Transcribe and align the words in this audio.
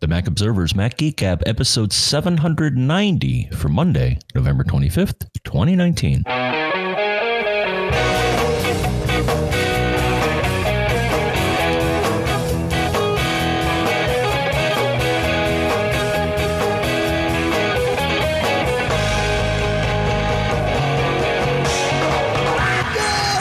The 0.00 0.06
Mac 0.06 0.26
Observer's 0.26 0.74
Mac 0.74 0.96
Geek 0.98 1.16
Gab, 1.16 1.42
episode 1.46 1.92
790 1.92 3.48
for 3.52 3.68
Monday, 3.68 4.18
November 4.34 4.64
25th, 4.64 5.26
2019. 5.44 6.24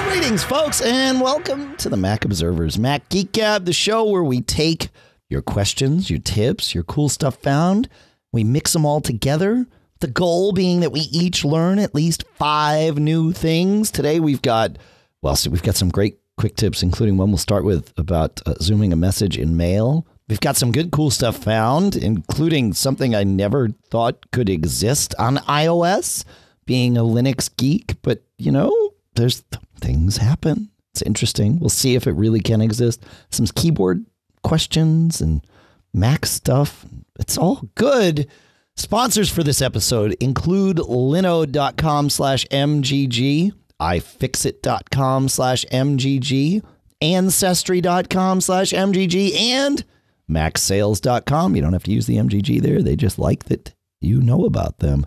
Greetings, 0.07 0.43
folks, 0.45 0.81
and 0.81 1.19
welcome 1.19 1.75
to 1.75 1.89
the 1.89 1.97
Mac 1.97 2.23
Observers 2.23 2.79
Mac 2.79 3.09
Geek 3.09 3.33
Gab, 3.33 3.65
the 3.65 3.73
show 3.73 4.05
where 4.05 4.23
we 4.23 4.39
take 4.39 4.89
your 5.31 5.41
questions, 5.41 6.09
your 6.09 6.19
tips, 6.19 6.75
your 6.75 6.83
cool 6.83 7.09
stuff 7.09 7.37
found, 7.37 7.87
we 8.31 8.43
mix 8.43 8.73
them 8.73 8.85
all 8.85 9.01
together. 9.01 9.65
The 9.99 10.07
goal 10.07 10.51
being 10.51 10.81
that 10.81 10.91
we 10.91 11.01
each 11.11 11.45
learn 11.45 11.79
at 11.79 11.95
least 11.95 12.25
five 12.35 12.97
new 12.97 13.31
things. 13.31 13.91
Today 13.91 14.19
we've 14.19 14.41
got, 14.41 14.77
well, 15.21 15.37
we've 15.49 15.63
got 15.63 15.75
some 15.75 15.89
great 15.89 16.19
quick 16.37 16.55
tips, 16.55 16.83
including 16.83 17.17
one 17.17 17.29
we'll 17.29 17.37
start 17.37 17.63
with 17.63 17.93
about 17.97 18.41
uh, 18.45 18.55
zooming 18.61 18.91
a 18.91 18.95
message 18.95 19.37
in 19.37 19.57
mail. 19.57 20.05
We've 20.27 20.39
got 20.39 20.55
some 20.55 20.71
good, 20.71 20.91
cool 20.91 21.11
stuff 21.11 21.37
found, 21.37 21.95
including 21.95 22.73
something 22.73 23.13
I 23.13 23.23
never 23.23 23.69
thought 23.89 24.31
could 24.31 24.49
exist 24.49 25.13
on 25.19 25.37
iOS, 25.37 26.23
being 26.65 26.97
a 26.97 27.01
Linux 27.01 27.49
geek, 27.55 27.95
but 28.01 28.23
you 28.37 28.51
know, 28.51 28.93
there's 29.15 29.43
things 29.79 30.17
happen. 30.17 30.69
It's 30.93 31.01
interesting. 31.01 31.59
We'll 31.59 31.69
see 31.69 31.95
if 31.95 32.07
it 32.07 32.13
really 32.13 32.39
can 32.39 32.61
exist. 32.61 33.03
Some 33.29 33.45
keyboard 33.47 34.05
questions 34.43 35.21
and 35.21 35.45
Mac 35.93 36.25
stuff. 36.25 36.85
It's 37.19 37.37
all 37.37 37.69
good. 37.75 38.27
Sponsors 38.75 39.29
for 39.29 39.43
this 39.43 39.61
episode 39.61 40.13
include 40.19 40.77
linode.com 40.77 42.09
slash 42.09 42.45
MGG, 42.47 43.51
iFixit.com 43.79 45.29
slash 45.29 45.65
MGG, 45.65 46.63
Ancestry.com 47.01 48.41
slash 48.41 48.71
MGG, 48.71 49.35
and 49.35 49.83
MacSales.com. 50.29 51.55
You 51.55 51.61
don't 51.61 51.73
have 51.73 51.83
to 51.83 51.91
use 51.91 52.07
the 52.07 52.17
MGG 52.17 52.61
there. 52.61 52.81
They 52.81 52.95
just 52.95 53.19
like 53.19 53.45
that 53.45 53.73
you 53.99 54.21
know 54.21 54.45
about 54.45 54.79
them. 54.79 55.05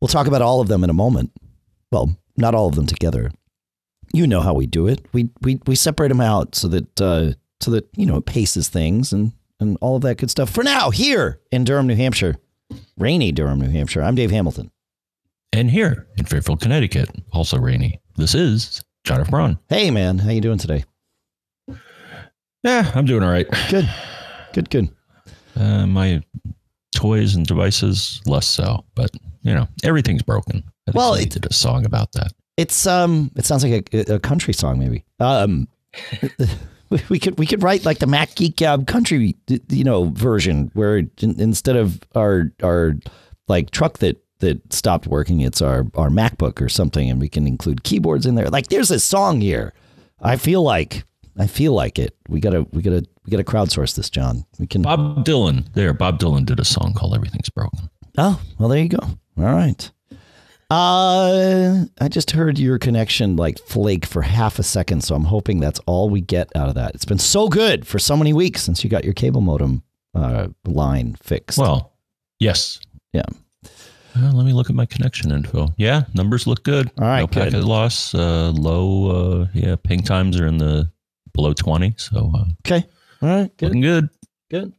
We'll 0.00 0.08
talk 0.08 0.26
about 0.26 0.42
all 0.42 0.60
of 0.60 0.68
them 0.68 0.84
in 0.84 0.90
a 0.90 0.94
moment. 0.94 1.30
Well, 1.90 2.16
not 2.36 2.54
all 2.54 2.68
of 2.68 2.74
them 2.74 2.86
together. 2.86 3.30
You 4.12 4.26
know 4.26 4.40
how 4.40 4.54
we 4.54 4.66
do 4.66 4.86
it. 4.86 5.06
We 5.12 5.30
we 5.40 5.60
we 5.66 5.74
separate 5.74 6.08
them 6.08 6.20
out 6.20 6.54
so 6.54 6.68
that 6.68 7.00
uh, 7.00 7.32
so 7.60 7.70
that 7.70 7.88
you 7.96 8.06
know 8.06 8.16
it 8.16 8.26
paces 8.26 8.68
things 8.68 9.12
and 9.12 9.32
and 9.60 9.78
all 9.80 9.96
of 9.96 10.02
that 10.02 10.18
good 10.18 10.30
stuff. 10.30 10.50
For 10.50 10.64
now, 10.64 10.90
here 10.90 11.40
in 11.52 11.64
Durham, 11.64 11.86
New 11.86 11.94
Hampshire, 11.96 12.36
rainy 12.98 13.32
Durham, 13.32 13.60
New 13.60 13.70
Hampshire. 13.70 14.02
I'm 14.02 14.14
Dave 14.14 14.30
Hamilton. 14.30 14.70
And 15.52 15.70
here 15.70 16.08
in 16.18 16.24
Fairfield, 16.24 16.60
Connecticut, 16.60 17.08
also 17.32 17.58
rainy. 17.58 18.00
This 18.16 18.34
is 18.34 18.82
John 19.04 19.20
F. 19.20 19.30
Braun. 19.30 19.58
Hey, 19.68 19.90
man, 19.92 20.18
how 20.18 20.30
you 20.30 20.40
doing 20.40 20.58
today? 20.58 20.84
Yeah, 22.64 22.90
I'm 22.94 23.04
doing 23.04 23.22
all 23.22 23.30
right. 23.30 23.46
Good, 23.70 23.88
good, 24.52 24.70
good. 24.70 24.88
Uh, 25.54 25.86
my 25.86 26.22
toys 26.96 27.34
and 27.36 27.46
devices, 27.46 28.20
less 28.26 28.46
so, 28.46 28.84
but 28.94 29.10
you 29.42 29.54
know, 29.54 29.68
everything's 29.84 30.22
broken. 30.22 30.64
I 30.88 30.92
Well, 30.94 31.14
it- 31.14 31.30
did 31.30 31.46
a 31.46 31.52
song 31.52 31.84
about 31.86 32.12
that. 32.12 32.32
It's 32.56 32.86
um, 32.86 33.30
it 33.36 33.44
sounds 33.44 33.64
like 33.64 33.92
a, 33.92 34.14
a 34.14 34.18
country 34.20 34.54
song, 34.54 34.78
maybe. 34.78 35.04
Um, 35.20 35.66
we- 37.08 37.18
could 37.18 37.38
we 37.38 37.46
could 37.46 37.62
write 37.62 37.84
like 37.84 37.98
the 37.98 38.06
Mac 38.06 38.34
Geek 38.34 38.56
Gab 38.56 38.86
country, 38.86 39.36
you 39.68 39.84
know, 39.84 40.04
version 40.10 40.70
where 40.74 41.02
instead 41.20 41.76
of 41.76 42.00
our 42.14 42.52
our 42.62 42.94
like 43.48 43.70
truck 43.70 43.98
that 43.98 44.20
that 44.40 44.72
stopped 44.72 45.06
working, 45.06 45.40
it's 45.40 45.62
our 45.62 45.86
our 45.94 46.08
MacBook 46.10 46.60
or 46.60 46.68
something, 46.68 47.08
and 47.10 47.20
we 47.20 47.28
can 47.28 47.46
include 47.46 47.84
keyboards 47.84 48.26
in 48.26 48.34
there. 48.34 48.50
Like, 48.50 48.66
there's 48.68 48.90
a 48.90 49.00
song 49.00 49.40
here. 49.40 49.72
I 50.20 50.36
feel 50.36 50.62
like 50.62 51.04
I 51.38 51.46
feel 51.46 51.72
like 51.72 51.98
it. 51.98 52.16
We 52.28 52.40
gotta 52.40 52.66
we 52.72 52.82
gotta 52.82 53.04
we 53.24 53.30
gotta 53.30 53.44
crowdsource 53.44 53.94
this, 53.96 54.10
John. 54.10 54.44
We 54.58 54.66
can. 54.66 54.82
Bob 54.82 55.24
Dylan, 55.24 55.72
there, 55.74 55.92
Bob 55.94 56.18
Dylan 56.18 56.44
did 56.46 56.60
a 56.60 56.64
song 56.64 56.92
called 56.94 57.14
Everything's 57.14 57.48
Broken. 57.50 57.90
Oh, 58.18 58.40
well, 58.58 58.68
there 58.68 58.78
you 58.82 58.88
go. 58.88 58.98
All 59.02 59.44
right. 59.44 59.90
Uh, 60.70 61.84
I 62.00 62.08
just 62.08 62.30
heard 62.32 62.58
your 62.58 62.78
connection 62.78 63.36
like 63.36 63.58
flake 63.58 64.06
for 64.06 64.22
half 64.22 64.58
a 64.58 64.62
second, 64.62 65.02
so 65.02 65.14
I'm 65.14 65.24
hoping 65.24 65.60
that's 65.60 65.80
all 65.86 66.10
we 66.10 66.20
get 66.20 66.50
out 66.56 66.68
of 66.68 66.74
that. 66.74 66.94
It's 66.94 67.04
been 67.04 67.18
so 67.18 67.48
good 67.48 67.86
for 67.86 67.98
so 67.98 68.16
many 68.16 68.32
weeks 68.32 68.62
since 68.62 68.82
you 68.82 68.90
got 68.90 69.04
your 69.04 69.14
cable 69.14 69.40
modem 69.40 69.82
uh, 70.14 70.48
line 70.64 71.16
fixed. 71.22 71.58
Well, 71.58 71.92
yes. 72.40 72.80
Yeah. 73.12 73.22
Uh, 74.16 74.32
let 74.32 74.46
me 74.46 74.52
look 74.52 74.70
at 74.70 74.76
my 74.76 74.86
connection 74.86 75.32
info. 75.32 75.68
Yeah, 75.76 76.04
numbers 76.14 76.46
look 76.46 76.62
good. 76.62 76.90
All 76.98 77.06
right, 77.06 77.20
no 77.20 77.26
packet 77.26 77.52
good. 77.52 77.64
loss. 77.64 78.14
Uh, 78.14 78.50
low. 78.50 79.42
Uh, 79.42 79.46
yeah, 79.52 79.76
ping 79.76 80.02
times 80.02 80.38
are 80.38 80.46
in 80.46 80.58
the 80.58 80.88
below 81.32 81.52
twenty, 81.52 81.94
so 81.98 82.32
uh, 82.34 82.44
okay. 82.64 82.86
All 83.22 83.28
right. 83.28 83.56
Good. 83.56 83.66
looking 83.66 83.80
good. 83.80 84.08
Good. 84.50 84.72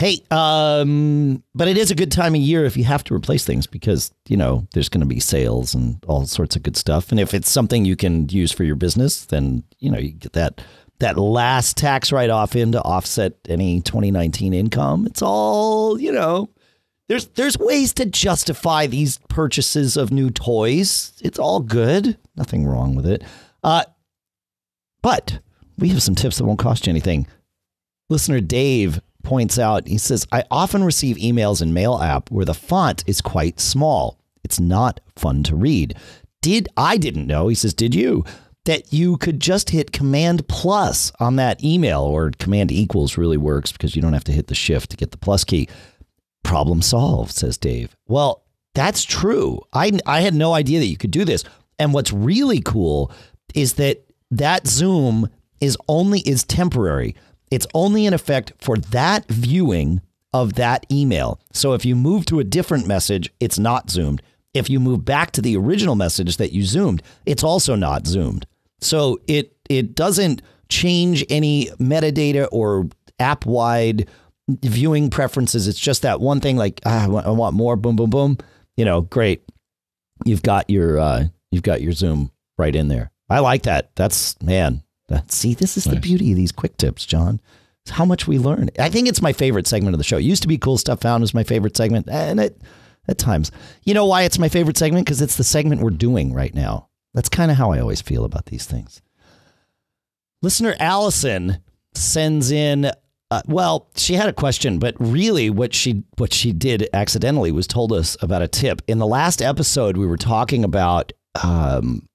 Hey, 0.00 0.22
um, 0.30 1.44
but 1.54 1.68
it 1.68 1.76
is 1.76 1.90
a 1.90 1.94
good 1.94 2.10
time 2.10 2.34
of 2.34 2.40
year 2.40 2.64
if 2.64 2.74
you 2.74 2.84
have 2.84 3.04
to 3.04 3.14
replace 3.14 3.44
things 3.44 3.66
because 3.66 4.10
you 4.30 4.36
know 4.38 4.66
there's 4.72 4.88
going 4.88 5.02
to 5.02 5.06
be 5.06 5.20
sales 5.20 5.74
and 5.74 6.02
all 6.08 6.24
sorts 6.24 6.56
of 6.56 6.62
good 6.62 6.78
stuff. 6.78 7.10
And 7.10 7.20
if 7.20 7.34
it's 7.34 7.50
something 7.50 7.84
you 7.84 7.96
can 7.96 8.26
use 8.30 8.50
for 8.50 8.64
your 8.64 8.76
business, 8.76 9.26
then 9.26 9.62
you 9.78 9.90
know 9.90 9.98
you 9.98 10.12
get 10.12 10.32
that 10.32 10.62
that 11.00 11.18
last 11.18 11.76
tax 11.76 12.12
write 12.12 12.30
off 12.30 12.56
in 12.56 12.72
to 12.72 12.80
offset 12.80 13.34
any 13.46 13.82
2019 13.82 14.54
income. 14.54 15.04
It's 15.04 15.20
all 15.20 16.00
you 16.00 16.12
know. 16.12 16.48
There's 17.08 17.26
there's 17.26 17.58
ways 17.58 17.92
to 17.94 18.06
justify 18.06 18.86
these 18.86 19.18
purchases 19.28 19.98
of 19.98 20.10
new 20.10 20.30
toys. 20.30 21.12
It's 21.22 21.38
all 21.38 21.60
good. 21.60 22.16
Nothing 22.36 22.64
wrong 22.64 22.94
with 22.94 23.06
it. 23.06 23.22
Uh, 23.62 23.84
but 25.02 25.40
we 25.76 25.90
have 25.90 26.02
some 26.02 26.14
tips 26.14 26.38
that 26.38 26.46
won't 26.46 26.58
cost 26.58 26.86
you 26.86 26.90
anything. 26.90 27.26
Listener 28.08 28.40
Dave 28.40 28.98
points 29.22 29.58
out, 29.58 29.86
he 29.86 29.98
says, 29.98 30.26
I 30.32 30.44
often 30.50 30.84
receive 30.84 31.16
emails 31.16 31.62
in 31.62 31.72
Mail 31.72 31.98
app 31.98 32.30
where 32.30 32.44
the 32.44 32.54
font 32.54 33.04
is 33.06 33.20
quite 33.20 33.60
small. 33.60 34.18
It's 34.44 34.60
not 34.60 35.00
fun 35.16 35.42
to 35.44 35.56
read. 35.56 35.94
Did 36.42 36.68
I 36.76 36.96
didn't 36.96 37.26
know, 37.26 37.48
he 37.48 37.54
says, 37.54 37.74
did 37.74 37.94
you? 37.94 38.24
That 38.64 38.92
you 38.92 39.16
could 39.16 39.40
just 39.40 39.70
hit 39.70 39.92
command 39.92 40.46
plus 40.48 41.12
on 41.18 41.36
that 41.36 41.62
email 41.64 42.02
or 42.02 42.30
command 42.38 42.70
equals 42.70 43.16
really 43.16 43.36
works 43.36 43.72
because 43.72 43.96
you 43.96 44.02
don't 44.02 44.12
have 44.12 44.24
to 44.24 44.32
hit 44.32 44.48
the 44.48 44.54
shift 44.54 44.90
to 44.90 44.96
get 44.96 45.10
the 45.10 45.18
plus 45.18 45.44
key. 45.44 45.68
Problem 46.42 46.82
solved, 46.82 47.32
says 47.32 47.58
Dave. 47.58 47.94
Well, 48.06 48.44
that's 48.74 49.04
true. 49.04 49.60
I, 49.72 49.98
I 50.06 50.20
had 50.20 50.34
no 50.34 50.52
idea 50.52 50.78
that 50.78 50.86
you 50.86 50.96
could 50.96 51.10
do 51.10 51.24
this. 51.24 51.44
And 51.78 51.92
what's 51.92 52.12
really 52.12 52.60
cool 52.60 53.12
is 53.54 53.74
that 53.74 54.04
that 54.30 54.66
zoom 54.66 55.28
is 55.60 55.76
only 55.88 56.20
is 56.20 56.44
temporary. 56.44 57.16
It's 57.50 57.66
only 57.74 58.06
in 58.06 58.14
effect 58.14 58.52
for 58.58 58.76
that 58.76 59.26
viewing 59.28 60.00
of 60.32 60.54
that 60.54 60.86
email. 60.90 61.40
So 61.52 61.72
if 61.72 61.84
you 61.84 61.96
move 61.96 62.24
to 62.26 62.38
a 62.38 62.44
different 62.44 62.86
message, 62.86 63.32
it's 63.40 63.58
not 63.58 63.90
zoomed. 63.90 64.22
If 64.54 64.70
you 64.70 64.80
move 64.80 65.04
back 65.04 65.32
to 65.32 65.42
the 65.42 65.56
original 65.56 65.94
message 65.94 66.36
that 66.36 66.52
you 66.52 66.62
zoomed, 66.64 67.02
it's 67.26 67.44
also 67.44 67.74
not 67.74 68.06
zoomed. 68.06 68.46
So 68.80 69.20
it 69.26 69.56
it 69.68 69.94
doesn't 69.94 70.42
change 70.68 71.24
any 71.28 71.66
metadata 71.78 72.48
or 72.50 72.88
app 73.18 73.46
wide 73.46 74.08
viewing 74.48 75.10
preferences. 75.10 75.68
It's 75.68 75.78
just 75.78 76.02
that 76.02 76.20
one 76.20 76.40
thing 76.40 76.56
like 76.56 76.80
ah, 76.84 77.04
I, 77.04 77.08
want, 77.08 77.26
I 77.26 77.30
want 77.30 77.54
more 77.54 77.76
boom 77.76 77.96
boom 77.96 78.10
boom. 78.10 78.38
You 78.76 78.84
know, 78.84 79.02
great. 79.02 79.42
You've 80.24 80.42
got 80.42 80.70
your 80.70 80.98
uh, 80.98 81.24
you've 81.50 81.62
got 81.62 81.80
your 81.80 81.92
zoom 81.92 82.30
right 82.58 82.74
in 82.74 82.88
there. 82.88 83.10
I 83.28 83.40
like 83.40 83.62
that. 83.64 83.94
That's 83.94 84.40
man. 84.42 84.82
That, 85.10 85.32
see, 85.32 85.54
this 85.54 85.76
is 85.76 85.84
the 85.84 85.98
beauty 85.98 86.30
of 86.30 86.36
these 86.36 86.52
quick 86.52 86.76
tips, 86.76 87.04
John. 87.04 87.40
It's 87.82 87.90
how 87.90 88.04
much 88.04 88.28
we 88.28 88.38
learn. 88.38 88.70
I 88.78 88.88
think 88.88 89.08
it's 89.08 89.20
my 89.20 89.32
favorite 89.32 89.66
segment 89.66 89.92
of 89.94 89.98
the 89.98 90.04
show. 90.04 90.18
It 90.18 90.22
used 90.22 90.42
to 90.42 90.48
be 90.48 90.56
cool 90.56 90.78
stuff 90.78 91.00
found 91.00 91.22
was 91.22 91.34
my 91.34 91.42
favorite 91.42 91.76
segment, 91.76 92.08
and 92.08 92.38
it 92.38 92.62
at 93.08 93.18
times. 93.18 93.50
You 93.84 93.92
know 93.92 94.06
why 94.06 94.22
it's 94.22 94.38
my 94.38 94.48
favorite 94.48 94.76
segment? 94.76 95.04
Because 95.04 95.20
it's 95.20 95.36
the 95.36 95.44
segment 95.44 95.82
we're 95.82 95.90
doing 95.90 96.32
right 96.32 96.54
now. 96.54 96.88
That's 97.12 97.28
kind 97.28 97.50
of 97.50 97.56
how 97.56 97.72
I 97.72 97.80
always 97.80 98.00
feel 98.00 98.24
about 98.24 98.46
these 98.46 98.66
things. 98.66 99.02
Listener 100.42 100.76
Allison 100.78 101.58
sends 101.94 102.52
in. 102.52 102.92
Uh, 103.32 103.42
well, 103.46 103.88
she 103.96 104.14
had 104.14 104.28
a 104.28 104.32
question, 104.32 104.78
but 104.78 104.94
really, 104.98 105.50
what 105.50 105.74
she 105.74 106.04
what 106.18 106.32
she 106.32 106.52
did 106.52 106.88
accidentally 106.92 107.50
was 107.50 107.66
told 107.66 107.92
us 107.92 108.16
about 108.22 108.42
a 108.42 108.48
tip. 108.48 108.80
In 108.86 108.98
the 108.98 109.06
last 109.06 109.42
episode, 109.42 109.96
we 109.96 110.06
were 110.06 110.16
talking 110.16 110.62
about 110.62 111.12
um, 111.42 112.08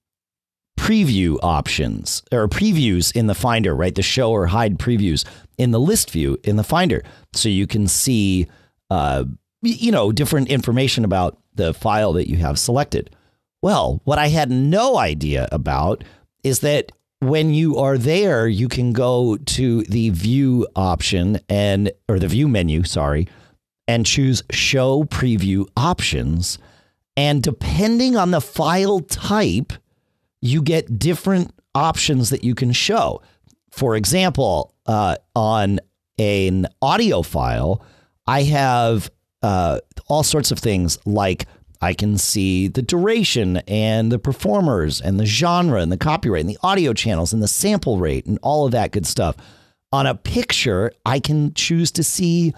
preview 0.77 1.37
options 1.41 2.21
or 2.31 2.47
previews 2.47 3.15
in 3.15 3.27
the 3.27 3.35
Finder, 3.35 3.75
right? 3.75 3.95
The 3.95 4.01
show 4.01 4.31
or 4.31 4.47
hide 4.47 4.77
previews 4.77 5.25
in 5.57 5.71
the 5.71 5.79
list 5.79 6.11
view 6.11 6.37
in 6.43 6.55
the 6.55 6.63
Finder, 6.63 7.03
so 7.33 7.49
you 7.49 7.67
can 7.67 7.87
see, 7.87 8.47
uh, 8.89 9.23
you 9.61 9.91
know, 9.91 10.11
different 10.11 10.49
information 10.49 11.05
about 11.05 11.37
the 11.55 11.73
file 11.73 12.13
that 12.13 12.29
you 12.29 12.37
have 12.37 12.59
selected. 12.59 13.15
Well, 13.61 14.01
what 14.03 14.19
I 14.19 14.27
had 14.27 14.51
no 14.51 14.97
idea 14.97 15.47
about 15.51 16.03
is 16.43 16.59
that 16.59 16.91
when 17.19 17.53
you 17.53 17.77
are 17.77 17.97
there, 17.97 18.47
you 18.47 18.67
can 18.67 18.93
go 18.93 19.37
to 19.37 19.81
the 19.83 20.09
view 20.09 20.67
option 20.75 21.39
and 21.49 21.91
or 22.07 22.19
the 22.19 22.27
view 22.27 22.47
menu, 22.47 22.83
sorry, 22.83 23.27
and 23.87 24.05
choose 24.05 24.43
show 24.51 25.05
preview 25.05 25.67
options. 25.75 26.59
And 27.17 27.41
depending 27.41 28.17
on 28.17 28.31
the 28.31 28.41
file 28.41 28.99
type, 28.99 29.73
you 30.45 30.61
get 30.61 30.99
different 30.99 31.53
options 31.73 32.29
that 32.29 32.43
you 32.43 32.53
can 32.53 32.71
show. 32.71 33.21
For 33.71 33.95
example, 33.95 34.73
uh, 34.85 35.17
on 35.35 35.79
an 36.19 36.67
audio 36.81 37.23
file, 37.23 37.83
I 38.27 38.43
have 38.43 39.09
uh, 39.41 39.79
all 40.07 40.23
sorts 40.23 40.51
of 40.51 40.59
things 40.59 40.97
like 41.05 41.47
I 41.81 41.93
can 41.93 42.17
see 42.17 42.67
the 42.67 42.81
duration 42.81 43.57
and 43.67 44.11
the 44.11 44.19
performers 44.19 45.01
and 45.01 45.19
the 45.19 45.25
genre 45.25 45.81
and 45.81 45.91
the 45.91 45.97
copyright 45.97 46.41
and 46.41 46.49
the 46.49 46.59
audio 46.63 46.93
channels 46.93 47.33
and 47.33 47.43
the 47.43 47.47
sample 47.47 47.97
rate 47.97 48.25
and 48.25 48.39
all 48.41 48.65
of 48.65 48.71
that 48.71 48.91
good 48.91 49.05
stuff. 49.05 49.35
On 49.91 50.05
a 50.05 50.15
picture, 50.15 50.91
I 51.05 51.19
can 51.19 51.53
choose 51.53 51.91
to 51.93 52.03
see 52.03 52.53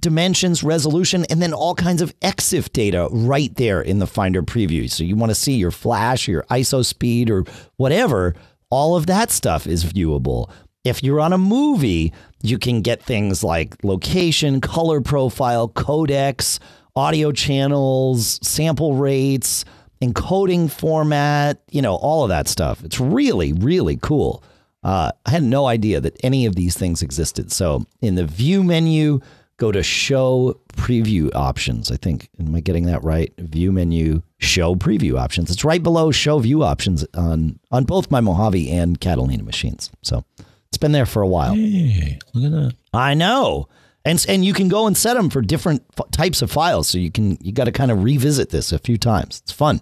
dimensions, 0.00 0.62
resolution, 0.62 1.24
and 1.30 1.40
then 1.42 1.52
all 1.52 1.74
kinds 1.74 2.02
of 2.02 2.18
EXIF 2.20 2.72
data 2.72 3.08
right 3.10 3.54
there 3.56 3.80
in 3.80 3.98
the 3.98 4.06
Finder 4.06 4.42
preview. 4.42 4.90
So 4.90 5.04
you 5.04 5.16
want 5.16 5.30
to 5.30 5.34
see 5.34 5.54
your 5.54 5.70
flash, 5.70 6.28
your 6.28 6.42
ISO 6.44 6.84
speed, 6.84 7.30
or 7.30 7.44
whatever. 7.76 8.34
All 8.70 8.96
of 8.96 9.06
that 9.06 9.30
stuff 9.30 9.66
is 9.66 9.84
viewable. 9.84 10.50
If 10.84 11.02
you're 11.02 11.20
on 11.20 11.32
a 11.32 11.38
movie, 11.38 12.12
you 12.42 12.58
can 12.58 12.80
get 12.80 13.02
things 13.02 13.42
like 13.42 13.82
location, 13.82 14.60
color 14.60 15.00
profile, 15.00 15.68
codecs, 15.68 16.58
audio 16.94 17.32
channels, 17.32 18.38
sample 18.46 18.94
rates, 18.94 19.64
encoding 20.02 20.70
format, 20.70 21.60
you 21.70 21.82
know, 21.82 21.96
all 21.96 22.22
of 22.22 22.28
that 22.28 22.48
stuff. 22.48 22.84
It's 22.84 23.00
really, 23.00 23.52
really 23.52 23.96
cool. 23.96 24.42
Uh, 24.82 25.10
I 25.24 25.30
had 25.30 25.42
no 25.42 25.66
idea 25.66 26.00
that 26.00 26.16
any 26.22 26.46
of 26.46 26.54
these 26.54 26.76
things 26.76 27.02
existed. 27.02 27.50
So 27.50 27.84
in 28.00 28.14
the 28.14 28.24
view 28.24 28.62
menu, 28.62 29.20
go 29.58 29.72
to 29.72 29.82
show 29.82 30.60
preview 30.74 31.34
options. 31.34 31.90
I 31.90 31.96
think, 31.96 32.28
am 32.38 32.54
I 32.54 32.60
getting 32.60 32.86
that 32.86 33.02
right? 33.02 33.32
View 33.38 33.72
menu, 33.72 34.22
show 34.38 34.74
preview 34.74 35.18
options. 35.18 35.50
It's 35.50 35.64
right 35.64 35.82
below 35.82 36.10
show 36.10 36.38
view 36.38 36.62
options 36.62 37.06
on, 37.14 37.58
on 37.70 37.84
both 37.84 38.10
my 38.10 38.20
Mojave 38.20 38.70
and 38.70 39.00
Catalina 39.00 39.42
machines. 39.42 39.90
So 40.02 40.24
it's 40.68 40.78
been 40.78 40.92
there 40.92 41.06
for 41.06 41.22
a 41.22 41.28
while. 41.28 41.54
Hey, 41.54 42.18
look 42.34 42.44
at 42.44 42.50
that. 42.52 42.74
I 42.92 43.14
know. 43.14 43.68
And, 44.04 44.24
and 44.28 44.44
you 44.44 44.52
can 44.52 44.68
go 44.68 44.86
and 44.86 44.96
set 44.96 45.14
them 45.14 45.30
for 45.30 45.40
different 45.40 45.84
f- 45.98 46.10
types 46.10 46.42
of 46.42 46.50
files. 46.50 46.86
So 46.88 46.98
you 46.98 47.10
can, 47.10 47.38
you 47.40 47.52
got 47.52 47.64
to 47.64 47.72
kind 47.72 47.90
of 47.90 48.04
revisit 48.04 48.50
this 48.50 48.72
a 48.72 48.78
few 48.78 48.98
times. 48.98 49.40
It's 49.42 49.52
fun. 49.52 49.80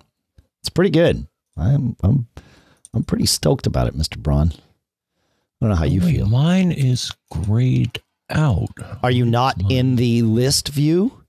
It's 0.60 0.70
pretty 0.70 0.90
good. 0.90 1.26
I'm, 1.58 1.96
I'm, 2.02 2.26
I'm 2.94 3.04
pretty 3.04 3.26
stoked 3.26 3.66
about 3.66 3.86
it, 3.86 3.96
Mr. 3.96 4.16
Braun. 4.16 4.52
I 4.52 4.56
don't 5.60 5.70
know 5.70 5.76
how 5.76 5.84
oh 5.84 5.88
you 5.88 6.00
Wait, 6.00 6.16
feel. 6.16 6.26
Mine 6.26 6.72
is 6.72 7.12
grayed 7.30 8.00
out. 8.30 8.68
Are 9.02 9.10
you 9.10 9.24
not 9.24 9.56
in 9.70 9.96
the 9.96 10.22
list 10.22 10.68
view? 10.68 11.24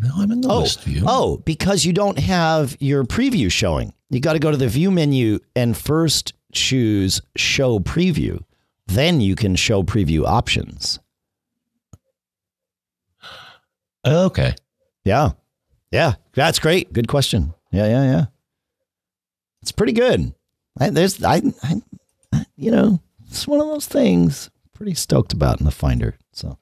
No, 0.00 0.10
I'm 0.16 0.30
in 0.30 0.40
the 0.42 0.48
Oh, 0.48 0.60
list 0.60 0.84
view. 0.84 1.02
Oh, 1.06 1.38
because 1.38 1.84
you 1.84 1.92
don't 1.92 2.18
have 2.18 2.76
your 2.78 3.04
preview 3.04 3.50
showing. 3.50 3.92
You 4.10 4.20
got 4.20 4.34
to 4.34 4.38
go 4.38 4.50
to 4.50 4.56
the 4.56 4.68
view 4.68 4.90
menu 4.90 5.40
and 5.56 5.76
first 5.76 6.32
choose 6.52 7.20
show 7.36 7.78
preview. 7.80 8.42
Then 8.86 9.20
you 9.20 9.34
can 9.34 9.56
show 9.56 9.82
preview 9.82 10.24
options. 10.24 10.98
okay. 14.06 14.54
Yeah. 15.04 15.30
Yeah. 15.90 16.14
That's 16.34 16.58
great. 16.58 16.92
Good 16.92 17.08
question. 17.08 17.54
Yeah. 17.72 17.86
Yeah. 17.86 18.04
Yeah. 18.04 18.24
It's 19.62 19.72
pretty 19.72 19.92
good. 19.92 20.32
I, 20.78 20.90
there's, 20.90 21.22
I, 21.24 21.42
I, 21.62 22.44
you 22.56 22.70
know, 22.70 23.00
it's 23.26 23.46
one 23.48 23.60
of 23.60 23.66
those 23.66 23.86
things 23.86 24.48
pretty 24.78 24.94
stoked 24.94 25.32
about 25.32 25.58
in 25.58 25.64
the 25.66 25.72
Finder. 25.72 26.16
So 26.32 26.56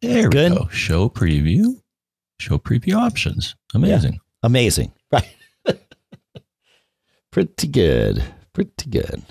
There 0.00 0.30
Good. 0.30 0.52
we 0.52 0.58
go. 0.58 0.68
Show 0.68 1.10
preview. 1.10 1.82
Show 2.40 2.56
preview 2.56 2.94
options. 2.94 3.54
Amazing. 3.74 4.18
amazing. 4.42 4.92
Right. 5.12 5.34
pretty 7.30 7.66
good. 7.68 8.24
Pretty 8.54 8.88
good. 8.90 9.22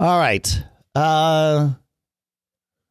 All 0.00 0.18
right. 0.18 0.64
Uh, 0.94 1.70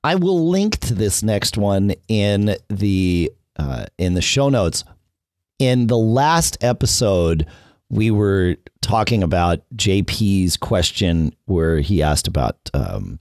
I 0.06 0.16
will 0.16 0.50
link 0.50 0.78
to 0.80 0.94
this 0.94 1.22
next 1.24 1.58
one 1.58 1.94
in 2.08 2.56
the 2.70 3.32
uh, 3.58 3.86
in 3.98 4.14
the 4.14 4.22
show 4.22 4.48
notes. 4.50 4.84
In 5.60 5.88
the 5.88 5.98
last 5.98 6.58
episode, 6.62 7.46
we 7.90 8.10
were 8.10 8.56
talking 8.82 9.24
about 9.24 9.62
JP's 9.76 10.58
question 10.58 11.34
where 11.46 11.80
he 11.80 12.02
asked 12.02 12.28
about 12.28 12.58
um, 12.74 13.20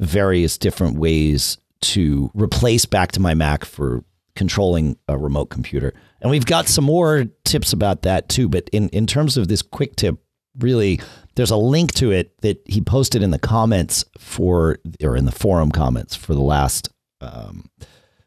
various 0.00 0.56
different 0.56 0.98
ways 0.98 1.58
to 1.82 2.30
replace 2.34 2.84
back 2.84 3.12
to 3.12 3.20
my 3.20 3.34
Mac 3.34 3.64
for 3.64 4.04
controlling 4.36 4.96
a 5.08 5.18
remote 5.18 5.46
computer. 5.46 5.92
And 6.20 6.30
we've 6.30 6.46
got 6.46 6.68
some 6.68 6.84
more 6.84 7.24
tips 7.44 7.72
about 7.72 8.02
that 8.02 8.28
too. 8.28 8.48
But 8.48 8.68
in, 8.72 8.88
in 8.90 9.06
terms 9.06 9.36
of 9.36 9.48
this 9.48 9.62
quick 9.62 9.96
tip, 9.96 10.18
really, 10.58 11.00
there's 11.34 11.50
a 11.50 11.56
link 11.56 11.92
to 11.94 12.10
it 12.10 12.36
that 12.42 12.60
he 12.66 12.80
posted 12.80 13.22
in 13.22 13.30
the 13.30 13.38
comments 13.38 14.04
for, 14.18 14.78
or 15.02 15.16
in 15.16 15.24
the 15.24 15.32
forum 15.32 15.70
comments 15.70 16.14
for 16.14 16.34
the 16.34 16.40
last, 16.40 16.90
um, 17.20 17.68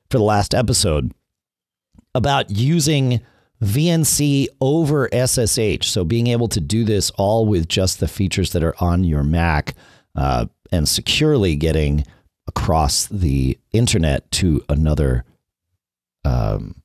for 0.10 0.18
the 0.18 0.24
last 0.24 0.54
episode 0.54 1.12
about 2.16 2.50
using 2.52 3.22
VNC 3.64 4.48
over 4.62 5.10
SSH. 5.14 5.88
So 5.88 6.04
being 6.04 6.28
able 6.28 6.48
to 6.50 6.60
do 6.60 6.84
this 6.84 7.10
all 7.12 7.46
with 7.46 7.68
just 7.68 8.00
the 8.00 8.08
features 8.08 8.52
that 8.52 8.64
are 8.64 8.76
on 8.80 9.04
your 9.04 9.24
Mac 9.24 9.76
uh, 10.16 10.46
and 10.72 10.88
securely 10.88 11.56
getting 11.56 12.06
across 12.48 13.06
the 13.08 13.58
internet 13.72 14.30
to 14.32 14.62
another 14.70 15.24
um, 16.26 16.76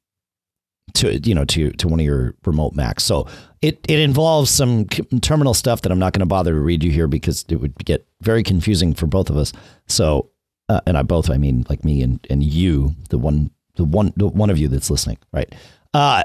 to 0.95 1.19
you 1.19 1.35
know 1.35 1.45
to 1.45 1.71
to 1.73 1.89
one 1.89 2.01
of 2.01 2.07
your 2.07 2.35
remote 2.45 2.75
Macs. 2.75 3.05
So 3.05 3.27
it 3.61 3.79
it 3.89 3.99
involves 3.99 4.51
some 4.51 4.87
terminal 4.87 5.55
stuff 5.55 5.83
that 5.83 5.93
I'm 5.93 5.99
not 5.99 6.13
going 6.13 6.21
to 6.21 6.27
bother 6.27 6.55
to 6.55 6.61
read 6.61 6.85
you 6.85 6.91
here 6.91 7.09
because 7.09 7.45
it 7.49 7.57
would 7.57 7.77
get 7.85 8.07
very 8.21 8.43
confusing 8.43 8.95
for 8.95 9.07
both 9.07 9.31
of 9.31 9.37
us. 9.37 9.53
So 9.87 10.31
uh, 10.69 10.81
and 10.87 10.97
I 10.97 11.03
both 11.03 11.31
I 11.31 11.39
mean 11.39 11.67
like 11.69 11.85
me 11.85 12.03
and 12.03 12.25
and 12.31 12.43
you 12.43 12.95
the 13.11 13.19
one 13.19 13.51
the 13.75 13.85
one 13.85 14.13
the 14.17 14.27
one 14.29 14.51
of 14.51 14.59
you 14.59 14.69
that's 14.69 14.91
listening 14.91 15.19
right. 15.33 15.53
Uh, 15.95 16.23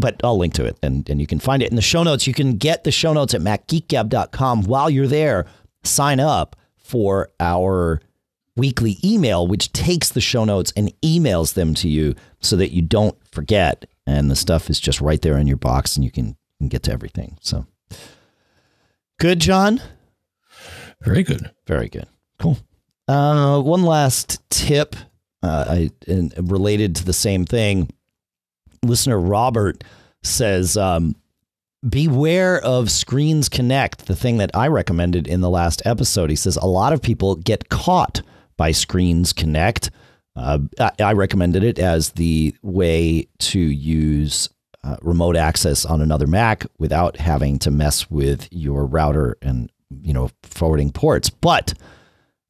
but 0.00 0.20
I'll 0.24 0.38
link 0.38 0.54
to 0.54 0.64
it 0.64 0.78
and, 0.82 1.08
and 1.08 1.20
you 1.20 1.26
can 1.26 1.38
find 1.38 1.62
it 1.62 1.70
in 1.70 1.76
the 1.76 1.82
show 1.82 2.02
notes. 2.02 2.26
You 2.26 2.34
can 2.34 2.56
get 2.56 2.84
the 2.84 2.90
show 2.90 3.12
notes 3.12 3.34
at 3.34 3.40
macgeekgab.com. 3.40 4.64
While 4.64 4.90
you're 4.90 5.06
there, 5.06 5.46
sign 5.84 6.20
up 6.20 6.56
for 6.76 7.28
our 7.38 8.00
weekly 8.56 8.98
email, 9.04 9.46
which 9.46 9.72
takes 9.72 10.10
the 10.10 10.20
show 10.20 10.44
notes 10.44 10.72
and 10.76 10.92
emails 11.02 11.54
them 11.54 11.74
to 11.74 11.88
you 11.88 12.14
so 12.40 12.56
that 12.56 12.72
you 12.72 12.82
don't 12.82 13.16
forget. 13.30 13.86
And 14.06 14.30
the 14.30 14.36
stuff 14.36 14.68
is 14.68 14.80
just 14.80 15.00
right 15.00 15.20
there 15.20 15.38
in 15.38 15.46
your 15.46 15.56
box 15.56 15.96
and 15.96 16.04
you 16.04 16.10
can, 16.10 16.36
can 16.58 16.68
get 16.68 16.82
to 16.84 16.92
everything. 16.92 17.38
So 17.40 17.66
good, 19.18 19.40
John. 19.40 19.80
Very 21.02 21.22
good. 21.22 21.50
Very 21.66 21.88
good. 21.88 22.06
Cool. 22.38 22.58
Uh, 23.08 23.60
one 23.60 23.82
last 23.82 24.40
tip, 24.50 24.94
uh, 25.42 25.64
I 25.68 25.90
and 26.06 26.32
related 26.50 26.96
to 26.96 27.04
the 27.04 27.12
same 27.12 27.44
thing. 27.44 27.88
Listener 28.84 29.20
Robert 29.20 29.84
says, 30.22 30.76
um, 30.76 31.16
"Beware 31.88 32.60
of 32.60 32.90
Screens 32.90 33.48
Connect." 33.48 34.06
The 34.06 34.16
thing 34.16 34.38
that 34.38 34.50
I 34.54 34.68
recommended 34.68 35.26
in 35.26 35.40
the 35.40 35.50
last 35.50 35.82
episode. 35.84 36.30
He 36.30 36.36
says 36.36 36.56
a 36.56 36.66
lot 36.66 36.92
of 36.92 37.02
people 37.02 37.36
get 37.36 37.68
caught 37.68 38.22
by 38.56 38.72
Screens 38.72 39.32
Connect. 39.32 39.90
Uh, 40.36 40.58
I, 40.78 40.90
I 41.00 41.12
recommended 41.12 41.64
it 41.64 41.78
as 41.78 42.10
the 42.10 42.54
way 42.62 43.26
to 43.38 43.58
use 43.58 44.48
uh, 44.82 44.96
remote 45.02 45.36
access 45.36 45.84
on 45.84 46.00
another 46.00 46.26
Mac 46.26 46.66
without 46.78 47.16
having 47.16 47.58
to 47.60 47.70
mess 47.70 48.10
with 48.10 48.48
your 48.50 48.86
router 48.86 49.36
and 49.42 49.70
you 50.02 50.12
know 50.12 50.30
forwarding 50.42 50.90
ports. 50.90 51.30
But 51.30 51.74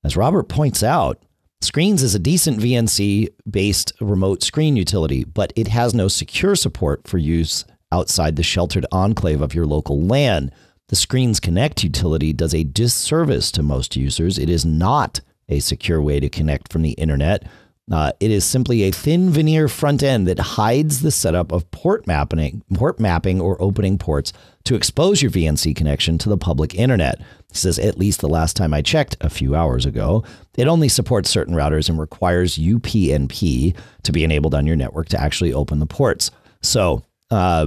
as 0.05 0.17
Robert 0.17 0.45
points 0.45 0.83
out, 0.83 1.23
Screens 1.62 2.02
is 2.02 2.14
a 2.14 2.19
decent 2.19 2.59
VNC 2.59 3.29
based 3.49 3.93
remote 4.00 4.43
screen 4.43 4.76
utility, 4.76 5.25
but 5.25 5.52
it 5.55 5.69
has 5.69 5.93
no 5.93 6.09
secure 6.09 6.57
support 6.57 7.07
for 7.07 7.19
use 7.19 7.67
outside 7.93 8.37
the 8.37 8.43
sheltered 8.43 8.87
enclave 8.90 9.43
of 9.43 9.55
your 9.55 9.67
local 9.67 10.00
LAN. 10.00 10.50
The 10.88 10.97
Screens 10.97 11.38
Connect 11.38 11.85
utility 11.85 12.33
does 12.33 12.55
a 12.55 12.64
disservice 12.64 13.52
to 13.52 13.62
most 13.62 13.95
users. 13.95 14.38
It 14.38 14.49
is 14.49 14.64
not 14.64 15.21
a 15.50 15.61
secure 15.61 16.00
way 16.00 16.19
to 16.19 16.31
connect 16.31 16.73
from 16.73 16.81
the 16.81 16.93
internet. 16.93 17.47
Uh, 17.93 18.12
it 18.21 18.31
is 18.31 18.45
simply 18.45 18.85
a 18.85 18.90
thin 18.90 19.29
veneer 19.29 19.69
front 19.69 20.02
end 20.02 20.26
that 20.29 20.38
hides 20.38 21.02
the 21.02 21.11
setup 21.11 21.52
of 21.52 21.71
port 21.73 22.07
mapping, 22.07 22.62
port 22.73 22.99
mapping 22.99 23.38
or 23.38 23.61
opening 23.61 23.99
ports 23.99 24.33
to 24.64 24.76
expose 24.76 25.21
your 25.21 25.31
VNC 25.31 25.76
connection 25.76 26.17
to 26.17 26.31
the 26.31 26.38
public 26.38 26.75
internet. 26.75 27.21
It 27.50 27.57
says 27.57 27.78
at 27.78 27.99
least 27.99 28.21
the 28.21 28.28
last 28.28 28.57
time 28.57 28.73
I 28.73 28.83
checked 28.83 29.16
a 29.21 29.30
few 29.30 29.54
hours 29.54 29.85
ago, 29.87 30.25
it 30.57 30.69
only 30.69 30.88
supports 30.88 31.28
certain 31.28 31.54
routers 31.54 31.88
and 31.88 31.99
requires 31.99 32.59
UPnP 32.59 33.76
to 34.02 34.12
be 34.12 34.25
enabled 34.25 34.54
on 34.54 34.66
your 34.66 34.76
network 34.76 35.09
to 35.11 35.21
actually 35.21 35.52
open 35.52 35.80
the 35.80 35.87
ports. 35.87 36.30
So 36.62 37.02
uh, 37.30 37.66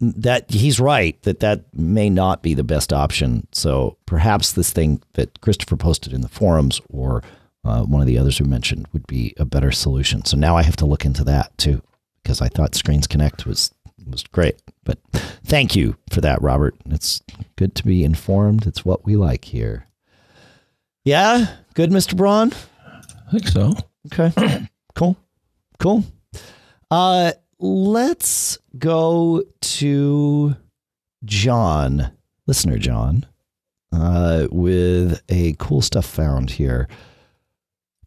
that 0.00 0.50
he's 0.50 0.80
right 0.80 1.20
that 1.22 1.40
that 1.40 1.64
may 1.74 2.08
not 2.08 2.42
be 2.42 2.54
the 2.54 2.64
best 2.64 2.92
option. 2.92 3.46
So 3.52 3.96
perhaps 4.06 4.52
this 4.52 4.70
thing 4.70 5.02
that 5.14 5.40
Christopher 5.40 5.76
posted 5.76 6.12
in 6.12 6.22
the 6.22 6.28
forums 6.28 6.80
or 6.88 7.22
uh, 7.64 7.82
one 7.82 8.00
of 8.00 8.06
the 8.06 8.18
others 8.18 8.40
we 8.40 8.46
mentioned 8.46 8.86
would 8.92 9.06
be 9.06 9.34
a 9.38 9.44
better 9.44 9.72
solution. 9.72 10.24
So 10.24 10.36
now 10.36 10.56
I 10.56 10.62
have 10.62 10.76
to 10.76 10.86
look 10.86 11.04
into 11.04 11.24
that 11.24 11.56
too 11.58 11.82
because 12.22 12.40
I 12.40 12.48
thought 12.48 12.74
Screens 12.74 13.06
Connect 13.06 13.46
was 13.46 13.70
was 14.08 14.22
great. 14.24 14.60
But 14.84 14.98
thank 15.44 15.76
you 15.76 15.96
for 16.10 16.20
that, 16.20 16.40
Robert. 16.42 16.74
It's 16.86 17.22
good 17.56 17.74
to 17.76 17.84
be 17.84 18.04
informed. 18.04 18.66
It's 18.66 18.84
what 18.84 19.04
we 19.04 19.16
like 19.16 19.46
here. 19.46 19.86
Yeah, 21.04 21.46
good, 21.74 21.90
Mr. 21.90 22.16
Braun. 22.16 22.52
I 22.84 23.30
think 23.30 23.48
so. 23.48 23.74
Okay, 24.12 24.68
cool, 24.94 25.16
cool. 25.78 26.04
Uh, 26.90 27.32
let's 27.58 28.58
go 28.78 29.42
to 29.60 30.56
John, 31.24 32.12
listener 32.46 32.78
John, 32.78 33.26
uh, 33.92 34.46
with 34.50 35.22
a 35.28 35.54
cool 35.58 35.80
stuff 35.80 36.06
found 36.06 36.50
here. 36.50 36.88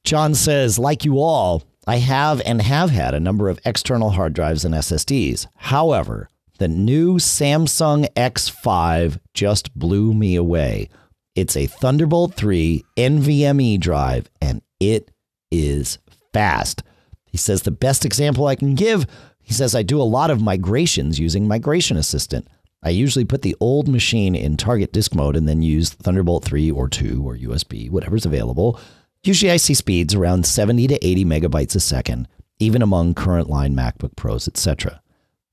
John 0.04 0.34
says, 0.36 0.80
like 0.80 1.06
you 1.06 1.20
all, 1.20 1.64
I 1.90 1.96
have 1.96 2.40
and 2.46 2.62
have 2.62 2.92
had 2.92 3.16
a 3.16 3.20
number 3.20 3.50
of 3.50 3.60
external 3.66 4.12
hard 4.12 4.34
drives 4.34 4.64
and 4.64 4.76
SSDs. 4.76 5.48
However, 5.56 6.30
the 6.60 6.68
new 6.68 7.16
Samsung 7.16 8.08
X5 8.14 9.18
just 9.34 9.74
blew 9.74 10.14
me 10.14 10.36
away. 10.36 10.90
It's 11.34 11.58
a 11.58 11.66
Thunderbolt 11.66 12.36
3 12.36 12.86
NVMe 12.96 13.80
drive 13.80 14.30
and 14.40 14.62
it 14.80 15.10
is 15.50 15.98
fast. 16.32 16.84
He 17.26 17.40
says 17.40 17.64
the 17.64 17.72
best 17.72 18.06
example 18.06 18.46
I 18.46 18.54
can 18.54 18.76
give, 18.76 19.08
he 19.42 19.54
says 19.56 19.74
I 19.74 19.82
do 19.82 20.00
a 20.00 20.04
lot 20.04 20.30
of 20.30 20.44
migrations 20.44 21.20
using 21.20 21.48
Migration 21.48 21.98
Assistant. 21.98 22.48
I 22.84 22.92
usually 22.92 23.26
put 23.26 23.42
the 23.42 23.58
old 23.60 23.88
machine 23.88 24.36
in 24.36 24.58
target 24.58 24.94
disk 24.94 25.16
mode 25.16 25.36
and 25.36 25.50
then 25.50 25.64
use 25.64 25.90
Thunderbolt 25.90 26.46
3 26.46 26.70
or 26.70 26.88
2 26.88 27.28
or 27.28 27.36
USB, 27.36 27.90
whatever's 27.90 28.28
available. 28.28 28.80
Usually 29.24 29.52
I 29.52 29.58
see 29.58 29.74
speeds 29.74 30.16
around 30.16 30.46
70 30.46 30.88
to 30.88 31.06
80 31.06 31.26
megabytes 31.26 31.76
a 31.76 31.80
second, 31.82 32.28
even 32.60 32.82
among 32.82 33.16
current 33.16 33.50
line 33.50 33.76
MacBook 33.76 34.16
Pros, 34.16 34.48
etc. 34.48 35.02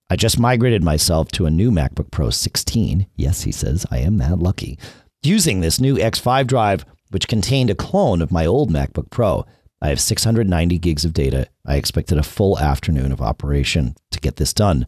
I 0.09 0.15
just 0.15 0.39
migrated 0.39 0.85
myself 0.85 1.29
to 1.33 1.47
a 1.47 1.51
new 1.51 1.73
MacBook 1.73 2.13
Pro 2.13 2.31
16. 2.31 3.09
Yes, 3.17 3.43
he 3.43 3.51
says, 3.51 3.85
I 3.91 3.99
am 3.99 4.19
that 4.19 4.39
lucky. 4.39 4.79
Using 5.23 5.61
this 5.61 5.81
new 5.81 5.97
X5 5.97 6.47
drive, 6.47 6.85
which 7.11 7.27
contained 7.27 7.71
a 7.71 7.75
clone 7.75 8.23
of 8.23 8.31
my 8.31 8.47
old 8.47 8.71
MacBook 8.71 9.11
Pro. 9.11 9.45
I 9.83 9.89
have 9.89 10.01
690 10.01 10.79
gigs 10.79 11.05
of 11.05 11.13
data. 11.13 11.49
I 11.67 11.75
expected 11.75 12.19
a 12.19 12.23
full 12.23 12.59
afternoon 12.59 13.11
of 13.11 13.21
operation 13.21 13.97
to 14.13 14.21
get 14.21 14.37
this 14.37 14.55
done. 14.55 14.87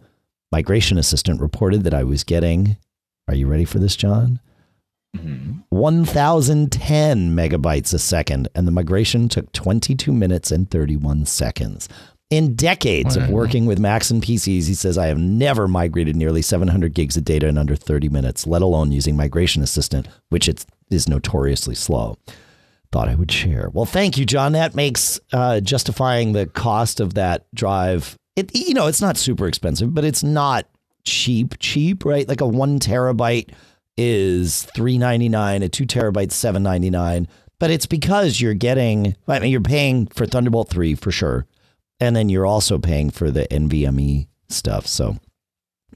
Migration 0.53 0.99
Assistant 0.99 1.41
reported 1.41 1.83
that 1.83 1.95
I 1.95 2.05
was 2.05 2.23
getting, 2.23 2.77
are 3.27 3.35
you 3.35 3.49
ready 3.49 3.65
for 3.65 3.81
this, 3.81 3.97
John? 3.97 4.41
1010 5.15 7.31
megabytes 7.31 7.95
a 7.95 7.99
second, 7.99 8.49
and 8.55 8.67
the 8.67 8.73
migration 8.73 9.29
took 9.29 9.53
22 9.53 10.13
minutes 10.13 10.51
and 10.51 10.71
31 10.71 11.27
seconds. 11.27 11.89
In 12.31 12.55
decades 12.55 13.17
of 13.17 13.31
working 13.31 13.65
with 13.65 13.79
Macs 13.79 14.11
and 14.11 14.23
PCs, 14.23 14.67
he 14.67 14.75
says, 14.75 14.99
I 14.99 15.07
have 15.07 15.17
never 15.17 15.67
migrated 15.67 16.15
nearly 16.15 16.43
700 16.43 16.93
gigs 16.93 17.17
of 17.17 17.25
data 17.25 17.49
in 17.49 17.57
under 17.57 17.75
30 17.75 18.11
minutes, 18.11 18.47
let 18.47 18.61
alone 18.61 18.93
using 18.93 19.17
Migration 19.17 19.63
Assistant, 19.63 20.09
which 20.29 20.47
it's, 20.47 20.67
is 20.91 21.09
notoriously 21.09 21.75
slow. 21.75 22.19
Thought 22.93 23.09
I 23.09 23.15
would 23.15 23.33
share. 23.33 23.71
Well, 23.73 23.87
thank 23.87 24.19
you, 24.19 24.27
John. 24.27 24.53
That 24.53 24.75
makes 24.75 25.19
uh, 25.33 25.61
justifying 25.61 26.33
the 26.33 26.47
cost 26.47 27.01
of 27.01 27.15
that 27.15 27.47
drive. 27.55 28.19
It 28.37 28.55
you 28.55 28.73
know 28.73 28.87
it's 28.87 29.03
not 29.03 29.19
super 29.19 29.47
expensive, 29.47 29.95
but 29.95 30.05
it's 30.05 30.23
not 30.23 30.67
cheap. 31.05 31.59
Cheap, 31.59 32.05
right? 32.05 32.27
Like 32.27 32.41
a 32.41 32.47
one 32.47 32.79
terabyte 32.79 33.53
is 33.99 34.63
three 34.75 34.97
ninety 34.97 35.29
nine. 35.29 35.63
A 35.63 35.69
two 35.69 35.85
terabyte 35.85 36.33
seven 36.33 36.63
ninety 36.63 36.89
nine. 36.89 37.29
But 37.59 37.71
it's 37.71 37.87
because 37.87 38.41
you're 38.41 38.55
getting. 38.55 39.17
I 39.27 39.41
mean, 39.41 39.51
you're 39.51 39.61
paying 39.61 40.07
for 40.07 40.25
Thunderbolt 40.25 40.71
three 40.71 40.95
for 40.95 41.11
sure, 41.11 41.45
and 42.01 42.17
then 42.17 42.29
you're 42.29 42.47
also 42.47 42.79
paying 42.79 43.11
for 43.11 43.31
the 43.31 43.47
NVMe 43.49 44.29
stuff. 44.49 44.87
So 44.87 45.17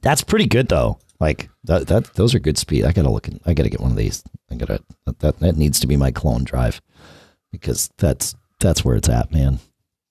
that's 0.03 0.23
pretty 0.23 0.47
good 0.47 0.69
though. 0.69 0.99
Like 1.21 1.49
that, 1.65 1.87
that 1.87 2.15
those 2.15 2.35
are 2.35 2.41
good 2.41 2.59
speed. 2.59 2.85
I 2.85 2.93
gotta 2.93 3.11
look. 3.11 3.29
In, 3.29 3.41
I 3.47 3.55
gotta 3.55 3.71
get 3.71 3.81
one 3.81 3.93
of 3.93 3.97
these. 3.97 4.25
I 4.51 4.57
gotta 4.57 4.83
that 5.21 5.39
that 5.39 5.57
needs 5.57 5.79
to 5.81 5.87
be 5.87 5.97
my 5.97 6.11
clone 6.11 6.43
drive 6.43 6.83
because 7.53 7.89
that's 7.99 8.35
that's 8.59 8.85
where 8.85 8.97
it's 8.97 9.09
at, 9.09 9.31
man. 9.31 9.61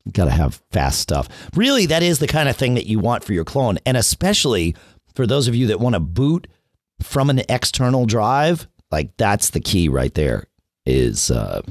You 0.05 0.13
gotta 0.13 0.31
have 0.31 0.61
fast 0.71 0.99
stuff. 0.99 1.27
Really, 1.53 1.85
that 1.87 2.01
is 2.01 2.19
the 2.19 2.27
kind 2.27 2.47
of 2.47 2.55
thing 2.55 2.75
that 2.75 2.87
you 2.87 2.99
want 2.99 3.25
for 3.25 3.33
your 3.33 3.43
clone, 3.43 3.77
and 3.85 3.97
especially 3.97 4.73
for 5.13 5.27
those 5.27 5.49
of 5.49 5.55
you 5.55 5.67
that 5.67 5.81
want 5.81 5.95
to 5.95 5.99
boot 5.99 6.47
from 7.01 7.29
an 7.29 7.41
external 7.49 8.05
drive. 8.05 8.67
Like 8.91 9.15
that's 9.17 9.51
the 9.51 9.59
key 9.59 9.89
right 9.89 10.13
there. 10.13 10.47
Is 10.85 11.29
uh, 11.29 11.61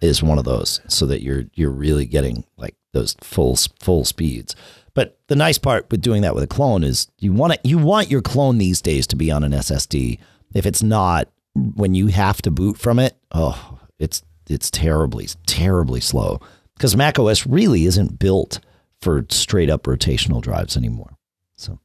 is 0.00 0.22
one 0.22 0.38
of 0.38 0.44
those 0.44 0.80
so 0.88 1.06
that 1.06 1.22
you're 1.22 1.44
you're 1.54 1.70
really 1.70 2.06
getting 2.06 2.44
like 2.56 2.74
those 2.92 3.14
full 3.20 3.56
full 3.80 4.04
speeds. 4.04 4.56
But 4.94 5.18
the 5.28 5.36
nice 5.36 5.58
part 5.58 5.90
with 5.90 6.00
doing 6.00 6.22
that 6.22 6.34
with 6.34 6.42
a 6.42 6.48
clone 6.48 6.82
is 6.82 7.08
you 7.18 7.32
want 7.32 7.54
it, 7.54 7.60
you 7.62 7.78
want 7.78 8.10
your 8.10 8.22
clone 8.22 8.58
these 8.58 8.80
days 8.80 9.06
to 9.08 9.16
be 9.16 9.30
on 9.30 9.44
an 9.44 9.52
SSD. 9.52 10.18
If 10.54 10.64
it's 10.64 10.82
not, 10.82 11.28
when 11.54 11.94
you 11.94 12.06
have 12.08 12.40
to 12.42 12.50
boot 12.50 12.78
from 12.78 12.98
it, 12.98 13.16
oh, 13.32 13.78
it's 13.98 14.22
it's 14.48 14.70
terribly 14.70 15.28
terribly 15.46 16.00
slow 16.00 16.40
because 16.74 16.96
macOS 16.96 17.46
really 17.46 17.84
isn't 17.86 18.18
built 18.18 18.60
for 19.00 19.26
straight 19.28 19.70
up 19.70 19.84
rotational 19.84 20.40
drives 20.40 20.76
anymore. 20.76 21.16
So, 21.56 21.78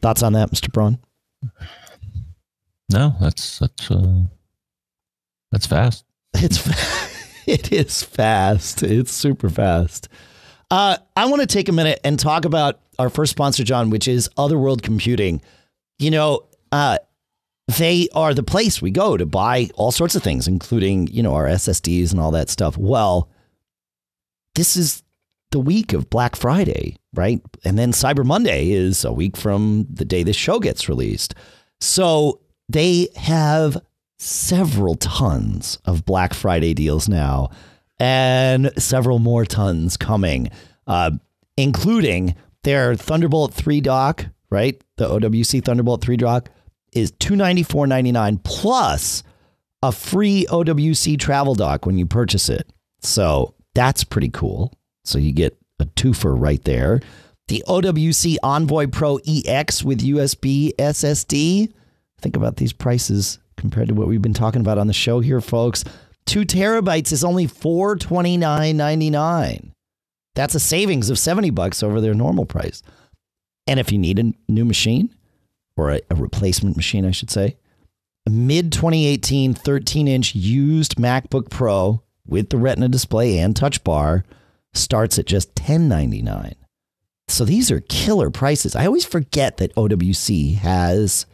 thoughts 0.00 0.22
on 0.22 0.32
that, 0.34 0.50
Mr. 0.50 0.72
Braun? 0.72 0.98
No, 2.90 3.14
that's 3.20 3.58
that's 3.58 3.90
uh, 3.90 4.22
that's 5.52 5.66
fast. 5.66 6.04
It's 6.34 6.66
it 7.46 7.72
is 7.72 8.02
fast. 8.02 8.82
It's 8.82 9.12
super 9.12 9.50
fast. 9.50 10.08
Uh, 10.70 10.96
I 11.16 11.26
want 11.26 11.40
to 11.40 11.46
take 11.46 11.68
a 11.68 11.72
minute 11.72 12.00
and 12.04 12.18
talk 12.18 12.44
about 12.44 12.80
our 12.98 13.08
first 13.08 13.30
sponsor, 13.30 13.64
John, 13.64 13.90
which 13.90 14.08
is 14.08 14.28
Otherworld 14.36 14.82
Computing. 14.82 15.40
You 15.98 16.10
know, 16.10 16.46
uh, 16.72 16.98
they 17.76 18.08
are 18.14 18.34
the 18.34 18.42
place 18.42 18.80
we 18.80 18.90
go 18.90 19.16
to 19.16 19.26
buy 19.26 19.68
all 19.74 19.92
sorts 19.92 20.14
of 20.14 20.22
things, 20.22 20.48
including 20.48 21.08
you 21.08 21.22
know 21.22 21.34
our 21.34 21.46
SSDs 21.46 22.10
and 22.10 22.20
all 22.20 22.30
that 22.32 22.48
stuff. 22.48 22.76
Well, 22.78 23.30
this 24.54 24.76
is 24.76 25.02
the 25.50 25.60
week 25.60 25.92
of 25.92 26.10
Black 26.10 26.36
Friday, 26.36 26.96
right? 27.14 27.40
And 27.64 27.78
then 27.78 27.92
Cyber 27.92 28.24
Monday 28.24 28.70
is 28.70 29.04
a 29.04 29.12
week 29.12 29.36
from 29.36 29.86
the 29.90 30.04
day 30.04 30.22
this 30.22 30.36
show 30.36 30.58
gets 30.58 30.88
released. 30.88 31.34
So 31.80 32.40
they 32.68 33.08
have 33.16 33.78
several 34.18 34.94
tons 34.96 35.78
of 35.84 36.04
Black 36.04 36.34
Friday 36.34 36.74
deals 36.74 37.08
now 37.08 37.50
and 37.98 38.70
several 38.78 39.18
more 39.18 39.44
tons 39.44 39.96
coming, 39.96 40.50
uh, 40.86 41.10
including 41.56 42.34
their 42.62 42.94
Thunderbolt 42.94 43.54
3 43.54 43.80
dock, 43.80 44.26
right? 44.50 44.80
The 44.96 45.08
OWC 45.08 45.64
Thunderbolt 45.64 46.02
3 46.02 46.16
dock 46.16 46.50
is 46.92 47.12
$294.99 47.12 48.42
plus 48.44 49.22
a 49.82 49.92
free 49.92 50.46
OWC 50.50 51.18
travel 51.18 51.54
dock 51.54 51.86
when 51.86 51.98
you 51.98 52.06
purchase 52.06 52.48
it. 52.48 52.68
So 53.00 53.54
that's 53.74 54.04
pretty 54.04 54.30
cool. 54.30 54.72
So 55.04 55.18
you 55.18 55.32
get 55.32 55.56
a 55.78 55.86
twofer 55.86 56.38
right 56.38 56.62
there. 56.64 57.00
The 57.46 57.64
OWC 57.66 58.36
Envoy 58.42 58.88
Pro 58.88 59.18
EX 59.26 59.84
with 59.84 60.00
USB 60.00 60.74
SSD. 60.76 61.72
Think 62.20 62.36
about 62.36 62.56
these 62.56 62.72
prices 62.72 63.38
compared 63.56 63.88
to 63.88 63.94
what 63.94 64.08
we've 64.08 64.22
been 64.22 64.34
talking 64.34 64.60
about 64.60 64.78
on 64.78 64.86
the 64.86 64.92
show 64.92 65.20
here, 65.20 65.40
folks. 65.40 65.84
Two 66.26 66.42
terabytes 66.42 67.12
is 67.12 67.24
only 67.24 67.46
four 67.46 67.96
twenty 67.96 68.36
nine 68.36 68.76
ninety 68.76 69.10
nine. 69.10 69.72
That's 70.34 70.54
a 70.54 70.60
savings 70.60 71.10
of 71.10 71.18
seventy 71.18 71.50
bucks 71.50 71.82
over 71.82 72.00
their 72.00 72.14
normal 72.14 72.44
price. 72.44 72.82
And 73.66 73.78
if 73.78 73.92
you 73.92 73.98
need 73.98 74.18
a 74.18 74.32
new 74.50 74.64
machine 74.64 75.14
or 75.76 75.90
a, 75.90 76.00
a 76.10 76.14
replacement 76.14 76.76
machine, 76.76 77.04
I 77.04 77.12
should 77.12 77.30
say, 77.30 77.56
a 78.26 78.30
mid 78.30 78.72
2018 78.72 79.54
13 79.54 80.08
inch 80.08 80.34
used 80.34 80.96
MacBook 80.96 81.50
Pro 81.50 82.02
with 82.26 82.50
the 82.50 82.58
Retina 82.58 82.88
display 82.88 83.38
and 83.38 83.56
Touch 83.56 83.82
Bar 83.84 84.24
starts 84.74 85.18
at 85.18 85.26
just 85.26 85.54
$10.99. 85.54 86.54
So 87.28 87.44
these 87.44 87.70
are 87.70 87.80
killer 87.80 88.30
prices. 88.30 88.76
I 88.76 88.86
always 88.86 89.04
forget 89.04 89.58
that 89.58 89.74
OWC 89.74 90.56
has 90.56 91.26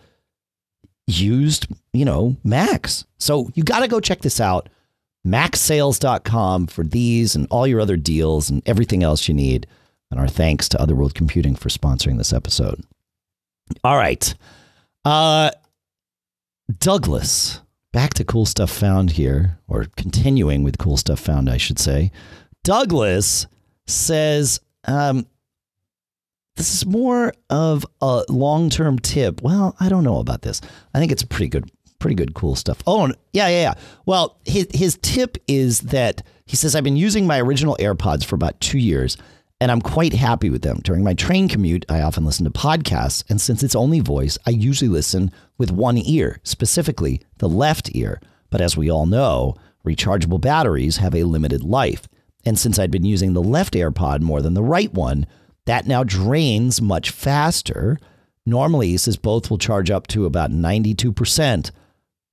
used, 1.07 1.67
you 1.93 2.05
know, 2.05 2.37
Macs. 2.45 3.05
So 3.19 3.51
you 3.55 3.63
got 3.63 3.81
to 3.81 3.89
go 3.89 4.01
check 4.01 4.21
this 4.21 4.41
out. 4.41 4.69
MacSales.com 5.27 6.67
for 6.67 6.85
these 6.85 7.35
and 7.35 7.47
all 7.51 7.67
your 7.67 7.81
other 7.81 7.97
deals 7.97 8.51
and 8.51 8.63
everything 8.67 9.03
else 9.03 9.27
you 9.29 9.35
need. 9.35 9.67
And 10.11 10.21
our 10.21 10.29
thanks 10.29 10.69
to 10.71 10.81
Otherworld 10.81 11.15
Computing 11.15 11.57
for 11.57 11.71
sponsoring 11.71 12.19
this 12.19 12.33
episode. 12.33 12.85
All 13.83 13.97
right. 13.97 14.35
Uh, 15.05 15.51
Douglas, 16.79 17.61
back 17.93 18.15
to 18.15 18.25
cool 18.25 18.47
stuff 18.47 18.71
found 18.71 19.13
here, 19.13 19.59
or 19.69 19.87
continuing 19.97 20.63
with 20.63 20.79
cool 20.79 20.97
stuff 20.97 21.21
found, 21.21 21.49
I 21.49 21.57
should 21.57 21.79
say. 21.79 22.11
Douglas 22.63 23.47
says, 23.87 24.61
um, 24.85 25.27
this 26.57 26.73
is 26.75 26.87
more 26.87 27.33
of 27.51 27.85
a 28.01 28.25
long-term 28.29 29.01
tip. 29.01 29.43
Well, 29.43 29.77
I 29.81 29.89
don't 29.89 30.05
know 30.05 30.19
about 30.19 30.43
this. 30.43 30.61
I 30.95 30.99
think 30.99 31.11
it's 31.11 31.25
pretty 31.25 31.49
good, 31.49 31.71
pretty 31.99 32.15
good, 32.15 32.35
cool 32.35 32.55
stuff. 32.55 32.83
Oh, 32.87 33.09
yeah, 33.33 33.49
yeah, 33.49 33.61
yeah. 33.61 33.75
Well, 34.07 34.39
his 34.45 34.69
his 34.73 34.99
tip 35.03 35.37
is 35.49 35.81
that 35.81 36.23
he 36.47 36.57
says 36.57 36.75
I've 36.77 36.85
been 36.85 36.97
using 36.97 37.27
my 37.27 37.41
original 37.41 37.77
AirPods 37.81 38.25
for 38.25 38.37
about 38.37 38.61
two 38.61 38.79
years, 38.79 39.17
and 39.61 39.71
I'm 39.73 39.81
quite 39.81 40.13
happy 40.13 40.51
with 40.51 40.63
them. 40.63 40.81
During 40.85 41.03
my 41.03 41.15
train 41.15 41.49
commute, 41.49 41.85
I 41.89 42.03
often 42.03 42.25
listen 42.25 42.45
to 42.45 42.51
podcasts, 42.51 43.25
and 43.29 43.41
since 43.41 43.63
it's 43.63 43.75
only 43.75 44.01
voice, 44.01 44.39
I 44.47 44.51
usually 44.51 44.89
listen 44.91 45.33
with 45.59 45.73
one 45.73 45.99
ear, 45.99 46.39
specifically 46.45 47.21
the 47.39 47.49
left 47.49 47.95
ear. 47.95 48.21
But 48.51 48.61
as 48.61 48.77
we 48.77 48.91
all 48.91 49.07
know, 49.07 49.57
rechargeable 49.85 50.41
batteries 50.41 50.99
have 50.99 51.15
a 51.15 51.25
limited 51.25 51.65
life. 51.65 52.07
And 52.45 52.59
since 52.59 52.79
I'd 52.79 52.91
been 52.91 53.05
using 53.05 53.33
the 53.33 53.43
left 53.43 53.75
AirPod 53.75 54.21
more 54.21 54.43
than 54.43 54.55
the 54.55 54.63
right 54.63 54.93
one, 54.93 55.27
that 55.67 55.87
now 55.87 56.05
drains 56.05 56.81
much 56.83 57.11
faster. 57.11 57.99
Normally, 58.47 58.89
he 58.89 58.97
says 58.97 59.17
both 59.17 59.51
will 59.51 59.59
charge 59.59 59.91
up 59.91 60.07
to 60.09 60.27
about 60.27 60.51
92%, 60.51 61.71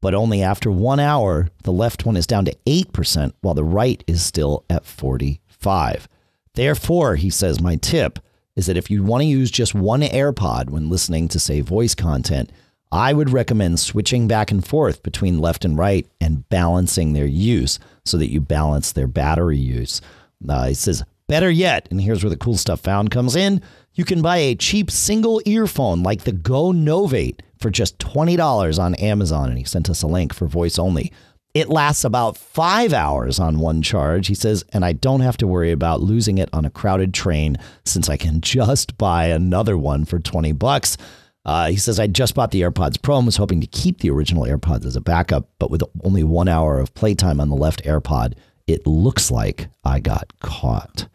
but 0.02 0.14
only 0.14 0.42
after 0.42 0.72
one 0.72 1.00
hour, 1.00 1.50
the 1.64 1.72
left 1.72 2.06
one 2.06 2.18
is 2.18 2.28
down 2.28 2.46
to 2.46 2.56
8%, 2.66 3.34
while 3.42 3.54
the 3.54 3.64
right 3.64 4.04
is 4.08 4.24
still 4.24 4.66
at 4.70 4.86
45. 4.86 6.10
Therefore, 6.56 7.16
he 7.16 7.30
says, 7.30 7.62
my 7.62 7.78
tip 7.78 8.20
is 8.56 8.66
that 8.66 8.78
if 8.78 8.92
you 8.92 9.04
want 9.04 9.22
to 9.22 9.28
use 9.28 9.50
just 9.50 9.74
one 9.74 10.02
AirPod 10.02 10.70
when 10.70 10.90
listening 10.90 11.28
to, 11.30 11.40
say, 11.40 11.62
voice 11.62 11.96
content, 11.96 12.52
I 12.92 13.14
would 13.14 13.30
recommend 13.30 13.80
switching 13.80 14.28
back 14.28 14.52
and 14.52 14.66
forth 14.66 15.02
between 15.02 15.40
left 15.40 15.64
and 15.64 15.78
right 15.78 16.06
and 16.20 16.48
balancing 16.50 17.14
their 17.14 17.26
use 17.26 17.80
so 18.04 18.18
that 18.18 18.32
you 18.32 18.42
balance 18.42 18.92
their 18.92 19.08
battery 19.08 19.58
use. 19.58 20.02
Uh, 20.48 20.68
he 20.68 20.74
says, 20.74 21.04
better 21.32 21.50
yet, 21.50 21.88
and 21.90 22.02
here's 22.02 22.24
where 22.24 22.30
the 22.30 22.36
cool 22.36 22.58
stuff 22.58 22.82
found 22.82 23.10
comes 23.10 23.38
in 23.38 23.62
you 23.94 24.06
can 24.06 24.22
buy 24.22 24.38
a 24.38 24.56
cheap 24.56 24.90
single 24.90 25.42
earphone 25.46 26.04
like 26.04 26.24
the 26.24 26.32
Go 26.32 26.72
Novate 26.72 27.40
for 27.58 27.70
just 27.70 28.00
$20 28.00 28.80
on 28.80 28.96
Amazon. 28.96 29.50
And 29.50 29.58
he 29.58 29.64
sent 29.64 29.90
us 29.90 30.02
a 30.02 30.08
link 30.08 30.34
for 30.34 30.48
voice 30.48 30.80
only. 30.80 31.12
It 31.54 31.70
lasts 31.70 32.06
about 32.06 32.38
five 32.38 32.94
hours 32.94 33.38
on 33.38 33.60
one 33.60 33.82
charge, 33.82 34.28
he 34.28 34.36
says, 34.36 34.64
and 34.72 34.86
I 34.86 34.94
don't 34.94 35.20
have 35.20 35.36
to 35.38 35.48
worry 35.48 35.72
about 35.72 36.00
losing 36.00 36.38
it 36.38 36.50
on 36.54 36.64
a 36.64 36.70
crowded 36.70 37.14
train 37.14 37.58
since 37.86 38.08
I 38.08 38.16
can 38.16 38.40
just 38.40 38.98
buy 38.98 39.26
another 39.26 39.78
one 39.78 40.06
for 40.06 40.20
20 40.20 40.54
bucks. 40.54 40.96
Uh, 41.44 41.68
he 41.68 41.76
says, 41.76 42.00
I 42.00 42.08
just 42.08 42.36
bought 42.36 42.52
the 42.52 42.62
AirPods 42.62 43.02
Pro 43.02 43.18
and 43.18 43.26
was 43.26 43.36
hoping 43.36 43.60
to 43.60 43.68
keep 43.68 44.00
the 44.00 44.12
original 44.12 44.46
AirPods 44.46 44.86
as 44.86 44.96
a 44.96 45.02
backup, 45.02 45.50
but 45.60 45.70
with 45.70 45.84
only 46.06 46.24
one 46.24 46.48
hour 46.48 46.80
of 46.80 46.94
playtime 46.94 47.42
on 47.42 47.50
the 47.50 47.56
left 47.56 47.84
AirPod, 47.84 48.36
it 48.68 48.88
looks 48.88 49.30
like 49.30 49.68
I 49.84 50.00
got 50.00 50.32
caught. 50.40 51.08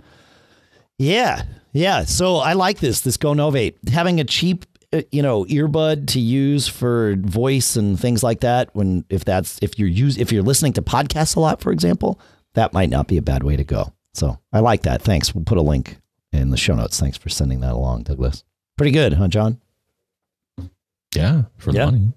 Yeah, 0.98 1.42
yeah. 1.72 2.04
So 2.04 2.36
I 2.36 2.54
like 2.54 2.78
this, 2.78 3.00
this 3.00 3.16
Go 3.16 3.32
Novate. 3.32 3.74
Having 3.88 4.20
a 4.20 4.24
cheap, 4.24 4.64
uh, 4.92 5.02
you 5.12 5.22
know, 5.22 5.44
earbud 5.44 6.06
to 6.08 6.20
use 6.20 6.66
for 6.68 7.16
voice 7.18 7.76
and 7.76 7.98
things 8.00 8.22
like 8.22 8.40
that. 8.40 8.74
When 8.74 9.04
if 9.10 9.24
that's 9.24 9.58
if 9.62 9.78
you're 9.78 9.88
use 9.88 10.16
if 10.16 10.32
you're 10.32 10.42
listening 10.42 10.72
to 10.74 10.82
podcasts 10.82 11.36
a 11.36 11.40
lot, 11.40 11.60
for 11.60 11.72
example, 11.72 12.18
that 12.54 12.72
might 12.72 12.88
not 12.90 13.08
be 13.08 13.16
a 13.18 13.22
bad 13.22 13.42
way 13.42 13.56
to 13.56 13.64
go. 13.64 13.92
So 14.14 14.38
I 14.52 14.60
like 14.60 14.82
that. 14.82 15.02
Thanks. 15.02 15.34
We'll 15.34 15.44
put 15.44 15.58
a 15.58 15.62
link 15.62 15.98
in 16.32 16.50
the 16.50 16.56
show 16.56 16.74
notes. 16.74 16.98
Thanks 16.98 17.18
for 17.18 17.28
sending 17.28 17.60
that 17.60 17.72
along, 17.72 18.04
Douglas. 18.04 18.44
Pretty 18.78 18.92
good, 18.92 19.12
huh, 19.14 19.28
John? 19.28 19.60
Yeah, 21.14 21.42
for 21.58 21.72
the 21.72 21.78
Yeah. 21.78 21.84
money. 21.86 22.12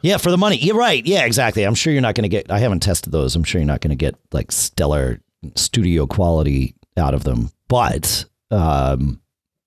Yeah, 0.00 0.16
for 0.16 0.30
the 0.30 0.38
money. 0.38 0.56
You're 0.56 0.76
right. 0.76 1.04
Yeah, 1.04 1.24
exactly. 1.24 1.64
I'm 1.64 1.74
sure 1.74 1.92
you're 1.92 2.00
not 2.02 2.14
going 2.14 2.22
to 2.22 2.28
get. 2.28 2.50
I 2.50 2.58
haven't 2.60 2.80
tested 2.80 3.12
those. 3.12 3.34
I'm 3.36 3.44
sure 3.44 3.60
you're 3.60 3.66
not 3.66 3.80
going 3.80 3.90
to 3.90 3.96
get 3.96 4.14
like 4.32 4.52
stellar 4.52 5.20
studio 5.56 6.06
quality 6.06 6.74
out 6.96 7.14
of 7.14 7.24
them. 7.24 7.50
But 7.68 8.24
um, 8.50 9.20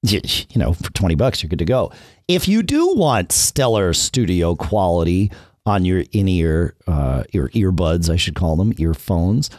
you, 0.03 0.22
you 0.50 0.60
know, 0.60 0.74
for 0.74 0.91
twenty 0.91 1.15
bucks, 1.15 1.41
you're 1.41 1.50
good 1.50 1.60
to 1.60 1.65
go. 1.65 1.91
If 2.27 2.48
you 2.48 2.63
do 2.63 2.96
want 2.96 3.31
stellar 3.31 3.93
studio 3.93 4.55
quality 4.55 5.31
on 5.65 5.86
your 5.86 6.03
in 6.12 6.27
ear, 6.27 6.75
uh, 6.88 7.24
your 7.31 7.50
earbuds, 7.50 8.10
I 8.10 8.15
should 8.15 8.36
call 8.36 8.55
them 8.55 8.74
earphones. 8.77 9.50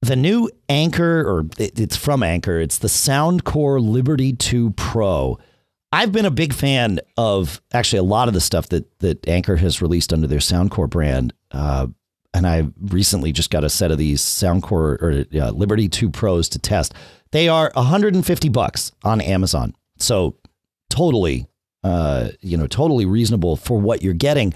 The 0.00 0.16
new 0.16 0.50
Anker, 0.68 1.20
or 1.22 1.46
it, 1.58 1.78
it's 1.78 1.96
from 1.96 2.22
Anker. 2.22 2.60
It's 2.60 2.78
the 2.78 2.88
Soundcore 2.88 3.80
Liberty 3.80 4.32
2 4.32 4.70
Pro. 4.70 5.38
I've 5.92 6.10
been 6.10 6.24
a 6.24 6.30
big 6.30 6.52
fan 6.52 7.00
of 7.16 7.60
actually 7.72 8.00
a 8.00 8.04
lot 8.04 8.26
of 8.26 8.34
the 8.34 8.40
stuff 8.40 8.68
that 8.70 8.98
that 9.00 9.26
Anker 9.28 9.56
has 9.56 9.82
released 9.82 10.12
under 10.12 10.26
their 10.26 10.38
Soundcore 10.38 10.90
brand. 10.90 11.32
Uh, 11.50 11.88
and 12.34 12.46
I 12.46 12.68
recently 12.80 13.30
just 13.30 13.50
got 13.50 13.62
a 13.62 13.68
set 13.68 13.90
of 13.90 13.98
these 13.98 14.22
Soundcore 14.22 15.02
or 15.02 15.24
uh, 15.40 15.50
Liberty 15.50 15.88
2 15.88 16.10
Pros 16.10 16.48
to 16.50 16.58
test. 16.58 16.94
They 17.32 17.48
are 17.48 17.72
150 17.74 18.48
bucks 18.50 18.92
on 19.02 19.20
Amazon. 19.20 19.74
So 19.98 20.36
totally, 20.90 21.46
uh, 21.82 22.28
you 22.40 22.56
know, 22.56 22.66
totally 22.66 23.06
reasonable 23.06 23.56
for 23.56 23.80
what 23.80 24.02
you're 24.02 24.14
getting. 24.14 24.54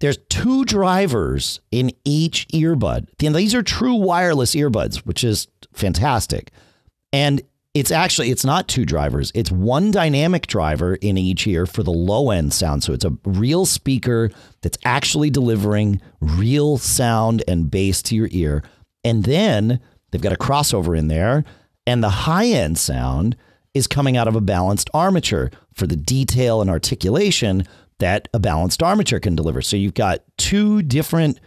There's 0.00 0.18
two 0.28 0.64
drivers 0.64 1.60
in 1.70 1.92
each 2.04 2.46
earbud. 2.48 3.08
And 3.24 3.34
these 3.34 3.54
are 3.54 3.62
true 3.62 3.94
wireless 3.94 4.54
earbuds, 4.54 4.98
which 4.98 5.24
is 5.24 5.48
fantastic. 5.72 6.52
And 7.12 7.42
it's 7.74 7.90
actually 7.90 8.30
it's 8.30 8.44
not 8.44 8.66
two 8.66 8.84
drivers. 8.84 9.30
It's 9.34 9.52
one 9.52 9.90
dynamic 9.90 10.46
driver 10.46 10.96
in 10.96 11.16
each 11.16 11.46
ear 11.46 11.66
for 11.66 11.82
the 11.82 11.92
low 11.92 12.30
end 12.30 12.52
sound. 12.52 12.82
So 12.82 12.92
it's 12.92 13.04
a 13.04 13.16
real 13.24 13.66
speaker 13.66 14.30
that's 14.62 14.78
actually 14.84 15.30
delivering 15.30 16.00
real 16.20 16.78
sound 16.78 17.44
and 17.46 17.70
bass 17.70 18.02
to 18.02 18.16
your 18.16 18.28
ear. 18.32 18.64
And 19.04 19.24
then 19.24 19.80
they've 20.10 20.20
got 20.20 20.32
a 20.32 20.36
crossover 20.36 20.98
in 20.98 21.08
there 21.08 21.44
and 21.88 22.04
the 22.04 22.10
high 22.10 22.44
end 22.44 22.76
sound 22.76 23.34
is 23.72 23.86
coming 23.86 24.14
out 24.14 24.28
of 24.28 24.36
a 24.36 24.42
balanced 24.42 24.90
armature 24.92 25.50
for 25.72 25.86
the 25.86 25.96
detail 25.96 26.60
and 26.60 26.68
articulation 26.68 27.64
that 27.98 28.28
a 28.34 28.38
balanced 28.38 28.82
armature 28.82 29.18
can 29.18 29.34
deliver. 29.34 29.62
So 29.62 29.74
you've 29.78 29.94
got 29.94 30.20
two 30.36 30.82
different 30.82 31.40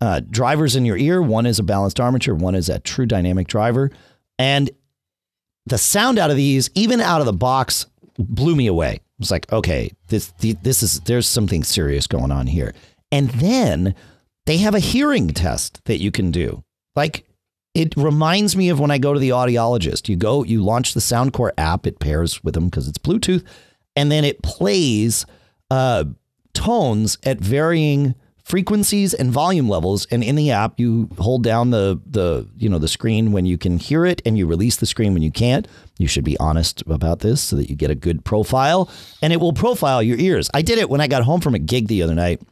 uh, 0.00 0.20
drivers 0.30 0.76
in 0.76 0.86
your 0.86 0.96
ear. 0.96 1.20
One 1.20 1.44
is 1.44 1.58
a 1.58 1.62
balanced 1.62 2.00
armature, 2.00 2.34
one 2.34 2.54
is 2.54 2.70
a 2.70 2.78
true 2.78 3.04
dynamic 3.04 3.48
driver. 3.48 3.90
And 4.38 4.70
the 5.66 5.76
sound 5.76 6.18
out 6.18 6.30
of 6.30 6.36
these, 6.36 6.70
even 6.74 7.02
out 7.02 7.20
of 7.20 7.26
the 7.26 7.34
box, 7.34 7.84
blew 8.18 8.56
me 8.56 8.68
away. 8.68 8.94
It 8.94 9.02
was 9.18 9.30
like, 9.30 9.52
okay, 9.52 9.92
this 10.08 10.32
this 10.38 10.82
is 10.82 11.00
there's 11.00 11.28
something 11.28 11.64
serious 11.64 12.06
going 12.06 12.32
on 12.32 12.46
here. 12.46 12.72
And 13.12 13.28
then 13.28 13.94
they 14.46 14.56
have 14.56 14.74
a 14.74 14.80
hearing 14.80 15.28
test 15.28 15.84
that 15.84 16.00
you 16.00 16.10
can 16.10 16.30
do. 16.30 16.64
Like 16.96 17.26
it 17.74 17.96
reminds 17.96 18.54
me 18.56 18.68
of 18.68 18.78
when 18.78 18.90
I 18.90 18.98
go 18.98 19.14
to 19.14 19.20
the 19.20 19.30
audiologist. 19.30 20.08
You 20.08 20.16
go, 20.16 20.44
you 20.44 20.62
launch 20.62 20.94
the 20.94 21.00
Soundcore 21.00 21.52
app. 21.56 21.86
It 21.86 21.98
pairs 21.98 22.42
with 22.44 22.54
them 22.54 22.66
because 22.66 22.88
it's 22.88 22.98
Bluetooth, 22.98 23.44
and 23.96 24.12
then 24.12 24.24
it 24.24 24.42
plays 24.42 25.24
uh, 25.70 26.04
tones 26.52 27.18
at 27.24 27.38
varying 27.38 28.14
frequencies 28.44 29.14
and 29.14 29.30
volume 29.30 29.68
levels. 29.68 30.06
And 30.10 30.22
in 30.22 30.34
the 30.34 30.50
app, 30.50 30.78
you 30.78 31.08
hold 31.18 31.42
down 31.42 31.70
the 31.70 31.98
the 32.06 32.46
you 32.58 32.68
know 32.68 32.78
the 32.78 32.88
screen 32.88 33.32
when 33.32 33.46
you 33.46 33.56
can 33.56 33.78
hear 33.78 34.04
it, 34.04 34.20
and 34.26 34.36
you 34.36 34.46
release 34.46 34.76
the 34.76 34.86
screen 34.86 35.14
when 35.14 35.22
you 35.22 35.32
can't. 35.32 35.66
You 35.98 36.08
should 36.08 36.24
be 36.24 36.38
honest 36.38 36.82
about 36.82 37.20
this 37.20 37.40
so 37.40 37.56
that 37.56 37.70
you 37.70 37.76
get 37.76 37.90
a 37.90 37.94
good 37.94 38.22
profile, 38.24 38.90
and 39.22 39.32
it 39.32 39.40
will 39.40 39.54
profile 39.54 40.02
your 40.02 40.18
ears. 40.18 40.50
I 40.52 40.60
did 40.60 40.78
it 40.78 40.90
when 40.90 41.00
I 41.00 41.06
got 41.06 41.22
home 41.22 41.40
from 41.40 41.54
a 41.54 41.58
gig 41.58 41.88
the 41.88 42.02
other 42.02 42.14
night, 42.14 42.42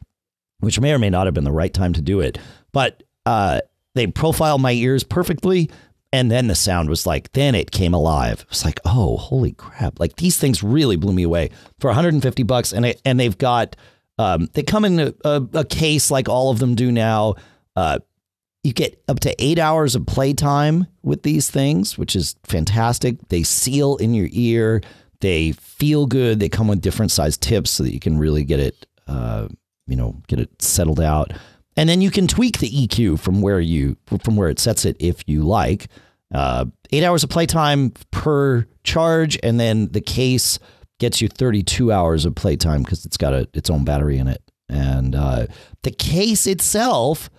which 0.61 0.79
may 0.79 0.93
or 0.93 0.99
may 0.99 1.11
not 1.11 1.27
have 1.27 1.35
been 1.35 1.43
the 1.43 1.51
right 1.51 1.73
time 1.73 1.93
to 1.93 2.01
do 2.01 2.21
it, 2.21 2.39
but 2.71 3.03
uh, 3.27 3.61
they 3.95 4.07
profiled 4.07 4.61
my 4.61 4.71
ears 4.71 5.03
perfectly. 5.03 5.69
And 6.13 6.29
then 6.29 6.47
the 6.47 6.55
sound 6.55 6.89
was 6.89 7.07
like, 7.07 7.31
then 7.31 7.55
it 7.55 7.71
came 7.71 7.93
alive. 7.93 8.41
It 8.41 8.49
was 8.49 8.65
like, 8.65 8.81
oh, 8.83 9.15
holy 9.15 9.53
crap! 9.53 9.97
Like 9.97 10.17
these 10.17 10.37
things 10.37 10.61
really 10.61 10.97
blew 10.97 11.13
me 11.13 11.23
away 11.23 11.51
for 11.79 11.87
150 11.87 12.43
bucks, 12.43 12.73
and 12.73 12.85
it, 12.85 13.01
and 13.05 13.17
they've 13.17 13.37
got 13.37 13.77
um, 14.17 14.49
they 14.53 14.63
come 14.63 14.85
in 14.85 14.99
a, 14.99 15.13
a, 15.23 15.47
a 15.53 15.65
case 15.65 16.11
like 16.11 16.27
all 16.27 16.51
of 16.51 16.59
them 16.59 16.75
do 16.75 16.91
now. 16.91 17.35
Uh, 17.75 17.99
you 18.63 18.73
get 18.73 19.01
up 19.07 19.19
to 19.21 19.43
eight 19.43 19.57
hours 19.57 19.95
of 19.95 20.05
playtime 20.05 20.85
with 21.01 21.23
these 21.23 21.49
things, 21.49 21.97
which 21.97 22.15
is 22.15 22.35
fantastic. 22.43 23.17
They 23.29 23.43
seal 23.43 23.95
in 23.97 24.13
your 24.13 24.29
ear. 24.31 24.81
They 25.21 25.53
feel 25.53 26.05
good. 26.05 26.39
They 26.39 26.49
come 26.49 26.67
with 26.67 26.81
different 26.81 27.11
size 27.11 27.37
tips 27.37 27.71
so 27.71 27.83
that 27.83 27.93
you 27.93 27.99
can 27.99 28.19
really 28.19 28.43
get 28.43 28.59
it, 28.59 28.85
uh, 29.07 29.47
you 29.87 29.95
know, 29.95 30.21
get 30.27 30.39
it 30.39 30.61
settled 30.61 30.99
out. 30.99 31.31
And 31.77 31.87
then 31.87 32.01
you 32.01 32.11
can 32.11 32.27
tweak 32.27 32.59
the 32.59 32.69
EQ 32.69 33.19
from 33.19 33.41
where 33.41 33.59
you 33.59 33.97
from 34.23 34.35
where 34.35 34.49
it 34.49 34.59
sets 34.59 34.85
it 34.85 34.97
if 34.99 35.23
you 35.27 35.43
like. 35.43 35.87
Uh, 36.33 36.65
eight 36.91 37.03
hours 37.03 37.23
of 37.23 37.29
playtime 37.29 37.91
per 38.11 38.65
charge, 38.83 39.37
and 39.43 39.59
then 39.59 39.91
the 39.91 40.01
case 40.01 40.59
gets 40.99 41.21
you 41.21 41.27
32 41.27 41.91
hours 41.91 42.25
of 42.25 42.35
playtime 42.35 42.83
because 42.83 43.05
it's 43.05 43.17
got 43.17 43.33
a, 43.33 43.49
its 43.53 43.69
own 43.69 43.83
battery 43.83 44.17
in 44.17 44.27
it. 44.27 44.41
And 44.69 45.15
uh, 45.15 45.47
the 45.83 45.91
case 45.91 46.47
itself 46.47 47.29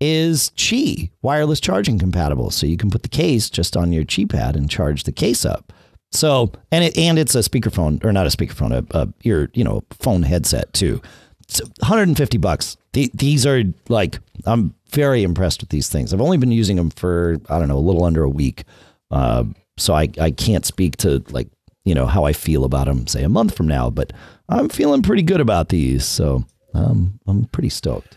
is 0.00 0.50
Qi 0.56 1.10
wireless 1.22 1.60
charging 1.60 1.98
compatible, 1.98 2.50
so 2.50 2.66
you 2.66 2.76
can 2.76 2.90
put 2.90 3.02
the 3.02 3.08
case 3.08 3.48
just 3.48 3.76
on 3.76 3.92
your 3.92 4.04
Qi 4.04 4.28
pad 4.28 4.56
and 4.56 4.68
charge 4.68 5.04
the 5.04 5.12
case 5.12 5.44
up. 5.44 5.72
So 6.10 6.52
and 6.70 6.84
it 6.84 6.96
and 6.98 7.18
it's 7.18 7.34
a 7.34 7.38
speakerphone 7.38 8.04
or 8.04 8.12
not 8.12 8.26
a 8.26 8.30
speakerphone, 8.30 8.72
a, 8.72 8.98
a 8.98 9.08
your 9.22 9.50
you 9.54 9.62
know 9.62 9.84
phone 9.90 10.22
headset 10.22 10.72
too. 10.72 11.00
It's 11.40 11.60
150 11.80 12.38
bucks. 12.38 12.76
The, 12.92 13.10
these 13.14 13.46
are 13.46 13.62
like 13.88 14.18
I'm 14.44 14.74
very 14.90 15.22
impressed 15.22 15.60
with 15.62 15.70
these 15.70 15.88
things. 15.88 16.12
I've 16.12 16.20
only 16.20 16.36
been 16.36 16.52
using 16.52 16.76
them 16.76 16.90
for 16.90 17.38
I 17.48 17.58
don't 17.58 17.68
know 17.68 17.78
a 17.78 17.80
little 17.80 18.04
under 18.04 18.22
a 18.22 18.28
week, 18.28 18.64
uh, 19.10 19.44
so 19.78 19.94
I 19.94 20.08
I 20.20 20.30
can't 20.30 20.66
speak 20.66 20.96
to 20.98 21.24
like 21.30 21.48
you 21.84 21.94
know, 21.96 22.06
how 22.06 22.22
I 22.24 22.32
feel 22.32 22.62
about 22.64 22.86
them, 22.86 23.08
say 23.08 23.24
a 23.24 23.28
month 23.28 23.56
from 23.56 23.66
now. 23.66 23.90
But 23.90 24.12
I'm 24.48 24.68
feeling 24.68 25.02
pretty 25.02 25.22
good 25.22 25.40
about 25.40 25.68
these, 25.68 26.04
so 26.04 26.44
um, 26.74 27.18
I'm 27.26 27.46
pretty 27.46 27.70
stoked. 27.70 28.16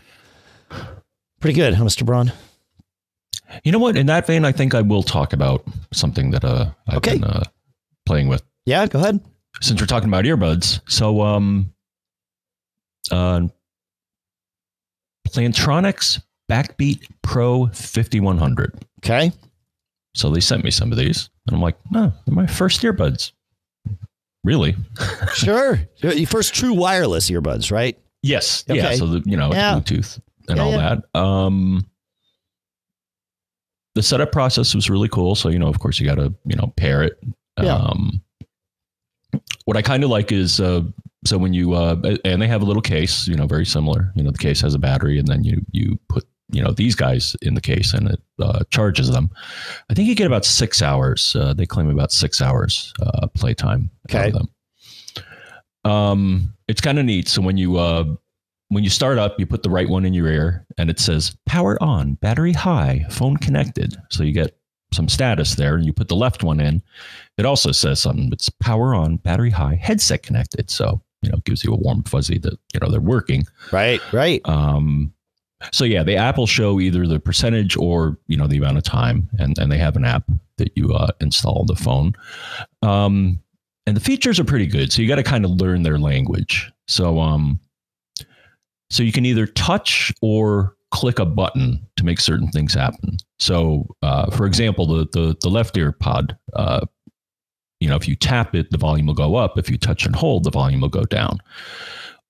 Pretty 1.40 1.56
good, 1.56 1.74
huh, 1.74 1.82
Mr. 1.84 2.06
Braun? 2.06 2.32
You 3.64 3.72
know 3.72 3.80
what? 3.80 3.96
In 3.96 4.06
that 4.06 4.24
vein, 4.26 4.44
I 4.44 4.52
think 4.52 4.72
I 4.74 4.82
will 4.82 5.02
talk 5.02 5.32
about 5.32 5.64
something 5.92 6.30
that 6.30 6.44
uh, 6.44 6.70
I've 6.86 6.98
Okay. 6.98 7.14
been 7.14 7.24
uh, 7.24 7.42
playing 8.04 8.28
with. 8.28 8.42
Yeah, 8.66 8.86
go 8.86 9.00
ahead. 9.00 9.20
Since 9.60 9.80
we're 9.80 9.86
talking 9.88 10.08
about 10.08 10.24
earbuds, 10.26 10.80
so 10.88 11.22
um, 11.22 11.72
uh, 13.10 13.48
Plantronics 15.36 16.22
Backbeat 16.50 17.06
Pro 17.22 17.66
5100. 17.68 18.84
Okay. 19.04 19.32
So 20.14 20.30
they 20.30 20.40
sent 20.40 20.64
me 20.64 20.70
some 20.70 20.90
of 20.92 20.98
these, 20.98 21.28
and 21.46 21.54
I'm 21.54 21.60
like, 21.62 21.76
no, 21.90 22.10
they're 22.24 22.34
my 22.34 22.46
first 22.46 22.80
earbuds. 22.82 23.32
Really? 24.44 24.76
Sure. 25.34 25.78
Your 25.98 26.26
first 26.26 26.54
true 26.54 26.72
wireless 26.72 27.28
earbuds, 27.30 27.70
right? 27.70 27.98
Yes. 28.22 28.64
Yeah. 28.68 28.94
So 28.94 29.06
the, 29.06 29.22
you 29.26 29.36
know, 29.36 29.52
Yeah. 29.52 29.74
Bluetooth 29.74 30.18
and 30.48 30.56
Yeah, 30.56 30.62
all 30.64 30.70
yeah. 30.70 30.96
that. 31.12 31.18
Um, 31.20 31.86
the 33.94 34.02
setup 34.02 34.32
process 34.32 34.74
was 34.74 34.88
really 34.88 35.08
cool. 35.08 35.34
So 35.34 35.50
you 35.50 35.58
know, 35.58 35.68
of 35.68 35.78
course, 35.78 36.00
you 36.00 36.06
got 36.06 36.14
to 36.14 36.32
you 36.46 36.56
know 36.56 36.72
pair 36.76 37.02
it. 37.02 37.18
Yeah. 37.60 37.74
Um, 37.76 38.22
what 39.66 39.76
I 39.76 39.82
kind 39.82 40.04
of 40.04 40.10
like 40.10 40.32
is 40.32 40.58
uh, 40.60 40.82
so 41.26 41.38
when 41.38 41.52
you 41.52 41.74
uh, 41.74 41.96
and 42.24 42.40
they 42.40 42.48
have 42.48 42.62
a 42.62 42.64
little 42.64 42.82
case, 42.82 43.26
you 43.28 43.34
know, 43.34 43.46
very 43.46 43.66
similar. 43.66 44.12
You 44.14 44.22
know, 44.22 44.30
the 44.30 44.38
case 44.38 44.60
has 44.60 44.74
a 44.74 44.78
battery, 44.78 45.18
and 45.18 45.28
then 45.28 45.44
you 45.44 45.64
you 45.72 45.98
put 46.08 46.24
you 46.50 46.62
know 46.62 46.72
these 46.72 46.94
guys 46.94 47.36
in 47.42 47.54
the 47.54 47.60
case, 47.60 47.92
and 47.92 48.10
it 48.10 48.20
uh, 48.40 48.64
charges 48.70 49.10
them. 49.10 49.30
I 49.90 49.94
think 49.94 50.08
you 50.08 50.14
get 50.14 50.26
about 50.26 50.44
six 50.44 50.82
hours. 50.82 51.34
Uh, 51.34 51.52
they 51.54 51.66
claim 51.66 51.90
about 51.90 52.12
six 52.12 52.40
hours 52.40 52.92
uh, 53.02 53.26
playtime. 53.28 53.90
Okay. 54.08 54.28
of 54.28 54.34
them. 54.34 54.48
Um, 55.84 56.54
it's 56.68 56.80
kind 56.80 56.98
of 56.98 57.04
neat. 57.04 57.28
So 57.28 57.42
when 57.42 57.56
you 57.56 57.76
uh, 57.76 58.04
when 58.68 58.84
you 58.84 58.90
start 58.90 59.18
up, 59.18 59.38
you 59.38 59.46
put 59.46 59.62
the 59.62 59.70
right 59.70 59.88
one 59.88 60.04
in 60.04 60.14
your 60.14 60.28
ear, 60.28 60.66
and 60.78 60.90
it 60.90 60.98
says 60.98 61.36
"power 61.46 61.82
on, 61.82 62.14
battery 62.14 62.52
high, 62.52 63.06
phone 63.10 63.36
connected." 63.36 63.96
So 64.10 64.22
you 64.22 64.32
get 64.32 64.56
some 64.92 65.08
status 65.08 65.54
there, 65.56 65.74
and 65.74 65.84
you 65.84 65.92
put 65.92 66.08
the 66.08 66.16
left 66.16 66.42
one 66.42 66.60
in. 66.60 66.82
It 67.38 67.44
also 67.44 67.72
says 67.72 68.00
something. 68.00 68.30
It's 68.32 68.48
power 68.48 68.94
on, 68.94 69.16
battery 69.16 69.50
high, 69.50 69.78
headset 69.80 70.22
connected. 70.22 70.70
So 70.70 71.02
you 71.26 71.32
know, 71.32 71.38
gives 71.44 71.64
you 71.64 71.72
a 71.72 71.76
warm 71.76 72.02
fuzzy 72.04 72.38
that 72.38 72.58
you 72.72 72.80
know 72.80 72.90
they're 72.90 73.00
working. 73.00 73.44
Right, 73.72 74.00
right. 74.12 74.40
Um, 74.44 75.12
so 75.72 75.84
yeah, 75.84 76.02
the 76.02 76.16
Apple 76.16 76.46
show 76.46 76.80
either 76.80 77.06
the 77.06 77.20
percentage 77.20 77.76
or 77.76 78.18
you 78.28 78.36
know 78.36 78.46
the 78.46 78.58
amount 78.58 78.78
of 78.78 78.84
time, 78.84 79.28
and 79.38 79.58
and 79.58 79.70
they 79.70 79.78
have 79.78 79.96
an 79.96 80.04
app 80.04 80.24
that 80.58 80.72
you 80.76 80.92
uh, 80.92 81.08
install 81.20 81.60
on 81.60 81.66
the 81.66 81.76
phone. 81.76 82.14
Um, 82.82 83.40
and 83.86 83.96
the 83.96 84.00
features 84.00 84.40
are 84.40 84.44
pretty 84.44 84.66
good. 84.66 84.92
So 84.92 85.02
you 85.02 85.08
got 85.08 85.16
to 85.16 85.22
kind 85.22 85.44
of 85.44 85.52
learn 85.52 85.82
their 85.82 85.98
language. 85.98 86.70
So 86.88 87.20
um, 87.20 87.60
so 88.90 89.02
you 89.02 89.12
can 89.12 89.26
either 89.26 89.46
touch 89.46 90.12
or 90.22 90.76
click 90.92 91.18
a 91.18 91.26
button 91.26 91.84
to 91.96 92.04
make 92.04 92.20
certain 92.20 92.48
things 92.48 92.74
happen. 92.74 93.16
So 93.38 93.86
uh, 94.02 94.30
for 94.30 94.46
example, 94.46 94.86
the 94.86 95.06
the 95.12 95.36
the 95.40 95.48
left 95.48 95.76
ear 95.76 95.92
pod. 95.92 96.36
Uh, 96.52 96.86
you 97.80 97.88
know, 97.88 97.96
if 97.96 98.08
you 98.08 98.16
tap 98.16 98.54
it, 98.54 98.70
the 98.70 98.78
volume 98.78 99.06
will 99.06 99.14
go 99.14 99.36
up. 99.36 99.58
If 99.58 99.70
you 99.70 99.78
touch 99.78 100.06
and 100.06 100.16
hold, 100.16 100.44
the 100.44 100.50
volume 100.50 100.80
will 100.80 100.88
go 100.88 101.04
down. 101.04 101.40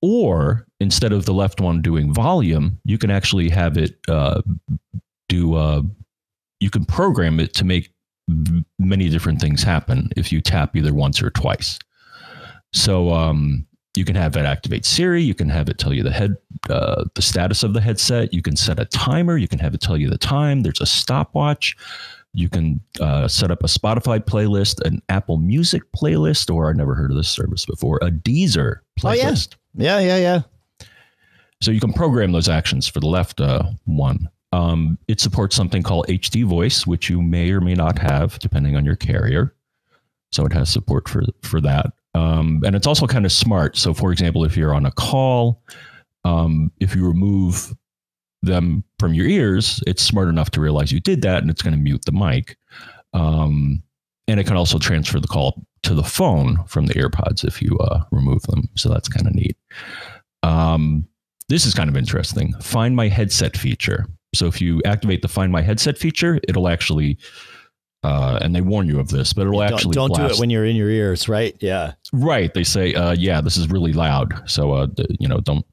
Or 0.03 0.67
instead 0.81 1.13
of 1.13 1.25
the 1.25 1.33
left 1.33 1.61
one 1.61 1.83
doing 1.83 2.13
volume, 2.13 2.79
you 2.85 2.99
can 2.99 3.11
actually 3.11 3.49
have 3.51 3.77
it 3.77 3.97
uh, 4.09 4.43
do. 5.29 5.55
Uh, 5.55 5.83
you 6.61 6.71
can 6.71 6.85
program 6.85 7.39
it 7.39 7.55
to 7.55 7.65
make 7.65 7.93
many 8.79 9.09
different 9.09 9.41
things 9.41 9.63
happen 9.63 10.11
if 10.17 10.33
you 10.33 10.41
tap 10.41 10.75
either 10.75 10.93
once 10.93 11.23
or 11.23 11.31
twice. 11.31 11.79
So 12.73 13.11
um, 13.11 13.67
you 13.95 14.05
can 14.05 14.17
have 14.17 14.37
it 14.37 14.45
activate 14.45 14.85
Siri. 14.85 15.23
You 15.23 15.35
can 15.35 15.49
have 15.49 15.69
it 15.69 15.79
tell 15.79 15.93
you 15.93 16.03
the 16.03 16.11
head, 16.11 16.37
uh, 16.69 17.05
the 17.15 17.23
status 17.23 17.63
of 17.63 17.73
the 17.73 17.81
headset. 17.81 18.35
You 18.35 18.43
can 18.43 18.57
set 18.57 18.79
a 18.79 18.85
timer. 18.85 19.37
You 19.37 19.49
can 19.49 19.59
have 19.59 19.75
it 19.75 19.81
tell 19.81 19.97
you 19.97 20.11
the 20.11 20.19
time. 20.19 20.63
There's 20.63 20.81
a 20.81 20.87
stopwatch. 20.87 21.77
You 22.37 22.51
can 22.51 22.83
uh, 23.01 23.29
set 23.29 23.51
up 23.51 23.65
a 23.65 23.67
Spotify 23.67 24.21
playlist, 24.21 24.85
an 24.85 25.01
Apple 25.09 25.39
Music 25.39 25.83
playlist, 25.97 26.55
or 26.55 26.69
I've 26.69 26.77
never 26.77 26.95
heard 26.95 27.11
of 27.11 27.17
this 27.17 27.31
service 27.31 27.65
before, 27.65 27.99
a 28.03 28.11
Deezer 28.11 28.81
playlist. 29.01 29.05
Oh, 29.05 29.13
yeah. 29.13 29.31
playlist. 29.31 29.55
Yeah, 29.75 29.99
yeah, 30.01 30.17
yeah. 30.19 30.87
So 31.63 31.71
you 31.71 31.81
can 31.81 31.95
program 31.95 32.33
those 32.33 32.51
actions 32.51 32.87
for 32.87 33.01
the 33.01 33.07
left 33.07 33.41
uh, 33.41 33.63
one. 33.87 34.29
Um, 34.53 34.99
it 35.09 35.19
supports 35.19 35.57
something 35.57 35.83
called 35.83 36.09
HD 36.09 36.45
voice, 36.45 36.87
which 36.87 37.09
you 37.09 37.23
may 37.23 37.51
or 37.53 37.63
may 37.63 37.75
not 37.75 37.99
have, 37.99 38.39
depending 38.39 38.77
on 38.77 38.85
your 38.85 38.97
carrier. 38.97 39.55
So 40.31 40.45
it 40.45 40.53
has 40.53 40.69
support 40.69 41.09
for 41.09 41.23
for 41.43 41.63
that, 41.63 41.87
um, 42.15 42.61
and 42.67 42.77
it's 42.77 42.87
also 42.87 43.07
kind 43.07 43.25
of 43.25 43.33
smart. 43.33 43.79
So, 43.79 43.95
for 43.95 44.13
example, 44.13 44.45
if 44.45 44.57
you're 44.57 44.75
on 44.75 44.85
a 44.85 44.91
call, 44.91 45.63
um, 46.25 46.71
if 46.81 46.95
you 46.95 47.07
remove 47.07 47.75
them 48.43 48.85
from 48.99 49.15
your 49.15 49.27
ears, 49.27 49.83
it's 49.87 50.03
smart 50.03 50.29
enough 50.29 50.51
to 50.53 50.61
realize 50.61 50.93
you 50.93 51.01
did 51.01 51.23
that, 51.23 51.43
and 51.43 51.51
it's 51.51 51.63
going 51.63 51.75
to 51.75 51.81
mute 51.81 52.05
the 52.05 52.13
mic. 52.13 52.57
Um, 53.13 53.83
and 54.29 54.41
it 54.41 54.45
can 54.45 54.57
also 54.57 54.79
transfer 54.79 55.21
the 55.21 55.29
call 55.29 55.67
to 55.85 55.95
the 55.95 56.03
phone 56.03 56.65
from 56.67 56.87
the 56.87 56.95
AirPods 56.95 57.45
if 57.45 57.63
you 57.63 57.77
uh, 57.79 58.03
remove 58.11 58.43
them. 58.43 58.69
So 58.75 58.89
that's 58.89 59.09
kind 59.09 59.27
of 59.27 59.35
neat. 59.35 59.57
Um, 60.43 61.07
this 61.49 61.65
is 61.65 61.75
kind 61.75 61.89
of 61.89 61.97
interesting. 61.97 62.53
Find 62.61 62.97
my 62.97 63.09
headset 63.09 63.57
feature. 63.57 64.07
So 64.35 64.47
if 64.47 64.61
you 64.61 64.83
activate 64.85 65.23
the 65.23 65.29
Find 65.29 65.51
My 65.51 65.63
Headset 65.63 65.97
feature, 65.97 66.41
it'll 66.49 66.69
actually, 66.69 67.19
uh, 68.03 68.39
and 68.43 68.55
they 68.55 68.61
warn 68.61 68.87
you 68.87 69.01
of 69.01 69.09
this, 69.09 69.33
but 69.33 69.43
it'll 69.43 69.61
Don't, 69.61 69.73
actually 69.73 69.95
don't 69.95 70.15
do 70.15 70.27
it 70.27 70.39
when 70.39 70.51
you're 70.51 70.67
in 70.67 70.77
your 70.77 70.91
ears, 70.91 71.29
right? 71.29 71.57
Yeah. 71.61 71.93
Right. 72.13 72.53
They 72.53 72.65
say, 72.65 72.95
uh, 72.95 73.15
yeah, 73.19 73.41
this 73.41 73.57
is 73.57 73.71
really 73.71 73.93
loud. 73.93 74.49
So, 74.51 74.73
uh, 74.73 74.89
you 75.19 75.29
know, 75.29 75.41
don't 75.41 75.65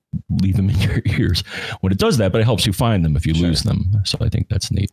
leave 0.41 0.55
them 0.55 0.69
in 0.69 0.79
your 0.79 1.01
ears 1.05 1.43
when 1.81 1.91
it 1.91 1.97
does 1.99 2.17
that, 2.17 2.31
but 2.31 2.41
it 2.41 2.45
helps 2.45 2.65
you 2.65 2.73
find 2.73 3.03
them 3.05 3.15
if 3.15 3.25
you 3.25 3.33
Sure. 3.33 3.47
lose 3.47 3.63
them. 3.63 3.91
So 4.05 4.17
I 4.21 4.29
think 4.29 4.49
that's 4.49 4.71
neat. 4.71 4.91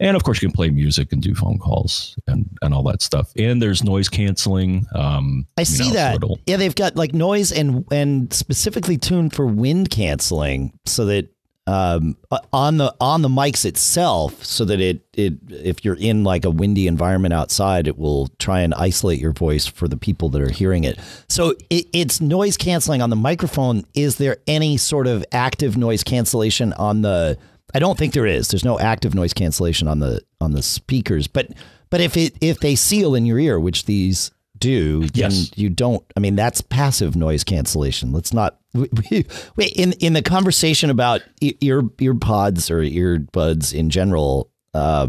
And 0.00 0.16
of 0.16 0.24
course, 0.24 0.40
you 0.42 0.48
can 0.48 0.54
play 0.54 0.70
music 0.70 1.12
and 1.12 1.22
do 1.22 1.34
phone 1.34 1.58
calls 1.58 2.16
and, 2.26 2.48
and 2.62 2.72
all 2.74 2.82
that 2.84 3.02
stuff. 3.02 3.32
And 3.36 3.60
there's 3.62 3.82
noise 3.84 4.08
canceling. 4.08 4.86
Um, 4.94 5.46
I 5.56 5.62
see 5.64 5.88
know, 5.88 5.94
that. 5.94 6.38
yeah, 6.46 6.56
they've 6.56 6.74
got 6.74 6.96
like 6.96 7.14
noise 7.14 7.52
and 7.52 7.84
and 7.90 8.32
specifically 8.32 8.96
tuned 8.98 9.32
for 9.34 9.46
wind 9.46 9.90
canceling, 9.90 10.72
so 10.86 11.04
that 11.06 11.28
um, 11.68 12.16
on 12.50 12.78
the 12.78 12.94
on 12.98 13.20
the 13.20 13.28
mics 13.28 13.66
itself, 13.66 14.42
so 14.42 14.64
that 14.64 14.80
it 14.80 15.02
it 15.12 15.34
if 15.50 15.84
you're 15.84 15.98
in 15.98 16.24
like 16.24 16.46
a 16.46 16.50
windy 16.50 16.86
environment 16.86 17.34
outside, 17.34 17.86
it 17.86 17.98
will 17.98 18.28
try 18.38 18.60
and 18.60 18.72
isolate 18.72 19.20
your 19.20 19.32
voice 19.32 19.66
for 19.66 19.86
the 19.86 19.98
people 19.98 20.30
that 20.30 20.40
are 20.40 20.50
hearing 20.50 20.84
it. 20.84 20.98
So 21.28 21.54
it, 21.68 21.86
it's 21.92 22.22
noise 22.22 22.56
canceling 22.56 23.02
on 23.02 23.10
the 23.10 23.16
microphone. 23.16 23.84
Is 23.92 24.16
there 24.16 24.38
any 24.46 24.78
sort 24.78 25.06
of 25.06 25.22
active 25.30 25.76
noise 25.76 26.02
cancellation 26.02 26.72
on 26.72 27.02
the? 27.02 27.36
I 27.74 27.80
don't 27.80 27.98
think 27.98 28.14
there 28.14 28.26
is. 28.26 28.48
There's 28.48 28.64
no 28.64 28.78
active 28.78 29.14
noise 29.14 29.34
cancellation 29.34 29.88
on 29.88 29.98
the 29.98 30.22
on 30.40 30.52
the 30.52 30.62
speakers, 30.62 31.26
but 31.26 31.50
but 31.90 32.00
if 32.00 32.16
it 32.16 32.34
if 32.40 32.60
they 32.60 32.76
seal 32.76 33.14
in 33.14 33.26
your 33.26 33.38
ear, 33.38 33.60
which 33.60 33.84
these 33.84 34.30
do, 34.58 35.00
then 35.00 35.10
Yes. 35.30 35.50
you 35.56 35.68
don't. 35.70 36.04
I 36.16 36.20
mean, 36.20 36.36
that's 36.36 36.60
passive 36.60 37.16
noise 37.16 37.44
cancellation. 37.44 38.12
Let's 38.12 38.32
not 38.32 38.58
we, 38.74 38.88
we, 39.10 39.26
wait 39.56 39.72
in 39.76 39.92
in 39.94 40.12
the 40.12 40.22
conversation 40.22 40.90
about 40.90 41.22
ear 41.40 41.82
ear 42.00 42.14
pods 42.14 42.70
or 42.70 42.80
earbuds 42.82 43.74
in 43.74 43.90
general. 43.90 44.50
Uh, 44.74 45.08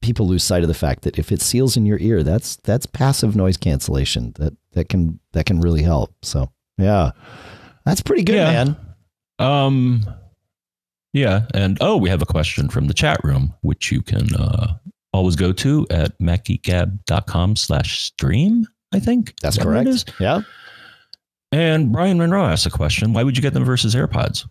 people 0.00 0.26
lose 0.28 0.44
sight 0.44 0.62
of 0.62 0.68
the 0.68 0.74
fact 0.74 1.02
that 1.02 1.18
if 1.18 1.32
it 1.32 1.40
seals 1.42 1.76
in 1.76 1.84
your 1.86 1.98
ear, 1.98 2.22
that's 2.22 2.56
that's 2.64 2.86
passive 2.86 3.34
noise 3.34 3.56
cancellation. 3.56 4.32
That 4.38 4.56
that 4.72 4.88
can 4.88 5.18
that 5.32 5.46
can 5.46 5.60
really 5.60 5.82
help. 5.82 6.14
So 6.22 6.50
yeah, 6.78 7.10
that's 7.84 8.00
pretty 8.02 8.22
good, 8.22 8.36
Yeah. 8.36 8.52
man. 8.52 8.76
Um, 9.38 10.06
yeah, 11.12 11.46
and 11.52 11.76
oh, 11.80 11.96
we 11.96 12.08
have 12.10 12.22
a 12.22 12.26
question 12.26 12.68
from 12.68 12.86
the 12.86 12.94
chat 12.94 13.18
room, 13.24 13.52
which 13.62 13.90
you 13.90 14.00
can 14.02 14.34
uh, 14.36 14.74
always 15.12 15.36
go 15.36 15.52
to 15.52 15.86
at 15.90 16.16
macgeekgab.com 16.20 17.56
slash 17.56 18.00
stream, 18.00 18.66
I 18.92 19.00
think. 19.00 19.34
That's 19.40 19.56
that 19.56 19.62
correct. 19.64 20.12
Yeah. 20.20 20.40
And 21.50 21.92
Brian 21.92 22.18
Monroe 22.18 22.46
asked 22.46 22.66
a 22.66 22.70
question, 22.70 23.12
why 23.12 23.22
would 23.22 23.36
you 23.36 23.42
get 23.42 23.52
them 23.52 23.64
versus 23.64 23.94
AirPods? 23.94 24.48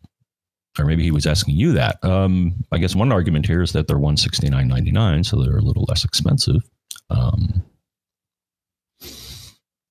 Or 0.80 0.86
maybe 0.86 1.04
he 1.04 1.12
was 1.12 1.26
asking 1.26 1.56
you 1.56 1.74
that. 1.74 2.02
Um, 2.04 2.64
I 2.72 2.78
guess 2.78 2.96
one 2.96 3.12
argument 3.12 3.46
here 3.46 3.62
is 3.62 3.74
that 3.74 3.88
they're 3.88 3.98
one 3.98 4.18
sixty 4.18 4.50
nine 4.50 4.68
ninety 4.68 4.92
nine, 4.92 5.24
so 5.24 5.42
they're 5.42 5.58
a 5.58 5.62
little 5.62 5.86
less 5.90 6.06
expensive. 6.06 6.62
Um, 7.10 7.64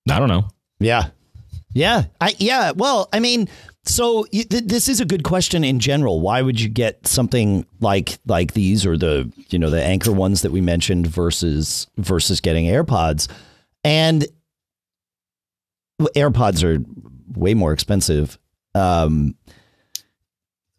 I 0.09 0.19
don't 0.19 0.29
know. 0.29 0.49
Yeah. 0.79 1.09
Yeah. 1.75 2.05
I 2.21 2.35
yeah, 2.39 2.73
well, 2.75 3.09
I 3.13 3.21
mean, 3.21 3.49
so 3.85 4.25
th- 4.33 4.49
this 4.49 4.89
is 4.89 5.01
a 5.01 5.05
good 5.05 5.23
question 5.23 5.65
in 5.65 5.81
general. 5.81 6.21
Why 6.21 6.41
would 6.41 6.59
you 6.61 6.69
get 6.69 7.07
something 7.07 7.67
like 7.81 8.19
like 8.27 8.55
these 8.55 8.87
or 8.87 8.97
the, 8.97 9.31
you 9.51 9.59
know, 9.59 9.69
the 9.69 9.83
Anker 9.83 10.13
ones 10.13 10.43
that 10.43 10.53
we 10.53 10.61
mentioned 10.61 11.07
versus 11.07 11.87
versus 11.99 12.41
getting 12.41 12.65
AirPods? 12.67 13.29
And 13.85 14.27
AirPods 16.17 16.63
are 16.65 16.85
way 17.39 17.55
more 17.55 17.73
expensive. 17.73 18.39
Um 18.75 19.35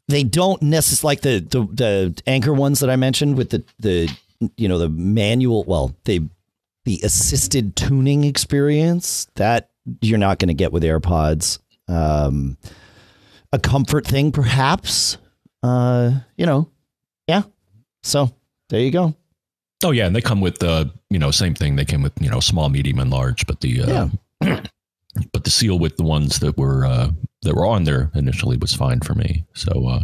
they 0.07 0.23
don't 0.23 0.62
necessarily 0.62 1.15
like 1.15 1.21
the, 1.21 1.39
the 1.39 1.65
the 1.73 2.23
Anker 2.27 2.53
ones 2.53 2.81
that 2.81 2.89
I 2.89 2.95
mentioned 2.95 3.38
with 3.38 3.51
the 3.51 3.63
the 3.79 4.10
you 4.57 4.67
know 4.67 4.77
the 4.77 4.89
manual 4.89 5.63
well 5.63 5.95
they 6.03 6.21
the 6.86 6.99
assisted 7.03 7.75
tuning 7.75 8.23
experience 8.23 9.27
that 9.36 9.69
you're 10.01 10.17
not 10.17 10.39
going 10.39 10.47
to 10.47 10.53
get 10.53 10.71
with 10.71 10.84
AirPods. 10.84 11.60
Um, 11.88 12.57
a 13.51 13.60
comfort 13.60 14.05
thing, 14.05 14.31
perhaps. 14.31 15.17
Uh, 15.63 16.12
you 16.38 16.45
know, 16.45 16.69
yeah. 17.27 17.43
So 18.03 18.31
there 18.69 18.79
you 18.79 18.91
go. 18.91 19.15
Oh 19.84 19.91
yeah, 19.91 20.05
and 20.07 20.15
they 20.15 20.21
come 20.21 20.41
with 20.41 20.60
the 20.60 20.69
uh, 20.69 20.86
you 21.10 21.19
know 21.19 21.31
same 21.31 21.53
thing. 21.53 21.75
They 21.75 21.86
came 21.86 22.01
with 22.01 22.13
you 22.19 22.29
know 22.29 22.39
small, 22.39 22.69
medium, 22.69 22.99
and 22.99 23.12
large, 23.12 23.45
but 23.45 23.62
the 23.62 23.81
uh, 23.81 24.10
yeah. 24.41 24.63
but 25.32 25.43
the 25.43 25.50
seal 25.50 25.78
with 25.78 25.97
the 25.97 26.04
ones 26.04 26.39
that 26.39 26.58
were 26.58 26.86
uh, 26.86 27.12
that 27.43 27.56
were 27.56 27.65
on 27.65 27.84
there 27.84 28.12
initially 28.15 28.58
was 28.58 28.74
fine 28.74 29.00
for 29.02 29.13
me. 29.13 29.45
So 29.54 29.88
uh, 29.88 30.04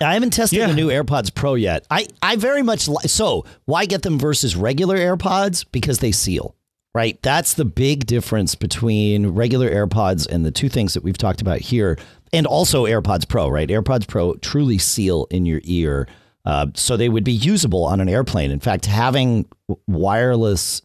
I 0.00 0.14
haven't 0.14 0.32
tested 0.32 0.58
yeah. 0.58 0.66
the 0.66 0.74
new 0.74 0.88
AirPods 0.88 1.34
Pro 1.34 1.54
yet. 1.54 1.86
I 1.90 2.06
I 2.22 2.36
very 2.36 2.62
much 2.62 2.88
like. 2.88 3.08
So 3.08 3.44
why 3.64 3.86
get 3.86 4.02
them 4.02 4.18
versus 4.18 4.56
regular 4.56 4.96
AirPods? 4.96 5.64
Because 5.70 5.98
they 5.98 6.12
seal. 6.12 6.56
Right. 6.94 7.20
That's 7.22 7.54
the 7.54 7.64
big 7.64 8.06
difference 8.06 8.54
between 8.54 9.30
regular 9.30 9.68
AirPods 9.68 10.28
and 10.28 10.44
the 10.46 10.52
two 10.52 10.68
things 10.68 10.94
that 10.94 11.02
we've 11.02 11.18
talked 11.18 11.40
about 11.40 11.58
here, 11.58 11.98
and 12.32 12.46
also 12.46 12.86
AirPods 12.86 13.28
Pro. 13.28 13.48
Right. 13.48 13.68
AirPods 13.68 14.06
Pro 14.06 14.34
truly 14.34 14.78
seal 14.78 15.26
in 15.30 15.44
your 15.44 15.60
ear. 15.64 16.06
Uh, 16.44 16.66
so 16.74 16.96
they 16.96 17.08
would 17.08 17.24
be 17.24 17.32
usable 17.32 17.84
on 17.84 18.00
an 18.00 18.08
airplane. 18.08 18.50
In 18.50 18.60
fact, 18.60 18.84
having 18.84 19.46
wireless 19.86 20.82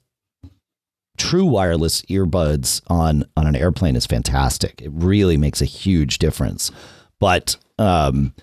true 1.19 1.45
wireless 1.45 2.01
earbuds 2.03 2.81
on 2.87 3.25
on 3.37 3.45
an 3.45 3.55
airplane 3.55 3.95
is 3.95 4.07
fantastic. 4.07 4.81
It 4.81 4.91
really 4.93 5.37
makes 5.37 5.61
a 5.61 5.65
huge 5.65 6.17
difference. 6.17 6.71
But 7.19 7.57
um, 7.77 8.33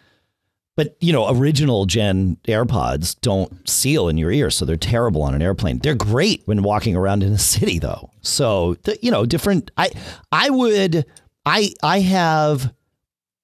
but 0.76 0.96
you 1.00 1.12
know, 1.12 1.28
original 1.30 1.86
gen 1.86 2.36
AirPods 2.46 3.16
don't 3.20 3.68
seal 3.68 4.08
in 4.08 4.18
your 4.18 4.30
ear, 4.30 4.50
so 4.50 4.64
they're 4.64 4.76
terrible 4.76 5.22
on 5.22 5.34
an 5.34 5.42
airplane. 5.42 5.78
They're 5.78 5.94
great 5.94 6.42
when 6.44 6.62
walking 6.62 6.94
around 6.94 7.22
in 7.22 7.32
a 7.32 7.38
city, 7.38 7.78
though. 7.78 8.10
So 8.20 8.74
the, 8.84 8.98
you 9.02 9.10
know, 9.10 9.26
different. 9.26 9.70
I 9.76 9.90
I 10.30 10.50
would 10.50 11.04
I 11.44 11.72
I 11.82 12.00
have. 12.00 12.72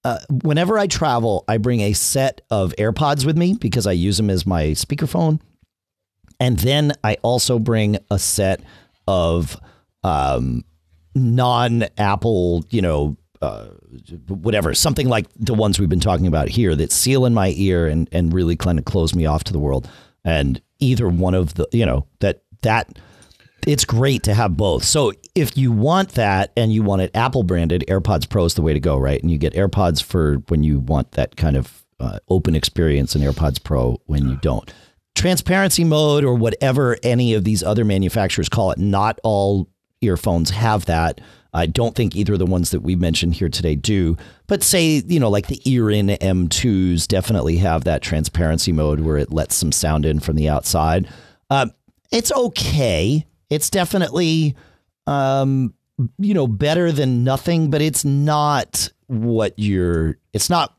Uh, 0.05 0.19
whenever 0.43 0.81
I 0.81 0.89
travel, 0.89 1.45
I 1.47 1.59
bring 1.59 1.81
a 1.81 1.93
set 1.93 2.41
of 2.51 2.75
AirPods 2.77 3.25
with 3.25 3.39
me 3.39 3.55
because 3.55 3.87
I 3.87 3.93
use 3.93 4.17
them 4.17 4.31
as 4.31 4.45
my 4.45 4.71
speakerphone. 4.71 5.41
And 6.41 6.59
then 6.59 6.95
I 7.05 7.19
also 7.23 7.61
bring 7.61 7.99
a 8.11 8.19
set 8.19 8.65
of 9.07 9.59
um, 10.05 10.65
non 11.15 11.85
Apple, 11.99 12.65
you 12.71 12.83
know, 12.83 13.17
uh, 13.41 13.67
whatever, 14.29 14.73
something 14.75 15.09
like 15.09 15.27
the 15.37 15.55
ones 15.55 15.79
we've 15.79 15.89
been 15.89 16.01
talking 16.01 16.27
about 16.27 16.49
here 16.49 16.75
that 16.77 16.93
seal 16.93 17.27
in 17.27 17.35
my 17.35 17.53
ear 17.57 17.87
and, 17.87 18.09
and 18.13 18.33
really 18.33 18.57
kind 18.57 18.79
of 18.79 18.85
close 18.85 19.15
me 19.15 19.27
off 19.27 19.45
to 19.45 19.53
the 19.53 19.59
world. 19.59 19.91
And 20.25 20.63
either 20.79 21.09
one 21.09 21.35
of 21.35 21.55
the, 21.55 21.67
you 21.73 21.85
know, 21.85 22.07
that, 22.21 22.43
that, 22.63 22.99
it's 23.67 23.85
great 23.85 24.25
to 24.25 24.35
have 24.35 24.57
both. 24.57 24.85
So 24.85 25.13
if 25.35 25.57
you 25.57 25.71
want 25.71 26.11
that 26.11 26.53
and 26.57 26.73
you 26.73 26.83
want 26.83 27.03
it 27.03 27.11
Apple 27.15 27.43
branded, 27.43 27.85
AirPods 27.89 28.29
Pro 28.29 28.45
is 28.45 28.55
the 28.55 28.63
way 28.63 28.73
to 28.73 28.81
go, 28.81 28.97
right? 28.97 29.21
And 29.23 29.31
you 29.31 29.39
get 29.39 29.55
AirPods 29.55 30.03
for 30.03 30.37
when 30.49 30.65
you 30.65 30.81
want 30.81 31.13
that 31.13 31.37
kind 31.37 31.57
of 31.57 31.85
uh, 32.01 32.19
open 32.29 32.57
experience 32.57 33.15
and 33.15 33.23
AirPods 33.23 33.63
Pro 33.63 34.01
when 34.07 34.29
you 34.29 34.37
don't 34.37 34.73
transparency 35.15 35.85
mode 35.85 36.25
or 36.25 36.35
whatever 36.35 36.97
any 37.03 37.35
of 37.35 37.45
these 37.45 37.63
other 37.63 37.85
manufacturers 37.85 38.49
call 38.49 38.71
it. 38.71 38.79
Not 38.79 39.19
all 39.23 39.69
earphones 40.01 40.51
have 40.51 40.87
that. 40.87 41.21
I 41.55 41.67
don't 41.67 41.95
think 41.95 42.17
either 42.17 42.33
of 42.33 42.39
the 42.39 42.47
ones 42.47 42.71
that 42.71 42.81
we 42.81 42.97
mentioned 42.97 43.35
here 43.35 43.51
today 43.51 43.75
do. 43.75 44.17
But 44.47 44.63
say, 44.63 45.03
you 45.07 45.21
know, 45.21 45.29
like 45.29 45.49
the 45.49 45.61
Earin 45.71 46.09
M2s 46.09 47.07
definitely 47.07 47.59
have 47.59 47.85
that 47.85 48.03
transparency 48.03 48.73
mode 48.73 49.01
where 49.01 49.19
it 49.19 49.33
lets 49.33 49.55
some 49.55 49.71
sound 49.71 50.07
in 50.07 50.19
from 50.21 50.37
the 50.37 50.49
outside. 50.49 51.09
Uh, 51.51 51.67
it's 52.11 52.33
okay. 52.33 53.27
It's 53.51 53.69
definitely, 53.69 54.57
um, 55.07 55.75
you 56.19 56.33
know, 56.33 56.47
better 56.47 56.91
than 56.91 57.23
nothing, 57.23 57.71
but 57.71 57.83
it's 57.83 58.05
not 58.05 58.89
what 59.09 59.53
you're, 59.59 60.17
it's 60.33 60.49
not 60.49 60.75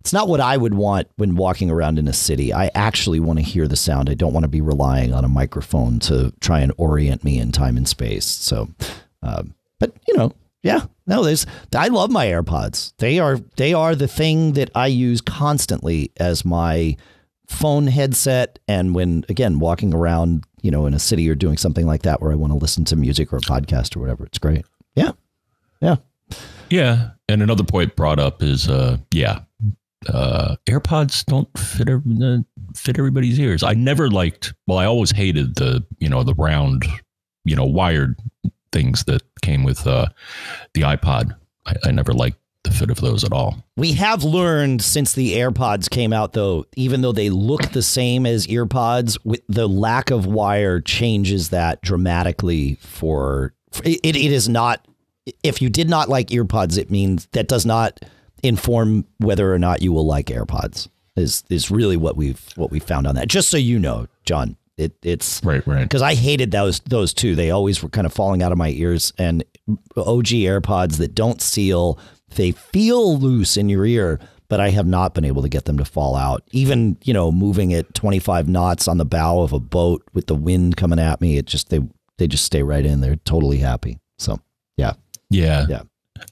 it's 0.00 0.12
not 0.12 0.28
what 0.28 0.40
I 0.40 0.56
would 0.56 0.74
want 0.74 1.08
when 1.16 1.36
walking 1.36 1.70
around 1.70 1.98
in 1.98 2.08
a 2.08 2.12
city. 2.12 2.52
I 2.52 2.70
actually 2.74 3.20
want 3.20 3.38
to 3.38 3.44
hear 3.44 3.66
the 3.66 3.76
sound. 3.76 4.08
I 4.08 4.14
don't 4.14 4.32
want 4.32 4.44
to 4.44 4.48
be 4.48 4.60
relying 4.60 5.12
on 5.12 5.24
a 5.24 5.28
microphone 5.28 5.98
to 6.00 6.32
try 6.40 6.60
and 6.60 6.72
orient 6.76 7.24
me 7.24 7.38
in 7.38 7.52
time 7.52 7.76
and 7.76 7.88
space. 7.88 8.24
So, 8.24 8.68
um, 9.22 9.54
but 9.80 9.92
you 10.06 10.16
know, 10.16 10.32
yeah, 10.62 10.82
no, 11.06 11.24
there's. 11.24 11.46
I 11.74 11.88
love 11.88 12.10
my 12.10 12.26
AirPods. 12.26 12.92
They 12.98 13.18
are 13.18 13.38
they 13.56 13.74
are 13.74 13.94
the 13.94 14.08
thing 14.08 14.52
that 14.52 14.70
I 14.74 14.86
use 14.86 15.20
constantly 15.20 16.12
as 16.18 16.44
my 16.44 16.96
phone 17.46 17.86
headset, 17.86 18.58
and 18.68 18.94
when 18.94 19.24
again 19.28 19.58
walking 19.58 19.94
around, 19.94 20.44
you 20.62 20.70
know, 20.70 20.86
in 20.86 20.94
a 20.94 20.98
city 20.98 21.28
or 21.28 21.34
doing 21.34 21.56
something 21.56 21.86
like 21.86 22.02
that 22.02 22.20
where 22.20 22.32
I 22.32 22.36
want 22.36 22.52
to 22.52 22.58
listen 22.58 22.84
to 22.86 22.96
music 22.96 23.32
or 23.32 23.36
a 23.36 23.40
podcast 23.40 23.96
or 23.96 24.00
whatever. 24.00 24.26
It's 24.26 24.38
great. 24.38 24.64
Yeah, 24.94 25.12
yeah, 25.80 25.96
yeah. 26.70 27.10
And 27.28 27.42
another 27.42 27.64
point 27.64 27.94
brought 27.94 28.18
up 28.18 28.42
is, 28.42 28.68
uh, 28.68 28.98
yeah, 29.12 29.40
uh, 30.06 30.56
AirPods 30.66 31.24
don't 31.26 31.48
fit 31.58 31.88
uh, 31.88 32.38
fit 32.74 32.98
everybody's 32.98 33.38
ears. 33.38 33.62
I 33.62 33.74
never 33.74 34.08
liked. 34.08 34.54
Well, 34.66 34.78
I 34.78 34.86
always 34.86 35.10
hated 35.10 35.56
the 35.56 35.84
you 35.98 36.08
know 36.08 36.22
the 36.22 36.34
round, 36.34 36.84
you 37.44 37.56
know, 37.56 37.64
wired 37.64 38.18
things 38.72 39.04
that 39.04 39.22
came 39.42 39.64
with 39.64 39.86
uh, 39.86 40.06
the 40.74 40.82
iPod. 40.82 41.36
I, 41.66 41.74
I 41.84 41.90
never 41.90 42.12
liked 42.12 42.38
the 42.64 42.70
fit 42.70 42.90
of 42.90 43.00
those 43.00 43.24
at 43.24 43.32
all. 43.32 43.64
We 43.76 43.92
have 43.92 44.24
learned 44.24 44.82
since 44.82 45.12
the 45.12 45.34
AirPods 45.34 45.88
came 45.90 46.12
out, 46.12 46.32
though, 46.32 46.66
even 46.76 47.02
though 47.02 47.12
they 47.12 47.30
look 47.30 47.70
the 47.70 47.82
same 47.82 48.26
as 48.26 48.46
earpods, 48.46 49.18
with 49.24 49.42
the 49.48 49.68
lack 49.68 50.10
of 50.10 50.26
wire 50.26 50.80
changes 50.80 51.50
that 51.50 51.82
dramatically. 51.82 52.74
For 52.80 53.54
it, 53.84 54.00
it 54.04 54.16
is 54.16 54.48
not. 54.48 54.84
If 55.42 55.60
you 55.60 55.68
did 55.68 55.90
not 55.90 56.08
like 56.08 56.28
earpods, 56.28 56.78
it 56.78 56.90
means 56.90 57.26
that 57.32 57.48
does 57.48 57.66
not 57.66 58.00
inform 58.42 59.06
whether 59.18 59.52
or 59.52 59.58
not 59.58 59.82
you 59.82 59.92
will 59.92 60.06
like 60.06 60.26
AirPods. 60.26 60.88
Is 61.16 61.42
is 61.50 61.70
really 61.70 61.96
what 61.96 62.16
we've 62.16 62.40
what 62.54 62.70
we 62.70 62.78
found 62.78 63.06
on 63.06 63.16
that. 63.16 63.26
Just 63.26 63.48
so 63.48 63.56
you 63.56 63.78
know, 63.78 64.06
John, 64.24 64.56
it, 64.78 64.94
it's 65.02 65.42
right, 65.44 65.66
right. 65.66 65.82
Because 65.82 66.02
I 66.02 66.14
hated 66.14 66.52
those 66.52 66.78
those 66.80 67.12
two. 67.12 67.34
They 67.34 67.50
always 67.50 67.82
were 67.82 67.88
kind 67.88 68.06
of 68.06 68.12
falling 68.12 68.42
out 68.42 68.52
of 68.52 68.58
my 68.58 68.70
ears. 68.70 69.12
And 69.18 69.44
OG 69.96 70.26
AirPods 70.26 70.98
that 70.98 71.14
don't 71.16 71.42
seal, 71.42 71.98
they 72.36 72.52
feel 72.52 73.18
loose 73.18 73.56
in 73.56 73.68
your 73.68 73.84
ear, 73.84 74.20
but 74.46 74.60
I 74.60 74.70
have 74.70 74.86
not 74.86 75.14
been 75.14 75.24
able 75.24 75.42
to 75.42 75.48
get 75.48 75.64
them 75.64 75.78
to 75.78 75.84
fall 75.84 76.14
out. 76.14 76.44
Even 76.52 76.96
you 77.02 77.12
know, 77.12 77.32
moving 77.32 77.74
at 77.74 77.92
25 77.94 78.48
knots 78.48 78.86
on 78.86 78.98
the 78.98 79.04
bow 79.04 79.40
of 79.40 79.52
a 79.52 79.58
boat 79.58 80.04
with 80.14 80.28
the 80.28 80.36
wind 80.36 80.76
coming 80.76 81.00
at 81.00 81.20
me, 81.20 81.36
it 81.36 81.46
just 81.46 81.70
they 81.70 81.80
they 82.18 82.28
just 82.28 82.44
stay 82.44 82.62
right 82.62 82.86
in. 82.86 83.00
They're 83.00 83.16
totally 83.16 83.58
happy. 83.58 83.98
So 84.18 84.38
yeah, 84.76 84.92
yeah, 85.28 85.66
yeah. 85.68 85.82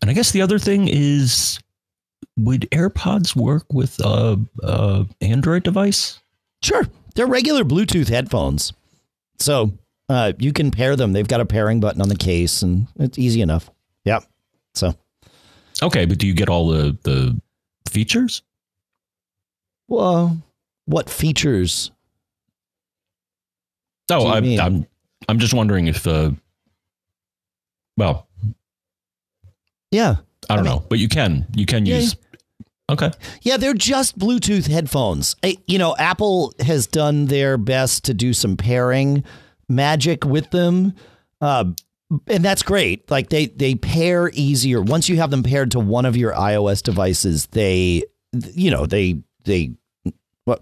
And 0.00 0.10
I 0.10 0.14
guess 0.14 0.30
the 0.30 0.42
other 0.42 0.60
thing 0.60 0.86
is 0.88 1.58
would 2.36 2.62
AirPods 2.70 3.34
work 3.34 3.72
with 3.72 3.98
a, 4.00 4.38
a 4.62 5.06
Android 5.20 5.62
device? 5.62 6.20
Sure, 6.62 6.86
they're 7.14 7.26
regular 7.26 7.64
Bluetooth 7.64 8.08
headphones, 8.08 8.72
so 9.38 9.72
uh, 10.08 10.32
you 10.38 10.52
can 10.52 10.70
pair 10.70 10.96
them. 10.96 11.12
They've 11.12 11.26
got 11.28 11.40
a 11.40 11.46
pairing 11.46 11.80
button 11.80 12.00
on 12.00 12.08
the 12.08 12.16
case, 12.16 12.62
and 12.62 12.86
it's 12.98 13.18
easy 13.18 13.40
enough. 13.40 13.70
Yeah, 14.04 14.20
So. 14.74 14.94
Okay, 15.82 16.06
but 16.06 16.18
do 16.18 16.26
you 16.26 16.32
get 16.34 16.48
all 16.48 16.68
the 16.68 16.96
the 17.02 17.38
features? 17.90 18.42
Well, 19.88 20.40
what 20.86 21.10
features? 21.10 21.90
Oh, 24.10 24.28
I'm, 24.28 24.58
I'm 24.60 24.86
I'm 25.28 25.38
just 25.38 25.52
wondering 25.52 25.86
if 25.88 26.06
uh, 26.06 26.30
well, 27.96 28.26
yeah, 29.90 30.16
I 30.48 30.56
don't 30.56 30.66
I 30.66 30.68
mean, 30.68 30.78
know, 30.78 30.86
but 30.88 30.98
you 30.98 31.08
can 31.08 31.46
you 31.54 31.66
can 31.66 31.84
yeah, 31.86 31.96
use. 31.98 32.16
Okay. 32.88 33.10
Yeah, 33.42 33.56
they're 33.56 33.74
just 33.74 34.18
Bluetooth 34.18 34.68
headphones. 34.68 35.34
I, 35.42 35.58
you 35.66 35.78
know, 35.78 35.96
Apple 35.98 36.52
has 36.60 36.86
done 36.86 37.26
their 37.26 37.58
best 37.58 38.04
to 38.04 38.14
do 38.14 38.32
some 38.32 38.56
pairing 38.56 39.24
magic 39.68 40.24
with 40.24 40.50
them. 40.50 40.94
Uh, 41.40 41.64
and 42.28 42.44
that's 42.44 42.62
great. 42.62 43.10
Like 43.10 43.30
they 43.30 43.46
they 43.46 43.74
pair 43.74 44.30
easier. 44.32 44.80
Once 44.80 45.08
you 45.08 45.16
have 45.16 45.30
them 45.30 45.42
paired 45.42 45.72
to 45.72 45.80
one 45.80 46.06
of 46.06 46.16
your 46.16 46.32
iOS 46.32 46.82
devices, 46.82 47.46
they 47.46 48.04
you 48.54 48.70
know, 48.70 48.86
they 48.86 49.20
they 49.44 49.72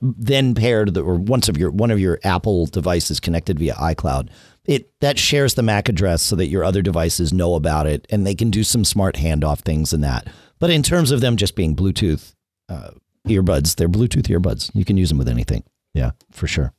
then 0.01 0.55
paired 0.55 0.95
the, 0.95 1.03
or 1.03 1.17
once 1.17 1.49
of 1.49 1.59
your 1.59 1.71
one 1.71 1.91
of 1.91 2.01
your 2.01 2.19
Apple 2.25 2.67
devices 2.67 3.21
connected 3.21 3.59
via 3.59 3.75
iCloud, 3.75 4.31
it 4.65 4.91
that 5.01 5.19
shares 5.19 5.55
the 5.55 5.63
MAC 5.63 5.91
address 5.91 6.23
so 6.23 6.37
that 6.37 6.47
your 6.47 6.65
other 6.65 6.81
devices 6.81 7.33
know 7.33 7.55
about 7.55 7.87
it 7.87 8.07
and 8.09 8.27
they 8.27 8.35
can 8.35 8.51
do 8.51 8.65
some 8.65 8.85
smart 8.85 9.17
handoff 9.17 9.61
things 9.61 9.93
in 9.93 10.01
that. 10.01 10.27
But 10.59 10.71
in 10.71 10.83
terms 10.83 11.11
of 11.11 11.21
them 11.21 11.37
just 11.37 11.57
being 11.57 11.77
Bluetooth 11.77 12.35
uh, 12.69 12.91
earbuds, 13.29 13.77
they're 13.77 13.89
Bluetooth 13.89 14.29
earbuds. 14.29 14.71
You 14.75 14.85
can 14.85 14.97
use 14.97 15.09
them 15.09 15.19
with 15.19 15.29
anything. 15.29 15.65
Yeah, 15.93 16.13
for 16.31 16.47
sure. 16.47 16.73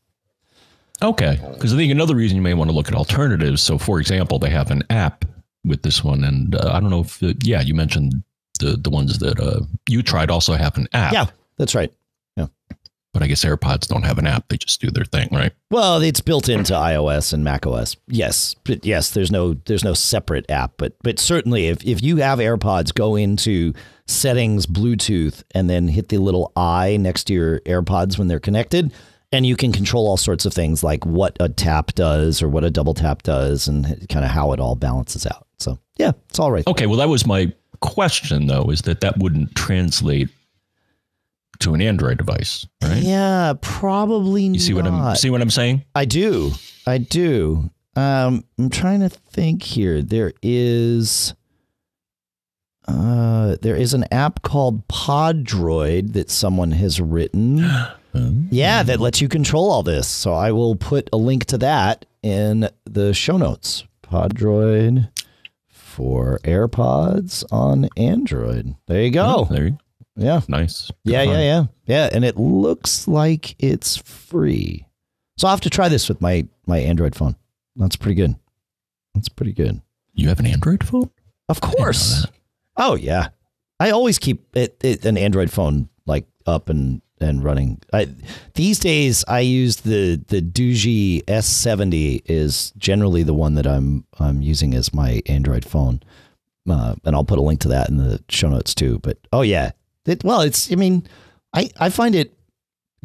Okay, 1.01 1.39
because 1.53 1.73
I 1.73 1.77
think 1.77 1.91
another 1.91 2.15
reason 2.15 2.37
you 2.37 2.41
may 2.41 2.53
want 2.53 2.69
to 2.69 2.75
look 2.75 2.87
at 2.87 2.95
alternatives. 2.95 3.61
So, 3.61 3.77
for 3.77 3.99
example, 3.99 4.39
they 4.39 4.49
have 4.49 4.71
an 4.71 4.83
app 4.89 5.25
with 5.65 5.81
this 5.81 6.03
one, 6.03 6.23
and 6.23 6.55
uh, 6.55 6.71
I 6.73 6.79
don't 6.79 6.89
know 6.89 7.01
if 7.01 7.21
it, 7.21 7.45
yeah, 7.45 7.61
you 7.61 7.73
mentioned 7.73 8.23
the 8.59 8.77
the 8.77 8.89
ones 8.89 9.19
that 9.19 9.39
uh, 9.39 9.61
you 9.89 10.01
tried 10.01 10.29
also 10.29 10.53
have 10.53 10.77
an 10.77 10.87
app. 10.93 11.11
Yeah, 11.11 11.25
that's 11.57 11.75
right. 11.75 11.91
But 13.15 13.23
I 13.23 13.27
guess 13.27 13.45
AirPods 13.45 13.87
don't 13.87 14.03
have 14.03 14.17
an 14.17 14.27
app; 14.27 14.49
they 14.49 14.57
just 14.57 14.81
do 14.81 14.91
their 14.91 15.05
thing, 15.05 15.29
right? 15.31 15.53
Well, 15.71 16.01
it's 16.01 16.19
built 16.19 16.49
into 16.49 16.73
iOS 16.73 17.31
and 17.31 17.45
macOS. 17.45 17.95
Yes, 18.09 18.57
but 18.65 18.85
yes, 18.85 19.11
there's 19.11 19.31
no 19.31 19.53
there's 19.53 19.85
no 19.85 19.93
separate 19.93 20.51
app, 20.51 20.73
but 20.75 20.97
but 21.01 21.17
certainly 21.17 21.67
if 21.67 21.81
if 21.85 22.03
you 22.03 22.17
have 22.17 22.39
AirPods, 22.39 22.93
go 22.93 23.15
into 23.15 23.71
settings, 24.05 24.65
Bluetooth, 24.65 25.43
and 25.51 25.69
then 25.69 25.87
hit 25.87 26.09
the 26.09 26.17
little 26.17 26.51
eye 26.57 26.97
next 26.97 27.23
to 27.27 27.33
your 27.33 27.61
AirPods 27.61 28.17
when 28.17 28.27
they're 28.27 28.37
connected, 28.37 28.91
and 29.31 29.45
you 29.45 29.55
can 29.55 29.71
control 29.71 30.07
all 30.07 30.17
sorts 30.17 30.45
of 30.45 30.53
things 30.53 30.83
like 30.83 31.05
what 31.05 31.37
a 31.39 31.47
tap 31.47 31.93
does 31.93 32.41
or 32.41 32.49
what 32.49 32.65
a 32.65 32.69
double 32.69 32.93
tap 32.93 33.23
does, 33.23 33.69
and 33.69 33.85
kind 34.09 34.25
of 34.25 34.31
how 34.31 34.51
it 34.51 34.59
all 34.59 34.75
balances 34.75 35.25
out. 35.25 35.47
So 35.59 35.79
yeah, 35.95 36.11
it's 36.27 36.37
all 36.37 36.51
right. 36.51 36.67
Okay, 36.67 36.85
well 36.85 36.97
that 36.97 37.07
was 37.07 37.25
my 37.25 37.53
question 37.79 38.47
though, 38.47 38.69
is 38.71 38.81
that 38.81 38.99
that 38.99 39.19
wouldn't 39.19 39.55
translate 39.55 40.27
to 41.59 41.73
an 41.73 41.81
Android 41.81 42.17
device, 42.17 42.67
right? 42.83 43.01
Yeah, 43.01 43.53
probably. 43.61 44.43
You 44.43 44.59
see 44.59 44.73
what 44.73 44.85
I'm 44.85 45.15
see 45.15 45.29
what 45.29 45.41
I'm 45.41 45.49
saying? 45.49 45.83
I 45.93 46.05
do. 46.05 46.51
I 46.87 46.97
do. 46.97 47.69
Um, 47.95 48.43
I'm 48.57 48.69
trying 48.69 48.99
to 49.01 49.09
think 49.09 49.63
here. 49.63 50.01
There 50.01 50.33
is 50.41 51.33
uh, 52.87 53.55
there 53.61 53.75
is 53.75 53.93
an 53.93 54.05
app 54.11 54.41
called 54.41 54.87
Podroid 54.87 56.13
that 56.13 56.29
someone 56.29 56.71
has 56.71 57.01
written. 57.01 57.57
yeah, 58.51 58.83
that 58.83 58.99
lets 58.99 59.21
you 59.21 59.27
control 59.27 59.71
all 59.71 59.83
this. 59.83 60.07
So 60.07 60.33
I 60.33 60.51
will 60.51 60.75
put 60.75 61.09
a 61.11 61.17
link 61.17 61.45
to 61.45 61.57
that 61.59 62.05
in 62.21 62.69
the 62.85 63.13
show 63.13 63.37
notes. 63.37 63.85
Podroid 64.03 65.09
for 65.67 66.39
AirPods 66.43 67.43
on 67.51 67.89
Android. 67.97 68.75
There 68.87 69.01
you 69.01 69.11
go. 69.11 69.47
Oh, 69.49 69.53
there 69.53 69.67
you 69.67 69.77
Yeah. 70.15 70.41
nice. 70.47 70.91
Good 71.05 71.13
Yeah, 71.13 71.23
yeah, 71.23 71.39
yeah. 71.39 71.63
Yeah, 71.85 72.09
and 72.11 72.23
it 72.23 72.37
looks 72.37 73.07
like 73.07 73.55
it's 73.61 73.97
free. 73.97 74.87
So 75.37 75.47
I'll 75.47 75.53
have 75.53 75.61
to 75.61 75.69
try 75.69 75.89
this 75.89 76.07
with 76.07 76.21
my 76.21 76.47
my 76.65 76.79
Android 76.79 77.15
phone. 77.15 77.35
That's 77.75 77.95
pretty 77.95 78.15
good. 78.15 78.35
That's 79.13 79.29
pretty 79.29 79.53
good. 79.53 79.81
You 80.13 80.29
have 80.29 80.39
an 80.39 80.45
Android 80.45 80.83
phone? 80.83 81.09
Of 81.49 81.61
course. 81.61 82.25
Oh 82.77 82.95
yeah. 82.95 83.29
I 83.79 83.91
always 83.91 84.17
keep 84.17 84.55
it, 84.55 84.77
it 84.81 85.05
an 85.05 85.17
Android 85.17 85.51
phone 85.51 85.89
like 86.05 86.25
up 86.45 86.69
and 86.69 87.01
and 87.19 87.43
running. 87.43 87.81
I, 87.93 88.09
these 88.53 88.79
days 88.79 89.23
I 89.27 89.39
use 89.41 89.77
the 89.77 90.21
the 90.27 90.41
Doogee 90.41 91.23
S70 91.25 92.21
is 92.25 92.71
generally 92.77 93.23
the 93.23 93.33
one 93.33 93.55
that 93.55 93.67
I'm 93.67 94.05
I'm 94.19 94.41
using 94.41 94.73
as 94.73 94.93
my 94.93 95.21
Android 95.25 95.65
phone. 95.65 96.01
Uh, 96.67 96.95
and 97.05 97.15
I'll 97.15 97.23
put 97.23 97.37
a 97.37 97.43
link 97.43 97.59
to 97.61 97.67
that 97.69 97.89
in 97.89 97.97
the 97.97 98.23
show 98.27 98.49
notes 98.49 98.73
too. 98.73 98.99
But 98.99 99.17
oh 99.31 99.41
yeah, 99.41 99.71
it, 100.05 100.23
well 100.23 100.41
it's 100.41 100.71
I 100.71 100.75
mean 100.75 101.07
I 101.53 101.69
I 101.79 101.89
find 101.89 102.15
it 102.15 102.33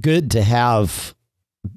good 0.00 0.30
to 0.32 0.42
have 0.42 1.14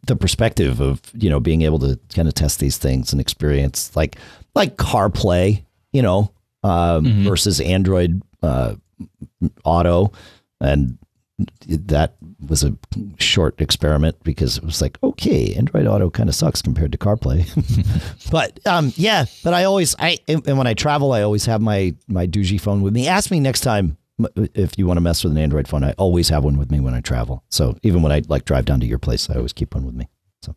the 0.07 0.15
perspective 0.15 0.79
of 0.79 1.01
you 1.13 1.29
know 1.29 1.39
being 1.39 1.61
able 1.61 1.79
to 1.79 1.99
kind 2.15 2.27
of 2.27 2.33
test 2.33 2.59
these 2.59 2.77
things 2.77 3.11
and 3.11 3.19
experience 3.21 3.95
like 3.95 4.15
like 4.55 4.77
CarPlay, 4.77 5.63
you 5.91 6.01
know, 6.01 6.31
um, 6.63 7.05
Mhm. 7.05 7.23
versus 7.23 7.59
Android 7.59 8.21
uh, 8.43 8.75
Auto, 9.63 10.11
and 10.61 10.97
that 11.67 12.15
was 12.47 12.63
a 12.63 12.77
short 13.19 13.59
experiment 13.59 14.15
because 14.23 14.57
it 14.57 14.63
was 14.63 14.79
like 14.81 14.97
okay, 15.03 15.53
Android 15.55 15.87
Auto 15.87 16.09
kind 16.09 16.29
of 16.29 16.35
sucks 16.35 16.61
compared 16.61 16.91
to 16.91 16.97
CarPlay, 16.97 17.43
but 18.31 18.59
um, 18.65 18.93
yeah, 18.95 19.25
but 19.43 19.53
I 19.53 19.63
always 19.65 19.95
I 19.99 20.17
and 20.27 20.57
when 20.57 20.67
I 20.67 20.73
travel, 20.75 21.11
I 21.11 21.23
always 21.23 21.45
have 21.45 21.61
my 21.61 21.93
my 22.07 22.27
Doogee 22.27 22.61
phone 22.61 22.81
with 22.83 22.93
me. 22.93 23.07
Ask 23.07 23.31
me 23.31 23.39
next 23.39 23.61
time 23.61 23.97
if 24.35 24.77
you 24.77 24.85
want 24.87 24.97
to 24.97 25.01
mess 25.01 25.23
with 25.23 25.33
an 25.33 25.37
Android 25.37 25.67
phone. 25.67 25.83
I 25.83 25.93
always 25.93 26.29
have 26.29 26.43
one 26.43 26.57
with 26.57 26.71
me 26.71 26.79
when 26.79 26.93
I 26.93 27.01
travel. 27.01 27.43
So 27.49 27.77
even 27.83 28.01
when 28.01 28.11
I 28.11 28.21
like 28.27 28.45
drive 28.45 28.65
down 28.65 28.79
to 28.81 28.85
your 28.85 28.99
place, 28.99 29.29
I 29.29 29.35
always 29.35 29.53
keep 29.53 29.73
one 29.73 29.85
with 29.85 29.95
me. 29.95 30.09
So 30.41 30.55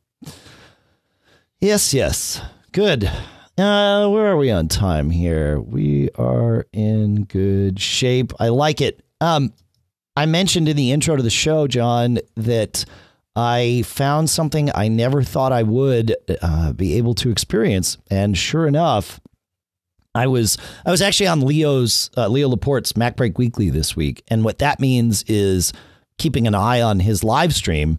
yes, 1.60 1.94
yes, 1.94 2.40
good. 2.72 3.10
Uh, 3.58 4.08
where 4.08 4.26
are 4.26 4.36
we 4.36 4.50
on 4.50 4.68
time 4.68 5.10
here? 5.10 5.58
We 5.58 6.10
are 6.18 6.66
in 6.72 7.24
good 7.24 7.80
shape. 7.80 8.32
I 8.38 8.48
like 8.48 8.82
it. 8.82 9.02
Um, 9.20 9.52
I 10.14 10.26
mentioned 10.26 10.68
in 10.68 10.76
the 10.76 10.92
intro 10.92 11.16
to 11.16 11.22
the 11.22 11.30
show, 11.30 11.66
John, 11.66 12.18
that 12.36 12.84
I 13.34 13.82
found 13.86 14.28
something 14.28 14.70
I 14.74 14.88
never 14.88 15.22
thought 15.22 15.52
I 15.52 15.62
would 15.62 16.14
uh, 16.42 16.72
be 16.72 16.94
able 16.94 17.14
to 17.16 17.30
experience, 17.30 17.98
and 18.10 18.36
sure 18.36 18.66
enough, 18.66 19.20
I 20.16 20.26
was 20.26 20.56
I 20.84 20.90
was 20.90 21.02
actually 21.02 21.28
on 21.28 21.42
Leo's 21.42 22.10
uh, 22.16 22.28
Leo 22.28 22.48
Laporte's 22.48 22.94
MacBreak 22.94 23.38
Weekly 23.38 23.70
this 23.70 23.94
week, 23.94 24.22
and 24.28 24.44
what 24.44 24.58
that 24.58 24.80
means 24.80 25.22
is 25.24 25.72
keeping 26.18 26.46
an 26.46 26.54
eye 26.54 26.80
on 26.80 27.00
his 27.00 27.22
live 27.22 27.54
stream 27.54 27.98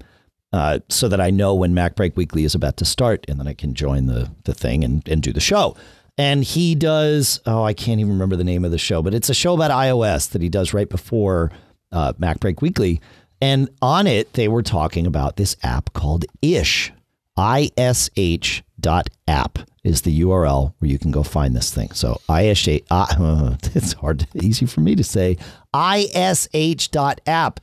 uh, 0.53 0.79
so 0.89 1.07
that 1.07 1.21
I 1.21 1.29
know 1.29 1.53
when 1.53 1.73
MacBreak 1.73 2.15
Weekly 2.15 2.43
is 2.43 2.55
about 2.55 2.77
to 2.77 2.85
start, 2.85 3.25
and 3.27 3.39
then 3.39 3.47
I 3.47 3.53
can 3.53 3.73
join 3.73 4.07
the 4.07 4.31
the 4.43 4.53
thing 4.53 4.83
and 4.83 5.07
and 5.07 5.21
do 5.21 5.31
the 5.31 5.39
show. 5.39 5.75
And 6.17 6.43
he 6.43 6.73
does 6.73 7.39
oh 7.45 7.63
I 7.63 7.73
can't 7.73 7.99
even 7.99 8.13
remember 8.13 8.35
the 8.35 8.43
name 8.43 8.65
of 8.65 8.71
the 8.71 8.77
show, 8.77 9.01
but 9.01 9.13
it's 9.13 9.29
a 9.29 9.33
show 9.35 9.53
about 9.53 9.71
iOS 9.71 10.29
that 10.31 10.41
he 10.41 10.49
does 10.49 10.73
right 10.73 10.89
before 10.89 11.51
uh, 11.91 12.13
MacBreak 12.13 12.61
Weekly, 12.61 12.99
and 13.41 13.69
on 13.81 14.07
it 14.07 14.33
they 14.33 14.47
were 14.47 14.63
talking 14.63 15.05
about 15.05 15.37
this 15.37 15.55
app 15.63 15.93
called 15.93 16.25
Ish, 16.41 16.91
ish 17.37 18.63
dot 18.79 19.09
app 19.27 19.59
is 19.87 20.01
the 20.01 20.21
URL 20.21 20.73
where 20.79 20.91
you 20.91 20.99
can 20.99 21.11
go 21.11 21.23
find 21.23 21.55
this 21.55 21.73
thing. 21.73 21.91
So 21.91 22.19
ish 22.29 22.67
uh, 22.91 23.55
it's 23.73 23.93
hard 23.93 24.27
easy 24.35 24.65
for 24.65 24.81
me 24.81 24.95
to 24.95 25.03
say 25.03 25.37
ish 25.73 26.87
dot 26.89 27.21
app 27.25 27.59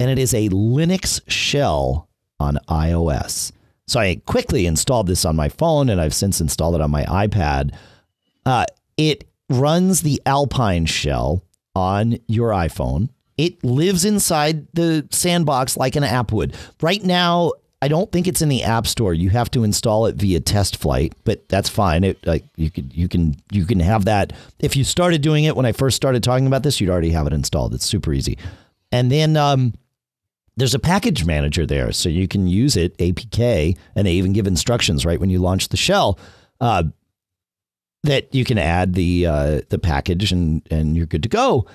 and 0.00 0.10
it 0.10 0.18
is 0.18 0.34
a 0.34 0.48
Linux 0.48 1.20
shell 1.28 2.08
on 2.40 2.58
iOS. 2.68 3.52
So 3.86 4.00
I 4.00 4.20
quickly 4.26 4.66
installed 4.66 5.06
this 5.06 5.24
on 5.24 5.36
my 5.36 5.48
phone 5.48 5.88
and 5.88 6.00
I've 6.00 6.14
since 6.14 6.40
installed 6.40 6.74
it 6.74 6.80
on 6.80 6.90
my 6.90 7.04
iPad. 7.04 7.74
Uh, 8.44 8.66
it 8.96 9.28
runs 9.48 10.02
the 10.02 10.20
Alpine 10.26 10.86
shell 10.86 11.44
on 11.76 12.18
your 12.26 12.50
iPhone. 12.50 13.10
It 13.38 13.62
lives 13.62 14.04
inside 14.04 14.66
the 14.74 15.06
sandbox 15.10 15.76
like 15.76 15.94
an 15.94 16.04
app 16.04 16.32
would. 16.32 16.56
Right 16.80 17.02
now, 17.02 17.52
I 17.82 17.88
don't 17.88 18.12
think 18.12 18.28
it's 18.28 18.40
in 18.40 18.48
the 18.48 18.62
App 18.62 18.86
Store. 18.86 19.12
You 19.12 19.30
have 19.30 19.50
to 19.50 19.64
install 19.64 20.06
it 20.06 20.14
via 20.14 20.38
Test 20.38 20.76
Flight, 20.76 21.14
but 21.24 21.48
that's 21.48 21.68
fine. 21.68 22.04
It 22.04 22.24
like 22.24 22.44
you 22.56 22.70
could 22.70 22.94
you 22.94 23.08
can 23.08 23.34
you 23.50 23.66
can 23.66 23.80
have 23.80 24.04
that. 24.04 24.32
If 24.60 24.76
you 24.76 24.84
started 24.84 25.20
doing 25.20 25.44
it 25.44 25.56
when 25.56 25.66
I 25.66 25.72
first 25.72 25.96
started 25.96 26.22
talking 26.22 26.46
about 26.46 26.62
this, 26.62 26.80
you'd 26.80 26.90
already 26.90 27.10
have 27.10 27.26
it 27.26 27.32
installed. 27.32 27.74
It's 27.74 27.84
super 27.84 28.12
easy. 28.12 28.38
And 28.92 29.10
then 29.10 29.36
um, 29.36 29.74
there's 30.56 30.74
a 30.74 30.78
package 30.78 31.24
manager 31.24 31.66
there, 31.66 31.90
so 31.90 32.08
you 32.08 32.28
can 32.28 32.46
use 32.46 32.76
it 32.76 32.96
APK, 32.98 33.76
and 33.96 34.06
they 34.06 34.12
even 34.12 34.32
give 34.32 34.46
instructions 34.46 35.04
right 35.04 35.18
when 35.18 35.30
you 35.30 35.40
launch 35.40 35.68
the 35.68 35.76
shell. 35.76 36.20
Uh, 36.60 36.84
that 38.04 38.32
you 38.32 38.44
can 38.44 38.58
add 38.58 38.94
the 38.94 39.26
uh, 39.26 39.60
the 39.70 39.78
package 39.80 40.30
and 40.30 40.62
and 40.70 40.96
you're 40.96 41.06
good 41.06 41.24
to 41.24 41.28
go. 41.28 41.66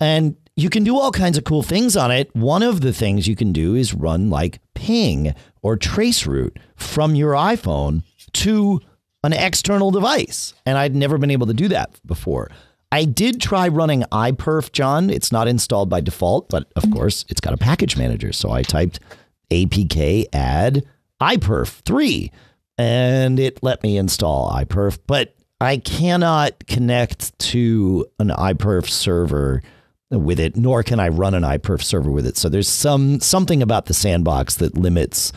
And 0.00 0.34
you 0.56 0.70
can 0.70 0.84
do 0.84 0.98
all 0.98 1.12
kinds 1.12 1.38
of 1.38 1.44
cool 1.44 1.62
things 1.62 1.96
on 1.96 2.10
it. 2.10 2.34
One 2.34 2.62
of 2.62 2.80
the 2.80 2.92
things 2.92 3.28
you 3.28 3.36
can 3.36 3.52
do 3.52 3.74
is 3.74 3.94
run 3.94 4.28
like 4.28 4.60
ping 4.74 5.34
or 5.62 5.76
traceroute 5.76 6.56
from 6.76 7.14
your 7.14 7.32
iPhone 7.32 8.02
to 8.32 8.80
an 9.24 9.32
external 9.32 9.90
device. 9.90 10.54
And 10.66 10.76
I'd 10.76 10.94
never 10.94 11.18
been 11.18 11.30
able 11.30 11.46
to 11.46 11.54
do 11.54 11.68
that 11.68 12.00
before. 12.04 12.50
I 12.90 13.04
did 13.04 13.40
try 13.40 13.68
running 13.68 14.02
iPerf, 14.12 14.72
John. 14.72 15.08
It's 15.08 15.32
not 15.32 15.48
installed 15.48 15.88
by 15.88 16.00
default, 16.00 16.48
but 16.48 16.70
of 16.76 16.90
course, 16.90 17.24
it's 17.28 17.40
got 17.40 17.54
a 17.54 17.56
package 17.58 17.96
manager. 17.96 18.32
So 18.32 18.50
I 18.50 18.62
typed 18.62 19.00
apk 19.50 20.26
add 20.32 20.84
iPerf 21.20 21.80
3 21.80 22.30
and 22.76 23.38
it 23.38 23.62
let 23.62 23.82
me 23.82 23.96
install 23.96 24.50
iPerf, 24.50 24.98
but 25.06 25.34
I 25.60 25.76
cannot 25.76 26.66
connect 26.66 27.38
to 27.38 28.06
an 28.18 28.28
iPerf 28.28 28.88
server 28.88 29.62
with 30.10 30.40
it, 30.40 30.56
nor 30.56 30.82
can 30.82 31.00
I 31.00 31.08
run 31.08 31.34
an 31.34 31.44
iPerf 31.44 31.82
server 31.82 32.10
with 32.10 32.26
it. 32.26 32.36
So 32.36 32.48
there's 32.48 32.68
some 32.68 33.20
something 33.20 33.62
about 33.62 33.86
the 33.86 33.94
sandbox 33.94 34.56
that 34.56 34.76
limits 34.76 35.32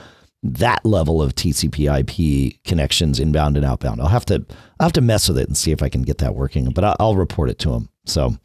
that 0.54 0.86
level 0.86 1.22
of 1.22 1.36
TCP/IP 1.36 2.64
connections 2.64 3.20
inbound 3.20 3.58
and 3.58 3.66
outbound. 3.66 4.00
I'll 4.00 4.08
have 4.08 4.26
to 4.26 4.46
I'll 4.80 4.86
have 4.86 4.94
to 4.94 5.02
mess 5.02 5.28
with 5.28 5.38
it 5.38 5.48
and 5.48 5.58
see 5.58 5.72
if 5.72 5.82
I 5.82 5.90
can 5.90 6.04
get 6.04 6.20
that 6.20 6.36
working, 6.36 6.70
but 6.72 6.96
I'll 7.00 7.16
report 7.16 7.50
it 7.50 7.60
to 7.60 7.74
him. 7.74 7.90
So 8.06 8.36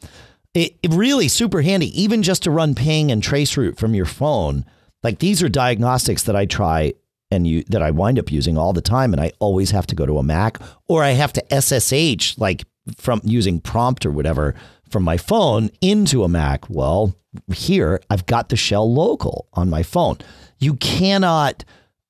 it, 0.53 0.75
it 0.81 0.91
really 0.91 1.27
super 1.27 1.61
handy, 1.61 2.01
even 2.01 2.23
just 2.23 2.43
to 2.43 2.51
run 2.51 2.75
ping 2.75 3.11
and 3.11 3.21
traceroute 3.21 3.77
from 3.77 3.93
your 3.93 4.05
phone. 4.05 4.65
Like 5.03 5.19
these 5.19 5.43
are 5.43 5.49
diagnostics 5.49 6.23
that 6.23 6.35
I 6.35 6.45
try 6.45 6.93
and 7.29 7.47
you 7.47 7.63
that 7.65 7.81
I 7.81 7.91
wind 7.91 8.19
up 8.19 8.31
using 8.31 8.57
all 8.57 8.73
the 8.73 8.81
time, 8.81 9.13
and 9.13 9.21
I 9.21 9.31
always 9.39 9.71
have 9.71 9.87
to 9.87 9.95
go 9.95 10.05
to 10.05 10.17
a 10.17 10.23
Mac 10.23 10.57
or 10.87 11.03
I 11.03 11.11
have 11.11 11.33
to 11.33 11.61
SSH 11.61 12.37
like 12.37 12.65
from 12.97 13.21
using 13.23 13.59
prompt 13.59 14.05
or 14.05 14.11
whatever 14.11 14.55
from 14.89 15.03
my 15.03 15.17
phone 15.17 15.69
into 15.81 16.23
a 16.23 16.27
Mac. 16.27 16.69
Well, 16.69 17.15
here 17.53 18.01
I've 18.09 18.25
got 18.25 18.49
the 18.49 18.57
shell 18.57 18.91
local 18.91 19.47
on 19.53 19.69
my 19.69 19.83
phone. 19.83 20.17
You 20.59 20.75
cannot 20.75 21.63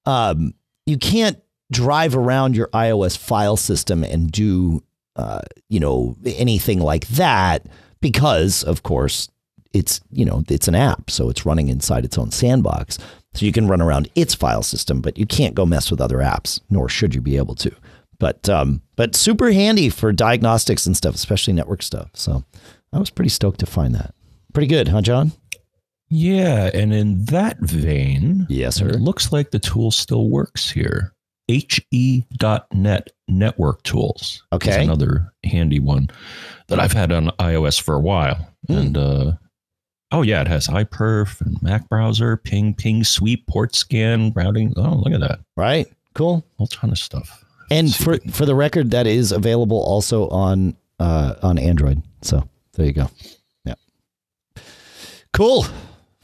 um, 0.06 0.54
you 0.86 0.98
can't 0.98 1.40
drive 1.72 2.16
around 2.16 2.56
your 2.56 2.68
iOS 2.68 3.18
file 3.18 3.58
system 3.58 4.04
and 4.04 4.32
do 4.32 4.84
uh, 5.16 5.42
you 5.70 5.80
know 5.80 6.16
anything 6.26 6.80
like 6.80 7.08
that 7.08 7.66
because 8.02 8.64
of 8.64 8.84
course 8.84 9.30
it's 9.74 10.02
you 10.12 10.26
know 10.26 10.44
it's 10.50 10.68
an 10.68 10.76
app 10.76 11.10
so 11.10 11.30
it's 11.30 11.46
running 11.46 11.70
inside 11.70 12.04
its 12.04 12.18
own 12.18 12.32
sandbox 12.32 12.98
So 13.34 13.46
you 13.46 13.52
can 13.54 13.68
run 13.68 13.82
around 13.82 14.10
its 14.16 14.36
file 14.36 14.64
system, 14.64 15.00
but 15.02 15.18
you 15.18 15.26
can't 15.26 15.56
go 15.56 15.66
mess 15.66 15.90
with 15.90 16.02
other 16.02 16.18
apps, 16.18 16.60
nor 16.70 16.90
should 16.90 17.16
you 17.16 17.22
be 17.22 17.38
able 17.38 17.56
to. 17.56 17.72
But 18.20 18.50
um, 18.50 18.82
but 18.98 19.16
super 19.16 19.52
handy 19.52 19.90
for 19.90 20.12
diagnostics 20.12 20.86
and 20.86 20.98
stuff, 20.98 21.16
especially 21.16 21.54
network 21.54 21.82
stuff. 21.82 22.10
So 22.14 22.44
I 22.92 23.00
was 23.00 23.10
pretty 23.10 23.30
stoked 23.30 23.60
to 23.62 23.66
find 23.66 23.96
that. 23.96 24.14
Pretty 24.54 24.68
good, 24.68 24.90
huh, 24.90 25.02
John? 25.02 25.32
Yeah, 26.14 26.70
and 26.74 26.94
in 26.94 27.24
that 27.26 27.58
vein, 27.62 28.46
Yes, 28.50 28.76
sir. 28.76 28.90
it 28.90 29.00
looks 29.00 29.32
like 29.32 29.52
the 29.52 29.60
tool 29.60 29.92
still 29.92 30.30
works 30.30 30.70
here. 30.70 31.14
HE.net 31.48 33.10
network 33.28 33.84
tools. 33.84 34.22
is 34.22 34.42
Okay. 34.54 34.84
another 34.84 35.32
handy 35.46 35.80
one 35.80 36.10
that 36.68 36.80
I've 36.80 36.92
had 36.92 37.12
on 37.12 37.28
iOS 37.40 37.82
for 37.82 37.96
a 37.96 38.00
while. 38.00 38.48
Hmm. 38.68 38.74
And 38.78 38.98
uh, 38.98 39.32
oh 40.12 40.22
yeah, 40.22 40.42
it 40.42 40.48
has 40.48 40.68
iPerf 40.68 41.40
and 41.42 41.62
Mac 41.64 41.88
browser, 41.90 42.36
ping, 42.38 42.74
ping, 42.74 43.04
sweep, 43.04 43.48
port 43.48 43.74
scan, 43.76 44.32
routing. 44.36 44.74
Oh, 44.78 44.96
look 45.04 45.14
at 45.14 45.22
that. 45.22 45.40
Right. 45.58 45.88
Cool. 46.14 46.44
Whole 46.58 46.68
ton 46.68 46.92
of 46.92 46.98
stuff. 47.00 47.44
And 47.70 47.96
for 47.96 48.18
for 48.30 48.46
the 48.46 48.56
record, 48.56 48.92
that 48.92 49.08
is 49.08 49.32
available 49.32 49.82
also 49.82 50.28
on 50.30 50.76
uh, 51.00 51.36
on 51.42 51.58
Android. 51.58 52.02
So 52.22 52.48
there 52.74 52.86
you 52.86 52.92
go. 52.94 53.10
Yeah. 53.66 53.76
Cool. 55.34 55.66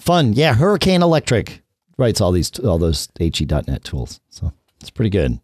Fun. 0.08 0.32
Yeah. 0.32 0.54
Hurricane 0.54 1.02
Electric 1.02 1.62
writes 1.98 2.22
all 2.22 2.32
these 2.32 2.58
all 2.60 2.78
those 2.78 3.10
he.net 3.20 3.84
tools. 3.84 4.22
So 4.30 4.54
it's 4.80 4.90
pretty 4.90 5.10
good. 5.10 5.38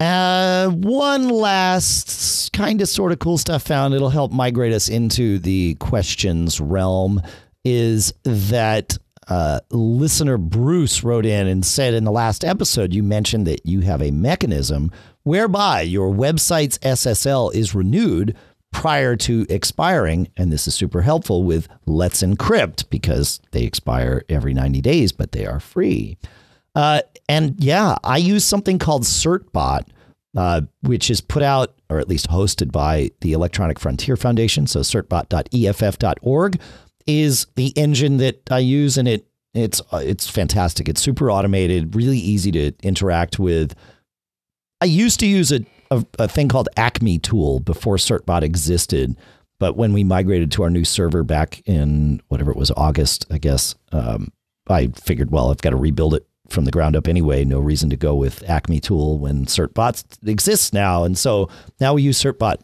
Uh, 0.00 0.70
one 0.70 1.28
last 1.28 2.50
kind 2.54 2.80
of 2.80 2.88
sort 2.88 3.12
of 3.12 3.18
cool 3.18 3.36
stuff 3.36 3.62
found. 3.62 3.92
It'll 3.92 4.08
help 4.08 4.32
migrate 4.32 4.72
us 4.72 4.88
into 4.88 5.38
the 5.38 5.74
questions 5.74 6.62
realm. 6.62 7.20
Is 7.62 8.14
that 8.24 8.96
uh, 9.28 9.60
listener 9.70 10.38
Bruce 10.38 11.04
wrote 11.04 11.26
in 11.26 11.46
and 11.46 11.62
said 11.62 11.92
in 11.92 12.04
the 12.04 12.10
last 12.10 12.46
episode 12.46 12.94
you 12.94 13.02
mentioned 13.02 13.46
that 13.46 13.66
you 13.66 13.80
have 13.80 14.00
a 14.00 14.12
mechanism 14.12 14.90
whereby 15.24 15.82
your 15.82 16.10
website's 16.10 16.78
SSL 16.78 17.54
is 17.54 17.74
renewed 17.74 18.34
prior 18.82 19.14
to 19.14 19.46
expiring, 19.48 20.28
and 20.36 20.50
this 20.50 20.66
is 20.66 20.74
super 20.74 21.02
helpful 21.02 21.44
with 21.44 21.68
Let's 21.86 22.20
Encrypt 22.20 22.90
because 22.90 23.40
they 23.52 23.62
expire 23.62 24.24
every 24.28 24.52
90 24.54 24.80
days, 24.80 25.12
but 25.12 25.30
they 25.30 25.46
are 25.46 25.60
free. 25.60 26.18
Uh, 26.74 27.02
and 27.28 27.54
yeah, 27.62 27.94
I 28.02 28.16
use 28.16 28.44
something 28.44 28.80
called 28.80 29.04
CertBot, 29.04 29.86
uh, 30.36 30.62
which 30.80 31.12
is 31.12 31.20
put 31.20 31.44
out 31.44 31.76
or 31.88 32.00
at 32.00 32.08
least 32.08 32.28
hosted 32.28 32.72
by 32.72 33.12
the 33.20 33.34
Electronic 33.34 33.78
Frontier 33.78 34.16
Foundation. 34.16 34.66
So 34.66 34.80
certbot.eff.org 34.80 36.60
is 37.06 37.46
the 37.54 37.68
engine 37.76 38.16
that 38.16 38.42
I 38.50 38.58
use, 38.58 38.98
and 38.98 39.06
it 39.06 39.28
it's 39.54 39.80
uh, 39.92 40.02
it's 40.02 40.28
fantastic. 40.28 40.88
It's 40.88 41.00
super 41.00 41.30
automated, 41.30 41.94
really 41.94 42.18
easy 42.18 42.50
to 42.50 42.72
interact 42.82 43.38
with. 43.38 43.76
I 44.80 44.86
used 44.86 45.20
to 45.20 45.26
use 45.26 45.52
a, 45.52 45.64
a, 45.98 46.06
a 46.18 46.28
thing 46.28 46.48
called 46.48 46.68
Acme 46.76 47.18
Tool 47.18 47.60
before 47.60 47.96
CertBot 47.96 48.42
existed, 48.42 49.16
but 49.58 49.76
when 49.76 49.92
we 49.92 50.04
migrated 50.04 50.50
to 50.52 50.62
our 50.62 50.70
new 50.70 50.84
server 50.84 51.22
back 51.22 51.62
in 51.66 52.20
whatever 52.28 52.50
it 52.50 52.56
was 52.56 52.70
August, 52.72 53.26
I 53.30 53.38
guess, 53.38 53.74
um, 53.92 54.32
I 54.68 54.88
figured, 54.88 55.30
well, 55.30 55.50
I've 55.50 55.60
got 55.60 55.70
to 55.70 55.76
rebuild 55.76 56.14
it 56.14 56.26
from 56.48 56.64
the 56.64 56.70
ground 56.70 56.96
up 56.96 57.08
anyway. 57.08 57.44
No 57.44 57.60
reason 57.60 57.90
to 57.90 57.96
go 57.96 58.14
with 58.14 58.48
Acme 58.48 58.80
Tool 58.80 59.18
when 59.18 59.46
CertBot 59.46 60.28
exists 60.28 60.72
now, 60.72 61.04
and 61.04 61.16
so 61.16 61.48
now 61.80 61.94
we 61.94 62.02
use 62.02 62.20
CertBot. 62.20 62.56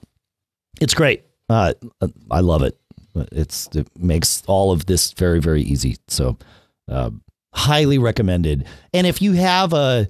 It's 0.81 0.95
great. 0.95 1.25
Uh, 1.49 1.75
I 2.31 2.41
love 2.41 2.63
it. 2.63 2.79
It's 3.33 3.69
it 3.75 3.89
makes 3.99 4.43
all 4.47 4.71
of 4.71 4.87
this 4.87 5.13
very 5.13 5.41
very 5.41 5.63
easy. 5.63 5.97
So, 6.07 6.39
uh, 6.89 7.11
highly 7.53 7.99
recommended. 7.99 8.67
And 8.93 9.07
if 9.07 9.21
you 9.21 9.33
have 9.33 9.73
a 9.73 10.07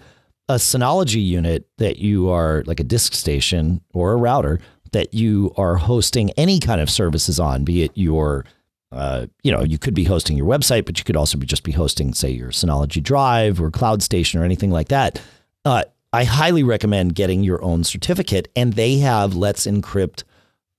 a 0.48 0.54
Synology 0.54 1.24
unit 1.24 1.68
that 1.78 1.98
you 1.98 2.30
are 2.30 2.62
like 2.66 2.80
a 2.80 2.84
disk 2.84 3.14
station 3.14 3.80
or 3.92 4.12
a 4.12 4.16
router 4.16 4.60
that 4.92 5.12
you 5.12 5.52
are 5.56 5.76
hosting 5.76 6.30
any 6.32 6.58
kind 6.58 6.80
of 6.80 6.88
services 6.88 7.38
on, 7.38 7.64
be 7.64 7.82
it 7.82 7.92
your 7.94 8.44
uh, 8.90 9.26
you 9.42 9.52
know, 9.52 9.62
you 9.62 9.78
could 9.78 9.94
be 9.94 10.04
hosting 10.04 10.36
your 10.36 10.46
website, 10.46 10.86
but 10.86 10.98
you 10.98 11.04
could 11.04 11.16
also 11.16 11.36
be 11.36 11.46
just 11.46 11.62
be 11.62 11.72
hosting, 11.72 12.14
say, 12.14 12.30
your 12.30 12.50
Synology 12.50 13.02
Drive 13.02 13.60
or 13.60 13.70
Cloud 13.70 14.02
Station 14.02 14.40
or 14.40 14.44
anything 14.44 14.70
like 14.70 14.88
that. 14.88 15.20
Uh, 15.64 15.84
I 16.12 16.24
highly 16.24 16.62
recommend 16.62 17.14
getting 17.14 17.44
your 17.44 17.62
own 17.62 17.84
certificate, 17.84 18.48
and 18.56 18.72
they 18.72 18.98
have 18.98 19.36
Let's 19.36 19.66
Encrypt 19.66 20.24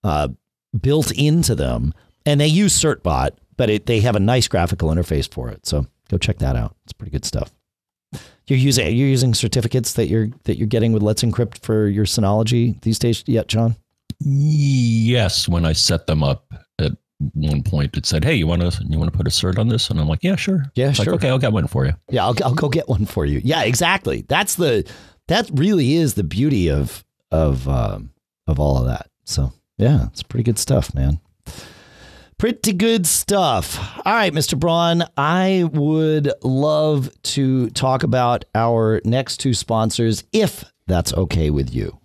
uh, 0.03 0.29
built 0.79 1.11
into 1.11 1.53
them, 1.53 1.93
and 2.25 2.41
they 2.41 2.47
use 2.47 2.75
CertBot, 2.79 3.31
but 3.57 3.69
it, 3.69 3.85
they 3.85 3.99
have 3.99 4.15
a 4.15 4.19
nice 4.19 4.47
graphical 4.47 4.89
interface 4.89 5.31
for 5.31 5.49
it. 5.49 5.67
So 5.67 5.85
go 6.09 6.17
check 6.17 6.39
that 6.39 6.55
out. 6.55 6.75
It's 6.85 6.93
pretty 6.93 7.11
good 7.11 7.25
stuff. 7.25 7.53
You're 8.49 8.59
using 8.59 8.85
you're 8.95 9.07
using 9.07 9.33
certificates 9.33 9.93
that 9.93 10.07
you're 10.07 10.29
that 10.45 10.57
you're 10.57 10.67
getting 10.67 10.91
with 10.91 11.03
Let's 11.03 11.23
Encrypt 11.23 11.59
for 11.59 11.87
your 11.87 12.05
Synology 12.05 12.79
these 12.81 12.97
days 12.97 13.23
yet, 13.27 13.47
John? 13.47 13.75
Yes, 14.19 15.47
when 15.47 15.65
I 15.65 15.73
set 15.73 16.07
them 16.07 16.23
up 16.23 16.51
at 16.79 16.93
one 17.33 17.63
point, 17.63 17.95
it 17.97 18.05
said, 18.05 18.23
"Hey, 18.23 18.35
you 18.35 18.47
want 18.47 18.61
to 18.61 18.83
you 18.85 18.97
want 18.97 19.11
to 19.11 19.17
put 19.17 19.27
a 19.27 19.29
cert 19.29 19.59
on 19.59 19.67
this?" 19.67 19.89
And 19.89 19.99
I'm 19.99 20.07
like, 20.07 20.23
"Yeah, 20.23 20.35
sure." 20.35 20.65
Yeah, 20.75 20.89
It's 20.89 20.99
like, 20.99 21.05
sure. 21.05 21.13
okay, 21.15 21.29
I'll 21.29 21.37
get 21.37 21.53
one 21.53 21.67
for 21.67 21.85
you. 21.85 21.93
Yeah, 22.09 22.25
I'll, 22.25 22.35
I'll 22.43 22.53
go 22.55 22.69
get 22.69 22.89
one 22.89 23.05
for 23.05 23.25
you. 23.25 23.41
Yeah, 23.43 23.63
exactly. 23.63 24.25
That's 24.27 24.55
the 24.55 24.89
that 25.27 25.49
really 25.53 25.95
is 25.95 26.15
the 26.15 26.23
beauty 26.23 26.69
of 26.69 27.03
of 27.31 27.67
um, 27.69 28.11
of 28.47 28.59
all 28.59 28.77
of 28.77 28.85
that. 28.87 29.09
So 29.25 29.53
yeah, 29.77 30.07
it's 30.07 30.23
pretty 30.23 30.43
good 30.43 30.57
stuff, 30.59 30.93
man. 30.95 31.19
Pretty 32.39 32.71
good 32.71 33.05
stuff. 33.05 33.77
All 34.05 34.13
right, 34.13 34.31
Mr. 34.31 34.57
Braun, 34.57 35.03
I 35.17 35.69
would 35.73 36.31
love 36.41 37.09
to 37.23 37.69
talk 37.71 38.03
about 38.03 38.45
our 38.55 39.01
next 39.03 39.41
two 39.41 39.53
sponsors, 39.53 40.23
if 40.31 40.63
that's 40.87 41.13
okay 41.13 41.49
with 41.49 41.73
you. 41.73 41.99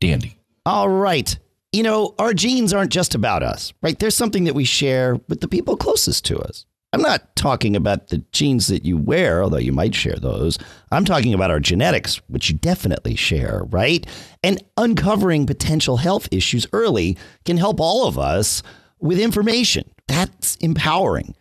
Dandy. 0.00 0.38
All 0.64 0.88
right. 0.88 1.36
You 1.72 1.82
know, 1.82 2.14
our 2.20 2.34
genes 2.34 2.72
aren't 2.72 2.92
just 2.92 3.16
about 3.16 3.42
us, 3.42 3.72
right? 3.82 3.98
There's 3.98 4.14
something 4.14 4.44
that 4.44 4.54
we 4.54 4.64
share 4.64 5.18
with 5.28 5.40
the 5.40 5.48
people 5.48 5.76
closest 5.76 6.24
to 6.26 6.38
us. 6.38 6.64
I'm 6.92 7.02
not 7.02 7.34
talking 7.34 7.74
about 7.74 8.08
the 8.08 8.18
genes 8.30 8.68
that 8.68 8.84
you 8.84 8.96
wear, 8.96 9.42
although 9.42 9.56
you 9.56 9.72
might 9.72 9.96
share 9.96 10.14
those. 10.14 10.56
I'm 10.92 11.04
talking 11.04 11.34
about 11.34 11.50
our 11.50 11.58
genetics, 11.58 12.18
which 12.28 12.50
you 12.50 12.56
definitely 12.58 13.16
share, 13.16 13.64
right? 13.70 14.06
And 14.44 14.62
uncovering 14.76 15.46
potential 15.46 15.96
health 15.96 16.28
issues 16.30 16.64
early 16.72 17.18
can 17.44 17.56
help 17.56 17.80
all 17.80 18.06
of 18.06 18.20
us 18.20 18.62
with 19.02 19.18
information. 19.18 19.90
That's 20.08 20.56
empowering. 20.56 21.34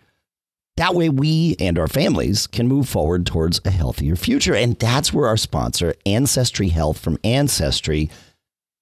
That 0.78 0.96
way, 0.96 1.10
we 1.10 1.56
and 1.60 1.78
our 1.78 1.88
families 1.88 2.48
can 2.48 2.68
move 2.68 2.90
forward 2.90 3.26
towards 3.26 3.62
a 3.66 3.70
healthier 3.70 4.16
future. 4.16 4.56
And 4.56 4.80
that's 4.80 5.14
where 5.14 5.28
our 5.28 5.38
sponsor, 5.38 5.94
Ancestry 6.06 6.70
Health 6.70 6.98
from 6.98 7.18
Ancestry, 7.24 8.10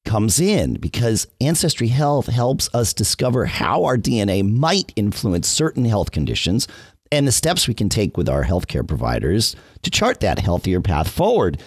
comes 0.05 0.39
in 0.39 0.75
because 0.75 1.27
Ancestry 1.41 1.89
Health 1.89 2.27
helps 2.27 2.73
us 2.73 2.93
discover 2.93 3.45
how 3.45 3.83
our 3.83 3.97
DNA 3.97 4.49
might 4.49 4.93
influence 4.95 5.47
certain 5.47 5.85
health 5.85 6.11
conditions 6.11 6.67
and 7.11 7.27
the 7.27 7.31
steps 7.31 7.67
we 7.67 7.73
can 7.73 7.89
take 7.89 8.17
with 8.17 8.29
our 8.29 8.43
healthcare 8.43 8.87
providers 8.87 9.55
to 9.81 9.91
chart 9.91 10.19
that 10.19 10.39
healthier 10.39 10.79
path 10.79 11.09
forward. 11.09 11.61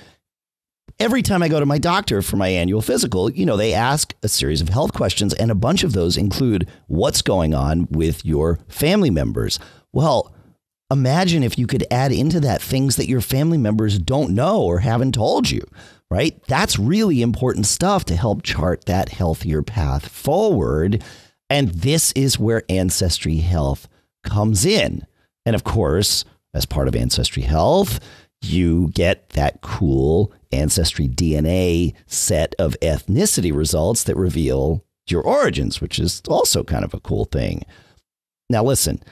Every 1.02 1.22
time 1.22 1.42
I 1.42 1.48
go 1.48 1.58
to 1.58 1.66
my 1.66 1.78
doctor 1.78 2.22
for 2.22 2.36
my 2.36 2.46
annual 2.46 2.80
physical, 2.80 3.28
you 3.28 3.44
know, 3.44 3.56
they 3.56 3.74
ask 3.74 4.14
a 4.22 4.28
series 4.28 4.60
of 4.60 4.68
health 4.68 4.92
questions, 4.92 5.34
and 5.34 5.50
a 5.50 5.54
bunch 5.56 5.82
of 5.82 5.94
those 5.94 6.16
include 6.16 6.68
what's 6.86 7.22
going 7.22 7.54
on 7.54 7.88
with 7.90 8.24
your 8.24 8.60
family 8.68 9.10
members. 9.10 9.58
Well, 9.92 10.32
imagine 10.92 11.42
if 11.42 11.58
you 11.58 11.66
could 11.66 11.84
add 11.90 12.12
into 12.12 12.38
that 12.38 12.62
things 12.62 12.94
that 12.94 13.08
your 13.08 13.20
family 13.20 13.58
members 13.58 13.98
don't 13.98 14.30
know 14.30 14.62
or 14.62 14.78
haven't 14.78 15.16
told 15.16 15.50
you, 15.50 15.66
right? 16.08 16.40
That's 16.46 16.78
really 16.78 17.20
important 17.20 17.66
stuff 17.66 18.04
to 18.04 18.14
help 18.14 18.44
chart 18.44 18.84
that 18.84 19.08
healthier 19.08 19.64
path 19.64 20.06
forward. 20.06 21.02
And 21.50 21.70
this 21.70 22.12
is 22.12 22.38
where 22.38 22.62
Ancestry 22.68 23.38
Health 23.38 23.88
comes 24.22 24.64
in. 24.64 25.04
And 25.44 25.56
of 25.56 25.64
course, 25.64 26.24
as 26.54 26.64
part 26.64 26.86
of 26.86 26.94
Ancestry 26.94 27.42
Health, 27.42 27.98
you 28.42 28.90
get 28.94 29.30
that 29.30 29.60
cool 29.60 30.32
Ancestry 30.52 31.08
DNA 31.08 31.94
set 32.06 32.54
of 32.58 32.76
ethnicity 32.82 33.54
results 33.54 34.04
that 34.04 34.16
reveal 34.16 34.84
your 35.08 35.22
origins, 35.22 35.80
which 35.80 35.98
is 35.98 36.22
also 36.28 36.62
kind 36.62 36.84
of 36.84 36.94
a 36.94 37.00
cool 37.00 37.24
thing. 37.24 37.64
Now, 38.50 38.62
listen, 38.62 39.02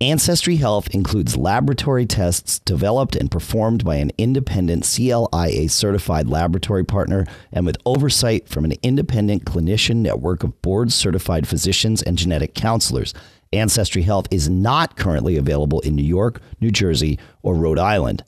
Ancestry 0.00 0.56
Health 0.56 0.88
includes 0.92 1.36
laboratory 1.36 2.04
tests 2.04 2.58
developed 2.58 3.16
and 3.16 3.30
performed 3.30 3.84
by 3.84 3.96
an 3.96 4.10
independent 4.18 4.84
CLIA 4.84 5.68
certified 5.68 6.28
laboratory 6.28 6.84
partner 6.84 7.26
and 7.52 7.64
with 7.64 7.78
oversight 7.86 8.48
from 8.48 8.64
an 8.64 8.74
independent 8.82 9.44
clinician 9.44 9.96
network 9.96 10.42
of 10.42 10.60
board 10.62 10.92
certified 10.92 11.48
physicians 11.48 12.02
and 12.02 12.18
genetic 12.18 12.54
counselors. 12.54 13.14
Ancestry 13.52 14.02
Health 14.02 14.26
is 14.30 14.50
not 14.50 14.96
currently 14.96 15.36
available 15.36 15.80
in 15.80 15.94
New 15.94 16.02
York, 16.02 16.40
New 16.60 16.72
Jersey, 16.72 17.18
or 17.42 17.54
Rhode 17.54 17.78
Island. 17.78 18.24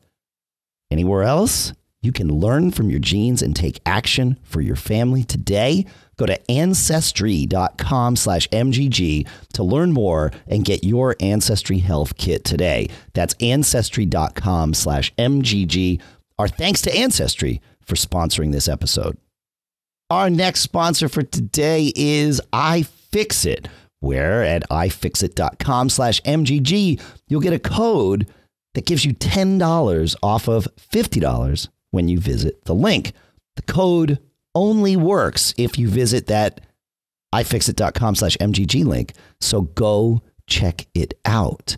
Anywhere 0.91 1.23
else? 1.23 1.73
You 2.03 2.13
can 2.13 2.29
learn 2.29 2.71
from 2.71 2.89
your 2.89 3.01
genes 3.01 3.43
and 3.43 3.57
take 3.57 3.81
action 3.85 4.39
for 4.45 4.61
your 4.61 4.77
family 4.77 5.25
today. 5.25 5.87
Go 6.17 6.27
to 6.27 6.51
ancestry.com 6.51 8.17
slash 8.17 8.49
MGG 8.51 9.27
to 9.55 9.63
learn 9.63 9.93
more 9.93 10.31
and 10.47 10.65
get 10.65 10.85
your 10.85 11.17
Ancestry 11.21 11.79
Health 11.79 12.17
Kit 12.17 12.45
today. 12.45 12.89
That's 13.13 13.35
ancestry.com 13.41 14.75
slash 14.75 15.13
MGG. 15.17 16.01
Our 16.39 16.49
thanks 16.49 16.81
to 16.83 16.97
Ancestry 16.97 17.61
for 17.85 17.97
sponsoring 17.97 18.53
this 18.53 18.69
episode. 18.69 19.19
Our 20.09 20.31
next 20.31 20.61
sponsor 20.61 21.09
for 21.09 21.25
today 21.25 21.93
is 21.97 22.41
iFixit, 22.53 23.67
where 23.99 24.45
at 24.45 24.63
ifixit.com 24.71 25.89
slash 25.89 26.23
MGG, 26.23 27.01
you'll 27.29 27.41
get 27.41 27.53
a 27.53 27.59
code 27.59 28.29
that 28.77 28.85
gives 28.85 29.07
you 29.07 29.15
$10 29.15 30.17
off 30.23 30.49
of 30.49 30.69
$50 30.93 31.69
when 31.93 32.09
you 32.09 32.21
visit 32.21 32.63
the 32.67 32.75
link. 32.75 33.15
The 33.57 33.63
code 33.63 34.19
only 34.55 34.97
works 34.97 35.55
if 35.57 35.79
you 35.79 35.89
visit 35.89 36.27
that 36.27 36.61
ifixit.com 37.35 38.17
slash 38.17 38.37
MGG 38.37 38.85
link. 38.85 39.15
So 39.41 39.63
go 39.63 40.21
check 40.47 40.87
it 40.95 41.15
out. 41.25 41.77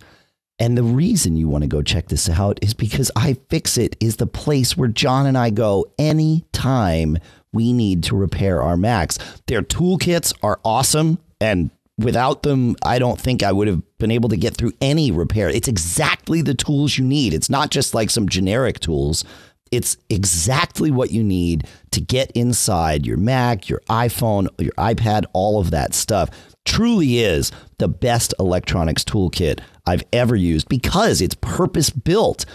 And 0.59 0.77
the 0.77 0.83
reason 0.83 1.37
you 1.37 1.49
want 1.49 1.63
to 1.63 1.69
go 1.69 1.83
check 1.83 2.09
this 2.09 2.29
out 2.29 2.59
is 2.63 2.75
because 2.75 3.13
iFixit 3.15 3.95
is 4.01 4.17
the 4.17 4.27
place 4.27 4.77
where 4.77 4.89
John 4.89 5.27
and 5.27 5.39
I 5.39 5.51
go 5.51 5.87
anytime 6.01 7.19
we 7.53 7.73
need 7.73 8.03
to 8.05 8.17
repair 8.17 8.61
our 8.61 8.77
Macs. 8.77 9.21
Their 9.47 9.63
toolkits 9.63 10.35
are 10.43 10.59
awesome. 10.65 11.21
And 11.41 11.71
without 11.99 12.45
them, 12.45 12.77
I 12.85 12.99
don't 12.99 13.21
think 13.21 13.43
I 13.43 13.53
would 13.53 13.69
have 13.69 13.83
been 13.99 14.11
able 14.11 14.29
to 14.31 14.37
get 14.37 14.57
through 14.57 14.73
any 14.81 15.11
repair. 15.11 15.49
It's 15.51 15.69
exactly 15.69 16.41
the 16.41 16.55
tools 16.55 16.97
you 16.97 17.05
need. 17.05 17.35
It's 17.35 17.51
not 17.51 17.71
just 17.71 17.93
like 17.93 18.11
some 18.11 18.29
generic 18.29 18.81
tools. 18.81 19.25
It's 19.71 19.99
exactly 20.09 20.91
what 20.91 21.11
you 21.11 21.23
need 21.23 21.67
to 21.91 22.01
get 22.01 22.31
inside 22.31 23.05
your 23.05 23.19
Mac, 23.19 23.69
your 23.69 23.81
iPhone, 23.91 24.49
your 24.59 24.73
iPad, 24.73 25.25
all 25.35 25.61
of 25.61 25.73
that 25.73 25.93
stuff. 25.93 26.31
Truly 26.65 27.19
is 27.19 27.51
the 27.79 27.89
best 27.89 28.33
electronics 28.39 29.05
toolkit 29.05 29.61
I've 29.87 30.05
ever 30.13 30.37
used 30.37 30.69
because 30.69 31.21
it's 31.21 31.35
purpose 31.35 31.91
built. 31.91 32.47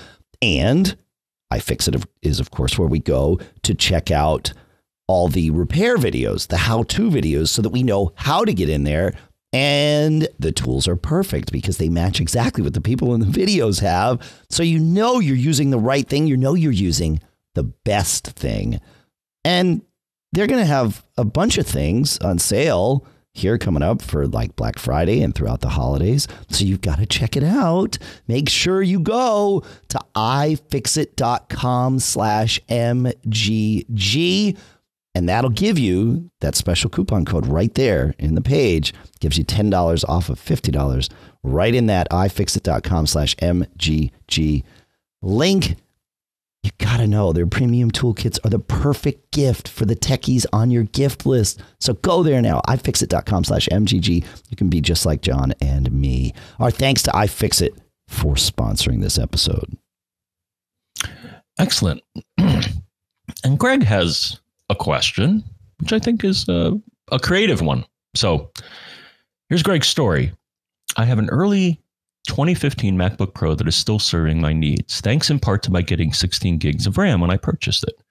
And 0.41 0.95
iFixit 1.51 2.03
is, 2.21 2.39
of 2.39 2.51
course, 2.51 2.79
where 2.79 2.87
we 2.87 2.99
go 2.99 3.39
to 3.63 3.75
check 3.75 4.09
out 4.09 4.53
all 5.07 5.27
the 5.27 5.51
repair 5.51 5.97
videos, 5.97 6.47
the 6.47 6.57
how 6.57 6.83
to 6.83 7.09
videos, 7.09 7.49
so 7.49 7.61
that 7.61 7.69
we 7.69 7.83
know 7.83 8.13
how 8.15 8.45
to 8.45 8.53
get 8.53 8.69
in 8.69 8.85
there. 8.85 9.13
And 9.53 10.27
the 10.39 10.51
tools 10.51 10.87
are 10.87 10.95
perfect 10.95 11.51
because 11.51 11.77
they 11.77 11.87
match 11.87 12.19
exactly 12.19 12.63
what 12.63 12.73
the 12.73 12.81
people 12.81 13.13
in 13.13 13.21
the 13.21 13.27
videos 13.27 13.81
have. 13.81 14.19
So 14.49 14.63
you 14.63 14.79
know 14.79 15.19
you're 15.19 15.35
using 15.35 15.69
the 15.69 15.77
right 15.77 16.07
thing. 16.07 16.25
You 16.25 16.35
know 16.35 16.55
you're 16.55 16.71
using 16.71 17.21
the 17.53 17.63
best 17.63 18.27
thing. 18.27 18.79
And 19.45 19.83
they're 20.31 20.47
going 20.47 20.61
to 20.61 20.65
have 20.65 21.05
a 21.17 21.23
bunch 21.23 21.59
of 21.59 21.67
things 21.67 22.17
on 22.17 22.39
sale 22.39 23.05
here 23.35 23.57
coming 23.57 23.81
up 23.81 24.01
for 24.01 24.27
like 24.27 24.55
Black 24.55 24.77
Friday 24.77 25.21
and 25.21 25.33
throughout 25.33 25.61
the 25.61 25.69
holidays. 25.69 26.27
So 26.49 26.65
you've 26.65 26.81
got 26.81 26.99
to 26.99 27.05
check 27.05 27.35
it 27.35 27.43
out. 27.43 27.97
Make 28.27 28.49
sure 28.49 28.81
you 28.81 28.99
go 28.99 29.63
to 29.89 29.99
ifixit.com 30.15 31.99
slash 31.99 32.59
MGG. 32.69 34.57
And 35.16 35.30
that'll 35.30 35.51
give 35.51 35.78
you 35.78 36.32
that 36.41 36.55
special 36.55 36.89
coupon 36.89 37.26
code 37.26 37.45
right 37.45 37.74
there 37.76 38.16
in 38.18 38.36
the 38.36 38.41
page. 38.41 38.93
Gives 39.20 39.38
you 39.38 39.45
$10 39.45 40.03
off 40.09 40.30
of 40.30 40.39
$50 40.39 41.09
right 41.43 41.76
in 41.76 41.86
that 41.88 42.09
ifixit.com 42.09 43.07
slash 43.07 43.36
MGG 43.36 44.64
link. 45.22 45.76
You 46.64 46.72
gotta 46.78 47.07
know 47.07 47.34
their 47.34 47.45
premium 47.45 47.91
toolkits 47.91 48.39
are 48.45 48.49
the 48.49 48.57
perfect 48.59 49.32
gift 49.32 49.68
for 49.68 49.86
the 49.86 49.97
techies 49.97 50.45
on 50.53 50.72
your 50.72 50.84
gift 50.84 51.26
list. 51.26 51.61
So 51.80 51.93
go 51.93 52.24
there 52.24 52.41
now, 52.41 52.61
ifixit.com 52.68 53.43
slash 53.43 53.68
MGG. 53.68 54.26
You 54.49 54.57
can 54.57 54.70
be 54.70 54.80
just 54.80 55.05
like 55.05 55.22
John 55.22 55.53
and 55.61 55.91
me. 55.91 56.34
Our 56.59 56.72
thanks 56.72 57.03
to 57.03 57.11
iFixit 57.11 57.78
for 58.07 58.36
sponsoring 58.36 59.01
this 59.01 59.20
episode. 59.20 59.78
Excellent. 61.59 62.01
and 62.38 63.59
Greg 63.59 63.84
has 63.84 64.39
a 64.74 64.76
question, 64.76 65.43
which 65.80 65.93
I 65.93 65.99
think 65.99 66.24
is 66.24 66.49
a, 66.49 66.74
a 67.11 67.19
creative 67.19 67.61
one. 67.61 67.86
So 68.15 68.51
here's 69.49 69.63
Greg's 69.63 69.88
story. 69.88 70.34
I 70.97 71.05
have 71.05 71.19
an 71.19 71.30
early 71.30 71.80
2015 72.28 72.97
MacBook 72.97 73.34
Pro 73.34 73.53
that 73.53 73.67
is 73.67 73.76
still 73.76 73.99
serving 73.99 74.41
my 74.41 74.51
needs, 74.51 74.99
thanks 74.99 75.30
in 75.30 75.39
part 75.39 75.61
to 75.63 75.71
my 75.71 75.82
getting 75.82 76.11
16 76.11 76.57
gigs 76.57 76.88
of 76.88 76.97
RAM 76.97 77.21
when 77.21 77.30
I 77.30 77.38
purchased 77.38 77.84
it. 77.84 78.01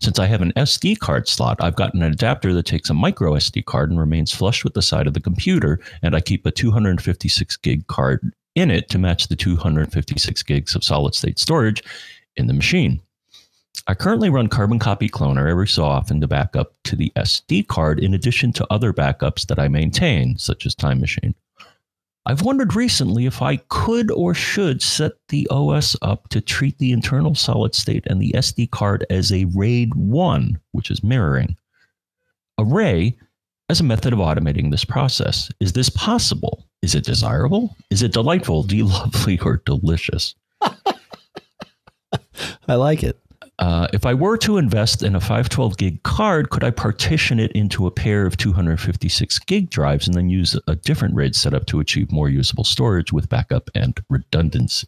Since 0.00 0.18
I 0.18 0.26
have 0.26 0.42
an 0.42 0.52
SD 0.52 0.98
card 0.98 1.28
slot, 1.28 1.56
I've 1.60 1.76
got 1.76 1.92
an 1.92 2.02
adapter 2.02 2.54
that 2.54 2.66
takes 2.66 2.88
a 2.88 2.94
micro 2.94 3.32
SD 3.32 3.64
card 3.64 3.90
and 3.90 3.98
remains 3.98 4.32
flush 4.32 4.64
with 4.64 4.74
the 4.74 4.82
side 4.82 5.06
of 5.06 5.14
the 5.14 5.20
computer, 5.20 5.80
and 6.02 6.14
I 6.16 6.20
keep 6.20 6.46
a 6.46 6.52
256 6.52 7.56
gig 7.58 7.86
card 7.88 8.32
in 8.54 8.70
it 8.70 8.88
to 8.90 8.98
match 8.98 9.28
the 9.28 9.36
256 9.36 10.42
gigs 10.44 10.74
of 10.74 10.84
solid 10.84 11.14
state 11.14 11.38
storage 11.38 11.82
in 12.36 12.46
the 12.46 12.54
machine. 12.54 13.02
I 13.86 13.94
currently 13.94 14.28
run 14.30 14.48
Carbon 14.48 14.78
Copy 14.78 15.08
Cloner 15.08 15.48
every 15.48 15.68
so 15.68 15.84
often 15.84 16.20
to 16.20 16.28
back 16.28 16.56
up 16.56 16.74
to 16.84 16.96
the 16.96 17.12
SD 17.16 17.66
card 17.68 17.98
in 18.00 18.14
addition 18.14 18.52
to 18.54 18.66
other 18.70 18.92
backups 18.92 19.46
that 19.46 19.58
I 19.58 19.68
maintain, 19.68 20.36
such 20.36 20.66
as 20.66 20.74
Time 20.74 21.00
Machine. 21.00 21.34
I've 22.26 22.42
wondered 22.42 22.74
recently 22.74 23.24
if 23.24 23.40
I 23.40 23.56
could 23.68 24.10
or 24.10 24.34
should 24.34 24.82
set 24.82 25.12
the 25.28 25.48
OS 25.50 25.96
up 26.02 26.28
to 26.28 26.42
treat 26.42 26.76
the 26.76 26.92
internal 26.92 27.34
solid 27.34 27.74
state 27.74 28.06
and 28.06 28.20
the 28.20 28.32
SD 28.32 28.70
card 28.70 29.06
as 29.08 29.32
a 29.32 29.46
RAID 29.54 29.94
1, 29.94 30.60
which 30.72 30.90
is 30.90 31.02
mirroring. 31.02 31.56
Array 32.58 33.16
as 33.70 33.80
a 33.80 33.84
method 33.84 34.12
of 34.12 34.18
automating 34.18 34.70
this 34.70 34.84
process. 34.84 35.50
Is 35.60 35.72
this 35.72 35.88
possible? 35.88 36.66
Is 36.82 36.94
it 36.94 37.04
desirable? 37.04 37.74
Is 37.90 38.02
it 38.02 38.12
delightful, 38.12 38.62
do 38.62 38.76
you 38.76 38.84
lovely, 38.88 39.38
or 39.38 39.62
delicious? 39.64 40.34
I 42.68 42.74
like 42.74 43.02
it. 43.02 43.18
Uh, 43.58 43.88
if 43.92 44.06
I 44.06 44.14
were 44.14 44.38
to 44.38 44.56
invest 44.56 45.02
in 45.02 45.16
a 45.16 45.20
512 45.20 45.76
gig 45.76 46.02
card, 46.04 46.50
could 46.50 46.62
I 46.62 46.70
partition 46.70 47.40
it 47.40 47.50
into 47.52 47.86
a 47.88 47.90
pair 47.90 48.24
of 48.24 48.36
256 48.36 49.38
gig 49.40 49.68
drives 49.68 50.06
and 50.06 50.16
then 50.16 50.28
use 50.28 50.56
a 50.68 50.76
different 50.76 51.16
RAID 51.16 51.34
setup 51.34 51.66
to 51.66 51.80
achieve 51.80 52.12
more 52.12 52.28
usable 52.28 52.62
storage 52.62 53.12
with 53.12 53.28
backup 53.28 53.68
and 53.74 53.98
redundancy? 54.08 54.86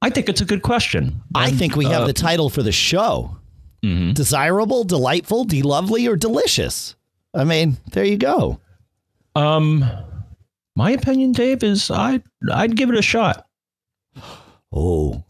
I 0.00 0.10
think 0.10 0.28
it's 0.28 0.40
a 0.40 0.44
good 0.44 0.62
question. 0.62 1.20
I 1.34 1.48
And, 1.48 1.58
think 1.58 1.76
we 1.76 1.84
have 1.86 2.02
uh, 2.02 2.06
the 2.06 2.12
title 2.12 2.48
for 2.50 2.62
the 2.62 2.72
show 2.72 3.36
mhm. 3.84 4.14
Desirable, 4.14 4.84
Delightful, 4.84 5.44
De-Lovely, 5.44 6.06
or 6.06 6.16
Delicious. 6.16 6.94
I 7.34 7.44
mean, 7.44 7.78
there 7.92 8.04
you 8.04 8.18
go. 8.18 8.60
Um, 9.34 9.84
my 10.76 10.90
opinion, 10.90 11.32
Dave, 11.32 11.62
is 11.62 11.90
I'd 11.90 12.22
I'd 12.52 12.76
give 12.76 12.90
it 12.90 12.96
a 12.98 13.02
shot. 13.02 13.46
Oh, 14.72 15.24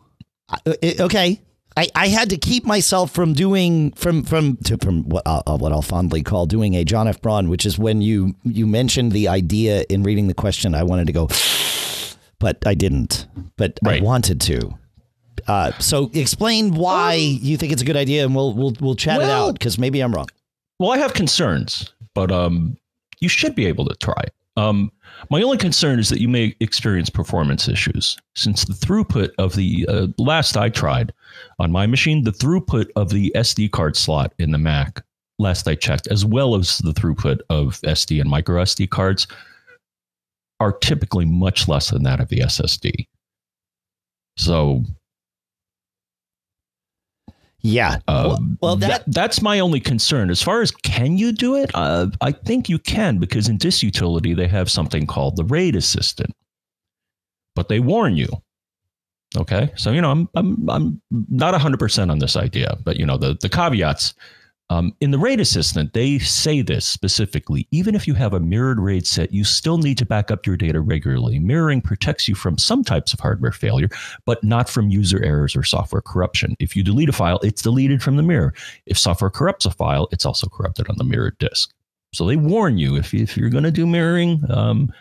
I- 0.48 0.58
I- 0.82 0.96
okay. 1.00 1.40
I, 1.74 1.88
I 1.94 2.08
had 2.08 2.28
to 2.30 2.36
keep 2.36 2.66
myself 2.66 3.10
from 3.12 3.32
doing 3.32 3.92
from 3.92 4.24
from 4.24 4.58
to, 4.64 4.76
from 4.76 5.08
what 5.08 5.22
I'll, 5.24 5.42
what 5.56 5.72
I'll 5.72 5.80
fondly 5.80 6.22
call 6.22 6.44
doing 6.44 6.74
a 6.74 6.84
John 6.84 7.08
F. 7.08 7.22
Braun, 7.22 7.48
which 7.48 7.64
is 7.64 7.78
when 7.78 8.02
you 8.02 8.34
you 8.44 8.66
mentioned 8.66 9.12
the 9.12 9.28
idea 9.28 9.84
in 9.88 10.02
reading 10.02 10.26
the 10.28 10.34
question. 10.34 10.74
I 10.74 10.82
wanted 10.82 11.06
to 11.06 11.14
go, 11.14 11.28
but 12.38 12.58
I 12.66 12.74
didn't. 12.74 13.26
But 13.56 13.78
Right. 13.82 14.02
I 14.02 14.04
wanted 14.04 14.40
to. 14.42 14.78
Uh, 15.48 15.72
so 15.78 16.10
explain 16.12 16.74
why 16.74 17.14
you 17.14 17.56
think 17.56 17.72
it's 17.72 17.80
a 17.82 17.86
good 17.86 17.96
idea, 17.96 18.24
and 18.26 18.34
we'll 18.36 18.52
we'll 18.52 18.74
we'll 18.78 18.94
chat 18.94 19.22
it 19.22 19.28
out 19.30 19.54
because 19.54 19.78
maybe 19.78 20.00
I'm 20.00 20.12
wrong. 20.12 20.28
Well, 20.78 20.92
I 20.92 20.98
have 20.98 21.14
concerns, 21.14 21.92
but 22.14 22.30
um, 22.30 22.76
you 23.20 23.30
should 23.30 23.54
be 23.54 23.64
able 23.66 23.86
to 23.86 23.94
try. 23.94 24.24
Um, 24.56 24.92
my 25.30 25.42
only 25.42 25.56
concern 25.56 25.98
is 25.98 26.08
that 26.10 26.20
you 26.20 26.28
may 26.28 26.54
experience 26.60 27.08
performance 27.08 27.68
issues 27.68 28.18
since 28.34 28.64
the 28.64 28.74
throughput 28.74 29.30
of 29.38 29.54
the 29.54 29.86
uh, 29.88 30.08
last 30.18 30.56
I 30.56 30.68
tried 30.68 31.12
on 31.58 31.72
my 31.72 31.86
machine, 31.86 32.24
the 32.24 32.32
throughput 32.32 32.90
of 32.96 33.10
the 33.10 33.32
SD 33.34 33.70
card 33.70 33.96
slot 33.96 34.34
in 34.38 34.50
the 34.50 34.58
Mac, 34.58 35.02
last 35.38 35.66
I 35.68 35.74
checked, 35.74 36.06
as 36.08 36.24
well 36.24 36.54
as 36.54 36.78
the 36.78 36.92
throughput 36.92 37.40
of 37.48 37.80
SD 37.80 38.20
and 38.20 38.28
micro 38.28 38.62
SD 38.62 38.90
cards, 38.90 39.26
are 40.60 40.72
typically 40.72 41.24
much 41.24 41.66
less 41.66 41.90
than 41.90 42.02
that 42.02 42.20
of 42.20 42.28
the 42.28 42.40
SSD. 42.40 43.08
So 44.36 44.84
Yeah. 47.62 47.98
well, 48.08 48.32
um, 48.32 48.58
well, 48.60 48.76
that 48.76 49.04
that's 49.06 49.40
my 49.40 49.60
only 49.60 49.78
concern. 49.78 50.30
As 50.30 50.42
far 50.42 50.62
as 50.62 50.72
can 50.72 51.16
you 51.16 51.32
do 51.32 51.54
it, 51.54 51.70
uh, 51.74 52.08
I 52.20 52.32
think 52.32 52.68
you 52.68 52.78
can 52.78 53.18
because 53.18 53.48
in 53.48 53.56
Disk 53.56 53.82
Utility 53.82 54.34
they 54.34 54.48
have 54.48 54.70
something 54.70 55.06
called 55.06 55.36
the 55.36 55.44
RAID 55.44 55.76
Assistant, 55.76 56.34
but 57.54 57.68
they 57.68 57.78
warn 57.78 58.16
you. 58.16 58.28
Okay, 59.36 59.70
so 59.76 59.92
you 59.92 60.00
know 60.00 60.10
I'm 60.10 60.28
I'm 60.34 60.68
I'm 60.68 61.02
not 61.10 61.58
hundred 61.58 61.78
percent 61.78 62.10
on 62.10 62.18
this 62.18 62.36
idea, 62.36 62.76
but 62.84 62.96
you 62.96 63.06
know 63.06 63.16
the 63.16 63.38
the 63.40 63.48
caveats 63.48 64.14
Um, 64.70 64.94
in 65.00 65.10
the 65.10 65.18
RAID 65.18 65.40
assistant, 65.40 65.92
they 65.92 66.18
say 66.18 66.62
this 66.62 66.86
specifically. 66.86 67.68
Even 67.72 67.94
if 67.94 68.08
you 68.08 68.14
have 68.14 68.32
a 68.32 68.40
mirrored 68.40 68.80
RAID 68.80 69.06
set, 69.06 69.32
you 69.32 69.44
still 69.44 69.76
need 69.76 69.98
to 69.98 70.06
back 70.06 70.30
up 70.30 70.46
your 70.46 70.56
data 70.56 70.80
regularly. 70.80 71.38
Mirroring 71.38 71.82
protects 71.82 72.26
you 72.26 72.34
from 72.34 72.56
some 72.56 72.82
types 72.82 73.12
of 73.12 73.20
hardware 73.20 73.52
failure, 73.52 73.90
but 74.24 74.42
not 74.42 74.70
from 74.70 74.88
user 74.88 75.22
errors 75.22 75.54
or 75.54 75.62
software 75.62 76.00
corruption. 76.00 76.56
If 76.58 76.74
you 76.74 76.82
delete 76.82 77.10
a 77.10 77.12
file, 77.12 77.38
it's 77.42 77.60
deleted 77.60 78.02
from 78.02 78.16
the 78.16 78.22
mirror. 78.22 78.54
If 78.86 78.98
software 78.98 79.30
corrupts 79.30 79.66
a 79.66 79.70
file, 79.70 80.08
it's 80.10 80.24
also 80.24 80.48
corrupted 80.48 80.88
on 80.88 80.96
the 80.96 81.04
mirrored 81.04 81.36
disk. 81.38 81.74
So 82.14 82.26
they 82.26 82.36
warn 82.36 82.78
you 82.78 82.96
if, 82.96 83.12
if 83.12 83.36
you're 83.36 83.50
going 83.50 83.64
to 83.64 83.70
do 83.70 83.86
mirroring, 83.86 84.42
um, 84.48 84.92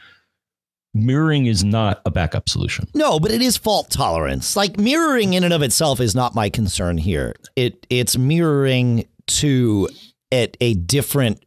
mirroring 0.93 1.45
is 1.45 1.63
not 1.63 2.01
a 2.05 2.11
backup 2.11 2.49
solution. 2.49 2.87
No, 2.93 3.19
but 3.19 3.31
it 3.31 3.41
is 3.41 3.57
fault 3.57 3.89
tolerance. 3.89 4.55
Like 4.55 4.77
mirroring 4.77 5.33
in 5.33 5.43
and 5.43 5.53
of 5.53 5.61
itself 5.61 5.99
is 5.99 6.15
not 6.15 6.35
my 6.35 6.49
concern 6.49 6.97
here. 6.97 7.35
It 7.55 7.85
it's 7.89 8.17
mirroring 8.17 9.07
to 9.27 9.89
at 10.31 10.57
a 10.61 10.73
different 10.73 11.43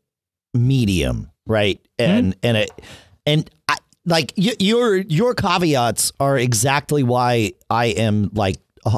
medium, 0.53 1.31
right? 1.47 1.81
And 1.99 2.35
mm-hmm. 2.35 2.47
and 2.47 2.57
it 2.57 2.71
and 3.27 3.51
I, 3.69 3.77
like 4.05 4.33
y- 4.37 4.57
your 4.59 4.97
your 4.97 5.35
caveats 5.35 6.13
are 6.21 6.39
exactly 6.39 7.03
why 7.03 7.53
I 7.71 7.87
am 7.87 8.31
like 8.35 8.57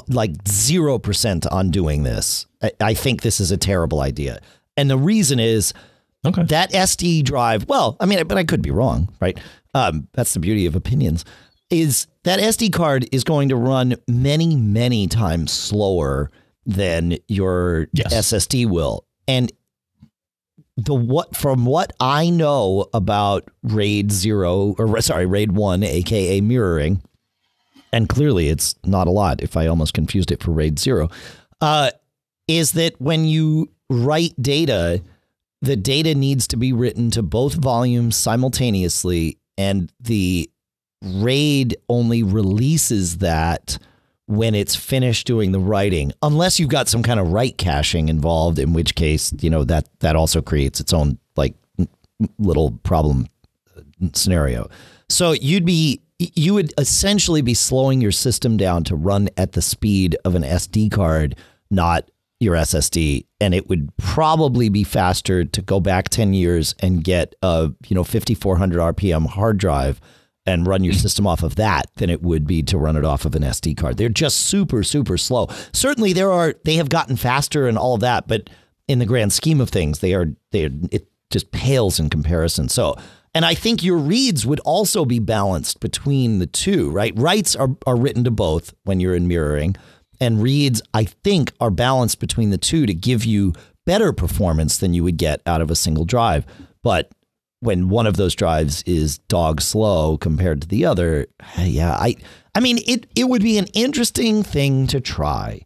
like 0.08 0.32
zero 0.48 0.98
percent 0.98 1.46
on 1.46 1.70
doing 1.70 2.02
this. 2.02 2.46
I, 2.62 2.72
I 2.80 2.94
think 2.94 3.22
this 3.22 3.40
is 3.40 3.50
a 3.50 3.56
terrible 3.56 4.00
idea, 4.00 4.40
and 4.76 4.90
the 4.90 4.98
reason 4.98 5.38
is. 5.38 5.72
Okay. 6.26 6.42
That 6.42 6.72
SD 6.72 7.22
drive, 7.22 7.68
well, 7.68 7.96
I 8.00 8.06
mean, 8.06 8.26
but 8.26 8.36
I 8.36 8.42
could 8.42 8.60
be 8.60 8.72
wrong, 8.72 9.14
right? 9.20 9.38
um, 9.76 10.08
that's 10.14 10.32
the 10.32 10.40
beauty 10.40 10.64
of 10.64 10.74
opinions, 10.74 11.24
is 11.68 12.06
that 12.24 12.40
SD 12.40 12.72
card 12.72 13.06
is 13.12 13.24
going 13.24 13.50
to 13.50 13.56
run 13.56 13.96
many, 14.08 14.56
many 14.56 15.06
times 15.06 15.52
slower 15.52 16.30
than 16.66 17.16
your 17.28 17.88
yes. 17.92 18.12
SSD 18.12 18.68
will. 18.68 19.06
And 19.26 19.50
the 20.76 20.94
what 20.94 21.34
from 21.34 21.64
what 21.64 21.92
I 22.00 22.28
know 22.28 22.86
about 22.92 23.48
RAID 23.62 24.12
zero 24.12 24.74
or 24.78 25.00
sorry, 25.00 25.26
RAID 25.26 25.52
one, 25.52 25.82
aka 25.82 26.40
mirroring, 26.40 27.02
and 27.92 28.08
clearly 28.08 28.48
it's 28.48 28.74
not 28.84 29.06
a 29.06 29.10
lot 29.10 29.42
if 29.42 29.56
I 29.56 29.66
almost 29.66 29.94
confused 29.94 30.30
it 30.30 30.42
for 30.42 30.50
RAID 30.50 30.78
zero, 30.78 31.08
uh, 31.60 31.92
is 32.46 32.72
that 32.72 33.00
when 33.00 33.24
you 33.24 33.70
write 33.88 34.34
data, 34.40 35.02
the 35.62 35.76
data 35.76 36.14
needs 36.14 36.46
to 36.48 36.56
be 36.56 36.72
written 36.72 37.10
to 37.12 37.22
both 37.22 37.54
volumes 37.54 38.16
simultaneously 38.16 39.38
and 39.56 39.90
the 40.00 40.50
RAID 41.02 41.76
only 41.88 42.22
releases 42.22 43.18
that 43.18 43.78
when 44.26 44.54
it's 44.54 44.74
finished 44.74 45.26
doing 45.26 45.52
the 45.52 45.58
writing, 45.60 46.12
unless 46.22 46.58
you've 46.58 46.68
got 46.68 46.88
some 46.88 47.02
kind 47.02 47.20
of 47.20 47.32
write 47.32 47.58
caching 47.58 48.08
involved, 48.08 48.58
in 48.58 48.72
which 48.72 48.94
case, 48.94 49.32
you 49.40 49.50
know, 49.50 49.64
that 49.64 49.88
that 50.00 50.16
also 50.16 50.42
creates 50.42 50.80
its 50.80 50.92
own 50.92 51.18
like 51.36 51.54
little 52.38 52.72
problem 52.82 53.26
uh, 53.76 53.80
scenario. 54.12 54.68
So 55.08 55.32
you'd 55.32 55.64
be 55.64 56.00
you 56.18 56.54
would 56.54 56.72
essentially 56.78 57.42
be 57.42 57.54
slowing 57.54 58.00
your 58.00 58.12
system 58.12 58.56
down 58.56 58.84
to 58.84 58.96
run 58.96 59.28
at 59.36 59.52
the 59.52 59.62
speed 59.62 60.16
of 60.24 60.34
an 60.34 60.42
SD 60.42 60.90
card, 60.90 61.36
not 61.70 62.10
your 62.40 62.54
SSD, 62.54 63.26
and 63.40 63.54
it 63.54 63.68
would 63.68 63.94
probably 63.96 64.68
be 64.68 64.84
faster 64.84 65.44
to 65.44 65.62
go 65.62 65.80
back 65.80 66.08
10 66.08 66.34
years 66.34 66.74
and 66.80 67.04
get 67.04 67.34
a, 67.42 67.70
you 67.86 67.94
know, 67.94 68.04
5400 68.04 68.94
RPM 68.96 69.26
hard 69.26 69.58
drive 69.58 70.00
and 70.46 70.66
run 70.66 70.84
your 70.84 70.92
mm-hmm. 70.92 71.00
system 71.00 71.26
off 71.26 71.42
of 71.42 71.56
that 71.56 71.86
than 71.96 72.10
it 72.10 72.22
would 72.22 72.46
be 72.46 72.62
to 72.62 72.78
run 72.78 72.96
it 72.96 73.04
off 73.04 73.24
of 73.24 73.34
an 73.34 73.42
SD 73.42 73.76
card. 73.76 73.96
They're 73.96 74.08
just 74.08 74.38
super 74.38 74.82
super 74.82 75.18
slow. 75.18 75.48
Certainly 75.72 76.12
there 76.12 76.32
are 76.32 76.54
they 76.64 76.76
have 76.76 76.88
gotten 76.88 77.16
faster 77.16 77.66
and 77.66 77.76
all 77.76 77.94
of 77.94 78.00
that, 78.00 78.28
but 78.28 78.48
in 78.88 78.98
the 78.98 79.06
grand 79.06 79.32
scheme 79.32 79.60
of 79.60 79.70
things, 79.70 79.98
they 80.00 80.14
are 80.14 80.26
they 80.52 80.66
are, 80.66 80.70
it 80.90 81.08
just 81.30 81.50
pales 81.50 81.98
in 81.98 82.08
comparison. 82.08 82.68
So, 82.68 82.96
and 83.34 83.44
I 83.44 83.54
think 83.54 83.82
your 83.82 83.98
reads 83.98 84.46
would 84.46 84.60
also 84.60 85.04
be 85.04 85.18
balanced 85.18 85.80
between 85.80 86.38
the 86.38 86.46
two, 86.46 86.90
right? 86.90 87.12
Writes 87.16 87.56
are 87.56 87.76
are 87.86 87.96
written 87.96 88.24
to 88.24 88.30
both 88.30 88.74
when 88.84 89.00
you're 89.00 89.16
in 89.16 89.28
mirroring 89.28 89.76
and 90.20 90.42
reads, 90.42 90.80
I 90.94 91.04
think, 91.04 91.52
are 91.60 91.70
balanced 91.70 92.20
between 92.20 92.50
the 92.50 92.58
two 92.58 92.86
to 92.86 92.94
give 92.94 93.24
you 93.24 93.52
better 93.84 94.12
performance 94.12 94.78
than 94.78 94.94
you 94.94 95.04
would 95.04 95.18
get 95.18 95.42
out 95.46 95.60
of 95.60 95.70
a 95.70 95.76
single 95.76 96.04
drive. 96.04 96.46
But 96.82 97.10
when 97.60 97.88
one 97.88 98.06
of 98.06 98.16
those 98.16 98.34
drives 98.34 98.82
is 98.82 99.18
dog 99.18 99.60
slow 99.60 100.18
compared 100.18 100.62
to 100.62 100.68
the 100.68 100.84
other, 100.84 101.26
yeah, 101.58 101.92
I 101.92 102.16
I 102.54 102.60
mean 102.60 102.78
it 102.86 103.06
it 103.14 103.24
would 103.28 103.42
be 103.42 103.58
an 103.58 103.66
interesting 103.74 104.42
thing 104.42 104.86
to 104.88 105.00
try. 105.00 105.62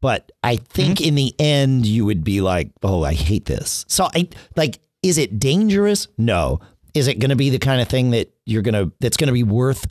But 0.00 0.30
I 0.42 0.56
think 0.56 0.98
mm-hmm. 0.98 1.08
in 1.08 1.14
the 1.14 1.34
end 1.38 1.86
you 1.86 2.04
would 2.04 2.22
be 2.22 2.40
like, 2.40 2.70
"Oh, 2.82 3.02
I 3.02 3.14
hate 3.14 3.46
this." 3.46 3.84
So 3.88 4.08
I 4.14 4.28
like 4.54 4.78
is 5.02 5.18
it 5.18 5.38
dangerous? 5.38 6.08
No. 6.18 6.60
Is 6.94 7.08
it 7.08 7.18
going 7.18 7.30
to 7.30 7.36
be 7.36 7.50
the 7.50 7.58
kind 7.58 7.80
of 7.80 7.88
thing 7.88 8.10
that 8.10 8.32
you're 8.44 8.62
going 8.62 8.74
to 8.74 8.92
that's 9.00 9.16
going 9.16 9.28
to 9.28 9.32
be 9.32 9.42
worth 9.42 9.86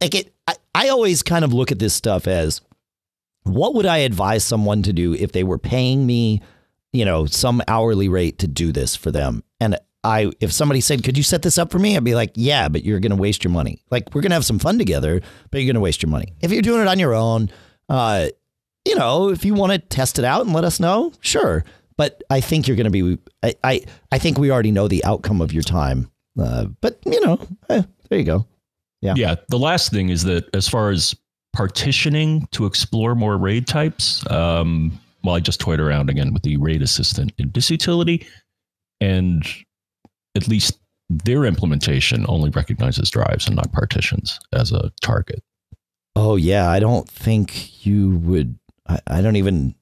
like 0.00 0.14
it 0.14 0.34
I, 0.46 0.54
I 0.74 0.88
always 0.88 1.22
kind 1.22 1.44
of 1.44 1.52
look 1.52 1.72
at 1.72 1.78
this 1.78 1.94
stuff 1.94 2.26
as 2.26 2.60
what 3.44 3.74
would 3.74 3.86
I 3.86 3.98
advise 3.98 4.44
someone 4.44 4.82
to 4.82 4.92
do 4.92 5.14
if 5.14 5.32
they 5.32 5.44
were 5.44 5.58
paying 5.58 6.06
me, 6.06 6.42
you 6.92 7.04
know, 7.04 7.26
some 7.26 7.62
hourly 7.66 8.08
rate 8.08 8.38
to 8.40 8.46
do 8.46 8.72
this 8.72 8.94
for 8.94 9.10
them? 9.10 9.42
And 9.60 9.78
I, 10.04 10.30
if 10.40 10.52
somebody 10.52 10.80
said, 10.80 11.04
"Could 11.04 11.16
you 11.16 11.22
set 11.22 11.42
this 11.42 11.58
up 11.58 11.70
for 11.70 11.78
me?" 11.78 11.96
I'd 11.96 12.04
be 12.04 12.14
like, 12.14 12.32
"Yeah, 12.34 12.68
but 12.68 12.84
you're 12.84 13.00
going 13.00 13.10
to 13.10 13.16
waste 13.16 13.44
your 13.44 13.52
money. 13.52 13.82
Like, 13.90 14.14
we're 14.14 14.20
going 14.20 14.30
to 14.30 14.36
have 14.36 14.44
some 14.44 14.58
fun 14.58 14.78
together, 14.78 15.20
but 15.50 15.58
you're 15.58 15.66
going 15.66 15.74
to 15.74 15.80
waste 15.80 16.02
your 16.02 16.10
money. 16.10 16.34
If 16.40 16.50
you're 16.50 16.62
doing 16.62 16.82
it 16.82 16.88
on 16.88 16.98
your 16.98 17.14
own, 17.14 17.50
uh, 17.88 18.28
you 18.84 18.96
know, 18.96 19.28
if 19.28 19.44
you 19.44 19.54
want 19.54 19.72
to 19.72 19.78
test 19.78 20.18
it 20.18 20.24
out 20.24 20.44
and 20.44 20.52
let 20.54 20.64
us 20.64 20.80
know, 20.80 21.12
sure. 21.20 21.64
But 21.96 22.22
I 22.30 22.40
think 22.40 22.66
you're 22.66 22.76
going 22.76 22.90
to 22.90 23.14
be. 23.14 23.18
I, 23.42 23.54
I, 23.62 23.84
I 24.10 24.18
think 24.18 24.38
we 24.38 24.50
already 24.50 24.72
know 24.72 24.88
the 24.88 25.04
outcome 25.04 25.40
of 25.40 25.52
your 25.52 25.62
time. 25.62 26.10
Uh, 26.40 26.66
but 26.80 26.98
you 27.06 27.20
know, 27.20 27.38
eh, 27.68 27.82
there 28.08 28.18
you 28.18 28.24
go. 28.24 28.46
Yeah. 29.02 29.14
Yeah. 29.16 29.34
The 29.48 29.58
last 29.58 29.90
thing 29.90 30.08
is 30.08 30.24
that 30.24 30.52
as 30.54 30.68
far 30.68 30.90
as 30.90 31.14
partitioning 31.52 32.46
to 32.52 32.66
explore 32.66 33.14
more 33.14 33.36
RAID 33.36 33.66
types. 33.66 34.28
Um, 34.30 34.98
well, 35.22 35.34
I 35.36 35.40
just 35.40 35.60
toyed 35.60 35.80
around 35.80 36.10
again 36.10 36.32
with 36.32 36.42
the 36.42 36.56
RAID 36.56 36.82
assistant 36.82 37.32
in 37.38 37.50
Disk 37.50 37.70
Utility, 37.70 38.26
and 39.00 39.44
at 40.34 40.48
least 40.48 40.78
their 41.08 41.44
implementation 41.44 42.24
only 42.28 42.50
recognizes 42.50 43.10
drives 43.10 43.46
and 43.46 43.56
not 43.56 43.72
partitions 43.72 44.38
as 44.52 44.72
a 44.72 44.92
target. 45.02 45.42
Oh 46.16 46.36
yeah, 46.36 46.70
I 46.70 46.80
don't 46.80 47.08
think 47.08 47.84
you 47.86 48.16
would. 48.18 48.58
I, 48.88 49.00
I 49.06 49.22
don't 49.22 49.36
even. 49.36 49.74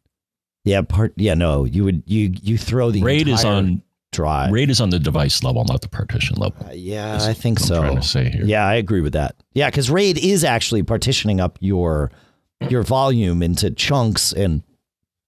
Yeah, 0.64 0.82
part. 0.82 1.12
Yeah, 1.16 1.34
no, 1.34 1.64
you 1.64 1.84
would. 1.84 2.02
You 2.06 2.32
you 2.42 2.58
throw 2.58 2.90
the 2.90 3.02
RAID 3.02 3.28
is 3.28 3.44
on 3.44 3.82
drive. 4.12 4.52
RAID 4.52 4.70
is 4.70 4.80
on 4.80 4.90
the 4.90 4.98
device 4.98 5.42
level, 5.42 5.64
not 5.64 5.80
the 5.80 5.88
partition 5.88 6.36
level. 6.36 6.66
Uh, 6.66 6.72
yeah, 6.72 7.18
I 7.22 7.32
think 7.32 7.58
so. 7.58 7.80
trying 7.80 7.96
to 7.96 8.02
say 8.02 8.30
here. 8.30 8.44
Yeah, 8.44 8.66
I 8.66 8.74
agree 8.74 9.00
with 9.00 9.14
that. 9.14 9.36
Yeah, 9.54 9.70
because 9.70 9.90
RAID 9.90 10.18
is 10.18 10.44
actually 10.44 10.82
partitioning 10.82 11.40
up 11.40 11.58
your 11.60 12.10
your 12.68 12.82
volume 12.82 13.42
into 13.42 13.70
chunks 13.70 14.32
and 14.32 14.62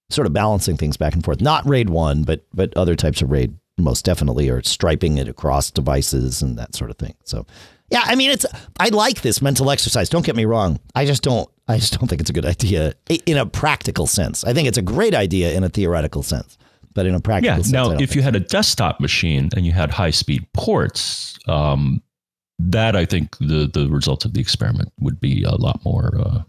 sort 0.09 0.27
of 0.27 0.33
balancing 0.33 0.77
things 0.77 0.97
back 0.97 1.13
and 1.13 1.23
forth. 1.23 1.41
Not 1.41 1.65
RAID 1.65 1.89
one, 1.89 2.23
but 2.23 2.45
but 2.53 2.75
other 2.77 2.95
types 2.95 3.21
of 3.21 3.31
RAID 3.31 3.57
most 3.77 4.05
definitely 4.05 4.49
are 4.49 4.61
striping 4.63 5.17
it 5.17 5.27
across 5.27 5.71
devices 5.71 6.41
and 6.41 6.57
that 6.57 6.75
sort 6.75 6.91
of 6.91 6.97
thing. 6.97 7.15
So 7.23 7.45
yeah, 7.89 8.03
I 8.05 8.15
mean 8.15 8.31
it's 8.31 8.45
I 8.79 8.89
like 8.89 9.21
this 9.21 9.41
mental 9.41 9.71
exercise. 9.71 10.09
Don't 10.09 10.25
get 10.25 10.35
me 10.35 10.45
wrong. 10.45 10.79
I 10.95 11.05
just 11.05 11.23
don't 11.23 11.49
I 11.67 11.77
just 11.77 11.97
don't 11.97 12.07
think 12.07 12.21
it's 12.21 12.29
a 12.29 12.33
good 12.33 12.45
idea 12.45 12.93
in 13.25 13.37
a 13.37 13.45
practical 13.45 14.07
sense. 14.07 14.43
I 14.43 14.53
think 14.53 14.67
it's 14.67 14.77
a 14.77 14.83
great 14.83 15.15
idea 15.15 15.53
in 15.53 15.63
a 15.63 15.69
theoretical 15.69 16.23
sense 16.23 16.57
but 16.93 17.05
in 17.05 17.15
a 17.15 17.19
practical 17.19 17.57
yeah. 17.57 17.61
sense, 17.63 17.71
now, 17.71 17.91
if 17.91 18.15
you 18.15 18.21
had 18.21 18.35
a 18.35 18.39
desktop 18.39 18.99
machine 18.99 19.49
and 19.55 19.65
you 19.65 19.71
had 19.71 19.91
high 19.91 20.11
speed 20.11 20.45
ports, 20.53 21.37
um, 21.47 22.01
that 22.59 22.95
I 22.95 23.05
think 23.05 23.37
the 23.39 23.69
the 23.71 23.89
results 23.89 24.25
of 24.25 24.33
the 24.33 24.41
experiment 24.41 24.91
would 24.99 25.19
be 25.19 25.43
a 25.43 25.55
lot 25.55 25.83
more. 25.83 26.11
Uh, 26.19 26.41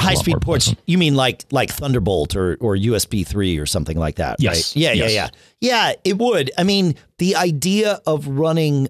high 0.00 0.14
speed 0.14 0.40
ports. 0.40 0.66
Pleasant. 0.66 0.80
You 0.86 0.98
mean 0.98 1.14
like 1.14 1.44
like 1.50 1.70
Thunderbolt 1.70 2.36
or 2.36 2.56
or 2.60 2.76
USB 2.76 3.26
three 3.26 3.58
or 3.58 3.66
something 3.66 3.98
like 3.98 4.16
that? 4.16 4.36
Yes. 4.38 4.76
Right? 4.76 4.82
Yeah, 4.82 4.92
yes. 4.92 5.12
yeah, 5.12 5.22
yeah. 5.24 5.28
Yeah, 5.60 5.92
it 6.04 6.18
would. 6.18 6.50
I 6.56 6.64
mean, 6.64 6.94
the 7.18 7.36
idea 7.36 8.00
of 8.06 8.26
running 8.28 8.88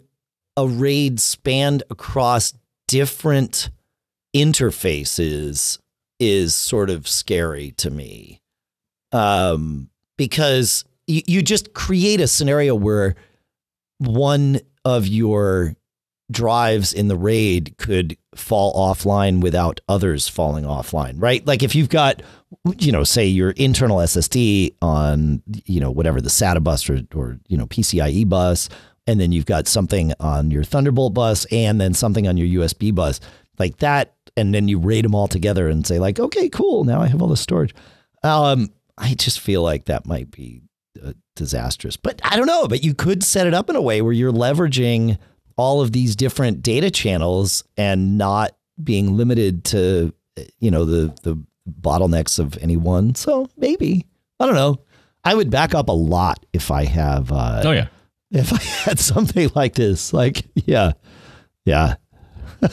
a 0.57 0.67
RAID 0.67 1.21
spanned 1.21 1.83
across 1.91 2.53
different 2.89 3.71
interfaces 4.35 5.79
is 6.19 6.55
sort 6.55 6.91
of 6.91 7.07
scary 7.07 7.73
to 7.73 7.91
me. 7.91 8.41
Um, 9.13 9.89
because 10.17 10.85
you, 11.07 11.23
you 11.27 11.43
just 11.43 11.73
create 11.73 12.21
a 12.21 12.27
scenario 12.27 12.75
where 12.75 13.15
one 13.99 14.61
of 14.85 15.07
your 15.07 15.77
drives 16.31 16.93
in 16.93 17.09
the 17.09 17.17
raid 17.17 17.75
could 17.79 18.17
fall 18.35 18.75
offline 18.75 19.41
without 19.41 19.81
others 19.89 20.29
falling 20.29 20.65
offline, 20.65 21.15
right? 21.17 21.47
Like 21.47 21.63
if 21.63 21.75
you've 21.75 21.89
got, 21.89 22.23
you 22.79 22.93
know, 22.93 23.05
say 23.05 23.27
your 23.27 23.51
internal 23.53 23.99
SSD 23.99 24.75
on, 24.83 25.43
you 25.65 25.81
know, 25.81 25.91
whatever 25.91 26.21
the 26.21 26.29
SATA 26.29 26.63
bus 26.63 26.89
or, 26.89 27.01
or 27.15 27.39
you 27.49 27.57
know, 27.57 27.67
PCIe 27.67 28.29
bus, 28.29 28.69
and 29.07 29.19
then 29.19 29.33
you've 29.33 29.47
got 29.47 29.67
something 29.67 30.13
on 30.21 30.51
your 30.51 30.65
Thunderbolt 30.65 31.15
bus 31.15 31.47
and 31.47 31.81
then 31.81 31.95
something 31.95 32.29
on 32.29 32.37
your 32.37 32.63
USB 32.63 32.95
bus, 32.95 33.21
like 33.59 33.79
that, 33.79 34.15
and 34.37 34.55
then 34.55 34.69
you 34.69 34.79
RAID 34.79 35.07
them 35.07 35.15
all 35.15 35.29
together 35.29 35.69
and 35.69 35.87
say 35.87 35.99
like, 35.99 36.21
okay, 36.21 36.49
cool, 36.49 36.85
now 36.85 37.01
I 37.01 37.07
have 37.07 37.23
all 37.23 37.29
the 37.29 37.37
storage. 37.37 37.75
Um, 38.23 38.69
I 38.99 39.15
just 39.15 39.41
feel 39.41 39.63
like 39.63 39.87
that 39.87 40.07
might 40.07 40.31
be 40.31 40.63
disastrous. 41.39 41.97
But 41.97 42.21
I 42.25 42.37
don't 42.37 42.47
know, 42.47 42.69
but 42.69 42.85
you 42.85 42.95
could 42.95 43.23
set 43.23 43.47
it 43.47 43.55
up 43.55 43.71
in 43.71 43.77
a 43.77 43.83
way 43.83 44.03
where 44.03 44.13
you're 44.13 44.33
leveraging 44.33 45.19
all 45.59 45.83
of 45.83 45.93
these 45.93 46.17
different 46.17 46.63
data 46.63 46.91
channels 46.91 47.65
and 47.77 48.17
not 48.17 48.57
being 48.83 49.17
limited 49.17 49.65
to 49.65 50.15
you 50.61 50.71
know 50.71 50.87
the 50.87 51.13
the 51.23 51.37
bottlenecks 51.81 52.39
of 52.39 52.57
any 52.59 52.77
one. 52.77 53.15
So 53.15 53.51
maybe 53.59 54.07
I 54.41 54.47
don't 54.47 54.55
know. 54.55 54.81
I 55.25 55.35
would 55.35 55.51
back 55.51 55.75
up 55.75 55.89
a 55.89 55.93
lot 55.93 56.47
if 56.55 56.71
I 56.71 56.85
have. 56.85 57.31
Uh, 57.31 57.63
oh 57.65 57.73
yeah. 57.73 57.89
If 58.31 58.53
I 58.53 58.63
had 58.89 58.99
something 58.99 59.51
like 59.55 59.75
this, 59.75 60.13
like 60.13 60.47
yeah, 60.55 60.93
yeah, 61.65 61.97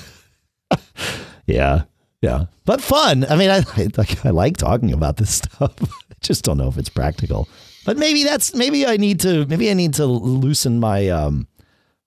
yeah, 1.48 1.84
yeah, 2.22 2.46
but 2.66 2.82
fun. 2.82 3.26
I 3.30 3.36
mean, 3.36 3.50
I 3.50 3.64
like 3.98 4.26
I 4.26 4.30
like 4.30 4.58
talking 4.58 4.94
about 4.94 5.18
this 5.18 5.30
stuff. 5.36 5.74
I 5.82 6.16
just 6.22 6.44
don't 6.44 6.58
know 6.58 6.68
if 6.68 6.78
it's 6.78 6.90
practical. 6.90 7.50
But 7.86 7.98
maybe 7.98 8.24
that's 8.24 8.54
maybe 8.56 8.86
I 8.86 8.98
need 8.98 9.20
to 9.22 9.46
maybe 9.46 9.70
I 9.70 9.74
need 9.74 9.94
to 9.96 10.06
loosen 10.06 10.80
my 10.80 11.10
um 11.10 11.48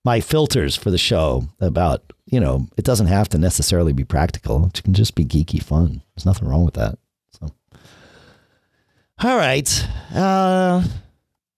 my 0.09 0.23
filters 0.23 0.75
for 0.75 0.91
the 0.91 0.97
show 0.97 1.47
about 1.61 2.15
you 2.25 2.41
know 2.41 2.67
it 2.79 2.85
doesn't 2.85 3.09
have 3.09 3.29
to 3.29 3.37
necessarily 3.37 3.93
be 3.93 4.05
practical. 4.05 4.65
It 4.65 4.83
can 4.83 4.95
just 4.95 5.15
be 5.15 5.23
geeky 5.23 5.63
fun. 5.63 6.01
There's 6.15 6.25
nothing 6.25 6.49
wrong 6.49 6.65
with 6.65 6.75
that. 6.75 6.99
So, 7.39 7.51
all 9.23 9.37
right, 9.37 9.69
uh, 10.15 10.83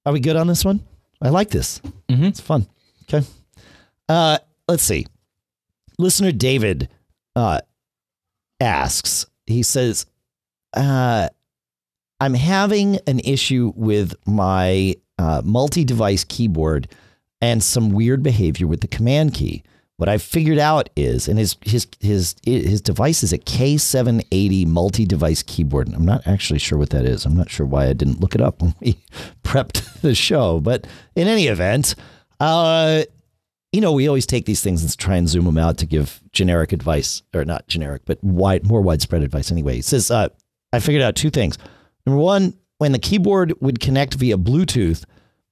are 0.04 0.12
we 0.12 0.18
good 0.18 0.34
on 0.34 0.48
this 0.48 0.64
one? 0.64 0.80
I 1.22 1.28
like 1.28 1.50
this. 1.50 1.80
Mm-hmm. 2.08 2.24
It's 2.24 2.40
fun. 2.40 2.66
Okay. 3.04 3.24
Uh, 4.08 4.38
let's 4.66 4.82
see. 4.82 5.06
Listener 5.96 6.32
David 6.32 6.88
uh, 7.36 7.60
asks. 8.58 9.26
He 9.46 9.62
says, 9.62 10.06
uh, 10.74 11.28
"I'm 12.18 12.34
having 12.34 12.98
an 13.06 13.20
issue 13.20 13.72
with 13.76 14.16
my 14.26 14.96
uh, 15.18 15.40
multi-device 15.44 16.24
keyboard." 16.24 16.88
And 17.40 17.62
some 17.62 17.90
weird 17.90 18.22
behavior 18.22 18.66
with 18.66 18.80
the 18.80 18.88
command 18.88 19.34
key. 19.34 19.62
What 19.96 20.08
I've 20.08 20.22
figured 20.22 20.58
out 20.58 20.88
is, 20.96 21.28
and 21.28 21.38
his 21.38 21.56
his 21.60 21.86
his 22.00 22.34
his 22.42 22.80
device 22.80 23.22
is 23.22 23.34
a 23.34 23.38
K780 23.38 24.66
multi-device 24.66 25.42
keyboard. 25.42 25.88
And 25.88 25.96
I'm 25.96 26.06
not 26.06 26.26
actually 26.26 26.58
sure 26.58 26.78
what 26.78 26.88
that 26.90 27.04
is. 27.04 27.26
I'm 27.26 27.36
not 27.36 27.50
sure 27.50 27.66
why 27.66 27.86
I 27.86 27.92
didn't 27.92 28.20
look 28.20 28.34
it 28.34 28.40
up 28.40 28.62
when 28.62 28.74
we 28.80 28.98
prepped 29.44 30.00
the 30.00 30.14
show. 30.14 30.58
But 30.58 30.86
in 31.14 31.28
any 31.28 31.48
event, 31.48 31.96
uh, 32.40 33.02
you 33.72 33.80
know, 33.82 33.92
we 33.92 34.08
always 34.08 34.26
take 34.26 34.46
these 34.46 34.62
things 34.62 34.82
and 34.82 34.96
try 34.96 35.16
and 35.16 35.28
zoom 35.28 35.44
them 35.44 35.58
out 35.58 35.76
to 35.78 35.86
give 35.86 36.22
generic 36.32 36.72
advice, 36.72 37.22
or 37.34 37.44
not 37.44 37.68
generic, 37.68 38.02
but 38.06 38.22
wide, 38.24 38.66
more 38.66 38.80
widespread 38.80 39.22
advice. 39.22 39.52
Anyway, 39.52 39.76
he 39.76 39.82
says, 39.82 40.10
uh, 40.10 40.28
I 40.72 40.80
figured 40.80 41.02
out 41.02 41.14
two 41.14 41.30
things. 41.30 41.58
Number 42.06 42.20
one, 42.20 42.54
when 42.78 42.92
the 42.92 42.98
keyboard 42.98 43.52
would 43.60 43.80
connect 43.80 44.14
via 44.14 44.38
Bluetooth, 44.38 45.04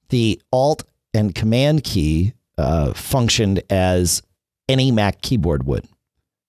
the 0.09 0.41
Alt 0.51 0.83
and 1.13 1.35
Command 1.35 1.83
key 1.83 2.33
uh, 2.57 2.93
functioned 2.93 3.61
as 3.69 4.21
any 4.67 4.91
Mac 4.91 5.21
keyboard 5.21 5.65
would. 5.65 5.85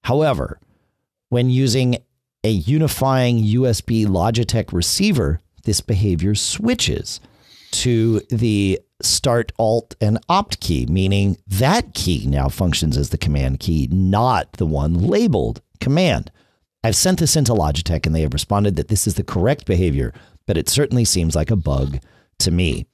However, 0.05 0.59
when 1.29 1.51
using 1.51 1.97
a 2.43 2.51
unifying 2.51 3.43
USB 3.43 4.07
Logitech 4.07 4.73
receiver, 4.73 5.41
this 5.65 5.81
behavior 5.81 6.35
switches 6.35 7.21
to 7.73 8.21
the 8.31 8.81
Start 9.03 9.53
Alt 9.59 9.95
and 10.01 10.19
Opt 10.29 10.61
key, 10.61 10.87
meaning 10.87 11.37
that 11.47 11.95
key 11.95 12.27
now 12.27 12.49
functions 12.49 12.97
as 12.97 13.11
the 13.11 13.19
Command 13.19 13.61
key, 13.61 13.89
not 13.91 14.53
the 14.55 14.67
one 14.67 14.95
labeled 14.95 15.63
Command. 15.81 16.31
I've 16.83 16.97
sent 16.97 17.19
this 17.19 17.37
into 17.37 17.53
Logitech 17.53 18.07
and 18.07 18.15
they 18.15 18.23
have 18.23 18.35
responded 18.35 18.77
that 18.77 18.89
this 18.89 19.07
is 19.07 19.15
the 19.15 19.23
correct 19.23 19.67
behavior, 19.67 20.13
but 20.47 20.57
it 20.57 20.69
certainly 20.69 21.05
seems 21.05 21.37
like 21.37 21.51
a 21.51 21.57
bug 21.57 21.99
to 22.41 22.51
me. 22.51 22.87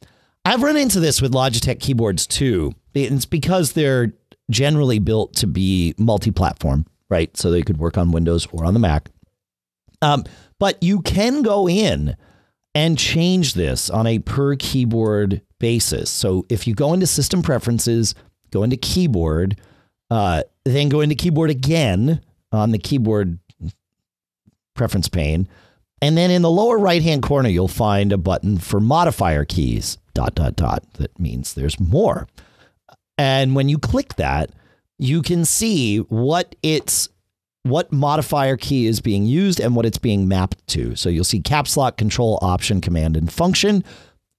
I've 0.47 0.63
run 0.63 0.77
into 0.77 1.01
this 1.01 1.21
with 1.21 1.33
Logitech 1.33 1.81
keyboards 1.81 2.25
too. 2.25 2.73
It's 2.95 3.27
because 3.27 3.73
they're 3.73 4.15
generally 4.49 5.01
built 5.01 5.35
to 5.39 5.49
be 5.49 5.93
multi-platform, 5.99 6.87
right? 7.11 7.37
So 7.37 7.51
they 7.51 7.63
could 7.63 7.79
work 7.79 7.99
on 7.99 8.13
Windows 8.13 8.47
or 8.53 8.65
on 8.65 8.73
the 8.73 8.79
Mac. 8.79 9.11
Um, 10.01 10.23
but 10.61 10.81
you 10.81 11.01
can 11.03 11.43
go 11.43 11.69
in 11.69 12.17
and 12.77 12.97
change 12.97 13.55
this 13.55 13.91
on 13.91 14.07
a 14.07 14.21
per 14.21 14.55
keyboard 14.55 15.43
basis. 15.59 16.11
So 16.11 16.47
if 16.49 16.69
you 16.69 16.77
go 16.77 16.93
into 16.93 17.09
System 17.09 17.43
Preferences, 17.43 18.15
go 18.53 18.63
into 18.63 18.77
Keyboard, 18.77 19.61
uh, 20.11 20.45
then 20.65 20.89
go 20.89 21.01
into 21.01 21.17
Keyboard 21.17 21.51
again 21.51 22.21
on 22.53 22.71
the 22.71 22.79
keyboard 22.79 23.41
preference 24.75 25.09
pane. 25.09 25.49
And 26.03 26.17
then 26.17 26.31
in 26.31 26.43
the 26.43 26.51
lower 26.51 26.79
right 26.79 27.03
hand 27.03 27.23
corner, 27.23 27.49
you'll 27.49 27.69
find 27.69 28.13
a 28.13 28.19
button 28.19 28.59
for 28.59 28.81
modifier 28.81 29.45
keys 29.45 29.99
dot, 30.15 30.35
dot, 30.35 30.57
dot. 30.57 30.83
That 30.95 31.19
means 31.19 31.55
there's 31.55 31.79
more. 31.81 32.27
And 33.19 33.55
when 33.55 33.69
you 33.69 33.79
click 33.79 34.15
that, 34.17 34.51
you 34.99 35.23
can 35.23 35.45
see 35.45 35.99
what 35.99 36.55
it's 36.63 37.09
what 37.63 37.93
modifier 37.93 38.57
key 38.57 38.87
is 38.87 39.01
being 39.01 39.27
used 39.27 39.59
and 39.59 39.75
what 39.75 39.87
it's 39.87 39.99
being 39.99 40.29
mapped 40.29 40.65
to. 40.69 40.95
So 40.95 41.09
you'll 41.09 41.25
see 41.25 41.41
caps 41.41 41.77
lock, 41.77 41.97
control, 41.97 42.39
option, 42.41 42.81
command, 42.81 43.17
and 43.17 43.33
function. 43.33 43.83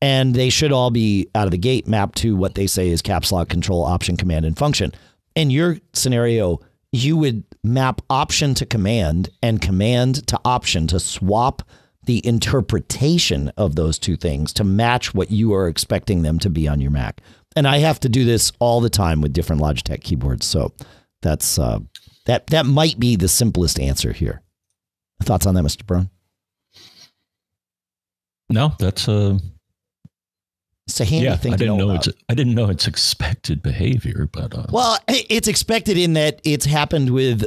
And 0.01 0.35
they 0.35 0.49
should 0.49 0.71
all 0.71 0.91
be 0.91 1.27
out 1.35 1.45
of 1.45 1.51
the 1.51 1.57
gate 1.57 1.87
mapped 1.87 2.17
to 2.19 2.35
what 2.35 2.55
they 2.55 2.67
say 2.67 2.89
is 2.89 3.01
caps 3.01 3.31
lock, 3.31 3.49
control, 3.49 3.83
option, 3.83 4.15
command, 4.15 4.45
and 4.45 4.57
function. 4.57 4.93
In 5.35 5.49
your 5.49 5.77
scenario, 5.93 6.59
you 6.91 7.17
would 7.17 7.43
map 7.63 8.01
option 8.09 8.53
to 8.55 8.65
command 8.65 9.29
and 9.41 9.61
command 9.61 10.25
to 10.27 10.39
option 10.45 10.87
to 10.87 10.99
swap 10.99 11.61
the 12.05 12.25
interpretation 12.25 13.51
of 13.57 13.75
those 13.75 13.99
two 13.99 14.15
things 14.15 14.53
to 14.53 14.63
match 14.63 15.13
what 15.13 15.29
you 15.29 15.53
are 15.53 15.67
expecting 15.67 16.21
them 16.21 16.39
to 16.39 16.49
be 16.49 16.67
on 16.67 16.79
your 16.79 16.91
Mac. 16.91 17.21
And 17.55 17.67
I 17.67 17.79
have 17.79 17.99
to 18.01 18.09
do 18.09 18.23
this 18.23 18.51
all 18.59 18.79
the 18.79 18.89
time 18.89 19.19
with 19.19 19.33
different 19.33 19.61
Logitech 19.61 20.01
keyboards. 20.01 20.45
So 20.45 20.71
that's 21.21 21.59
uh, 21.59 21.79
that 22.25 22.47
that 22.47 22.65
might 22.65 22.99
be 22.99 23.15
the 23.15 23.27
simplest 23.27 23.79
answer 23.79 24.13
here. 24.13 24.41
Thoughts 25.23 25.45
on 25.45 25.55
that, 25.55 25.63
Mr. 25.63 25.85
Braun? 25.85 26.09
No, 28.49 28.73
that's 28.79 29.09
uh, 29.09 29.37
it's 30.87 31.01
a 31.01 31.05
handy 31.05 31.25
yeah, 31.25 31.35
thing 31.35 31.53
I 31.53 31.57
didn't 31.57 31.77
know, 31.77 31.85
know, 31.85 31.95
about. 31.95 32.07
it's 32.07 32.17
I 32.29 32.33
didn't 32.33 32.55
know 32.55 32.69
it's 32.69 32.87
expected 32.87 33.61
behavior, 33.61 34.29
but 34.31 34.57
uh, 34.57 34.65
Well, 34.71 34.97
it's 35.07 35.47
expected 35.47 35.97
in 35.97 36.13
that 36.13 36.39
it's 36.45 36.65
happened 36.65 37.09
with 37.09 37.45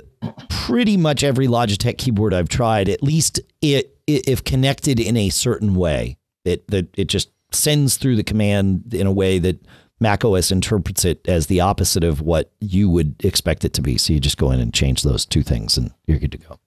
pretty 0.51 0.97
much 0.99 1.25
every 1.25 1.47
Logitech 1.47 1.97
keyboard 1.97 2.35
I've 2.35 2.51
tried. 2.51 2.89
At 2.89 3.03
least 3.03 3.41
it, 3.63 3.97
if 4.07 4.45
connected 4.45 5.01
in 5.01 5.17
a 5.17 5.31
certain 5.31 5.75
way, 5.75 6.19
it 6.45 6.69
that 6.69 6.89
it 6.99 7.07
just 7.07 7.31
sends 7.51 7.97
through 7.97 8.17
the 8.17 8.23
command 8.23 8.93
in 8.93 9.07
a 9.07 9.13
way 9.13 9.39
that 9.39 9.59
macOS 10.01 10.51
interprets 10.51 11.05
it 11.05 11.27
as 11.27 11.47
the 11.47 11.61
opposite 11.61 12.05
of 12.05 12.21
what 12.21 12.53
you 12.61 12.89
would 12.91 13.15
expect 13.25 13.65
it 13.65 13.73
to 13.75 13.83
be. 13.83 13.97
So 13.99 14.13
you 14.13 14.21
just 14.21 14.39
go 14.39 14.51
in 14.51 14.61
and 14.61 14.73
change 14.73 15.03
those 15.03 15.25
two 15.25 15.43
things, 15.43 15.79
and 15.79 15.93
you're 16.07 16.19
good 16.19 16.33
to 16.33 16.39
go. 16.39 16.53
At 16.53 16.59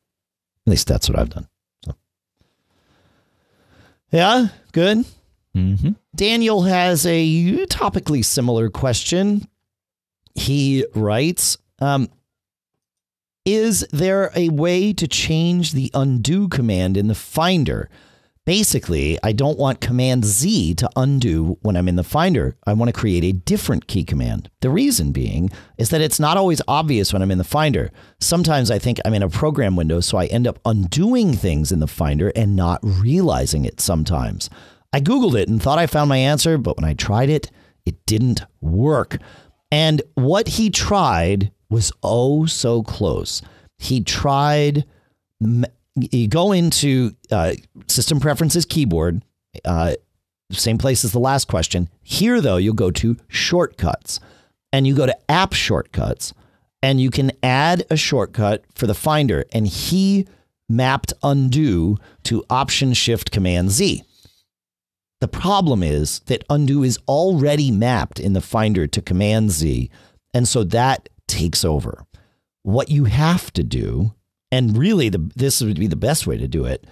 least 0.72 0.88
that's 0.88 1.08
what 1.08 1.20
I've 1.20 1.30
done. 1.30 1.48
So, 1.86 1.96
yeah, 4.12 4.48
good. 4.72 5.06
Mm-hmm. 5.56 5.92
Daniel 6.16 6.64
has 6.64 7.06
a 7.06 7.66
topically 7.68 8.24
similar 8.24 8.70
question. 8.70 9.48
He 10.36 10.86
writes 10.96 11.58
um, 11.80 12.10
Is 13.46 13.86
there 13.92 14.32
a 14.36 14.50
way 14.50 14.94
to 14.94 15.08
change 15.08 15.74
the 15.74 15.92
undo 15.94 16.48
command 16.48 16.98
in 16.98 17.08
the 17.08 17.16
Finder? 17.16 17.90
Basically, 18.46 19.18
I 19.24 19.32
don't 19.32 19.58
want 19.58 19.80
Command 19.80 20.26
Z 20.26 20.76
to 20.76 20.90
undo 20.98 21.58
when 21.62 21.78
I'm 21.78 21.88
in 21.88 21.96
the 21.96 22.04
Finder. 22.04 22.58
I 22.68 22.74
want 22.74 22.90
to 22.90 23.00
create 23.00 23.24
a 23.24 23.32
different 23.32 23.88
key 23.88 24.04
command. 24.04 24.50
The 24.60 24.70
reason 24.70 25.14
being 25.14 25.50
is 25.78 25.92
that 25.92 26.02
it's 26.02 26.20
not 26.20 26.36
always 26.36 26.62
obvious 26.68 27.14
when 27.14 27.22
I'm 27.22 27.32
in 27.32 27.38
the 27.38 27.46
Finder. 27.46 27.90
Sometimes 28.20 28.70
I 28.70 28.80
think 28.80 29.00
I'm 29.06 29.14
in 29.14 29.24
a 29.24 29.30
program 29.30 29.78
window, 29.78 30.02
so 30.02 30.18
I 30.18 30.26
end 30.26 30.46
up 30.46 30.60
undoing 30.66 31.32
things 31.32 31.72
in 31.72 31.80
the 31.80 31.88
Finder 31.88 32.34
and 32.36 32.54
not 32.54 32.82
realizing 32.84 33.64
it 33.64 33.80
sometimes. 33.80 34.50
I 34.94 35.02
Googled 35.02 35.36
it 35.36 35.50
and 35.50 35.62
thought 35.62 35.80
I 35.80 35.88
found 35.88 36.08
my 36.08 36.18
answer, 36.18 36.58
but 36.58 36.78
when 36.78 36.86
I 36.86 36.94
tried 36.94 37.30
it, 37.30 37.50
it 37.86 38.06
didn't 38.06 38.44
work. 38.62 39.18
And 39.72 40.02
what 40.14 40.48
he 40.48 40.70
tried 40.70 41.52
was 41.70 41.92
oh 42.04 42.46
so 42.46 42.84
close. 42.84 43.42
He 43.80 44.02
tried, 44.02 44.86
you 45.96 46.28
go 46.28 46.52
into 46.52 47.16
uh, 47.32 47.54
System 47.88 48.20
Preferences 48.20 48.66
keyboard, 48.66 49.24
uh, 49.66 49.96
same 50.52 50.78
place 50.78 51.04
as 51.04 51.12
the 51.12 51.20
last 51.20 51.48
question. 51.48 51.90
Here, 52.04 52.40
though, 52.40 52.58
you'll 52.58 52.76
go 52.76 52.92
to 52.92 53.18
Shortcuts 53.28 54.20
and 54.72 54.86
you 54.86 54.96
go 54.96 55.08
to 55.08 55.32
App 55.32 55.54
Shortcuts 55.54 56.34
and 56.84 57.02
you 57.02 57.10
can 57.10 57.32
add 57.42 57.86
a 57.90 57.98
shortcut 57.98 58.64
for 58.76 58.86
the 58.88 58.94
Finder. 58.94 59.46
And 59.54 59.66
he 59.68 60.28
mapped 60.70 61.14
undo 61.24 61.98
to 62.26 62.44
Option 62.50 62.94
Shift 62.94 63.32
Command 63.32 63.72
Z. 63.72 64.04
The 65.24 65.30
problem 65.30 65.84
is 65.84 66.20
that 66.26 66.44
undo 66.50 66.84
is 66.84 67.00
already 67.08 67.72
mapped 67.72 68.20
in 68.20 68.34
the 68.34 68.42
Finder 68.42 68.88
to 68.88 69.02
Command 69.02 69.52
Z, 69.52 69.90
and 70.34 70.46
so 70.46 70.66
that 70.66 71.08
takes 71.30 71.64
over. 71.64 72.06
What 72.64 72.90
you 72.90 73.06
have 73.06 73.50
to 73.54 73.64
do, 73.64 74.14
and 74.52 74.78
really 74.78 75.08
the, 75.08 75.32
this 75.34 75.62
would 75.62 75.80
be 75.80 75.88
the 75.88 75.96
best 75.96 76.28
way 76.28 76.38
to 76.38 76.48
do 76.50 76.66
it, 76.66 76.86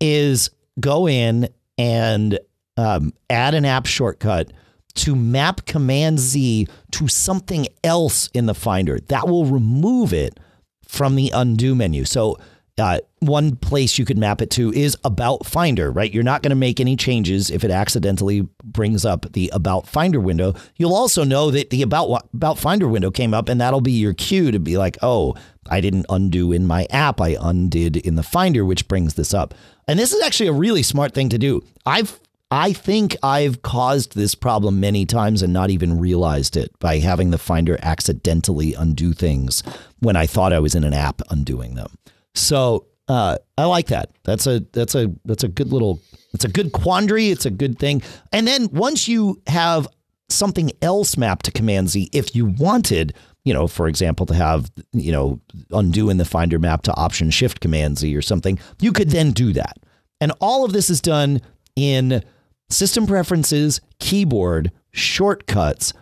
is 0.00 0.48
go 0.78 1.08
in 1.08 1.48
and 1.76 2.38
um, 2.76 3.12
add 3.28 3.54
an 3.54 3.64
app 3.64 3.86
shortcut 3.86 4.52
to 4.94 5.16
map 5.16 5.66
Command 5.66 6.20
Z 6.20 6.68
to 6.92 7.08
something 7.08 7.66
else 7.82 8.28
in 8.32 8.46
the 8.46 8.54
Finder. 8.54 9.00
That 9.08 9.26
will 9.26 9.46
remove 9.46 10.12
it 10.12 10.38
from 10.86 11.16
the 11.16 11.32
undo 11.34 11.74
menu. 11.74 12.04
So 12.04 12.38
uh, 12.78 12.98
one 13.18 13.56
place 13.56 13.98
you 13.98 14.04
could 14.04 14.16
map 14.16 14.40
it 14.40 14.50
to 14.50 14.72
is 14.72 14.96
About 15.04 15.44
Finder, 15.44 15.90
right? 15.90 16.12
You're 16.12 16.22
not 16.22 16.42
going 16.42 16.50
to 16.50 16.56
make 16.56 16.80
any 16.80 16.96
changes 16.96 17.50
if 17.50 17.64
it 17.64 17.70
accidentally 17.70 18.48
brings 18.64 19.04
up 19.04 19.30
the 19.32 19.50
About 19.52 19.86
Finder 19.86 20.20
window. 20.20 20.54
You'll 20.76 20.94
also 20.94 21.22
know 21.22 21.50
that 21.50 21.70
the 21.70 21.82
About 21.82 22.28
About 22.32 22.58
Finder 22.58 22.88
window 22.88 23.10
came 23.10 23.34
up, 23.34 23.48
and 23.48 23.60
that'll 23.60 23.82
be 23.82 23.92
your 23.92 24.14
cue 24.14 24.50
to 24.50 24.58
be 24.58 24.78
like, 24.78 24.96
oh, 25.02 25.34
I 25.68 25.80
didn't 25.80 26.06
undo 26.08 26.50
in 26.50 26.66
my 26.66 26.86
app, 26.90 27.20
I 27.20 27.36
undid 27.38 27.98
in 27.98 28.16
the 28.16 28.22
Finder, 28.22 28.64
which 28.64 28.88
brings 28.88 29.14
this 29.14 29.34
up. 29.34 29.54
And 29.86 29.98
this 29.98 30.12
is 30.12 30.22
actually 30.22 30.48
a 30.48 30.52
really 30.52 30.82
smart 30.82 31.12
thing 31.12 31.28
to 31.28 31.38
do. 31.38 31.62
I've 31.84 32.20
I 32.50 32.74
think 32.74 33.16
I've 33.22 33.62
caused 33.62 34.14
this 34.14 34.34
problem 34.34 34.78
many 34.78 35.06
times 35.06 35.40
and 35.40 35.54
not 35.54 35.70
even 35.70 35.98
realized 35.98 36.54
it 36.54 36.70
by 36.80 36.98
having 36.98 37.30
the 37.30 37.38
Finder 37.38 37.78
accidentally 37.80 38.74
undo 38.74 39.14
things 39.14 39.62
when 40.00 40.16
I 40.16 40.26
thought 40.26 40.52
I 40.52 40.58
was 40.58 40.74
in 40.74 40.84
an 40.84 40.92
app 40.92 41.22
undoing 41.30 41.76
them. 41.76 41.96
So 42.34 42.86
uh, 43.08 43.38
I 43.58 43.64
like 43.64 43.88
that. 43.88 44.10
That's 44.24 44.46
a 44.46 44.60
that's 44.72 44.94
a 44.94 45.12
that's 45.24 45.44
a 45.44 45.48
good 45.48 45.72
little 45.72 46.00
it's 46.32 46.44
a 46.44 46.48
good 46.48 46.72
quandary. 46.72 47.28
It's 47.28 47.46
a 47.46 47.50
good 47.50 47.78
thing. 47.78 48.02
And 48.32 48.46
then 48.46 48.68
once 48.72 49.08
you 49.08 49.42
have 49.46 49.86
something 50.28 50.70
else 50.80 51.16
mapped 51.16 51.44
to 51.46 51.50
Command 51.50 51.90
Z, 51.90 52.08
if 52.12 52.34
you 52.34 52.46
wanted, 52.46 53.14
you 53.44 53.52
know, 53.52 53.68
for 53.68 53.86
example, 53.86 54.24
to 54.26 54.34
have 54.34 54.70
you 54.92 55.12
know 55.12 55.40
undo 55.70 56.10
in 56.10 56.16
the 56.16 56.24
Finder 56.24 56.58
map 56.58 56.82
to 56.82 56.94
Option 56.94 57.30
Shift 57.30 57.60
Command 57.60 57.98
Z 57.98 58.14
or 58.16 58.22
something, 58.22 58.58
you 58.80 58.92
could 58.92 59.10
then 59.10 59.32
do 59.32 59.52
that. 59.52 59.78
And 60.20 60.32
all 60.40 60.64
of 60.64 60.72
this 60.72 60.88
is 60.88 61.00
done 61.00 61.40
in 61.76 62.22
System 62.70 63.06
Preferences, 63.06 63.80
Keyboard, 63.98 64.70
Shortcuts, 64.92 65.92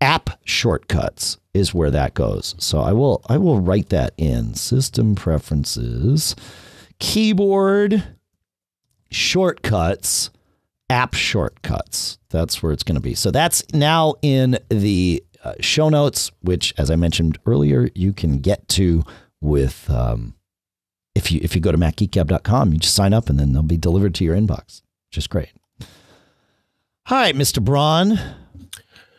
App 0.00 0.30
Shortcuts 0.44 1.38
is 1.58 1.74
where 1.74 1.90
that 1.90 2.14
goes. 2.14 2.54
So 2.58 2.80
I 2.80 2.92
will 2.92 3.22
I 3.28 3.36
will 3.36 3.60
write 3.60 3.90
that 3.90 4.14
in 4.16 4.54
system 4.54 5.14
preferences, 5.14 6.34
keyboard 6.98 8.02
shortcuts, 9.10 10.30
app 10.88 11.14
shortcuts. 11.14 12.18
That's 12.30 12.62
where 12.62 12.72
it's 12.72 12.82
going 12.82 12.96
to 12.96 13.00
be. 13.00 13.14
So 13.14 13.30
that's 13.30 13.64
now 13.72 14.14
in 14.22 14.58
the 14.68 15.22
uh, 15.44 15.54
show 15.60 15.88
notes, 15.88 16.30
which, 16.42 16.74
as 16.78 16.90
I 16.90 16.96
mentioned 16.96 17.38
earlier, 17.46 17.90
you 17.94 18.12
can 18.12 18.38
get 18.38 18.68
to 18.68 19.04
with 19.40 19.88
um, 19.90 20.34
if 21.14 21.30
you 21.32 21.40
if 21.42 21.54
you 21.54 21.60
go 21.60 21.72
to 21.72 21.78
macgeekgab.com, 21.78 22.72
you 22.72 22.78
just 22.78 22.94
sign 22.94 23.12
up 23.12 23.28
and 23.28 23.38
then 23.38 23.52
they'll 23.52 23.62
be 23.62 23.76
delivered 23.76 24.14
to 24.16 24.24
your 24.24 24.36
inbox, 24.36 24.82
which 25.10 25.18
is 25.18 25.26
great. 25.26 25.50
Hi, 27.06 27.32
Mr. 27.32 27.64
Braun. 27.64 28.18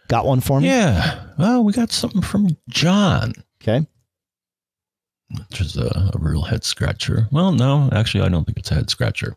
Got 0.10 0.26
one 0.26 0.42
for 0.42 0.60
me? 0.60 0.68
Yeah. 0.68 1.24
Well, 1.38 1.64
we 1.64 1.72
got 1.72 1.92
something 1.92 2.24
from 2.24 2.58
John. 2.68 3.34
Okay. 3.62 3.86
Which 5.30 5.62
is 5.62 5.78
a, 5.78 6.12
a 6.14 6.18
real 6.18 6.42
head 6.42 6.64
scratcher. 6.64 7.28
Well, 7.32 7.52
no, 7.52 7.90
actually, 7.94 8.24
I 8.24 8.30
don't 8.30 8.44
think 8.44 8.58
it's 8.58 8.72
a 8.72 8.76
head 8.76 8.90
scratcher. 8.90 9.36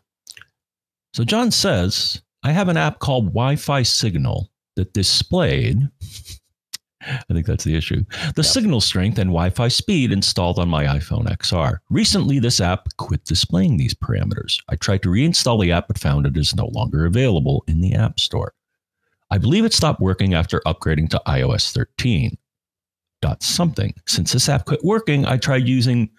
So 1.13 1.23
John 1.23 1.51
says, 1.51 2.23
I 2.41 2.51
have 2.51 2.69
an 2.69 2.77
app 2.77 2.97
called 2.97 3.25
Wi 3.27 3.55
Fi 3.55 3.83
Signal 3.83 4.49
that 4.75 4.93
displayed, 4.93 5.77
I 7.01 7.21
think 7.31 7.45
that's 7.45 7.65
the 7.65 7.75
issue, 7.75 8.03
the 8.35 8.41
yep. 8.41 8.45
signal 8.45 8.81
strength 8.81 9.19
and 9.19 9.29
Wi 9.29 9.51
Fi 9.51 9.67
speed 9.67 10.11
installed 10.11 10.57
on 10.57 10.69
my 10.69 10.85
iPhone 10.85 11.27
XR. 11.27 11.77
Recently, 11.91 12.39
this 12.39 12.59
app 12.59 12.87
quit 12.97 13.23
displaying 13.25 13.77
these 13.77 13.93
parameters. 13.93 14.57
I 14.69 14.75
tried 14.77 15.03
to 15.03 15.09
reinstall 15.09 15.61
the 15.61 15.71
app, 15.71 15.87
but 15.87 15.99
found 15.99 16.25
it 16.25 16.35
is 16.35 16.55
no 16.55 16.71
longer 16.73 17.05
available 17.05 17.63
in 17.67 17.81
the 17.81 17.93
App 17.93 18.19
Store. 18.19 18.53
I 19.33 19.39
believe 19.39 19.65
it 19.65 19.73
stopped 19.73 19.99
working 19.99 20.35
after 20.35 20.59
upgrading 20.59 21.09
to 21.09 21.21
iOS 21.25 21.71
13. 21.71 22.37
Dot 23.19 23.41
something. 23.41 23.95
Since 24.05 24.31
this 24.31 24.47
app 24.47 24.65
quit 24.65 24.83
working, 24.83 25.25
I 25.25 25.37
tried 25.37 25.67
using 25.67 26.11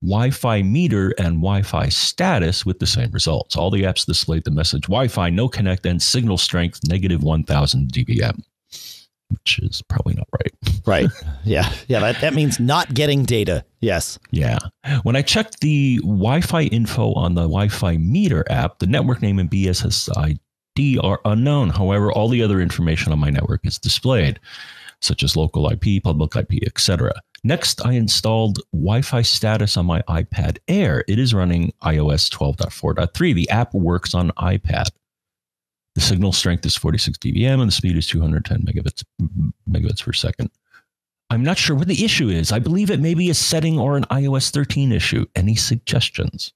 Wi 0.00 0.30
Fi 0.30 0.62
meter 0.62 1.10
and 1.18 1.42
Wi 1.42 1.60
Fi 1.60 1.90
status 1.90 2.64
with 2.64 2.78
the 2.78 2.86
same 2.86 3.10
results. 3.10 3.56
All 3.56 3.70
the 3.70 3.82
apps 3.82 4.06
displayed 4.06 4.44
the 4.44 4.52
message 4.52 4.84
Wi 4.84 5.08
Fi, 5.08 5.28
no 5.28 5.50
connect, 5.50 5.84
and 5.84 6.00
signal 6.00 6.38
strength 6.38 6.80
negative 6.88 7.22
1000 7.22 7.92
dBm, 7.92 8.42
which 9.28 9.58
is 9.58 9.82
probably 9.82 10.14
not 10.14 10.28
right. 10.32 10.52
Right. 10.86 11.10
Yeah. 11.44 11.70
Yeah. 11.88 11.98
That, 11.98 12.20
that 12.22 12.32
means 12.32 12.58
not 12.58 12.94
getting 12.94 13.24
data. 13.24 13.66
Yes. 13.80 14.18
Yeah. 14.30 14.60
When 15.02 15.16
I 15.16 15.20
checked 15.22 15.60
the 15.60 15.98
Wi 15.98 16.40
Fi 16.40 16.62
info 16.62 17.12
on 17.12 17.34
the 17.34 17.42
Wi 17.42 17.68
Fi 17.68 17.98
meter 17.98 18.46
app, 18.48 18.78
the 18.78 18.86
network 18.86 19.20
name 19.20 19.38
and 19.40 19.50
BSSI 19.50 20.38
D 20.74 20.98
are 20.98 21.20
unknown. 21.24 21.70
However, 21.70 22.12
all 22.12 22.28
the 22.28 22.42
other 22.42 22.60
information 22.60 23.12
on 23.12 23.18
my 23.18 23.30
network 23.30 23.66
is 23.66 23.78
displayed, 23.78 24.40
such 25.00 25.22
as 25.22 25.36
local 25.36 25.70
IP, 25.70 26.02
public 26.02 26.34
IP, 26.36 26.64
etc. 26.66 27.12
Next, 27.44 27.84
I 27.84 27.92
installed 27.92 28.60
Wi 28.72 29.02
Fi 29.02 29.22
status 29.22 29.76
on 29.76 29.86
my 29.86 30.02
iPad 30.02 30.58
Air. 30.68 31.04
It 31.08 31.18
is 31.18 31.34
running 31.34 31.72
iOS 31.82 32.30
12.4.3. 32.30 33.34
The 33.34 33.50
app 33.50 33.74
works 33.74 34.14
on 34.14 34.30
iPad. 34.32 34.90
The 35.94 36.00
signal 36.00 36.32
strength 36.32 36.64
is 36.64 36.76
46 36.76 37.18
dBm 37.18 37.60
and 37.60 37.68
the 37.68 37.72
speed 37.72 37.96
is 37.96 38.06
210 38.06 38.62
megabits, 38.62 39.04
megabits 39.68 40.02
per 40.02 40.12
second. 40.12 40.50
I'm 41.28 41.42
not 41.42 41.58
sure 41.58 41.76
what 41.76 41.88
the 41.88 42.04
issue 42.04 42.28
is. 42.28 42.52
I 42.52 42.58
believe 42.58 42.90
it 42.90 43.00
may 43.00 43.14
be 43.14 43.30
a 43.30 43.34
setting 43.34 43.78
or 43.78 43.96
an 43.96 44.04
iOS 44.04 44.50
13 44.50 44.92
issue. 44.92 45.26
Any 45.34 45.54
suggestions? 45.54 46.52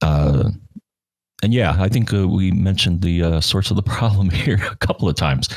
Uh, 0.00 0.50
and 1.42 1.54
yeah, 1.54 1.76
I 1.78 1.88
think 1.88 2.12
uh, 2.12 2.26
we 2.28 2.50
mentioned 2.50 3.02
the 3.02 3.22
uh, 3.22 3.40
source 3.40 3.70
of 3.70 3.76
the 3.76 3.82
problem 3.98 4.30
here 4.30 4.58
a 4.70 4.76
couple 4.76 5.08
of 5.08 5.16
times. 5.16 5.48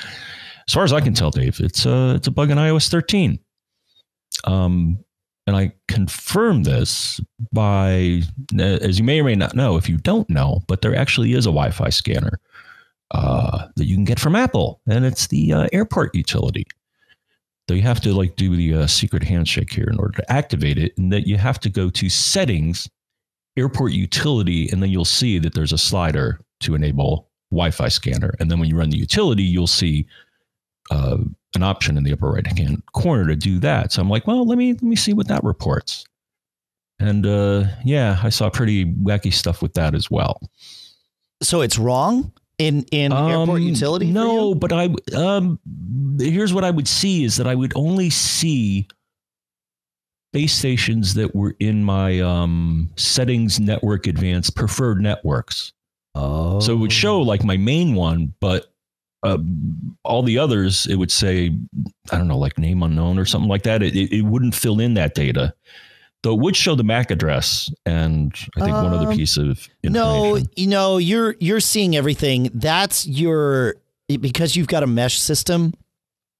As 0.67 0.73
far 0.73 0.83
as 0.83 0.93
I 0.93 1.01
can 1.01 1.13
tell, 1.13 1.31
Dave, 1.31 1.59
it's 1.59 1.85
a 1.85 1.93
uh, 1.93 2.13
it's 2.13 2.27
a 2.27 2.31
bug 2.31 2.51
in 2.51 2.57
iOS 2.57 2.89
13. 2.89 3.39
Um, 4.45 4.99
and 5.47 5.55
I 5.55 5.73
confirm 5.87 6.63
this 6.63 7.19
by, 7.51 8.21
as 8.59 8.99
you 8.99 9.03
may 9.03 9.19
or 9.19 9.23
may 9.23 9.35
not 9.35 9.55
know, 9.55 9.75
if 9.75 9.89
you 9.89 9.97
don't 9.97 10.29
know, 10.29 10.61
but 10.67 10.81
there 10.81 10.95
actually 10.95 11.33
is 11.33 11.45
a 11.45 11.49
Wi-Fi 11.49 11.89
scanner 11.89 12.39
uh, 13.09 13.67
that 13.75 13.85
you 13.85 13.95
can 13.95 14.05
get 14.05 14.19
from 14.19 14.35
Apple, 14.35 14.81
and 14.87 15.03
it's 15.03 15.27
the 15.27 15.51
uh, 15.51 15.67
airport 15.73 16.15
utility. 16.15 16.65
So 17.67 17.75
you 17.75 17.81
have 17.81 18.01
to 18.01 18.13
like 18.13 18.35
do 18.35 18.55
the 18.55 18.83
uh, 18.83 18.87
secret 18.87 19.23
handshake 19.23 19.73
here 19.73 19.87
in 19.91 19.99
order 19.99 20.21
to 20.21 20.31
activate 20.31 20.77
it, 20.77 20.97
and 20.97 21.11
that 21.11 21.27
you 21.27 21.37
have 21.37 21.59
to 21.61 21.69
go 21.69 21.89
to 21.89 22.07
settings 22.07 22.89
airport 23.57 23.91
utility, 23.91 24.69
and 24.69 24.81
then 24.81 24.89
you'll 24.89 25.05
see 25.05 25.39
that 25.39 25.53
there's 25.53 25.73
a 25.73 25.77
slider 25.77 26.39
to 26.61 26.75
enable 26.75 27.29
Wi-Fi 27.51 27.89
scanner. 27.89 28.33
And 28.39 28.49
then 28.49 28.59
when 28.59 28.69
you 28.69 28.77
run 28.77 28.89
the 28.89 28.97
utility, 28.97 29.43
you'll 29.43 29.67
see 29.67 30.07
uh, 30.89 31.17
an 31.55 31.63
option 31.63 31.97
in 31.97 32.03
the 32.03 32.13
upper 32.13 32.31
right 32.31 32.47
hand 32.47 32.83
corner 32.93 33.27
to 33.27 33.35
do 33.35 33.59
that. 33.59 33.91
So 33.91 34.01
I'm 34.01 34.09
like, 34.09 34.25
well, 34.27 34.45
let 34.45 34.57
me 34.57 34.73
let 34.73 34.83
me 34.83 34.95
see 34.95 35.13
what 35.13 35.27
that 35.27 35.43
reports. 35.43 36.05
And 36.99 37.25
uh, 37.25 37.65
yeah, 37.83 38.19
I 38.23 38.29
saw 38.29 38.49
pretty 38.49 38.85
wacky 38.85 39.33
stuff 39.33 39.61
with 39.61 39.73
that 39.73 39.95
as 39.95 40.09
well. 40.09 40.39
So 41.41 41.61
it's 41.61 41.77
wrong 41.77 42.31
in 42.57 42.85
in 42.91 43.11
um, 43.11 43.31
airport 43.31 43.61
utility. 43.61 44.11
No, 44.11 44.53
but 44.53 44.71
I 44.71 44.89
um, 45.15 45.59
here's 46.19 46.53
what 46.53 46.63
I 46.63 46.71
would 46.71 46.87
see 46.87 47.23
is 47.23 47.37
that 47.37 47.47
I 47.47 47.55
would 47.55 47.73
only 47.75 48.09
see 48.09 48.87
base 50.31 50.53
stations 50.53 51.13
that 51.15 51.35
were 51.35 51.55
in 51.59 51.83
my 51.83 52.19
um, 52.19 52.89
settings 52.95 53.59
network 53.59 54.07
advanced 54.07 54.55
preferred 54.55 55.01
networks. 55.01 55.73
Oh. 56.15 56.59
So 56.59 56.73
it 56.73 56.77
would 56.77 56.93
show 56.93 57.21
like 57.21 57.43
my 57.43 57.57
main 57.57 57.95
one, 57.95 58.33
but 58.39 58.67
uh, 59.23 59.37
all 60.03 60.23
the 60.23 60.37
others, 60.37 60.87
it 60.87 60.95
would 60.95 61.11
say, 61.11 61.55
I 62.11 62.17
don't 62.17 62.27
know, 62.27 62.37
like 62.37 62.57
name 62.57 62.83
unknown 62.83 63.19
or 63.19 63.25
something 63.25 63.49
like 63.49 63.63
that. 63.63 63.83
It, 63.83 63.95
it, 63.95 64.11
it 64.11 64.21
wouldn't 64.23 64.55
fill 64.55 64.79
in 64.79 64.95
that 64.95 65.13
data. 65.15 65.53
Though 66.23 66.33
it 66.33 66.39
would 66.39 66.55
show 66.55 66.75
the 66.75 66.83
MAC 66.83 67.09
address 67.09 67.71
and 67.85 68.33
I 68.55 68.61
think 68.61 68.75
one 68.75 68.93
other 68.93 69.07
um, 69.07 69.15
piece 69.15 69.37
of 69.37 69.67
information. 69.83 69.93
No, 69.93 70.39
you 70.55 70.67
know, 70.67 70.97
you're 70.97 71.35
you're 71.39 71.59
seeing 71.59 71.95
everything. 71.95 72.51
That's 72.53 73.07
your 73.07 73.77
because 74.07 74.55
you've 74.55 74.67
got 74.67 74.83
a 74.83 74.87
mesh 74.87 75.17
system 75.17 75.73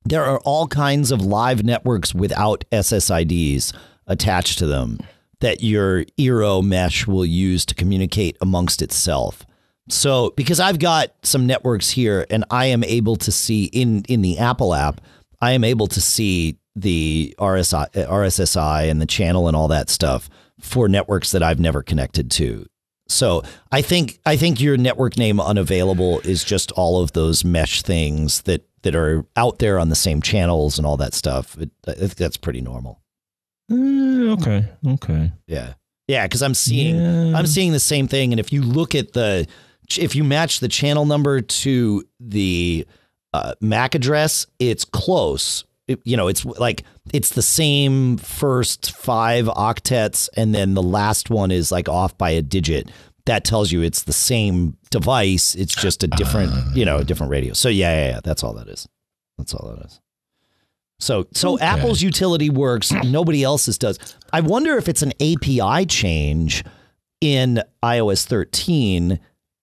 there 0.04 0.26
are 0.26 0.39
all 0.39 0.68
kinds 0.68 1.12
of 1.12 1.22
live 1.22 1.64
networks 1.64 2.14
without 2.14 2.64
SSIDs 2.72 3.74
attached 4.08 4.60
to 4.60 4.66
them 4.66 4.99
that 5.39 5.62
your 5.62 6.06
Eero 6.20 6.64
mesh 6.64 7.08
will 7.08 7.26
use 7.26 7.66
to 7.66 7.76
communicate 7.76 8.38
amongst 8.41 8.82
itself. 8.82 9.45
So, 9.89 10.32
because 10.38 10.60
I've 10.60 10.80
got 10.80 11.12
some 11.24 11.45
networks 11.45 11.89
here 11.89 12.26
and 12.30 12.45
I 12.52 12.68
am 12.68 12.84
able 12.84 13.16
to 13.18 13.32
see 13.32 13.66
in 13.66 14.04
in 14.08 14.22
the 14.22 14.38
Apple 14.38 14.74
app, 14.74 15.02
I 15.41 15.52
am 15.52 15.64
able 15.64 15.88
to 15.88 15.99
see 15.99 16.58
the 16.76 17.36
RSI, 17.39 17.91
RSSI 17.91 18.89
and 18.89 19.02
the 19.02 19.06
channel 19.06 19.47
and 19.47 19.58
all 19.58 19.68
that 19.68 19.89
stuff 19.89 20.30
for 20.60 20.88
networks 20.88 21.32
that 21.32 21.43
I've 21.43 21.60
never 21.60 21.82
connected 21.82 22.32
to. 22.32 22.66
So 23.08 23.43
I 23.72 23.82
think 23.82 24.20
I 24.26 24.38
think 24.38 24.62
your 24.62 24.78
network 24.78 25.18
name 25.18 25.41
unavailable 25.41 26.20
is 26.22 26.43
just 26.43 26.72
all 26.74 27.02
of 27.02 27.12
those 27.12 27.43
mesh 27.43 27.82
things 27.82 28.43
that 28.43 28.66
that 28.84 28.95
are 28.95 29.25
out 29.36 29.59
there 29.59 29.77
on 29.79 29.89
the 29.89 29.95
same 29.95 30.21
channels 30.21 30.77
and 30.77 30.86
all 30.88 30.97
that 30.97 31.13
stuff. 31.13 31.57
It, 31.57 31.69
I 31.88 31.93
think 31.93 32.15
that's 32.15 32.38
pretty 32.38 32.61
normal. 32.61 33.01
Uh, 33.71 34.34
okay. 34.34 34.65
Okay. 34.86 35.32
Yeah. 35.47 35.73
Yeah, 36.07 36.25
because 36.27 36.41
I'm 36.41 36.53
seeing 36.55 36.95
yeah. 36.97 37.38
I'm 37.38 37.47
seeing 37.47 37.71
the 37.71 37.79
same 37.79 38.07
thing, 38.07 38.34
and 38.34 38.39
if 38.39 38.51
you 38.51 38.61
look 38.63 38.95
at 38.95 39.13
the 39.13 39.47
if 39.97 40.15
you 40.15 40.23
match 40.23 40.59
the 40.59 40.67
channel 40.67 41.05
number 41.05 41.39
to 41.41 42.03
the 42.19 42.86
uh, 43.34 43.53
MAC 43.61 43.95
address, 43.95 44.45
it's 44.59 44.84
close. 44.84 45.63
It- 45.88 46.01
you 46.03 46.17
know, 46.17 46.27
it's 46.27 46.43
like 46.43 46.84
it's 47.13 47.29
the 47.29 47.41
same 47.41 48.17
first 48.17 48.91
five 48.95 49.45
octets, 49.45 50.27
and 50.36 50.53
then 50.53 50.73
the 50.73 50.84
last 50.84 51.29
one 51.29 51.49
is 51.51 51.71
like 51.71 51.88
off 51.88 52.17
by 52.17 52.32
a 52.32 52.41
digit. 52.41 52.89
That 53.26 53.43
tells 53.43 53.72
you 53.72 53.82
it's 53.82 54.03
the 54.03 54.13
same 54.13 54.78
device. 54.89 55.55
It's 55.55 55.76
just 55.76 56.03
a 56.03 56.07
different, 56.07 56.51
you 56.76 56.86
know, 56.86 56.97
a 56.97 57.03
different 57.03 57.32
radio. 57.32 57.53
So 57.53 57.69
yeah, 57.69 57.93
yeah, 57.93 58.09
yeah. 58.13 58.19
That's 58.24 58.43
all 58.43 58.53
that 58.53 58.67
is. 58.67 58.88
That's 59.38 59.53
all 59.53 59.74
that 59.76 59.86
is. 59.86 59.99
So 60.99 61.28
so 61.34 61.55
Okay. 61.55 61.65
Apple's 61.65 62.01
utility 62.01 62.49
works. 62.49 62.91
Nobody 62.91 63.43
else's 63.43 63.78
does. 63.78 63.97
I 64.34 64.41
wonder 64.41 64.78
if 64.78 64.88
it's 64.88 65.01
an 65.01 65.13
API 65.19 65.86
change 65.86 66.63
in 67.22 67.61
iOS 67.84 68.26
13. 68.26 69.19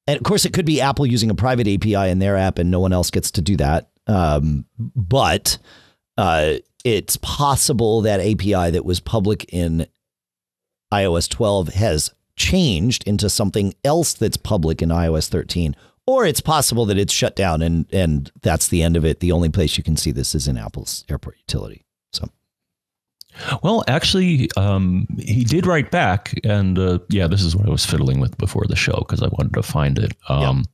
And 0.07 0.17
of 0.17 0.23
course, 0.23 0.45
it 0.45 0.53
could 0.53 0.67
be 0.67 0.81
Apple 0.81 1.07
using 1.07 1.31
a 1.31 1.35
private 1.35 1.69
API 1.69 2.11
in 2.11 2.19
their 2.19 2.37
app, 2.37 2.59
and 2.59 2.71
no 2.71 2.81
one 2.81 2.93
else 2.93 3.11
gets 3.11 3.31
to 3.33 3.43
do 3.43 3.57
that. 3.59 3.91
Um, 4.07 4.65
but 4.79 5.59
uh, 6.17 6.55
it's 6.85 7.17
possible 7.19 8.01
that 8.03 8.21
API 8.21 8.71
that 8.71 8.85
was 8.85 9.01
public 9.01 9.45
in 9.53 9.87
iOS 10.93 11.29
12 11.29 11.69
has 11.69 12.11
changed 12.39 13.07
into 13.07 13.29
something 13.29 13.75
else 13.85 14.15
that's 14.15 14.37
public 14.37 14.81
in 14.81 14.89
iOS 14.89 15.29
13. 15.29 15.77
Or 16.07 16.25
it's 16.25 16.41
possible 16.41 16.87
that 16.87 16.97
it's 16.97 17.13
shut 17.13 17.37
down 17.37 17.61
and 17.61 17.85
and 17.93 18.33
that's 18.41 18.69
the 18.69 18.83
end 18.83 18.97
of 18.97 19.05
it. 19.05 19.21
The 19.21 19.33
only 19.33 19.51
place 19.51 19.77
you 19.77 19.85
can 19.85 19.97
see 19.97 20.11
this 20.11 20.35
is 20.35 20.49
in 20.49 20.57
Apple's 20.57 21.05
airport 21.11 21.37
utility. 21.37 21.85
So 22.15 22.31
Well, 23.63 23.85
actually, 23.89 24.49
um, 24.57 25.07
he 25.19 25.45
did 25.45 25.67
write 25.67 25.91
back, 25.91 26.33
and 26.45 26.79
uh, 26.79 27.01
yeah, 27.11 27.27
this 27.27 27.43
is 27.43 27.55
what 27.55 27.67
I 27.67 27.71
was 27.71 27.85
fiddling 27.85 28.21
with 28.21 28.39
before 28.39 28.65
the 28.67 28.75
show 28.77 28.97
because 29.01 29.23
I 29.23 29.29
wanted 29.29 29.53
to 29.53 29.63
find 29.63 29.99
it. 29.99 30.17
Um, 30.31 30.65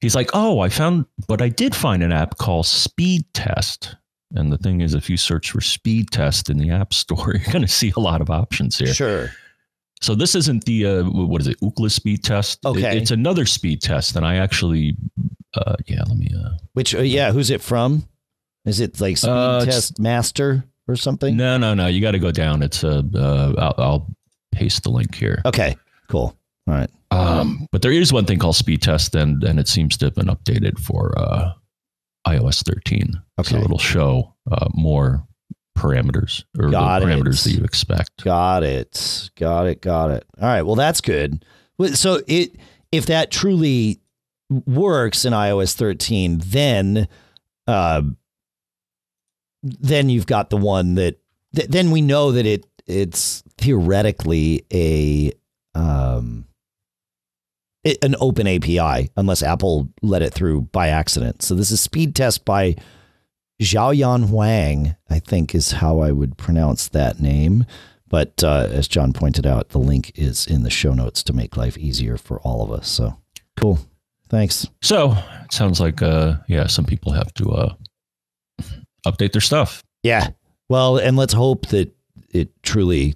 He's 0.00 0.14
like, 0.14 0.30
"Oh, 0.32 0.60
I 0.60 0.68
found, 0.68 1.06
but 1.26 1.42
I 1.42 1.48
did 1.48 1.74
find 1.74 2.02
an 2.02 2.12
app 2.12 2.38
called 2.38 2.66
Speed 2.66 3.24
Test." 3.34 3.96
And 4.34 4.52
the 4.52 4.58
thing 4.58 4.80
is, 4.80 4.94
if 4.94 5.08
you 5.08 5.16
search 5.16 5.50
for 5.50 5.60
Speed 5.60 6.10
Test 6.10 6.50
in 6.50 6.58
the 6.58 6.70
App 6.70 6.92
Store, 6.92 7.34
you're 7.34 7.52
going 7.52 7.62
to 7.62 7.68
see 7.68 7.92
a 7.96 8.00
lot 8.00 8.20
of 8.20 8.30
options 8.30 8.78
here. 8.78 8.94
sure. 8.94 9.30
So 10.00 10.14
this 10.14 10.34
isn't 10.34 10.64
the 10.64 10.86
uh, 10.86 11.02
what 11.04 11.40
is 11.40 11.48
it, 11.48 11.60
Ookla 11.60 11.90
Speed 11.90 12.22
Test? 12.24 12.60
It- 12.64 12.68
Okay. 12.68 12.96
it's 12.98 13.10
another 13.10 13.46
speed 13.46 13.82
test, 13.82 14.16
and 14.16 14.24
I 14.24 14.36
actually, 14.36 14.96
uh, 15.54 15.74
yeah, 15.86 16.02
let 16.08 16.16
me. 16.16 16.30
Uh, 16.34 16.50
Which 16.74 16.94
uh, 16.94 17.00
yeah, 17.00 17.32
who's 17.32 17.50
it 17.50 17.60
from? 17.60 18.06
Is 18.64 18.80
it 18.80 19.00
like 19.00 19.16
Speed 19.16 19.30
Uh, 19.30 19.64
Test 19.64 19.98
Master 19.98 20.64
or 20.86 20.96
something? 20.96 21.36
no, 21.36 21.56
no, 21.58 21.74
no, 21.74 21.86
you 21.88 22.00
got 22.00 22.12
to 22.12 22.18
go 22.18 22.30
down. 22.30 22.62
It's 22.62 22.84
a. 22.84 23.04
Uh, 23.14 23.52
I'll, 23.58 23.74
I'll 23.84 24.06
paste 24.52 24.82
the 24.84 24.90
link 24.90 25.14
here. 25.14 25.42
Okay, 25.46 25.76
cool. 26.08 26.36
All 26.66 26.74
right. 26.74 26.90
Um, 27.10 27.66
but 27.72 27.80
there 27.82 27.92
is 27.92 28.12
one 28.12 28.26
thing 28.26 28.38
called 28.38 28.56
speed 28.56 28.82
test, 28.82 29.14
and 29.14 29.42
and 29.42 29.58
it 29.58 29.66
seems 29.68 29.96
to 29.98 30.04
have 30.06 30.14
been 30.14 30.26
updated 30.26 30.78
for 30.78 31.18
uh, 31.18 31.52
iOS 32.26 32.62
13. 32.62 33.14
Okay. 33.40 33.50
So 33.50 33.56
it'll 33.62 33.78
show 33.78 34.34
uh, 34.50 34.68
more 34.74 35.26
parameters 35.78 36.44
or 36.58 36.68
Got 36.70 37.00
the 37.00 37.08
it. 37.08 37.10
parameters 37.10 37.44
that 37.44 37.52
you 37.52 37.64
expect. 37.64 38.24
Got 38.24 38.62
it. 38.62 39.30
Got 39.36 39.66
it. 39.66 39.80
Got 39.80 40.10
it. 40.10 40.24
All 40.40 40.48
right. 40.48 40.62
Well, 40.62 40.74
that's 40.74 41.00
good. 41.00 41.44
So 41.94 42.20
it 42.26 42.56
if 42.92 43.06
that 43.06 43.30
truly 43.30 44.00
works 44.66 45.24
in 45.24 45.32
iOS 45.32 45.74
13, 45.74 46.40
then 46.44 47.06
uh, 47.66 48.02
then 49.62 50.08
you've 50.08 50.26
got 50.26 50.50
the 50.50 50.56
one 50.56 50.94
that 50.94 51.18
th- 51.54 51.68
then 51.68 51.90
we 51.90 52.00
know 52.00 52.32
that 52.32 52.46
it 52.46 52.66
it's 52.86 53.42
theoretically 53.58 54.64
a 54.72 55.32
um 55.74 56.46
it, 57.84 58.02
an 58.02 58.16
open 58.20 58.46
API 58.46 59.10
unless 59.16 59.42
Apple 59.42 59.88
let 60.02 60.22
it 60.22 60.32
through 60.34 60.62
by 60.72 60.88
accident. 60.88 61.42
So 61.42 61.54
this 61.54 61.70
is 61.70 61.80
speed 61.80 62.16
test 62.16 62.44
by 62.44 62.76
Xiaoyan 63.60 64.28
Huang, 64.28 64.96
I 65.10 65.18
think 65.18 65.54
is 65.54 65.72
how 65.72 66.00
I 66.00 66.12
would 66.12 66.36
pronounce 66.36 66.88
that 66.88 67.20
name. 67.20 67.66
But 68.08 68.42
uh, 68.42 68.68
as 68.70 68.88
John 68.88 69.12
pointed 69.12 69.46
out, 69.46 69.70
the 69.70 69.78
link 69.78 70.12
is 70.14 70.46
in 70.46 70.62
the 70.62 70.70
show 70.70 70.94
notes 70.94 71.22
to 71.24 71.32
make 71.32 71.56
life 71.56 71.76
easier 71.76 72.16
for 72.16 72.40
all 72.40 72.62
of 72.62 72.72
us. 72.72 72.88
So 72.88 73.18
cool. 73.56 73.78
Thanks. 74.30 74.66
So 74.80 75.16
it 75.44 75.52
sounds 75.52 75.80
like 75.80 76.00
uh, 76.02 76.34
yeah, 76.46 76.68
some 76.68 76.84
people 76.84 77.12
have 77.12 77.34
to 77.34 77.50
uh, 77.50 77.74
update 79.06 79.32
their 79.32 79.40
stuff. 79.40 79.82
Yeah. 80.02 80.28
Well, 80.68 80.98
and 80.98 81.16
let's 81.16 81.32
hope 81.32 81.66
that 81.68 81.90
it 82.30 82.50
truly, 82.62 83.14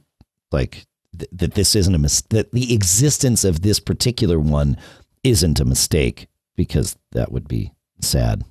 like, 0.50 0.86
th- 1.18 1.30
that 1.32 1.54
this 1.54 1.76
isn't 1.76 1.94
a 1.94 1.98
mis- 1.98 2.22
that 2.30 2.50
the 2.52 2.74
existence 2.74 3.44
of 3.44 3.60
this 3.60 3.78
particular 3.78 4.40
one 4.40 4.76
isn't 5.22 5.60
a 5.60 5.64
mistake, 5.64 6.28
because 6.56 6.96
that 7.12 7.30
would 7.30 7.46
be 7.46 7.72
sad. 8.00 8.44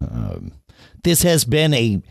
Um, 0.00 0.52
this 1.04 1.22
has 1.22 1.44
been 1.44 1.74
a 1.74 2.02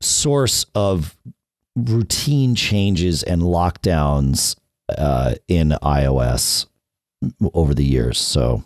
source 0.00 0.66
of 0.74 1.16
routine 1.76 2.54
changes 2.54 3.22
and 3.22 3.42
lockdowns 3.42 4.56
uh, 4.88 5.34
in 5.48 5.70
iOS 5.82 6.66
over 7.54 7.74
the 7.74 7.84
years. 7.84 8.18
So 8.18 8.64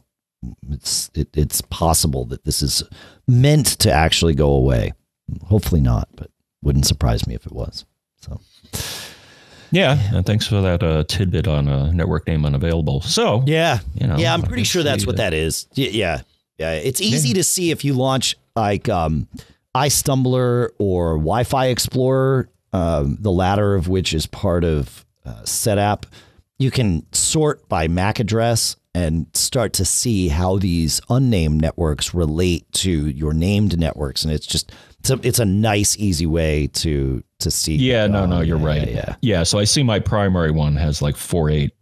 it's 0.70 1.10
it, 1.14 1.28
it's 1.36 1.60
possible 1.60 2.24
that 2.26 2.44
this 2.44 2.62
is 2.62 2.82
meant 3.26 3.66
to 3.80 3.92
actually 3.92 4.34
go 4.34 4.50
away. 4.50 4.92
Hopefully 5.46 5.80
not, 5.80 6.08
but 6.14 6.30
wouldn't 6.62 6.86
surprise 6.86 7.26
me 7.26 7.34
if 7.34 7.46
it 7.46 7.52
was. 7.52 7.84
So 8.20 8.40
Yeah, 9.70 9.98
and 10.14 10.24
thanks 10.24 10.46
for 10.46 10.60
that 10.60 10.82
uh, 10.82 11.04
tidbit 11.04 11.48
on 11.48 11.68
uh, 11.68 11.90
network 11.92 12.26
name 12.26 12.44
unavailable. 12.44 13.00
So 13.00 13.42
yeah, 13.46 13.80
you 13.94 14.06
know, 14.06 14.16
yeah, 14.16 14.32
I'm 14.32 14.42
pretty 14.42 14.64
sure 14.64 14.82
that's 14.82 15.06
what 15.06 15.16
that 15.16 15.34
is. 15.34 15.66
Yeah, 15.74 16.22
yeah, 16.58 16.72
it's 16.72 17.00
easy 17.00 17.34
to 17.34 17.44
see 17.44 17.70
if 17.70 17.84
you 17.84 17.94
launch 17.94 18.36
like 18.54 18.88
um, 18.88 19.28
iStumbler 19.74 20.70
or 20.78 21.14
Wi-Fi 21.14 21.66
Explorer, 21.66 22.48
um, 22.72 23.18
the 23.20 23.32
latter 23.32 23.74
of 23.74 23.88
which 23.88 24.14
is 24.14 24.26
part 24.26 24.64
of 24.64 25.04
uh, 25.24 25.42
SetApp. 25.42 26.04
You 26.58 26.70
can 26.70 27.06
sort 27.12 27.68
by 27.68 27.88
MAC 27.88 28.20
address 28.20 28.76
and 28.94 29.26
start 29.34 29.72
to 29.74 29.84
see 29.84 30.28
how 30.28 30.58
these 30.58 31.00
unnamed 31.10 31.60
networks 31.60 32.14
relate 32.14 32.70
to 32.72 33.08
your 33.08 33.32
named 33.32 33.78
networks, 33.78 34.24
and 34.24 34.32
it's 34.32 34.46
just 34.46 34.72
it's 35.00 35.10
a, 35.10 35.20
it's 35.22 35.38
a 35.40 35.44
nice, 35.44 35.98
easy 35.98 36.26
way 36.26 36.68
to 36.68 37.24
to 37.40 37.50
see. 37.50 37.74
Yeah, 37.74 38.06
no, 38.06 38.24
no, 38.26 38.40
you're 38.40 38.58
yeah, 38.58 38.66
right. 38.66 38.88
Yeah, 38.88 39.16
yeah. 39.20 39.42
so 39.42 39.58
I 39.58 39.64
see 39.64 39.82
my 39.82 39.98
primary 39.98 40.52
one 40.52 40.76
has 40.76 41.02
like 41.02 41.16
four 41.16 41.50
eight 41.50 41.72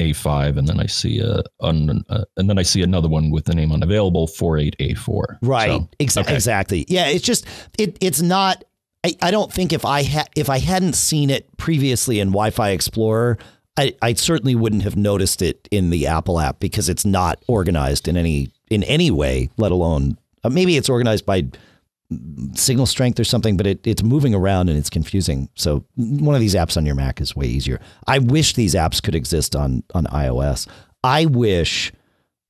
a 0.00 0.12
five, 0.12 0.56
and 0.56 0.66
then 0.66 0.80
I 0.80 0.86
see 0.86 1.20
a 1.20 1.42
un, 1.60 2.04
uh, 2.08 2.24
and 2.36 2.48
then 2.48 2.58
I 2.58 2.62
see 2.62 2.82
another 2.82 3.08
one 3.08 3.30
with 3.30 3.44
the 3.44 3.54
name 3.54 3.72
unavailable 3.72 4.26
four 4.26 4.58
eight 4.58 4.74
a 4.80 4.94
four. 4.94 5.38
Right. 5.42 5.68
So, 5.70 5.88
Exa- 6.00 6.22
okay. 6.22 6.34
Exactly. 6.34 6.86
Yeah. 6.88 7.06
It's 7.06 7.24
just 7.24 7.46
it. 7.78 7.96
It's 8.00 8.22
not. 8.22 8.64
I, 9.04 9.16
I 9.22 9.30
don't 9.30 9.52
think 9.52 9.72
if 9.72 9.84
I 9.84 10.02
had 10.02 10.28
if 10.36 10.50
I 10.50 10.58
hadn't 10.58 10.94
seen 10.94 11.30
it 11.30 11.56
previously 11.56 12.20
in 12.20 12.28
Wi-Fi 12.28 12.70
Explorer, 12.70 13.38
I, 13.78 13.94
I 14.02 14.12
certainly 14.12 14.54
wouldn't 14.54 14.82
have 14.82 14.96
noticed 14.96 15.40
it 15.40 15.66
in 15.70 15.90
the 15.90 16.06
Apple 16.06 16.38
app 16.38 16.60
because 16.60 16.88
it's 16.88 17.06
not 17.06 17.42
organized 17.46 18.08
in 18.08 18.16
any 18.16 18.50
in 18.68 18.82
any 18.82 19.10
way. 19.10 19.48
Let 19.56 19.72
alone 19.72 20.18
uh, 20.44 20.50
maybe 20.50 20.76
it's 20.76 20.88
organized 20.88 21.24
by 21.24 21.46
signal 22.54 22.86
strength 22.86 23.20
or 23.20 23.24
something, 23.24 23.56
but 23.56 23.66
it, 23.66 23.86
it's 23.86 24.02
moving 24.02 24.34
around 24.34 24.68
and 24.68 24.76
it's 24.76 24.90
confusing. 24.90 25.48
So 25.54 25.84
one 25.96 26.34
of 26.34 26.40
these 26.40 26.54
apps 26.54 26.76
on 26.76 26.84
your 26.84 26.94
Mac 26.94 27.20
is 27.20 27.36
way 27.36 27.46
easier. 27.46 27.80
I 28.06 28.18
wish 28.18 28.54
these 28.54 28.74
apps 28.74 29.02
could 29.02 29.14
exist 29.14 29.54
on 29.54 29.82
on 29.94 30.04
iOS. 30.06 30.66
I 31.04 31.26
wish 31.26 31.92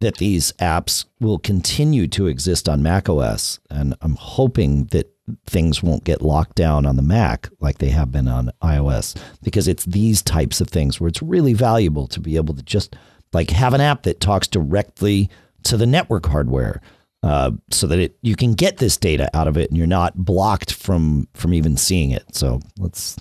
that 0.01 0.17
these 0.17 0.53
apps 0.53 1.05
will 1.21 1.39
continue 1.39 2.09
to 2.09 2.27
exist 2.27 2.69
on 2.69 2.83
macOS, 2.83 3.61
and 3.71 3.95
I'm 4.01 4.17
hoping 4.17 4.87
that 4.87 5.13
things 5.47 5.83
won't 5.83 6.05
get 6.05 6.23
locked 6.23 6.57
down 6.57 6.87
on 6.87 6.97
the 6.97 7.03
Mac 7.03 7.49
like 7.61 7.79
they 7.79 7.91
have 7.91 8.11
been 8.11 8.29
on 8.29 8.51
iOS 8.63 9.17
because 9.43 9.69
it's 9.69 9.85
these 9.85 10.23
types 10.23 10.61
of 10.61 10.69
things 10.69 10.99
where 10.99 11.09
it's 11.09 11.23
really 11.23 11.53
valuable 11.53 12.07
to 12.09 12.19
be 12.19 12.37
able 12.37 12.55
to 12.55 12.63
just 12.63 12.97
like 13.33 13.51
have 13.51 13.75
an 13.75 13.81
app 13.81 14.03
that 14.03 14.21
talks 14.21 14.49
directly 14.49 15.31
to 15.63 15.77
the 15.77 15.87
network 15.87 16.27
hardware 16.27 16.81
uh, 17.23 17.51
so 17.71 17.87
that 17.87 17.99
it 17.99 18.17
you 18.23 18.37
can 18.37 18.55
get 18.55 18.79
this 18.79 18.97
data 18.97 19.29
out 19.35 19.49
of 19.49 19.57
it 19.57 19.69
and 19.71 19.77
you're 19.77 19.87
not 19.87 20.17
blocked 20.17 20.73
from 20.73 21.29
from 21.35 21.55
even 21.55 21.77
seeing 21.77 22.11
it. 22.11 22.35
So 22.35 22.61
let's 22.79 23.17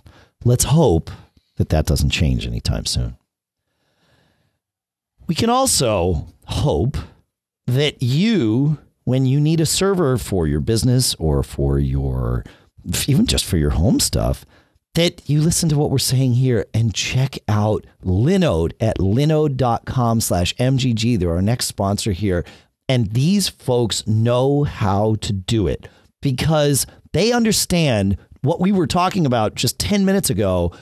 let's 0.45 0.63
hope 0.65 1.11
that 1.57 1.69
that 1.69 1.85
doesn't 1.85 2.09
change 2.09 2.47
anytime 2.47 2.85
soon. 2.85 3.17
We 5.27 5.35
can 5.35 5.51
also 5.51 6.27
hope 6.45 6.97
that 7.67 8.01
you, 8.01 8.79
when 9.03 9.27
you 9.27 9.39
need 9.39 9.61
a 9.61 9.65
server 9.65 10.17
for 10.17 10.47
your 10.47 10.61
business 10.61 11.13
or 11.15 11.43
for 11.43 11.77
your, 11.77 12.43
even 13.07 13.27
just 13.27 13.45
for 13.45 13.57
your 13.57 13.69
home 13.71 13.99
stuff, 13.99 14.45
that 14.95 15.29
you 15.29 15.41
listen 15.41 15.69
to 15.69 15.77
what 15.77 15.91
we're 15.91 15.99
saying 15.99 16.33
here 16.33 16.65
and 16.73 16.95
check 16.95 17.37
out 17.47 17.85
Linode 18.03 18.73
at 18.79 18.97
linode.com 18.97 20.19
slash 20.19 20.55
MGG. 20.55 21.19
They're 21.19 21.31
our 21.31 21.43
next 21.43 21.67
sponsor 21.67 22.11
here. 22.11 22.43
And 22.89 23.11
these 23.11 23.47
folks 23.47 24.05
know 24.07 24.63
how 24.63 25.15
to 25.21 25.31
do 25.31 25.67
it 25.67 25.87
because 26.21 26.87
they 27.13 27.31
understand 27.31 28.17
what 28.41 28.59
we 28.59 28.71
were 28.71 28.87
talking 28.87 29.25
about 29.27 29.53
just 29.55 29.77
10 29.79 30.03
minutes 30.05 30.31
ago 30.31 30.73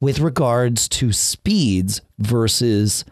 with 0.00 0.20
regards 0.20 0.88
to 0.88 1.12
speeds 1.12 2.00
versus 2.18 3.04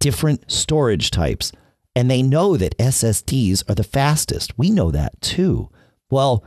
different 0.00 0.50
storage 0.50 1.10
types. 1.10 1.52
And 1.94 2.10
they 2.10 2.22
know 2.22 2.56
that 2.56 2.78
SSDs 2.78 3.68
are 3.70 3.74
the 3.74 3.84
fastest. 3.84 4.58
We 4.58 4.70
know 4.70 4.90
that 4.90 5.20
too. 5.20 5.68
Well, 6.10 6.44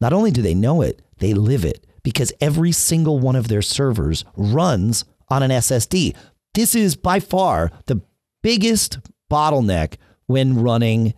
not 0.00 0.12
only 0.12 0.32
do 0.32 0.42
they 0.42 0.54
know 0.54 0.82
it, 0.82 1.00
they 1.18 1.32
live 1.32 1.64
it 1.64 1.86
because 2.02 2.32
every 2.40 2.72
single 2.72 3.20
one 3.20 3.36
of 3.36 3.46
their 3.46 3.62
servers 3.62 4.24
runs 4.36 5.04
on 5.28 5.44
an 5.44 5.50
SSD. 5.52 6.16
This 6.54 6.74
is 6.74 6.96
by 6.96 7.20
far 7.20 7.70
the 7.86 8.00
biggest 8.42 8.98
bottleneck 9.30 9.96
when 10.28 10.62
running 10.62 11.14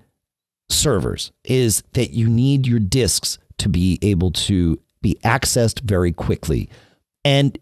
servers 0.71 1.33
is 1.45 1.83
that 1.93 2.11
you 2.11 2.29
need 2.29 2.67
your 2.67 2.81
disks 2.81 3.39
to 3.59 3.69
be 3.69 3.99
able 4.01 4.31
to 4.31 4.81
be 5.03 5.19
accessed 5.23 5.81
very 5.81 6.13
quickly. 6.13 6.71
And 7.25 7.59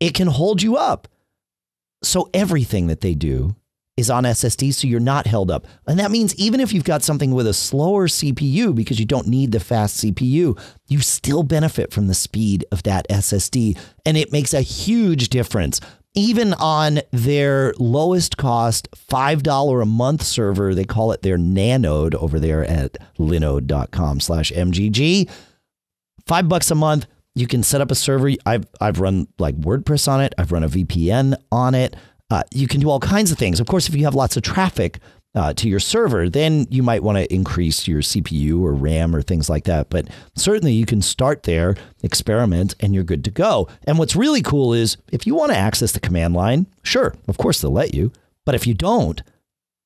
it 0.00 0.14
can 0.14 0.26
hold 0.26 0.62
you 0.62 0.76
up. 0.76 1.06
So 2.02 2.28
everything 2.34 2.88
that 2.88 3.00
they 3.00 3.14
do 3.14 3.54
is 3.96 4.10
on 4.10 4.24
SSD, 4.24 4.72
so 4.72 4.88
you're 4.88 4.98
not 4.98 5.26
held 5.26 5.50
up. 5.50 5.66
And 5.86 5.98
that 5.98 6.10
means 6.10 6.34
even 6.36 6.60
if 6.60 6.72
you've 6.72 6.82
got 6.82 7.02
something 7.02 7.32
with 7.32 7.46
a 7.46 7.52
slower 7.52 8.08
CPU 8.08 8.74
because 8.74 8.98
you 8.98 9.04
don't 9.04 9.28
need 9.28 9.52
the 9.52 9.60
fast 9.60 10.02
CPU, 10.02 10.58
you 10.88 11.00
still 11.00 11.42
benefit 11.42 11.92
from 11.92 12.06
the 12.06 12.14
speed 12.14 12.64
of 12.72 12.82
that 12.84 13.06
SSD. 13.08 13.78
And 14.06 14.16
it 14.16 14.32
makes 14.32 14.54
a 14.54 14.62
huge 14.62 15.28
difference. 15.28 15.80
Even 16.14 16.52
on 16.54 17.00
their 17.10 17.72
lowest 17.78 18.36
cost 18.36 18.90
$5 18.90 19.82
a 19.82 19.86
month 19.86 20.22
server, 20.22 20.74
they 20.74 20.84
call 20.84 21.12
it 21.12 21.22
their 21.22 21.38
Nanode 21.38 22.14
over 22.14 22.38
there 22.38 22.64
at 22.64 22.98
linode.com 23.18 24.20
slash 24.20 24.52
MGG. 24.52 25.30
Five 26.26 26.48
bucks 26.50 26.70
a 26.70 26.74
month, 26.74 27.06
you 27.34 27.46
can 27.46 27.62
set 27.62 27.80
up 27.80 27.90
a 27.90 27.94
server. 27.94 28.30
I've, 28.44 28.66
I've 28.78 29.00
run 29.00 29.26
like 29.38 29.56
WordPress 29.56 30.06
on 30.06 30.20
it. 30.20 30.34
I've 30.36 30.52
run 30.52 30.64
a 30.64 30.68
VPN 30.68 31.34
on 31.50 31.74
it. 31.74 31.96
Uh, 32.30 32.42
you 32.52 32.68
can 32.68 32.80
do 32.80 32.90
all 32.90 33.00
kinds 33.00 33.32
of 33.32 33.38
things. 33.38 33.58
Of 33.58 33.66
course, 33.66 33.88
if 33.88 33.94
you 33.94 34.04
have 34.04 34.14
lots 34.14 34.36
of 34.36 34.42
traffic 34.42 35.00
uh, 35.34 35.54
to 35.54 35.68
your 35.68 35.80
server, 35.80 36.28
then 36.28 36.66
you 36.70 36.82
might 36.82 37.02
want 37.02 37.18
to 37.18 37.32
increase 37.32 37.88
your 37.88 38.00
CPU 38.00 38.60
or 38.60 38.74
RAM 38.74 39.16
or 39.16 39.22
things 39.22 39.48
like 39.48 39.64
that. 39.64 39.88
But 39.88 40.08
certainly 40.36 40.72
you 40.72 40.84
can 40.84 41.00
start 41.00 41.44
there, 41.44 41.74
experiment, 42.02 42.74
and 42.80 42.94
you're 42.94 43.04
good 43.04 43.24
to 43.24 43.30
go. 43.30 43.68
And 43.84 43.98
what's 43.98 44.16
really 44.16 44.42
cool 44.42 44.74
is 44.74 44.96
if 45.10 45.26
you 45.26 45.34
want 45.34 45.52
to 45.52 45.58
access 45.58 45.92
the 45.92 46.00
command 46.00 46.34
line, 46.34 46.66
sure, 46.82 47.14
of 47.28 47.38
course 47.38 47.60
they'll 47.60 47.70
let 47.70 47.94
you. 47.94 48.12
But 48.44 48.54
if 48.54 48.66
you 48.66 48.74
don't, 48.74 49.22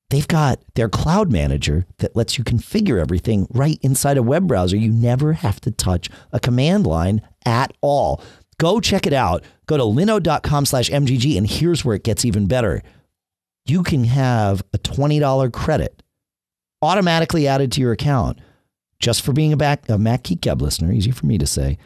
they've 0.09 0.27
got 0.27 0.59
their 0.75 0.89
cloud 0.89 1.31
manager 1.31 1.85
that 1.99 2.15
lets 2.15 2.37
you 2.37 2.43
configure 2.43 2.99
everything 2.99 3.47
right 3.51 3.79
inside 3.81 4.17
a 4.17 4.23
web 4.23 4.47
browser. 4.47 4.75
You 4.75 4.91
never 4.91 5.33
have 5.33 5.61
to 5.61 5.71
touch 5.71 6.09
a 6.33 6.39
command 6.39 6.85
line 6.85 7.21
at 7.45 7.71
all. 7.81 8.21
Go 8.59 8.79
check 8.79 9.05
it 9.05 9.13
out. 9.13 9.43
Go 9.67 9.77
to 9.77 9.83
linode.com 9.83 10.65
slash 10.65 10.89
MGG, 10.89 11.37
and 11.37 11.47
here's 11.47 11.85
where 11.85 11.95
it 11.95 12.03
gets 12.03 12.25
even 12.25 12.47
better. 12.47 12.81
You 13.67 13.83
can 13.83 14.05
have 14.05 14.63
a 14.73 14.77
$20 14.77 15.53
credit 15.53 16.01
automatically 16.81 17.47
added 17.47 17.71
to 17.73 17.81
your 17.81 17.91
account 17.91 18.39
just 18.99 19.21
for 19.23 19.33
being 19.33 19.53
a, 19.53 19.57
back, 19.57 19.87
a 19.89 19.97
Mac 19.97 20.23
Geek 20.23 20.45
listener. 20.45 20.91
Easy 20.91 21.11
for 21.11 21.25
me 21.25 21.37
to 21.37 21.45
say. 21.45 21.77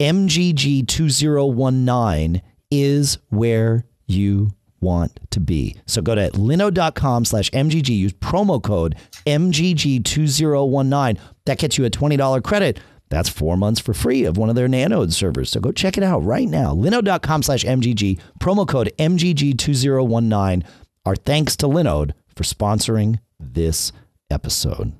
MGG2019 0.00 2.40
is 2.70 3.18
where 3.30 3.84
you 4.06 4.50
want 4.80 5.18
to 5.30 5.40
be. 5.40 5.74
So 5.86 6.00
go 6.02 6.14
to 6.14 6.30
linode.com 6.30 7.24
slash 7.24 7.50
MGG. 7.50 7.88
Use 7.88 8.12
promo 8.12 8.62
code 8.62 8.94
MGG2019. 9.26 11.18
That 11.46 11.58
gets 11.58 11.78
you 11.78 11.84
a 11.84 11.90
$20 11.90 12.44
credit 12.44 12.78
that's 13.10 13.28
four 13.28 13.56
months 13.56 13.80
for 13.80 13.94
free 13.94 14.24
of 14.24 14.36
one 14.36 14.48
of 14.48 14.54
their 14.54 14.68
Nanode 14.68 15.12
servers. 15.12 15.50
So 15.50 15.60
go 15.60 15.72
check 15.72 15.96
it 15.96 16.04
out 16.04 16.20
right 16.20 16.48
now. 16.48 16.74
Linode.com 16.74 17.42
slash 17.42 17.64
MGG, 17.64 18.20
promo 18.40 18.66
code 18.66 18.92
MGG2019. 18.98 20.64
Our 21.08 21.16
thanks 21.16 21.56
to 21.56 21.66
Linode 21.66 22.12
for 22.36 22.44
sponsoring 22.44 23.20
this 23.40 23.92
episode. 24.30 24.92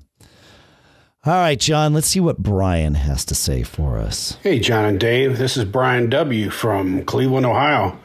All 1.23 1.33
right, 1.33 1.59
John, 1.59 1.93
let's 1.93 2.07
see 2.07 2.19
what 2.19 2.39
Brian 2.39 2.95
has 2.95 3.23
to 3.25 3.35
say 3.35 3.61
for 3.61 3.99
us. 3.99 4.35
Hey, 4.41 4.57
John 4.57 4.85
and 4.85 4.99
Dave. 4.99 5.37
This 5.37 5.55
is 5.55 5.65
Brian 5.65 6.09
W. 6.09 6.49
from 6.49 7.05
Cleveland, 7.05 7.45
Ohio. 7.45 7.99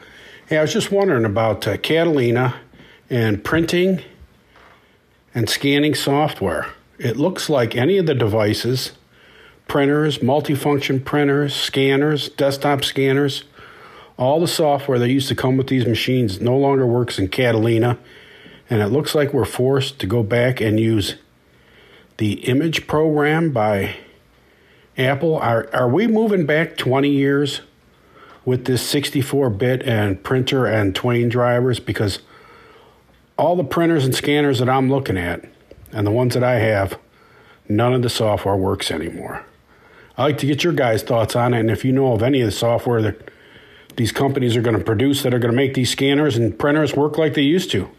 Hey, 0.45 0.59
I 0.59 0.61
was 0.61 0.71
just 0.71 0.91
wondering 0.91 1.25
about 1.25 1.67
uh, 1.67 1.77
Catalina 1.77 2.53
and 3.09 3.43
printing 3.43 4.03
and 5.33 5.49
scanning 5.49 5.95
software. 5.95 6.67
It 6.99 7.17
looks 7.17 7.49
like 7.49 7.75
any 7.75 7.97
of 7.97 8.05
the 8.05 8.13
devices 8.13 8.91
printers, 9.67 10.19
multifunction 10.19 11.03
printers, 11.03 11.55
scanners, 11.55 12.29
desktop 12.29 12.83
scanners. 12.83 13.45
All 14.17 14.39
the 14.39 14.47
software 14.47 14.97
that 14.99 15.09
used 15.09 15.27
to 15.27 15.35
come 15.35 15.57
with 15.57 15.67
these 15.67 15.85
machines 15.85 16.39
no 16.39 16.57
longer 16.57 16.87
works 16.87 17.19
in 17.19 17.27
Catalina, 17.27 17.97
and 18.69 18.81
it 18.81 18.87
looks 18.87 19.13
like 19.13 19.33
we're 19.33 19.45
forced 19.45 19.99
to 19.99 20.07
go 20.07 20.23
back 20.23 20.61
and 20.61 20.79
use 20.79 21.15
the 22.17 22.33
image 22.45 22.87
program 22.87 23.51
by 23.51 23.97
Apple. 24.97 25.35
Are, 25.35 25.69
are 25.73 25.89
we 25.89 26.07
moving 26.07 26.45
back 26.45 26.77
20 26.77 27.09
years 27.09 27.61
with 28.45 28.65
this 28.65 28.81
64 28.87 29.49
bit 29.49 29.83
and 29.83 30.23
printer 30.23 30.65
and 30.65 30.95
Twain 30.95 31.27
drivers? 31.27 31.81
Because 31.81 32.19
all 33.37 33.57
the 33.57 33.65
printers 33.65 34.05
and 34.05 34.15
scanners 34.15 34.59
that 34.59 34.69
I'm 34.69 34.89
looking 34.89 35.17
at, 35.17 35.43
and 35.91 36.07
the 36.07 36.11
ones 36.11 36.35
that 36.35 36.43
I 36.43 36.59
have, 36.59 36.97
none 37.67 37.93
of 37.93 38.01
the 38.01 38.09
software 38.09 38.55
works 38.55 38.91
anymore. 38.91 39.43
I'd 40.17 40.23
like 40.23 40.37
to 40.37 40.45
get 40.45 40.63
your 40.63 40.71
guys' 40.71 41.03
thoughts 41.03 41.35
on 41.35 41.53
it, 41.53 41.59
and 41.59 41.69
if 41.69 41.83
you 41.83 41.91
know 41.91 42.13
of 42.13 42.23
any 42.23 42.39
of 42.39 42.45
the 42.45 42.53
software 42.53 43.01
that 43.01 43.29
these 43.97 44.11
companies 44.11 44.55
are 44.55 44.61
going 44.61 44.77
to 44.77 44.83
produce 44.83 45.23
that 45.23 45.33
are 45.33 45.39
going 45.39 45.51
to 45.51 45.55
make 45.55 45.73
these 45.73 45.89
scanners 45.89 46.37
and 46.37 46.57
printers 46.57 46.95
work 46.95 47.17
like 47.17 47.33
they 47.33 47.41
used 47.41 47.71
to. 47.71 47.89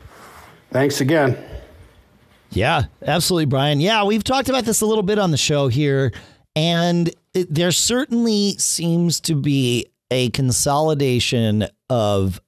Thanks 0.70 1.00
again. 1.00 1.36
Yeah, 2.50 2.84
absolutely, 3.02 3.46
Brian. 3.46 3.80
Yeah, 3.80 4.04
we've 4.04 4.24
talked 4.24 4.48
about 4.48 4.64
this 4.64 4.80
a 4.80 4.86
little 4.86 5.02
bit 5.02 5.18
on 5.18 5.30
the 5.30 5.36
show 5.36 5.68
here, 5.68 6.12
and 6.54 7.10
it, 7.34 7.52
there 7.52 7.72
certainly 7.72 8.52
seems 8.58 9.20
to 9.22 9.34
be 9.34 9.86
a 10.10 10.30
consolidation 10.30 11.66
of 11.90 12.40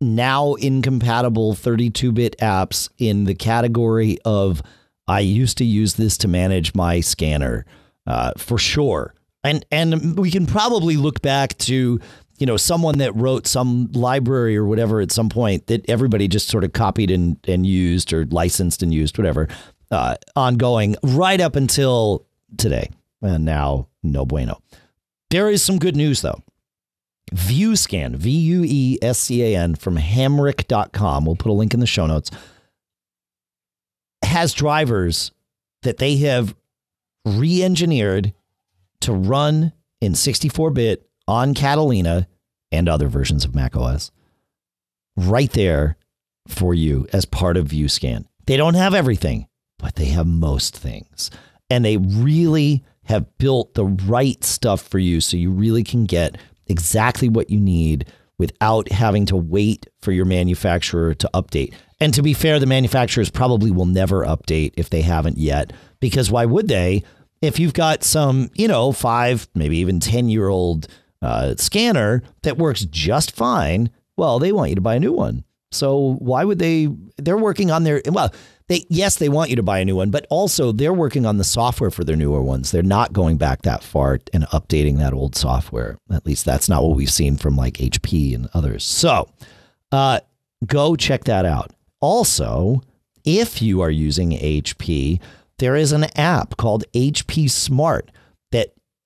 now 0.00 0.54
incompatible 0.54 1.54
32 1.54 2.12
bit 2.12 2.36
apps 2.38 2.88
in 2.98 3.24
the 3.24 3.34
category 3.34 4.18
of 4.24 4.62
I 5.08 5.20
used 5.20 5.58
to 5.58 5.64
use 5.64 5.94
this 5.94 6.18
to 6.18 6.28
manage 6.28 6.74
my 6.74 7.00
scanner 7.00 7.64
uh, 8.06 8.32
for 8.36 8.58
sure. 8.58 9.14
And 9.44 9.64
and 9.70 10.18
we 10.18 10.30
can 10.30 10.46
probably 10.46 10.96
look 10.96 11.22
back 11.22 11.56
to 11.58 12.00
you 12.38 12.46
know 12.46 12.56
someone 12.56 12.98
that 12.98 13.14
wrote 13.14 13.46
some 13.46 13.90
library 13.92 14.56
or 14.56 14.64
whatever 14.66 15.00
at 15.00 15.12
some 15.12 15.28
point 15.28 15.66
that 15.68 15.88
everybody 15.88 16.28
just 16.28 16.48
sort 16.48 16.64
of 16.64 16.72
copied 16.72 17.10
and 17.10 17.38
and 17.48 17.66
used 17.66 18.12
or 18.12 18.26
licensed 18.26 18.82
and 18.82 18.92
used 18.92 19.18
whatever 19.18 19.48
uh, 19.90 20.16
ongoing 20.34 20.96
right 21.02 21.40
up 21.40 21.56
until 21.56 22.26
today. 22.56 22.90
And 23.22 23.44
now 23.44 23.88
no 24.02 24.24
bueno. 24.24 24.60
There 25.30 25.48
is 25.48 25.62
some 25.62 25.78
good 25.78 25.96
news 25.96 26.22
though. 26.22 26.40
VueScan, 27.34 28.14
V 28.16 28.30
U 28.30 28.62
E 28.64 28.98
S 29.02 29.18
C 29.18 29.42
A 29.42 29.58
N 29.58 29.74
from 29.74 29.96
Hamrick.com. 29.96 31.24
We'll 31.24 31.36
put 31.36 31.50
a 31.50 31.54
link 31.54 31.74
in 31.74 31.80
the 31.80 31.86
show 31.86 32.06
notes. 32.06 32.30
Has 34.22 34.52
drivers 34.52 35.32
that 35.82 35.98
they 35.98 36.16
have 36.18 36.54
re 37.24 37.62
engineered 37.62 38.32
to 39.00 39.12
run 39.12 39.72
in 40.00 40.14
64 40.14 40.70
bit 40.70 41.08
on 41.28 41.54
Catalina 41.54 42.26
and 42.72 42.88
other 42.88 43.08
versions 43.08 43.44
of 43.44 43.54
macOS 43.54 44.10
right 45.16 45.50
there 45.52 45.96
for 46.46 46.74
you 46.74 47.06
as 47.12 47.24
part 47.24 47.56
of 47.56 47.68
VueScan. 47.68 48.26
They 48.46 48.56
don't 48.56 48.74
have 48.74 48.94
everything, 48.94 49.48
but 49.78 49.96
they 49.96 50.06
have 50.06 50.26
most 50.26 50.76
things. 50.76 51.30
And 51.70 51.84
they 51.84 51.96
really 51.96 52.84
have 53.04 53.38
built 53.38 53.74
the 53.74 53.86
right 53.86 54.42
stuff 54.44 54.82
for 54.82 54.98
you 54.98 55.20
so 55.20 55.36
you 55.36 55.50
really 55.50 55.82
can 55.82 56.04
get 56.04 56.36
exactly 56.66 57.28
what 57.28 57.50
you 57.50 57.58
need 57.58 58.12
without 58.38 58.92
having 58.92 59.24
to 59.26 59.36
wait 59.36 59.86
for 60.00 60.12
your 60.12 60.26
manufacturer 60.26 61.14
to 61.14 61.30
update. 61.32 61.72
And 61.98 62.12
to 62.14 62.22
be 62.22 62.34
fair, 62.34 62.58
the 62.58 62.66
manufacturers 62.66 63.30
probably 63.30 63.70
will 63.70 63.86
never 63.86 64.24
update 64.24 64.74
if 64.76 64.90
they 64.90 65.00
haven't 65.00 65.38
yet, 65.38 65.72
because 66.00 66.30
why 66.30 66.44
would 66.44 66.68
they? 66.68 67.02
if 67.42 67.58
you've 67.58 67.74
got 67.74 68.02
some, 68.02 68.50
you 68.54 68.68
know, 68.68 68.92
five, 68.92 69.48
maybe 69.54 69.78
even 69.78 70.00
10 70.00 70.28
year 70.28 70.48
old 70.48 70.88
uh, 71.22 71.54
scanner 71.56 72.22
that 72.42 72.58
works 72.58 72.84
just 72.84 73.34
fine, 73.34 73.90
well, 74.16 74.38
they 74.38 74.52
want 74.52 74.70
you 74.70 74.74
to 74.76 74.80
buy 74.80 74.96
a 74.96 75.00
new 75.00 75.12
one. 75.12 75.44
So 75.72 76.16
why 76.20 76.44
would 76.44 76.58
they? 76.58 76.88
They're 77.18 77.36
working 77.36 77.70
on 77.70 77.84
their, 77.84 78.00
well, 78.06 78.32
they, 78.68 78.84
yes, 78.88 79.16
they 79.16 79.28
want 79.28 79.50
you 79.50 79.56
to 79.56 79.62
buy 79.62 79.78
a 79.78 79.84
new 79.84 79.96
one, 79.96 80.10
but 80.10 80.26
also 80.30 80.72
they're 80.72 80.92
working 80.92 81.26
on 81.26 81.38
the 81.38 81.44
software 81.44 81.90
for 81.90 82.02
their 82.02 82.16
newer 82.16 82.42
ones. 82.42 82.70
They're 82.70 82.82
not 82.82 83.12
going 83.12 83.36
back 83.36 83.62
that 83.62 83.82
far 83.82 84.18
and 84.32 84.44
updating 84.46 84.98
that 84.98 85.12
old 85.12 85.36
software. 85.36 85.98
At 86.10 86.26
least 86.26 86.44
that's 86.44 86.68
not 86.68 86.82
what 86.82 86.96
we've 86.96 87.10
seen 87.10 87.36
from 87.36 87.56
like 87.56 87.74
HP 87.74 88.34
and 88.34 88.48
others. 88.54 88.84
So 88.84 89.28
uh, 89.92 90.20
go 90.66 90.96
check 90.96 91.24
that 91.24 91.44
out. 91.44 91.72
Also, 92.00 92.82
if 93.24 93.62
you 93.62 93.80
are 93.82 93.90
using 93.90 94.30
HP, 94.30 95.20
there 95.58 95.76
is 95.76 95.92
an 95.92 96.04
app 96.16 96.56
called 96.56 96.84
HP 96.92 97.48
Smart 97.50 98.10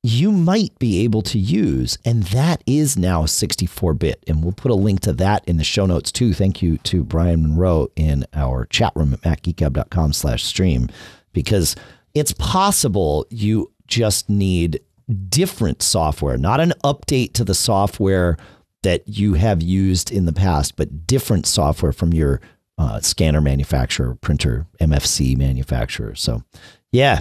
you 0.03 0.33
might 0.33 0.79
be 0.79 1.05
able 1.05 1.21
to 1.23 1.39
use, 1.39 1.99
and 2.05 2.23
that 2.25 2.63
is 2.67 2.97
now 2.97 3.27
64 3.27 3.95
bit. 3.95 4.25
And 4.27 4.43
we'll 4.43 4.53
put 4.53 4.71
a 4.71 4.75
link 4.75 5.01
to 5.01 5.13
that 5.15 5.45
in 5.47 5.59
the 5.59 5.65
show 5.65 5.87
notes 5.87 6.11
too. 6.11 6.33
Thank 6.33 6.63
you 6.63 6.79
to 6.79 7.05
Brian 7.05 7.43
Monroe 7.43 7.89
in 7.97 8.25
our 8.33 8.65
chat 8.67 8.93
room 8.97 9.13
at 9.13 9.21
macgeekgab.com 9.21 10.13
slash 10.15 10.45
stream, 10.45 10.89
because 11.33 11.77
it's 12.15 12.33
possible 12.33 13.27
you 13.31 13.71
just 13.87 14.31
need 14.31 14.81
different 15.29 15.83
software, 15.83 16.39
not 16.39 16.61
an 16.61 16.73
update 16.85 17.33
to 17.35 17.45
the 17.45 17.55
software 17.55 18.37
that 18.83 19.07
you 19.07 19.35
have 19.35 19.61
used 19.61 20.11
in 20.11 20.25
the 20.25 20.33
past, 20.33 20.77
but 20.77 21.07
different 21.07 21.47
software 21.47 21.93
from 21.93 22.15
your 22.15 22.41
uh, 22.79 23.01
scanner 23.01 23.43
manufacturer, 23.43 24.15
printer, 24.15 24.67
MFC 24.81 25.37
manufacturer. 25.37 26.15
So, 26.15 26.43
yeah, 26.91 27.21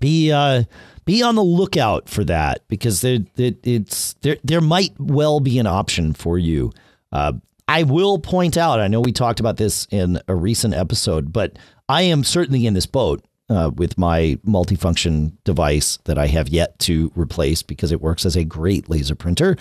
be 0.00 0.32
uh, 0.32 0.64
be 1.10 1.24
on 1.24 1.34
the 1.34 1.42
lookout 1.42 2.08
for 2.08 2.22
that 2.22 2.62
because 2.68 3.00
there, 3.00 3.18
it's 3.36 4.12
there. 4.20 4.36
There 4.44 4.60
might 4.60 4.92
well 5.00 5.40
be 5.40 5.58
an 5.58 5.66
option 5.66 6.12
for 6.12 6.38
you. 6.38 6.72
Uh, 7.10 7.32
I 7.66 7.82
will 7.82 8.20
point 8.20 8.56
out. 8.56 8.78
I 8.78 8.86
know 8.86 9.00
we 9.00 9.10
talked 9.10 9.40
about 9.40 9.56
this 9.56 9.88
in 9.90 10.20
a 10.28 10.36
recent 10.36 10.72
episode, 10.72 11.32
but 11.32 11.58
I 11.88 12.02
am 12.02 12.22
certainly 12.22 12.64
in 12.64 12.74
this 12.74 12.86
boat 12.86 13.24
uh, 13.48 13.72
with 13.74 13.98
my 13.98 14.38
multifunction 14.46 15.32
device 15.42 15.98
that 16.04 16.16
I 16.16 16.28
have 16.28 16.48
yet 16.48 16.78
to 16.80 17.10
replace 17.16 17.64
because 17.64 17.90
it 17.90 18.00
works 18.00 18.24
as 18.24 18.36
a 18.36 18.44
great 18.44 18.88
laser 18.88 19.16
printer. 19.16 19.56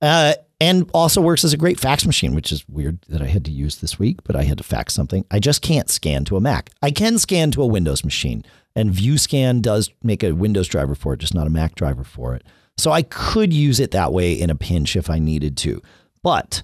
Uh, 0.00 0.32
and 0.58 0.88
also 0.94 1.20
works 1.20 1.44
as 1.44 1.52
a 1.52 1.58
great 1.58 1.78
fax 1.78 2.06
machine, 2.06 2.34
which 2.34 2.50
is 2.50 2.66
weird 2.66 3.02
that 3.08 3.20
I 3.20 3.26
had 3.26 3.44
to 3.44 3.50
use 3.50 3.76
this 3.76 3.98
week, 3.98 4.20
but 4.24 4.36
I 4.36 4.44
had 4.44 4.56
to 4.56 4.64
fax 4.64 4.94
something. 4.94 5.26
I 5.30 5.38
just 5.38 5.60
can't 5.60 5.90
scan 5.90 6.24
to 6.26 6.36
a 6.38 6.40
Mac. 6.40 6.70
I 6.80 6.90
can 6.90 7.18
scan 7.18 7.50
to 7.50 7.62
a 7.62 7.66
Windows 7.66 8.04
machine, 8.04 8.44
and 8.76 8.90
VueScan 8.90 9.62
does 9.62 9.90
make 10.02 10.22
a 10.22 10.32
Windows 10.32 10.68
driver 10.68 10.94
for 10.94 11.14
it, 11.14 11.20
just 11.20 11.34
not 11.34 11.46
a 11.46 11.50
Mac 11.50 11.74
driver 11.74 12.04
for 12.04 12.34
it. 12.34 12.42
So 12.76 12.90
I 12.90 13.02
could 13.02 13.52
use 13.52 13.78
it 13.78 13.92
that 13.92 14.12
way 14.12 14.32
in 14.32 14.50
a 14.50 14.56
pinch 14.56 14.96
if 14.96 15.08
I 15.08 15.18
needed 15.18 15.56
to. 15.58 15.80
But 16.22 16.62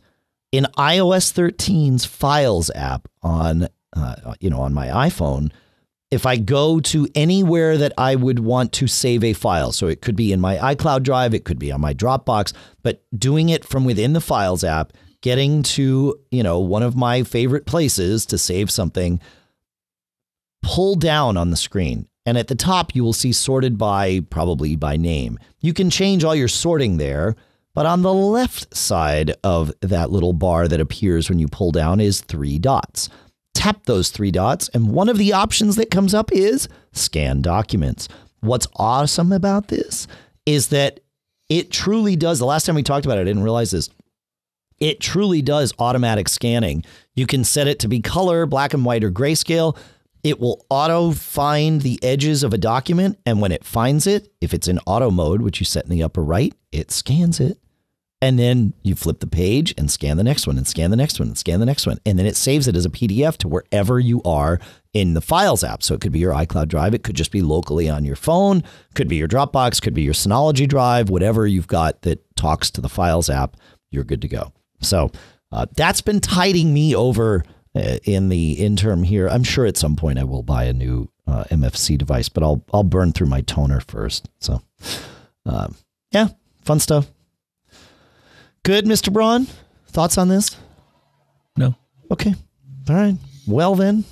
in 0.52 0.66
iOS 0.76 1.32
13's 1.32 2.04
Files 2.04 2.70
app 2.74 3.08
on 3.22 3.68
uh, 3.94 4.34
you 4.40 4.50
know 4.50 4.60
on 4.60 4.74
my 4.74 4.88
iPhone, 4.88 5.52
if 6.10 6.26
I 6.26 6.36
go 6.36 6.80
to 6.80 7.08
anywhere 7.14 7.76
that 7.78 7.92
I 7.96 8.16
would 8.16 8.40
want 8.40 8.72
to 8.74 8.86
save 8.86 9.22
a 9.22 9.32
file, 9.32 9.72
so 9.72 9.86
it 9.86 10.02
could 10.02 10.16
be 10.16 10.32
in 10.32 10.40
my 10.40 10.56
iCloud 10.56 11.02
drive, 11.02 11.34
it 11.34 11.44
could 11.44 11.58
be 11.58 11.70
on 11.70 11.80
my 11.80 11.94
Dropbox, 11.94 12.52
but 12.82 13.02
doing 13.16 13.48
it 13.48 13.64
from 13.64 13.84
within 13.84 14.12
the 14.12 14.20
Files 14.20 14.64
app, 14.64 14.92
getting 15.20 15.62
to, 15.62 16.18
you 16.30 16.42
know, 16.42 16.58
one 16.58 16.82
of 16.82 16.96
my 16.96 17.22
favorite 17.22 17.66
places 17.66 18.26
to 18.26 18.38
save 18.38 18.70
something, 18.70 19.20
pull 20.62 20.94
down 20.94 21.36
on 21.36 21.50
the 21.50 21.56
screen. 21.56 22.06
And 22.26 22.36
at 22.36 22.48
the 22.48 22.54
top, 22.54 22.94
you 22.94 23.02
will 23.02 23.12
see 23.12 23.32
sorted 23.32 23.78
by 23.78 24.20
probably 24.30 24.76
by 24.76 24.96
name. 24.96 25.38
You 25.60 25.72
can 25.72 25.90
change 25.90 26.22
all 26.22 26.34
your 26.34 26.48
sorting 26.48 26.98
there, 26.98 27.34
but 27.74 27.86
on 27.86 28.02
the 28.02 28.12
left 28.12 28.76
side 28.76 29.32
of 29.42 29.72
that 29.80 30.10
little 30.10 30.32
bar 30.32 30.68
that 30.68 30.80
appears 30.80 31.28
when 31.28 31.38
you 31.38 31.48
pull 31.48 31.72
down 31.72 32.00
is 32.00 32.20
three 32.20 32.58
dots 32.58 33.08
tap 33.60 33.84
those 33.84 34.10
three 34.10 34.30
dots, 34.30 34.70
and 34.70 34.90
one 34.90 35.10
of 35.10 35.18
the 35.18 35.34
options 35.34 35.76
that 35.76 35.90
comes 35.90 36.14
up 36.14 36.32
is 36.32 36.66
scan 36.92 37.42
documents. 37.42 38.08
What's 38.40 38.66
awesome 38.76 39.32
about 39.32 39.68
this 39.68 40.06
is 40.46 40.68
that 40.68 41.00
it 41.50 41.70
truly 41.70 42.16
does. 42.16 42.38
The 42.38 42.46
last 42.46 42.64
time 42.64 42.74
we 42.74 42.82
talked 42.82 43.04
about 43.04 43.18
it, 43.18 43.22
I 43.22 43.24
didn't 43.24 43.42
realize 43.42 43.70
this. 43.70 43.90
It 44.78 44.98
truly 44.98 45.42
does 45.42 45.74
automatic 45.78 46.28
scanning. 46.28 46.84
You 47.14 47.26
can 47.26 47.44
set 47.44 47.68
it 47.68 47.80
to 47.80 47.88
be 47.88 48.00
color, 48.00 48.46
black 48.46 48.72
and 48.72 48.82
white, 48.82 49.04
or 49.04 49.10
grayscale. 49.10 49.76
It 50.22 50.38
will 50.38 50.64
auto 50.68 51.12
find 51.12 51.82
the 51.82 51.98
edges 52.02 52.42
of 52.42 52.52
a 52.52 52.59
document. 52.59 53.18
And 53.24 53.40
when 53.40 53.52
it 53.52 53.64
finds 53.64 54.06
it, 54.06 54.32
if 54.40 54.52
it's 54.52 54.68
in 54.68 54.78
auto 54.86 55.10
mode, 55.10 55.42
which 55.42 55.60
you 55.60 55.66
set 55.66 55.84
in 55.84 55.90
the 55.90 56.02
upper 56.02 56.22
right, 56.22 56.55
it 56.72 56.90
scans 56.90 57.40
it. 57.40 57.59
And 58.22 58.38
then 58.38 58.74
you 58.82 58.94
flip 58.94 59.20
the 59.20 59.26
page 59.26 59.72
and 59.78 59.90
scan 59.90 60.18
the 60.18 60.24
next 60.24 60.47
one 60.47 60.59
and 60.59 60.68
scan 60.68 60.90
the 60.90 60.97
next 60.97 61.18
one 61.18 61.28
and 61.28 61.38
scan 61.38 61.59
the 61.59 61.64
next 61.64 61.86
one. 61.86 61.98
And 62.05 62.18
then 62.18 62.26
it 62.26 62.36
saves 62.36 62.68
it 62.68 62.76
as 62.76 62.84
a 62.84 62.90
PDF 62.90 63.38
to 63.38 63.48
wherever 63.48 63.98
you 63.98 64.20
are 64.24 64.60
in 64.92 65.14
the 65.14 65.22
Files 65.22 65.64
app. 65.64 65.82
So 65.82 65.94
it 65.94 66.02
could 66.02 66.12
be 66.12 66.18
your 66.18 66.34
iCloud 66.34 66.68
drive. 66.68 66.92
It 66.92 67.02
could 67.02 67.16
just 67.16 67.32
be 67.32 67.40
locally 67.40 67.88
on 67.88 68.05
your 68.05 68.16
phone, 68.16 68.62
could 68.94 69.09
be 69.09 69.16
your 69.16 69.28
Dropbox, 69.28 69.80
could 69.80 69.94
be 69.94 70.02
your 70.02 70.12
Synology 70.12 70.68
drive, 70.68 71.09
whatever 71.09 71.47
you've 71.47 71.66
got 71.66 72.02
that 72.02 72.22
talks 72.36 72.70
to 72.72 72.82
the 72.82 72.90
Files 72.90 73.30
app, 73.30 73.56
you're 73.90 74.05
good 74.05 74.20
to 74.20 74.28
go. 74.28 74.52
So 74.82 75.10
uh, 75.51 75.66
that's 75.74 76.02
been 76.02 76.20
tiding 76.20 76.74
me 76.74 76.94
over 76.94 77.42
in 77.74 78.28
the 78.28 78.52
interim 78.52 79.02
here. 79.02 79.28
I'm 79.28 79.44
sure 79.44 79.66
at 79.66 79.76
some 79.76 79.97
point 79.97 80.18
I 80.18 80.24
will 80.24 80.42
buy 80.42 80.64
a 80.64 80.72
new 80.72 81.09
uh, 81.26 81.44
MFC 81.44 81.97
device, 81.97 82.28
but 82.28 82.42
I'll 82.42 82.64
I'll 82.72 82.84
burn 82.84 83.12
through 83.12 83.28
my 83.28 83.40
toner 83.42 83.80
first. 83.80 84.28
So, 84.40 84.62
um, 85.47 85.76
yeah, 86.10 86.28
fun 86.62 86.80
stuff. 86.80 87.10
Good, 88.62 88.84
Mr. 88.84 89.12
Braun. 89.12 89.47
Thoughts 89.86 90.18
on 90.18 90.28
this? 90.28 90.56
No. 91.56 91.74
Okay. 92.10 92.34
All 92.88 92.97
right. 92.97 93.16
Well 93.47 93.74
then, 93.74 94.05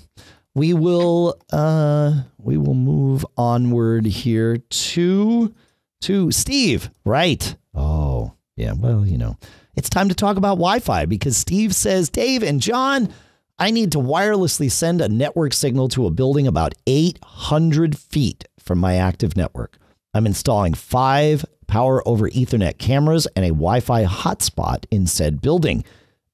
we 0.55 0.74
will 0.74 1.40
uh 1.52 2.22
we 2.39 2.56
will 2.56 2.74
move 2.74 3.26
onward 3.36 4.06
here 4.06 4.59
to 4.59 5.55
to 6.02 6.30
Steve. 6.30 6.90
Right. 7.05 7.56
Oh, 7.74 8.32
yeah. 8.56 8.72
Well, 8.72 9.06
you 9.06 9.18
know, 9.18 9.36
it's 9.74 9.90
time 9.90 10.09
to 10.09 10.14
talk 10.14 10.36
about 10.36 10.55
Wi-Fi 10.56 11.06
because 11.06 11.36
Steve 11.36 11.74
says, 11.74 12.09
Dave 12.09 12.43
and 12.43 12.60
John, 12.60 13.12
I 13.59 13.70
need 13.70 13.90
to 13.93 13.98
wirelessly 13.98 14.70
send 14.70 15.01
a 15.01 15.09
network 15.09 15.52
signal 15.52 15.89
to 15.89 16.06
a 16.06 16.10
building 16.10 16.47
about 16.47 16.74
800 16.86 17.98
feet 17.98 18.44
from 18.59 18.78
my 18.78 18.94
active 18.94 19.36
network. 19.36 19.78
I'm 20.14 20.26
installing 20.26 20.74
five 20.74 21.44
power 21.68 22.06
over 22.09 22.28
Ethernet 22.30 22.78
cameras, 22.78 23.26
and 23.36 23.44
a 23.44 23.48
Wi 23.48 23.78
Fi 23.80 24.05
hotspot 24.05 24.85
in 24.90 25.06
said 25.06 25.40
building. 25.40 25.85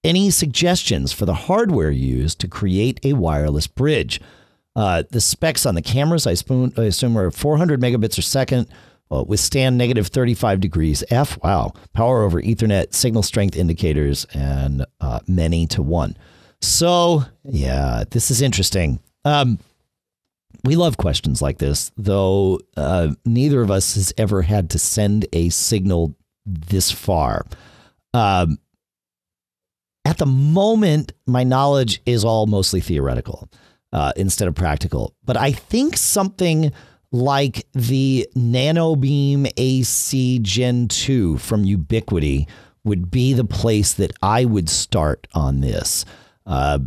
Any 0.02 0.30
suggestions 0.30 1.12
for 1.12 1.26
the 1.26 1.34
hardware 1.34 1.90
used 1.90 2.38
to 2.40 2.48
create 2.48 3.01
a 3.05 3.14
wireless 3.14 3.66
bridge? 3.66 4.20
Uh, 4.76 5.05
the 5.10 5.20
specs 5.20 5.66
on 5.66 5.74
the 5.74 5.82
cameras, 5.82 6.26
I, 6.26 6.34
spoon, 6.34 6.72
I 6.76 6.84
assume, 6.84 7.16
are 7.16 7.30
400 7.30 7.80
megabits 7.80 8.16
per 8.16 8.22
second, 8.22 8.68
uh, 9.10 9.24
withstand 9.26 9.78
negative 9.78 10.09
35 10.09 10.60
degrees 10.60 11.05
F. 11.10 11.38
Wow. 11.42 11.72
Power 11.92 12.22
over 12.22 12.40
Ethernet, 12.40 12.92
signal 12.94 13.22
strength 13.22 13.56
indicators, 13.56 14.24
and 14.34 14.84
uh, 15.01 15.20
many 15.26 15.66
to 15.68 15.82
one. 15.82 16.16
So, 16.64 17.24
yeah, 17.44 18.04
this 18.10 18.30
is 18.30 18.40
interesting. 18.40 18.98
Um, 19.26 19.58
we 20.64 20.76
love 20.76 20.96
questions 20.96 21.42
like 21.42 21.58
this, 21.58 21.92
though 21.98 22.58
uh, 22.74 23.10
neither 23.26 23.60
of 23.60 23.70
us 23.70 23.96
has 23.96 24.14
ever 24.16 24.40
had 24.40 24.70
to 24.70 24.78
send 24.78 25.26
a 25.34 25.50
signal 25.50 26.16
this 26.46 26.90
far. 26.90 27.44
Um, 28.14 28.58
at 30.06 30.16
the 30.16 30.26
moment, 30.26 31.12
my 31.26 31.44
knowledge 31.44 32.00
is 32.06 32.24
all 32.24 32.46
mostly 32.46 32.80
theoretical 32.80 33.50
uh, 33.92 34.12
instead 34.16 34.48
of 34.48 34.54
practical. 34.54 35.14
But 35.22 35.36
I 35.36 35.52
think 35.52 35.98
something 35.98 36.72
like 37.12 37.66
the 37.74 38.26
NanoBeam 38.34 39.52
AC 39.58 40.38
Gen 40.38 40.88
2 40.88 41.36
from 41.36 41.64
Ubiquiti 41.64 42.48
would 42.84 43.10
be 43.10 43.34
the 43.34 43.44
place 43.44 43.92
that 43.92 44.12
I 44.22 44.46
would 44.46 44.70
start 44.70 45.26
on 45.34 45.60
this. 45.60 46.06
Uh, 46.46 46.80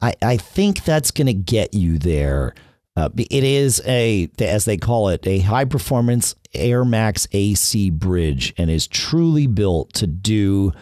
I, 0.00 0.14
I 0.22 0.36
think 0.36 0.84
that's 0.84 1.10
going 1.10 1.26
to 1.26 1.34
get 1.34 1.74
you 1.74 1.98
there 1.98 2.54
uh, 2.98 3.10
it 3.16 3.44
is 3.44 3.80
a, 3.86 4.28
as 4.40 4.64
they 4.64 4.76
call 4.76 5.08
it, 5.08 5.24
a 5.24 5.38
high 5.38 5.64
performance 5.64 6.34
Air 6.52 6.84
Max 6.84 7.28
AC 7.30 7.90
bridge 7.90 8.52
and 8.58 8.68
is 8.68 8.88
truly 8.88 9.46
built 9.46 9.92
to 9.92 10.08
do 10.08 10.72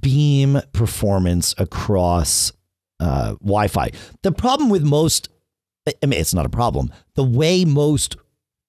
beam 0.00 0.60
performance 0.72 1.56
across 1.58 2.52
uh, 3.00 3.30
Wi 3.40 3.66
Fi. 3.66 3.90
The 4.22 4.30
problem 4.30 4.70
with 4.70 4.84
most, 4.84 5.28
I 5.88 6.06
mean, 6.06 6.20
it's 6.20 6.34
not 6.34 6.46
a 6.46 6.50
problem. 6.50 6.92
The 7.16 7.24
way 7.24 7.64
most 7.64 8.16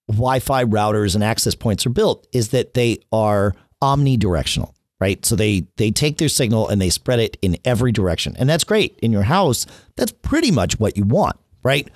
Wi 0.09 0.39
Fi 0.39 0.63
routers 0.63 1.13
and 1.13 1.23
access 1.23 1.53
points 1.53 1.85
are 1.85 1.91
built 1.91 2.25
is 2.33 2.49
that 2.49 2.73
they 2.73 2.97
are 3.11 3.53
omnidirectional 3.79 4.73
right? 4.99 5.25
So 5.25 5.35
they 5.35 5.67
they 5.77 5.91
take 5.91 6.17
their 6.17 6.29
signal 6.29 6.67
and 6.67 6.81
they 6.81 6.89
spread 6.89 7.19
it 7.19 7.37
in 7.41 7.57
every 7.65 7.91
direction. 7.91 8.35
And 8.37 8.49
that's 8.49 8.63
great. 8.63 8.97
In 9.01 9.11
your 9.11 9.23
house, 9.23 9.65
that's 9.95 10.11
pretty 10.11 10.51
much 10.51 10.79
what 10.79 10.97
you 10.97 11.03
want, 11.03 11.37
right? 11.63 11.87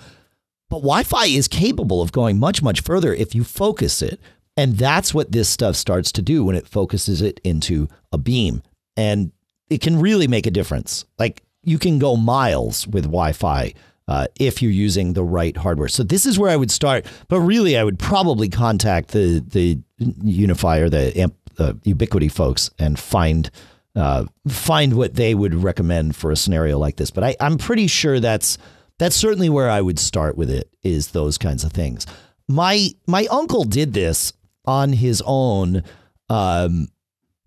But 0.70 0.78
Wi 0.78 1.04
Fi 1.04 1.26
is 1.26 1.48
capable 1.48 2.02
of 2.02 2.12
going 2.12 2.40
much, 2.40 2.62
much 2.64 2.82
further 2.82 3.14
if 3.14 3.36
you 3.36 3.44
focus 3.44 4.02
it. 4.02 4.20
And 4.58 4.78
that's 4.78 5.14
what 5.14 5.32
this 5.32 5.50
stuff 5.50 5.76
starts 5.76 6.12
to 6.14 6.22
do 6.22 6.44
when 6.44 6.56
it 6.56 6.68
focuses 6.68 7.22
it 7.22 7.40
into 7.44 7.88
a 8.12 8.18
beam. 8.18 8.62
And 8.98 9.32
it 9.70 9.82
can 9.82 10.00
really 10.00 10.28
make 10.28 10.46
a 10.46 10.52
difference. 10.52 11.06
Like 11.18 11.44
you 11.64 11.80
can 11.80 12.00
go 12.00 12.16
miles 12.16 12.88
with 12.88 13.06
Wi 13.06 13.32
Fi 13.34 13.74
uh, 14.08 14.28
if 14.40 14.62
you're 14.62 14.72
using 14.72 15.14
the 15.14 15.24
right 15.24 15.56
hardware. 15.56 15.88
So 15.88 16.04
this 16.04 16.26
is 16.26 16.38
where 16.38 16.52
I 16.52 16.58
would 16.58 16.72
start. 16.72 17.06
But 17.30 17.40
really, 17.40 17.78
I 17.78 17.84
would 17.84 17.98
probably 17.98 18.50
contact 18.50 19.12
the, 19.12 19.40
the 19.40 19.80
UniFi 20.02 20.82
or 20.82 20.90
the, 20.90 21.18
amp, 21.18 21.36
the 21.56 21.76
Ubiquiti 21.86 22.32
folks 22.32 22.70
and 22.80 22.98
find. 23.00 23.50
Uh, 23.94 24.24
find 24.48 24.94
what 24.94 25.16
they 25.16 25.36
would 25.36 25.54
recommend 25.54 26.16
for 26.16 26.32
a 26.32 26.36
scenario 26.38 26.80
like 26.80 26.96
this. 26.96 27.12
But 27.12 27.26
I, 27.26 27.36
I'm 27.42 27.58
pretty 27.58 27.88
sure 27.88 28.22
that's 28.22 28.58
that's 28.98 29.18
certainly 29.18 29.50
where 29.50 29.70
I 29.70 29.82
would 29.82 30.00
start 30.00 30.38
with 30.38 30.50
it 30.50 30.70
is 30.82 31.10
those 31.10 31.38
kinds 31.38 31.66
of 31.66 31.74
things. 31.74 32.08
My 32.48 32.92
my 33.06 33.28
uncle 33.30 33.66
did 33.66 33.94
this 33.94 34.32
on 34.64 34.94
his 34.94 35.22
own 35.26 35.84
um, 36.30 36.88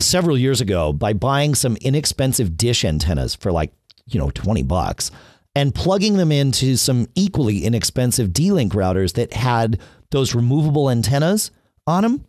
several 0.01 0.37
years 0.37 0.61
ago 0.61 0.93
by 0.93 1.13
buying 1.13 1.55
some 1.55 1.77
inexpensive 1.77 2.57
dish 2.57 2.85
antennas 2.85 3.35
for 3.35 3.53
like, 3.53 3.73
you 4.07 4.19
know, 4.19 4.31
20 4.31 4.63
bucks 4.65 5.11
and 5.55 5.75
plugging 5.75 6.17
them 6.17 6.33
into 6.33 6.77
some 6.77 7.07
equally 7.15 7.65
inexpensive 7.65 8.33
D-Link 8.33 8.73
routers 8.73 9.15
that 9.15 9.33
had 9.33 9.81
those 10.11 10.35
removable 10.35 10.91
antennas 10.91 11.51
on 11.87 12.03
them. 12.03 12.25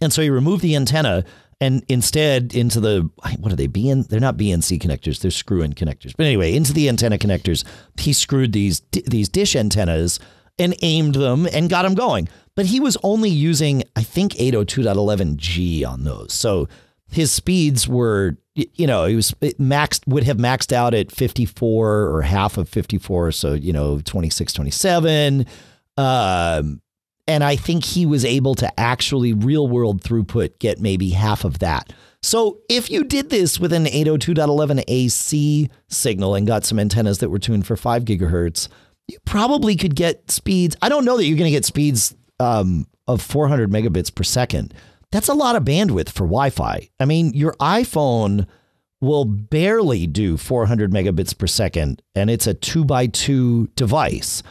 And 0.00 0.12
so 0.12 0.22
he 0.22 0.30
removed 0.30 0.62
the 0.62 0.76
antenna 0.76 1.24
and 1.60 1.84
instead 1.88 2.54
into 2.54 2.80
the 2.80 3.08
what 3.38 3.52
are 3.52 3.56
they 3.56 3.68
BN 3.68 4.08
they're 4.08 4.20
not 4.20 4.36
BNC 4.36 4.80
connectors 4.80 5.20
they're 5.20 5.30
screw 5.30 5.62
in 5.62 5.72
connectors. 5.72 6.12
But 6.16 6.26
anyway 6.26 6.54
into 6.54 6.72
the 6.72 6.88
antenna 6.88 7.18
connectors 7.18 7.64
he 7.98 8.12
screwed 8.12 8.52
these 8.52 8.80
these 9.06 9.28
dish 9.28 9.54
antennas 9.54 10.18
and 10.58 10.74
aimed 10.82 11.14
them 11.14 11.46
and 11.52 11.70
got 11.70 11.82
them 11.82 11.94
going. 11.94 12.28
But 12.56 12.66
he 12.66 12.80
was 12.80 12.96
only 13.02 13.30
using 13.30 13.84
I 13.96 14.02
think 14.02 14.32
802.11g 14.34 15.86
on 15.86 16.04
those. 16.04 16.32
So 16.32 16.68
his 17.08 17.30
speeds 17.30 17.86
were 17.86 18.36
you 18.54 18.86
know 18.86 19.06
he 19.06 19.16
was 19.16 19.32
maxed 19.32 20.06
would 20.06 20.24
have 20.24 20.36
maxed 20.36 20.72
out 20.72 20.94
at 20.94 21.10
54 21.10 22.02
or 22.02 22.22
half 22.22 22.56
of 22.56 22.68
54 22.68 23.32
so 23.32 23.52
you 23.54 23.72
know 23.72 24.00
26 24.04 24.52
27 24.52 25.46
um 25.96 26.80
and 27.26 27.42
I 27.42 27.56
think 27.56 27.84
he 27.84 28.06
was 28.06 28.24
able 28.24 28.54
to 28.56 28.80
actually 28.80 29.32
real 29.32 29.66
world 29.66 30.02
throughput 30.02 30.58
get 30.58 30.80
maybe 30.80 31.10
half 31.10 31.44
of 31.44 31.60
that. 31.60 31.92
So 32.22 32.60
if 32.68 32.90
you 32.90 33.04
did 33.04 33.30
this 33.30 33.60
with 33.60 33.72
an 33.72 33.84
802.11 33.84 34.84
AC 34.88 35.70
signal 35.88 36.34
and 36.34 36.46
got 36.46 36.64
some 36.64 36.78
antennas 36.78 37.18
that 37.18 37.28
were 37.28 37.38
tuned 37.38 37.66
for 37.66 37.76
5 37.76 38.04
gigahertz, 38.04 38.68
you 39.08 39.18
probably 39.26 39.76
could 39.76 39.94
get 39.94 40.30
speeds. 40.30 40.76
I 40.80 40.88
don't 40.88 41.04
know 41.04 41.16
that 41.16 41.24
you're 41.24 41.36
going 41.38 41.50
to 41.50 41.56
get 41.56 41.66
speeds 41.66 42.14
um, 42.40 42.86
of 43.06 43.20
400 43.20 43.70
megabits 43.70 44.14
per 44.14 44.22
second. 44.22 44.72
That's 45.12 45.28
a 45.28 45.34
lot 45.34 45.56
of 45.56 45.64
bandwidth 45.64 46.08
for 46.08 46.24
Wi 46.24 46.50
Fi. 46.50 46.88
I 46.98 47.04
mean, 47.04 47.32
your 47.34 47.52
iPhone 47.60 48.46
will 49.00 49.24
barely 49.26 50.06
do 50.06 50.36
400 50.36 50.90
megabits 50.90 51.36
per 51.36 51.46
second, 51.46 52.02
and 52.14 52.30
it's 52.30 52.46
a 52.46 52.54
two 52.54 52.84
by 52.84 53.06
two 53.06 53.68
device. 53.76 54.42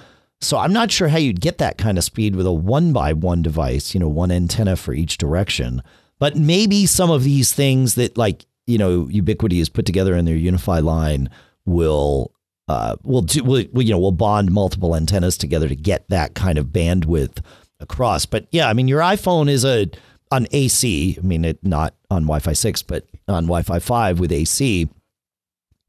So 0.44 0.58
I'm 0.58 0.74
not 0.74 0.92
sure 0.92 1.08
how 1.08 1.18
you'd 1.18 1.42
get 1.42 1.58
that 1.60 1.78
kind 1.78 1.98
of 1.98 2.04
speed 2.04 2.36
with 2.36 2.46
a 2.46 2.52
one 2.52 2.92
by 2.92 3.14
one 3.14 3.42
device, 3.42 3.94
you 3.94 4.00
know, 4.00 4.10
one 4.10 4.32
antenna 4.32 4.76
for 4.76 4.94
each 4.94 5.18
direction. 5.18 5.82
But 6.20 6.36
maybe 6.36 6.86
some 6.86 7.10
of 7.10 7.24
these 7.24 7.54
things 7.54 7.96
that 7.96 8.18
like, 8.18 8.46
you 8.68 8.78
know, 8.78 9.06
Ubiquiti 9.06 9.58
has 9.60 9.70
put 9.70 9.86
together 9.86 10.16
in 10.16 10.26
their 10.26 10.36
UniFi 10.36 10.84
line 10.84 11.30
will 11.66 12.32
uh, 12.68 12.96
will 13.04 13.22
do 13.22 13.44
will, 13.44 13.62
you 13.82 13.92
know 13.92 14.00
will 14.00 14.12
bond 14.12 14.52
multiple 14.52 14.96
antennas 14.96 15.38
together 15.38 15.68
to 15.68 15.76
get 15.76 16.08
that 16.10 16.34
kind 16.34 16.58
of 16.58 16.68
bandwidth 16.68 17.40
across. 17.80 18.26
But 18.26 18.48
yeah, 18.52 18.70
I 18.70 18.74
mean 18.74 18.88
your 18.88 19.02
iPhone 19.02 19.50
is 19.50 19.66
a 19.66 19.90
on 20.32 20.48
AC. 20.52 21.18
I 21.18 21.26
mean 21.26 21.44
it 21.46 21.60
not 21.64 21.94
on 22.10 22.24
Wi-Fi 22.24 22.54
six, 22.54 22.82
but 22.82 23.06
on 23.28 23.46
Wi-Fi 23.46 23.80
five 23.80 24.20
with 24.20 24.32
AC 24.32 24.90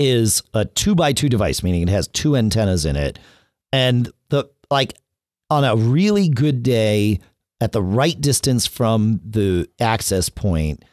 is 0.00 0.42
a 0.52 0.64
two 0.64 0.94
by 0.94 1.12
two 1.12 1.28
device, 1.28 1.62
meaning 1.62 1.82
it 1.82 1.88
has 1.88 2.08
two 2.08 2.36
antennas 2.36 2.84
in 2.84 2.96
it 2.96 3.18
and 3.74 4.08
the 4.28 4.48
like 4.70 4.94
on 5.50 5.64
a 5.64 5.74
really 5.74 6.28
good 6.28 6.62
day 6.62 7.18
at 7.60 7.72
the 7.72 7.82
right 7.82 8.18
distance 8.20 8.66
from 8.68 9.20
the 9.24 9.68
access 9.80 10.28
point, 10.28 10.84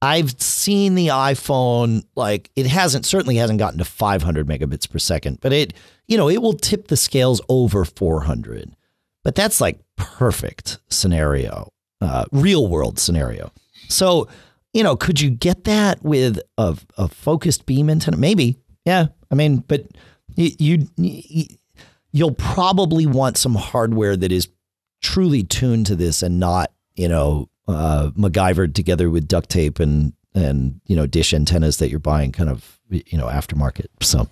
I've 0.00 0.40
seen 0.40 0.94
the 0.94 1.08
iPhone 1.08 2.02
like 2.16 2.50
it 2.56 2.64
hasn't 2.64 3.04
certainly 3.04 3.36
hasn't 3.36 3.58
gotten 3.58 3.78
to 3.78 3.84
500 3.84 4.46
megabits 4.46 4.90
per 4.90 4.98
second, 4.98 5.38
but 5.42 5.52
it 5.52 5.74
you 6.08 6.16
know 6.16 6.30
it 6.30 6.40
will 6.40 6.54
tip 6.54 6.88
the 6.88 6.96
scales 6.96 7.42
over 7.50 7.84
400. 7.84 8.74
But 9.22 9.34
that's 9.34 9.60
like 9.60 9.78
perfect 9.96 10.78
scenario, 10.88 11.70
uh, 12.00 12.24
real 12.32 12.68
world 12.68 12.98
scenario. 12.98 13.52
So 13.88 14.28
you 14.72 14.82
know, 14.82 14.96
could 14.96 15.20
you 15.20 15.28
get 15.28 15.64
that 15.64 16.02
with 16.02 16.40
a, 16.56 16.78
a 16.96 17.08
focused 17.08 17.66
beam 17.66 17.90
antenna? 17.90 18.16
Maybe, 18.16 18.56
yeah. 18.86 19.08
I 19.30 19.34
mean, 19.34 19.58
but 19.58 19.88
you, 20.36 20.86
you, 20.96 21.46
you'll 22.12 22.34
probably 22.34 23.06
want 23.06 23.36
some 23.36 23.54
hardware 23.54 24.16
that 24.16 24.32
is 24.32 24.48
truly 25.02 25.42
tuned 25.42 25.86
to 25.86 25.96
this 25.96 26.22
and 26.22 26.38
not, 26.38 26.72
you 26.94 27.08
know, 27.08 27.48
uh, 27.68 28.10
MacGyvered 28.16 28.74
together 28.74 29.10
with 29.10 29.28
duct 29.28 29.48
tape 29.48 29.80
and 29.80 30.12
and 30.34 30.80
you 30.86 30.94
know 30.94 31.06
dish 31.06 31.34
antennas 31.34 31.78
that 31.78 31.90
you're 31.90 31.98
buying 31.98 32.32
kind 32.32 32.50
of 32.50 32.78
you 32.88 33.18
know 33.18 33.26
aftermarket. 33.26 33.86
So 34.00 34.28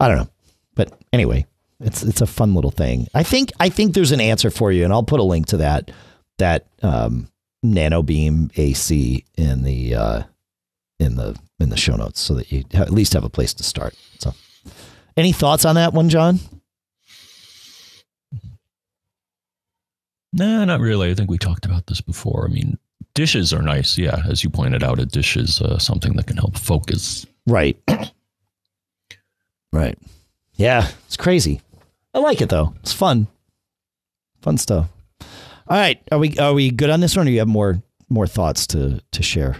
I 0.00 0.08
don't 0.08 0.18
know, 0.18 0.28
but 0.74 0.92
anyway, 1.12 1.46
it's 1.80 2.02
it's 2.02 2.20
a 2.20 2.26
fun 2.26 2.54
little 2.54 2.70
thing. 2.70 3.08
I 3.14 3.22
think 3.22 3.52
I 3.60 3.68
think 3.68 3.94
there's 3.94 4.12
an 4.12 4.20
answer 4.20 4.50
for 4.50 4.72
you, 4.72 4.84
and 4.84 4.92
I'll 4.92 5.02
put 5.02 5.20
a 5.20 5.24
link 5.24 5.46
to 5.48 5.58
that 5.58 5.90
that 6.38 6.66
um, 6.82 7.28
Nano 7.62 8.02
Beam 8.02 8.50
AC 8.56 9.24
in 9.36 9.62
the 9.62 9.94
uh, 9.94 10.22
in 10.98 11.16
the 11.16 11.38
in 11.60 11.70
the 11.70 11.76
show 11.76 11.96
notes 11.96 12.20
so 12.20 12.34
that 12.34 12.50
you 12.50 12.64
at 12.74 12.90
least 12.90 13.12
have 13.12 13.24
a 13.24 13.30
place 13.30 13.54
to 13.54 13.62
start. 13.62 13.94
So, 14.18 14.34
any 15.16 15.32
thoughts 15.32 15.64
on 15.64 15.76
that 15.76 15.92
one, 15.92 16.08
John? 16.08 16.40
No, 20.32 20.64
not 20.64 20.80
really. 20.80 21.10
I 21.10 21.14
think 21.14 21.30
we 21.30 21.38
talked 21.38 21.66
about 21.66 21.86
this 21.86 22.00
before. 22.00 22.46
I 22.48 22.52
mean, 22.52 22.78
dishes 23.14 23.52
are 23.52 23.62
nice. 23.62 23.98
Yeah, 23.98 24.22
as 24.28 24.42
you 24.42 24.50
pointed 24.50 24.82
out, 24.82 24.98
a 24.98 25.06
dish 25.06 25.36
is 25.36 25.60
uh, 25.60 25.78
something 25.78 26.14
that 26.14 26.26
can 26.26 26.38
help 26.38 26.56
focus. 26.56 27.26
Right. 27.46 27.76
right. 29.72 29.98
Yeah, 30.54 30.88
it's 31.06 31.16
crazy. 31.16 31.60
I 32.14 32.18
like 32.18 32.40
it 32.40 32.48
though. 32.48 32.74
It's 32.80 32.92
fun. 32.92 33.26
Fun 34.40 34.58
stuff. 34.58 34.88
All 35.68 35.78
right, 35.78 36.00
are 36.10 36.18
we 36.18 36.36
are 36.38 36.52
we 36.52 36.70
good 36.70 36.90
on 36.90 37.00
this 37.00 37.16
one, 37.16 37.26
or 37.26 37.28
do 37.28 37.32
you 37.32 37.38
have 37.38 37.48
more 37.48 37.82
more 38.08 38.26
thoughts 38.26 38.66
to 38.68 39.00
to 39.12 39.22
share? 39.22 39.56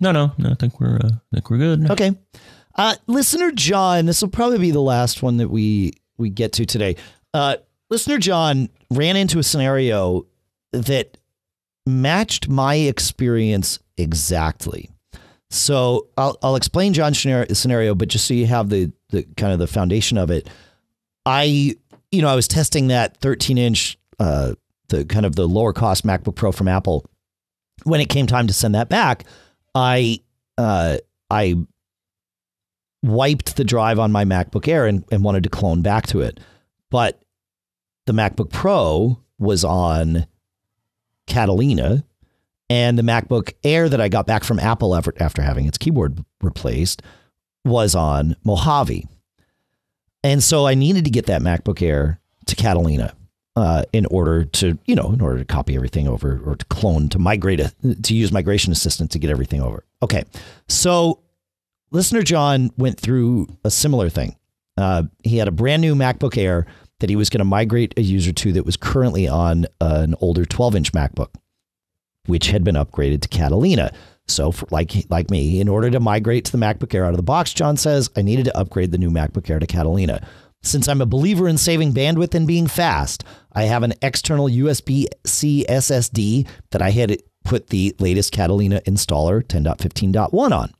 No, 0.00 0.12
no, 0.12 0.32
no. 0.36 0.50
I 0.50 0.54
think 0.54 0.80
we're 0.80 0.96
uh, 0.96 1.10
I 1.12 1.34
think 1.36 1.50
we're 1.50 1.58
good. 1.58 1.90
Okay. 1.90 2.12
Uh, 2.74 2.96
listener 3.06 3.50
John, 3.52 4.04
this 4.06 4.20
will 4.20 4.28
probably 4.28 4.58
be 4.58 4.70
the 4.70 4.80
last 4.80 5.22
one 5.22 5.38
that 5.38 5.48
we 5.48 5.92
we 6.18 6.28
get 6.28 6.52
to 6.54 6.66
today. 6.66 6.96
Uh, 7.32 7.56
listener 7.90 8.18
John 8.18 8.68
ran 8.90 9.16
into 9.16 9.38
a 9.38 9.42
scenario 9.42 10.26
that 10.72 11.16
matched 11.86 12.48
my 12.48 12.74
experience 12.74 13.78
exactly. 13.96 14.90
So 15.50 16.08
I'll, 16.16 16.36
I'll 16.42 16.56
explain 16.56 16.92
John's 16.92 17.18
scenario, 17.18 17.94
but 17.94 18.08
just 18.08 18.26
so 18.26 18.34
you 18.34 18.46
have 18.46 18.68
the, 18.68 18.92
the 19.10 19.22
kind 19.36 19.52
of 19.52 19.58
the 19.58 19.66
foundation 19.66 20.18
of 20.18 20.30
it, 20.30 20.48
I, 21.24 21.76
you 22.10 22.22
know, 22.22 22.28
I 22.28 22.34
was 22.34 22.48
testing 22.48 22.88
that 22.88 23.16
13 23.18 23.56
inch, 23.56 23.98
uh, 24.18 24.54
the 24.88 25.04
kind 25.04 25.24
of 25.24 25.36
the 25.36 25.46
lower 25.46 25.72
cost 25.72 26.04
MacBook 26.04 26.34
Pro 26.34 26.52
from 26.52 26.68
Apple. 26.68 27.04
When 27.84 28.00
it 28.00 28.08
came 28.08 28.26
time 28.26 28.48
to 28.48 28.52
send 28.52 28.74
that 28.74 28.88
back, 28.88 29.24
I, 29.74 30.20
uh, 30.58 30.98
I 31.30 31.54
wiped 33.02 33.56
the 33.56 33.64
drive 33.64 33.98
on 33.98 34.10
my 34.10 34.24
MacBook 34.24 34.66
Air 34.66 34.86
and, 34.86 35.04
and 35.12 35.22
wanted 35.22 35.44
to 35.44 35.50
clone 35.50 35.82
back 35.82 36.06
to 36.08 36.22
it. 36.22 36.40
But 36.90 37.22
the 38.06 38.12
MacBook 38.12 38.50
Pro 38.50 39.20
was 39.38 39.64
on 39.64 40.26
Catalina, 41.26 42.04
and 42.70 42.98
the 42.98 43.02
MacBook 43.02 43.52
Air 43.62 43.88
that 43.88 44.00
I 44.00 44.08
got 44.08 44.26
back 44.26 44.44
from 44.44 44.58
Apple 44.58 44.96
after, 44.96 45.12
after 45.20 45.42
having 45.42 45.66
its 45.66 45.78
keyboard 45.78 46.24
replaced 46.40 47.02
was 47.64 47.94
on 47.94 48.36
Mojave. 48.44 49.06
And 50.24 50.42
so 50.42 50.66
I 50.66 50.74
needed 50.74 51.04
to 51.04 51.10
get 51.10 51.26
that 51.26 51.42
MacBook 51.42 51.82
Air 51.82 52.20
to 52.46 52.56
Catalina 52.56 53.14
uh, 53.54 53.84
in 53.92 54.06
order 54.06 54.44
to, 54.44 54.78
you 54.86 54.94
know, 54.94 55.12
in 55.12 55.20
order 55.20 55.38
to 55.38 55.44
copy 55.44 55.76
everything 55.76 56.08
over 56.08 56.40
or 56.44 56.56
to 56.56 56.64
clone, 56.66 57.08
to 57.10 57.18
migrate, 57.18 57.60
a, 57.60 57.72
to 58.02 58.14
use 58.14 58.32
Migration 58.32 58.72
Assistant 58.72 59.10
to 59.12 59.18
get 59.18 59.30
everything 59.30 59.60
over. 59.60 59.84
Okay. 60.02 60.24
So 60.68 61.20
listener 61.90 62.22
John 62.22 62.70
went 62.76 62.98
through 62.98 63.48
a 63.64 63.70
similar 63.70 64.08
thing. 64.08 64.36
Uh, 64.76 65.04
he 65.24 65.38
had 65.38 65.48
a 65.48 65.52
brand 65.52 65.80
new 65.80 65.94
MacBook 65.94 66.36
Air 66.36 66.66
that 67.00 67.10
he 67.10 67.16
was 67.16 67.30
going 67.30 67.40
to 67.40 67.44
migrate 67.44 67.94
a 67.96 68.02
user 68.02 68.32
to 68.32 68.52
that 68.52 68.64
was 68.64 68.76
currently 68.76 69.28
on 69.28 69.66
an 69.80 70.14
older 70.20 70.44
12 70.44 70.76
inch 70.76 70.92
MacBook, 70.92 71.34
which 72.26 72.48
had 72.48 72.64
been 72.64 72.74
upgraded 72.74 73.22
to 73.22 73.28
Catalina. 73.28 73.92
So, 74.28 74.50
for, 74.50 74.66
like 74.70 74.92
like 75.08 75.30
me, 75.30 75.60
in 75.60 75.68
order 75.68 75.88
to 75.90 76.00
migrate 76.00 76.44
to 76.46 76.52
the 76.52 76.58
MacBook 76.58 76.92
Air 76.94 77.04
out 77.04 77.10
of 77.10 77.16
the 77.16 77.22
box, 77.22 77.54
John 77.54 77.76
says 77.76 78.10
I 78.16 78.22
needed 78.22 78.46
to 78.46 78.56
upgrade 78.58 78.90
the 78.90 78.98
new 78.98 79.10
MacBook 79.10 79.48
Air 79.48 79.60
to 79.60 79.66
Catalina. 79.66 80.26
Since 80.62 80.88
I'm 80.88 81.00
a 81.00 81.06
believer 81.06 81.46
in 81.46 81.58
saving 81.58 81.92
bandwidth 81.92 82.34
and 82.34 82.46
being 82.46 82.66
fast, 82.66 83.22
I 83.52 83.64
have 83.64 83.84
an 83.84 83.94
external 84.02 84.48
USB 84.48 85.06
C 85.24 85.64
SSD 85.68 86.48
that 86.72 86.82
I 86.82 86.90
had 86.90 87.22
put 87.44 87.68
the 87.68 87.94
latest 88.00 88.32
Catalina 88.32 88.80
installer 88.80 89.44
10.15.1 89.44 90.52
on. 90.52 90.74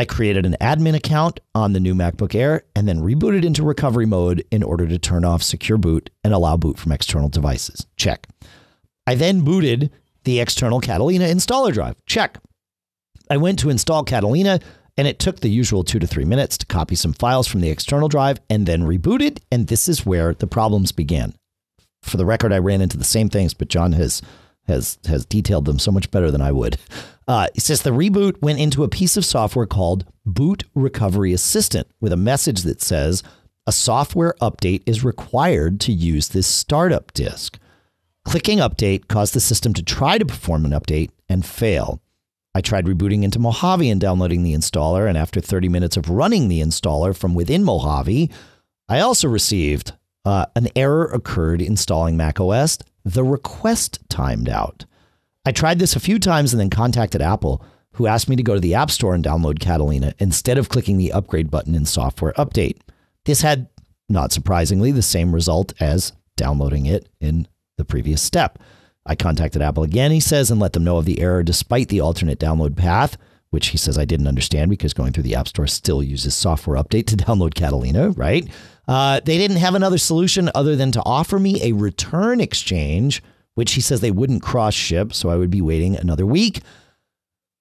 I 0.00 0.06
created 0.06 0.46
an 0.46 0.56
admin 0.62 0.94
account 0.94 1.40
on 1.54 1.74
the 1.74 1.78
new 1.78 1.94
MacBook 1.94 2.34
Air 2.34 2.62
and 2.74 2.88
then 2.88 3.00
rebooted 3.00 3.44
into 3.44 3.62
recovery 3.62 4.06
mode 4.06 4.42
in 4.50 4.62
order 4.62 4.86
to 4.86 4.98
turn 4.98 5.26
off 5.26 5.42
secure 5.42 5.76
boot 5.76 6.08
and 6.24 6.32
allow 6.32 6.56
boot 6.56 6.78
from 6.78 6.90
external 6.90 7.28
devices. 7.28 7.86
Check. 7.98 8.26
I 9.06 9.14
then 9.14 9.42
booted 9.42 9.90
the 10.24 10.40
external 10.40 10.80
Catalina 10.80 11.26
installer 11.26 11.70
drive. 11.70 11.96
Check. 12.06 12.38
I 13.28 13.36
went 13.36 13.58
to 13.58 13.68
install 13.68 14.02
Catalina 14.02 14.60
and 14.96 15.06
it 15.06 15.18
took 15.18 15.40
the 15.40 15.50
usual 15.50 15.84
two 15.84 15.98
to 15.98 16.06
three 16.06 16.24
minutes 16.24 16.56
to 16.56 16.64
copy 16.64 16.94
some 16.94 17.12
files 17.12 17.46
from 17.46 17.60
the 17.60 17.68
external 17.68 18.08
drive 18.08 18.38
and 18.48 18.64
then 18.64 18.84
rebooted. 18.84 19.40
And 19.52 19.66
this 19.66 19.86
is 19.86 20.06
where 20.06 20.32
the 20.32 20.46
problems 20.46 20.92
began. 20.92 21.34
For 22.04 22.16
the 22.16 22.24
record, 22.24 22.54
I 22.54 22.58
ran 22.58 22.80
into 22.80 22.96
the 22.96 23.04
same 23.04 23.28
things, 23.28 23.52
but 23.52 23.68
John 23.68 23.92
has 23.92 24.22
has 24.66 24.98
has 25.06 25.26
detailed 25.26 25.66
them 25.66 25.78
so 25.78 25.92
much 25.92 26.10
better 26.10 26.30
than 26.30 26.40
I 26.40 26.52
would. 26.52 26.78
Uh, 27.30 27.46
it 27.54 27.60
says 27.60 27.82
the 27.82 27.90
reboot 27.90 28.42
went 28.42 28.58
into 28.58 28.82
a 28.82 28.88
piece 28.88 29.16
of 29.16 29.24
software 29.24 29.64
called 29.64 30.04
Boot 30.26 30.64
Recovery 30.74 31.32
Assistant 31.32 31.86
with 32.00 32.12
a 32.12 32.16
message 32.16 32.62
that 32.62 32.82
says 32.82 33.22
a 33.68 33.70
software 33.70 34.34
update 34.42 34.82
is 34.84 35.04
required 35.04 35.78
to 35.82 35.92
use 35.92 36.26
this 36.26 36.48
startup 36.48 37.12
disk. 37.12 37.56
Clicking 38.24 38.58
update 38.58 39.06
caused 39.06 39.32
the 39.32 39.38
system 39.38 39.72
to 39.74 39.82
try 39.84 40.18
to 40.18 40.26
perform 40.26 40.64
an 40.64 40.72
update 40.72 41.10
and 41.28 41.46
fail. 41.46 42.02
I 42.52 42.60
tried 42.60 42.86
rebooting 42.86 43.22
into 43.22 43.38
Mojave 43.38 43.88
and 43.88 44.00
downloading 44.00 44.42
the 44.42 44.54
installer, 44.54 45.08
and 45.08 45.16
after 45.16 45.40
30 45.40 45.68
minutes 45.68 45.96
of 45.96 46.10
running 46.10 46.48
the 46.48 46.60
installer 46.60 47.16
from 47.16 47.36
within 47.36 47.62
Mojave, 47.62 48.28
I 48.88 48.98
also 48.98 49.28
received 49.28 49.92
uh, 50.24 50.46
an 50.56 50.66
error 50.74 51.04
occurred 51.04 51.62
installing 51.62 52.16
macOS. 52.16 52.78
The 53.04 53.22
request 53.22 54.00
timed 54.08 54.48
out. 54.48 54.84
I 55.44 55.52
tried 55.52 55.78
this 55.78 55.96
a 55.96 56.00
few 56.00 56.18
times 56.18 56.52
and 56.52 56.60
then 56.60 56.70
contacted 56.70 57.22
Apple, 57.22 57.64
who 57.92 58.06
asked 58.06 58.28
me 58.28 58.36
to 58.36 58.42
go 58.42 58.54
to 58.54 58.60
the 58.60 58.74
App 58.74 58.90
Store 58.90 59.14
and 59.14 59.24
download 59.24 59.58
Catalina 59.58 60.14
instead 60.18 60.58
of 60.58 60.68
clicking 60.68 60.98
the 60.98 61.12
upgrade 61.12 61.50
button 61.50 61.74
in 61.74 61.86
software 61.86 62.32
update. 62.34 62.78
This 63.24 63.42
had, 63.42 63.68
not 64.08 64.32
surprisingly, 64.32 64.92
the 64.92 65.02
same 65.02 65.34
result 65.34 65.72
as 65.80 66.12
downloading 66.36 66.86
it 66.86 67.08
in 67.20 67.48
the 67.78 67.84
previous 67.84 68.22
step. 68.22 68.58
I 69.06 69.14
contacted 69.14 69.62
Apple 69.62 69.82
again, 69.82 70.10
he 70.10 70.20
says, 70.20 70.50
and 70.50 70.60
let 70.60 70.74
them 70.74 70.84
know 70.84 70.98
of 70.98 71.04
the 71.04 71.20
error 71.20 71.42
despite 71.42 71.88
the 71.88 72.00
alternate 72.00 72.38
download 72.38 72.76
path, 72.76 73.16
which 73.50 73.68
he 73.68 73.78
says 73.78 73.98
I 73.98 74.04
didn't 74.04 74.28
understand 74.28 74.70
because 74.70 74.94
going 74.94 75.12
through 75.12 75.24
the 75.24 75.34
App 75.34 75.48
Store 75.48 75.66
still 75.66 76.02
uses 76.02 76.34
software 76.34 76.80
update 76.82 77.06
to 77.06 77.16
download 77.24 77.54
Catalina, 77.54 78.10
right? 78.10 78.48
Uh, 78.86 79.20
they 79.24 79.38
didn't 79.38 79.56
have 79.56 79.74
another 79.74 79.98
solution 79.98 80.50
other 80.54 80.76
than 80.76 80.92
to 80.92 81.02
offer 81.04 81.38
me 81.38 81.62
a 81.62 81.72
return 81.72 82.40
exchange, 82.40 83.22
which 83.60 83.72
he 83.72 83.82
says 83.82 84.00
they 84.00 84.10
wouldn't 84.10 84.40
cross 84.40 84.72
ship, 84.72 85.12
so 85.12 85.28
I 85.28 85.36
would 85.36 85.50
be 85.50 85.60
waiting 85.60 85.94
another 85.94 86.24
week. 86.24 86.62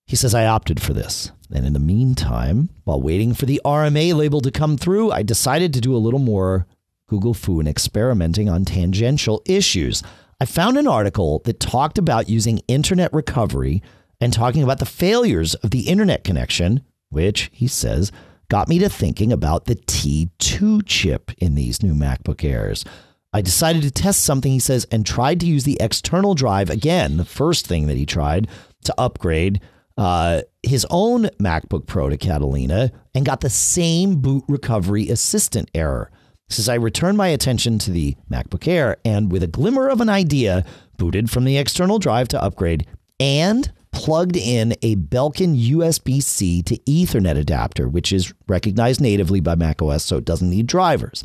He 0.07 0.15
says 0.15 0.33
I 0.33 0.45
opted 0.45 0.81
for 0.81 0.93
this. 0.93 1.33
And 1.53 1.65
in 1.65 1.73
the 1.73 1.79
meantime, 1.79 2.69
while 2.85 3.01
waiting 3.01 3.33
for 3.33 3.45
the 3.45 3.59
RMA 3.65 4.15
label 4.15 4.39
to 4.39 4.49
come 4.49 4.77
through, 4.77 5.11
I 5.11 5.23
decided 5.23 5.73
to 5.73 5.81
do 5.81 5.93
a 5.93 5.99
little 5.99 6.21
more 6.21 6.65
Google 7.07 7.33
fu 7.33 7.59
and 7.59 7.67
experimenting 7.67 8.47
on 8.47 8.63
tangential 8.63 9.41
issues. 9.45 10.01
I 10.39 10.45
found 10.45 10.77
an 10.77 10.87
article 10.87 11.41
that 11.43 11.59
talked 11.59 11.97
about 11.97 12.29
using 12.29 12.61
internet 12.69 13.11
recovery 13.11 13.83
and 14.21 14.31
talking 14.31 14.63
about 14.63 14.79
the 14.79 14.85
failures 14.85 15.53
of 15.55 15.71
the 15.71 15.89
internet 15.89 16.23
connection, 16.23 16.85
which 17.09 17.49
he 17.51 17.67
says 17.67 18.13
got 18.47 18.69
me 18.69 18.79
to 18.79 18.87
thinking 18.87 19.33
about 19.33 19.65
the 19.65 19.75
T2 19.75 20.81
chip 20.85 21.31
in 21.39 21.55
these 21.55 21.83
new 21.83 21.93
MacBook 21.93 22.41
Airs. 22.41 22.85
I 23.31 23.41
decided 23.41 23.83
to 23.83 23.91
test 23.91 24.23
something, 24.23 24.51
he 24.51 24.59
says, 24.59 24.87
and 24.91 25.05
tried 25.05 25.39
to 25.41 25.45
use 25.45 25.63
the 25.63 25.77
external 25.79 26.33
drive 26.33 26.69
again, 26.69 27.17
the 27.17 27.25
first 27.25 27.67
thing 27.67 27.87
that 27.87 27.97
he 27.97 28.05
tried 28.05 28.47
to 28.85 28.95
upgrade 28.97 29.61
uh, 29.97 30.41
his 30.63 30.87
own 30.89 31.25
MacBook 31.41 31.85
Pro 31.85 32.09
to 32.09 32.17
Catalina 32.17 32.91
and 33.13 33.25
got 33.25 33.41
the 33.41 33.49
same 33.49 34.21
boot 34.21 34.45
recovery 34.47 35.09
assistant 35.09 35.69
error. 35.75 36.09
Says 36.47 36.69
I 36.69 36.75
returned 36.75 37.17
my 37.17 37.27
attention 37.27 37.77
to 37.79 37.91
the 37.91 38.15
MacBook 38.31 38.67
Air 38.67 38.97
and, 39.05 39.31
with 39.31 39.43
a 39.43 39.47
glimmer 39.47 39.89
of 39.89 40.01
an 40.01 40.09
idea, 40.09 40.65
booted 40.97 41.29
from 41.29 41.43
the 41.43 41.57
external 41.57 41.99
drive 41.99 42.29
to 42.29 42.41
upgrade 42.41 42.87
and 43.19 43.71
plugged 43.91 44.37
in 44.37 44.73
a 44.81 44.95
Belkin 44.95 45.55
USB 45.69 46.23
C 46.23 46.61
to 46.63 46.77
Ethernet 46.79 47.37
adapter, 47.37 47.87
which 47.87 48.13
is 48.13 48.33
recognized 48.47 49.01
natively 49.01 49.41
by 49.41 49.55
macOS, 49.55 50.03
so 50.05 50.17
it 50.17 50.25
doesn't 50.25 50.49
need 50.49 50.65
drivers. 50.65 51.23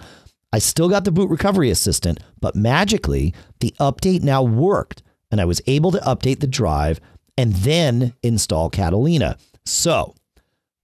I 0.55 0.59
still 0.59 0.89
got 0.89 1.03
the 1.03 1.11
boot 1.11 1.31
recovery 1.31 1.69
assistant, 1.69 2.21
but 2.41 2.55
magically, 2.55 3.35
the 3.59 3.75
update 3.81 4.23
now 4.23 4.41
worked, 4.45 5.03
and 5.33 5.41
I 5.41 5.45
was 5.47 5.61
able 5.67 5.91
to 5.91 5.99
update 5.99 6.39
the 6.39 6.47
drive 6.47 7.01
and 7.37 7.53
then 7.53 8.15
install 8.23 8.71
Catalina. 8.71 9.37
So, 9.67 10.15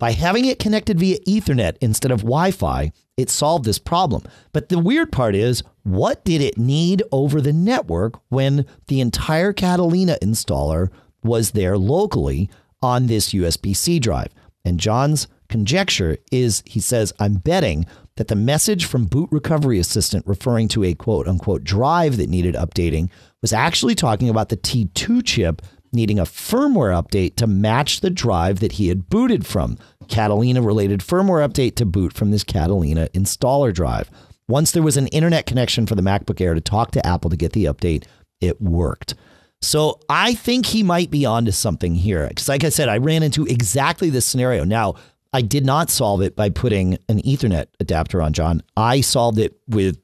by 0.00 0.10
having 0.10 0.44
it 0.46 0.58
connected 0.58 0.98
via 0.98 1.20
Ethernet 1.20 1.76
instead 1.80 2.10
of 2.10 2.22
Wi 2.22 2.50
Fi, 2.50 2.90
it 3.16 3.30
solved 3.30 3.64
this 3.64 3.78
problem. 3.78 4.24
But 4.52 4.70
the 4.70 4.78
weird 4.80 5.12
part 5.12 5.36
is, 5.36 5.62
what 5.84 6.24
did 6.24 6.40
it 6.40 6.58
need 6.58 7.04
over 7.12 7.40
the 7.40 7.52
network 7.52 8.14
when 8.28 8.66
the 8.88 9.00
entire 9.00 9.52
Catalina 9.52 10.18
installer 10.20 10.88
was 11.22 11.52
there 11.52 11.78
locally 11.78 12.50
on 12.82 13.06
this 13.06 13.32
USB 13.32 13.76
C 13.76 14.00
drive? 14.00 14.34
And 14.64 14.80
John's 14.80 15.28
conjecture 15.50 16.16
is 16.32 16.62
he 16.64 16.80
says, 16.80 17.12
I'm 17.18 17.34
betting 17.34 17.84
that 18.16 18.28
the 18.28 18.36
message 18.36 18.86
from 18.86 19.04
Boot 19.04 19.28
Recovery 19.30 19.78
Assistant 19.78 20.26
referring 20.26 20.68
to 20.68 20.84
a 20.84 20.94
quote 20.94 21.28
unquote 21.28 21.64
drive 21.64 22.16
that 22.16 22.30
needed 22.30 22.54
updating 22.54 23.10
was 23.42 23.52
actually 23.52 23.94
talking 23.94 24.28
about 24.30 24.48
the 24.48 24.56
T2 24.56 25.22
chip 25.24 25.62
needing 25.92 26.18
a 26.18 26.24
firmware 26.24 26.94
update 26.94 27.36
to 27.36 27.46
match 27.46 28.00
the 28.00 28.10
drive 28.10 28.60
that 28.60 28.72
he 28.72 28.88
had 28.88 29.08
booted 29.08 29.46
from. 29.46 29.76
Catalina 30.08 30.62
related 30.62 31.00
firmware 31.00 31.46
update 31.46 31.74
to 31.76 31.84
boot 31.84 32.12
from 32.12 32.30
this 32.30 32.44
Catalina 32.44 33.08
installer 33.08 33.74
drive. 33.74 34.10
Once 34.48 34.72
there 34.72 34.82
was 34.82 34.96
an 34.96 35.06
internet 35.08 35.46
connection 35.46 35.86
for 35.86 35.94
the 35.94 36.02
MacBook 36.02 36.40
Air 36.40 36.54
to 36.54 36.60
talk 36.60 36.90
to 36.92 37.06
Apple 37.06 37.30
to 37.30 37.36
get 37.36 37.52
the 37.52 37.64
update, 37.66 38.04
it 38.40 38.60
worked. 38.60 39.14
So 39.62 40.00
I 40.08 40.34
think 40.34 40.66
he 40.66 40.82
might 40.82 41.10
be 41.10 41.26
onto 41.26 41.50
something 41.50 41.94
here. 41.94 42.26
Because, 42.28 42.48
like 42.48 42.64
I 42.64 42.70
said, 42.70 42.88
I 42.88 42.98
ran 42.98 43.22
into 43.22 43.46
exactly 43.46 44.10
this 44.10 44.24
scenario. 44.24 44.64
Now, 44.64 44.94
I 45.32 45.42
did 45.42 45.64
not 45.64 45.90
solve 45.90 46.22
it 46.22 46.34
by 46.34 46.50
putting 46.50 46.98
an 47.08 47.20
Ethernet 47.22 47.66
adapter 47.78 48.20
on, 48.20 48.32
John. 48.32 48.62
I 48.76 49.00
solved 49.00 49.38
it 49.38 49.54
with 49.68 49.98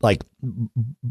like, 0.00 0.22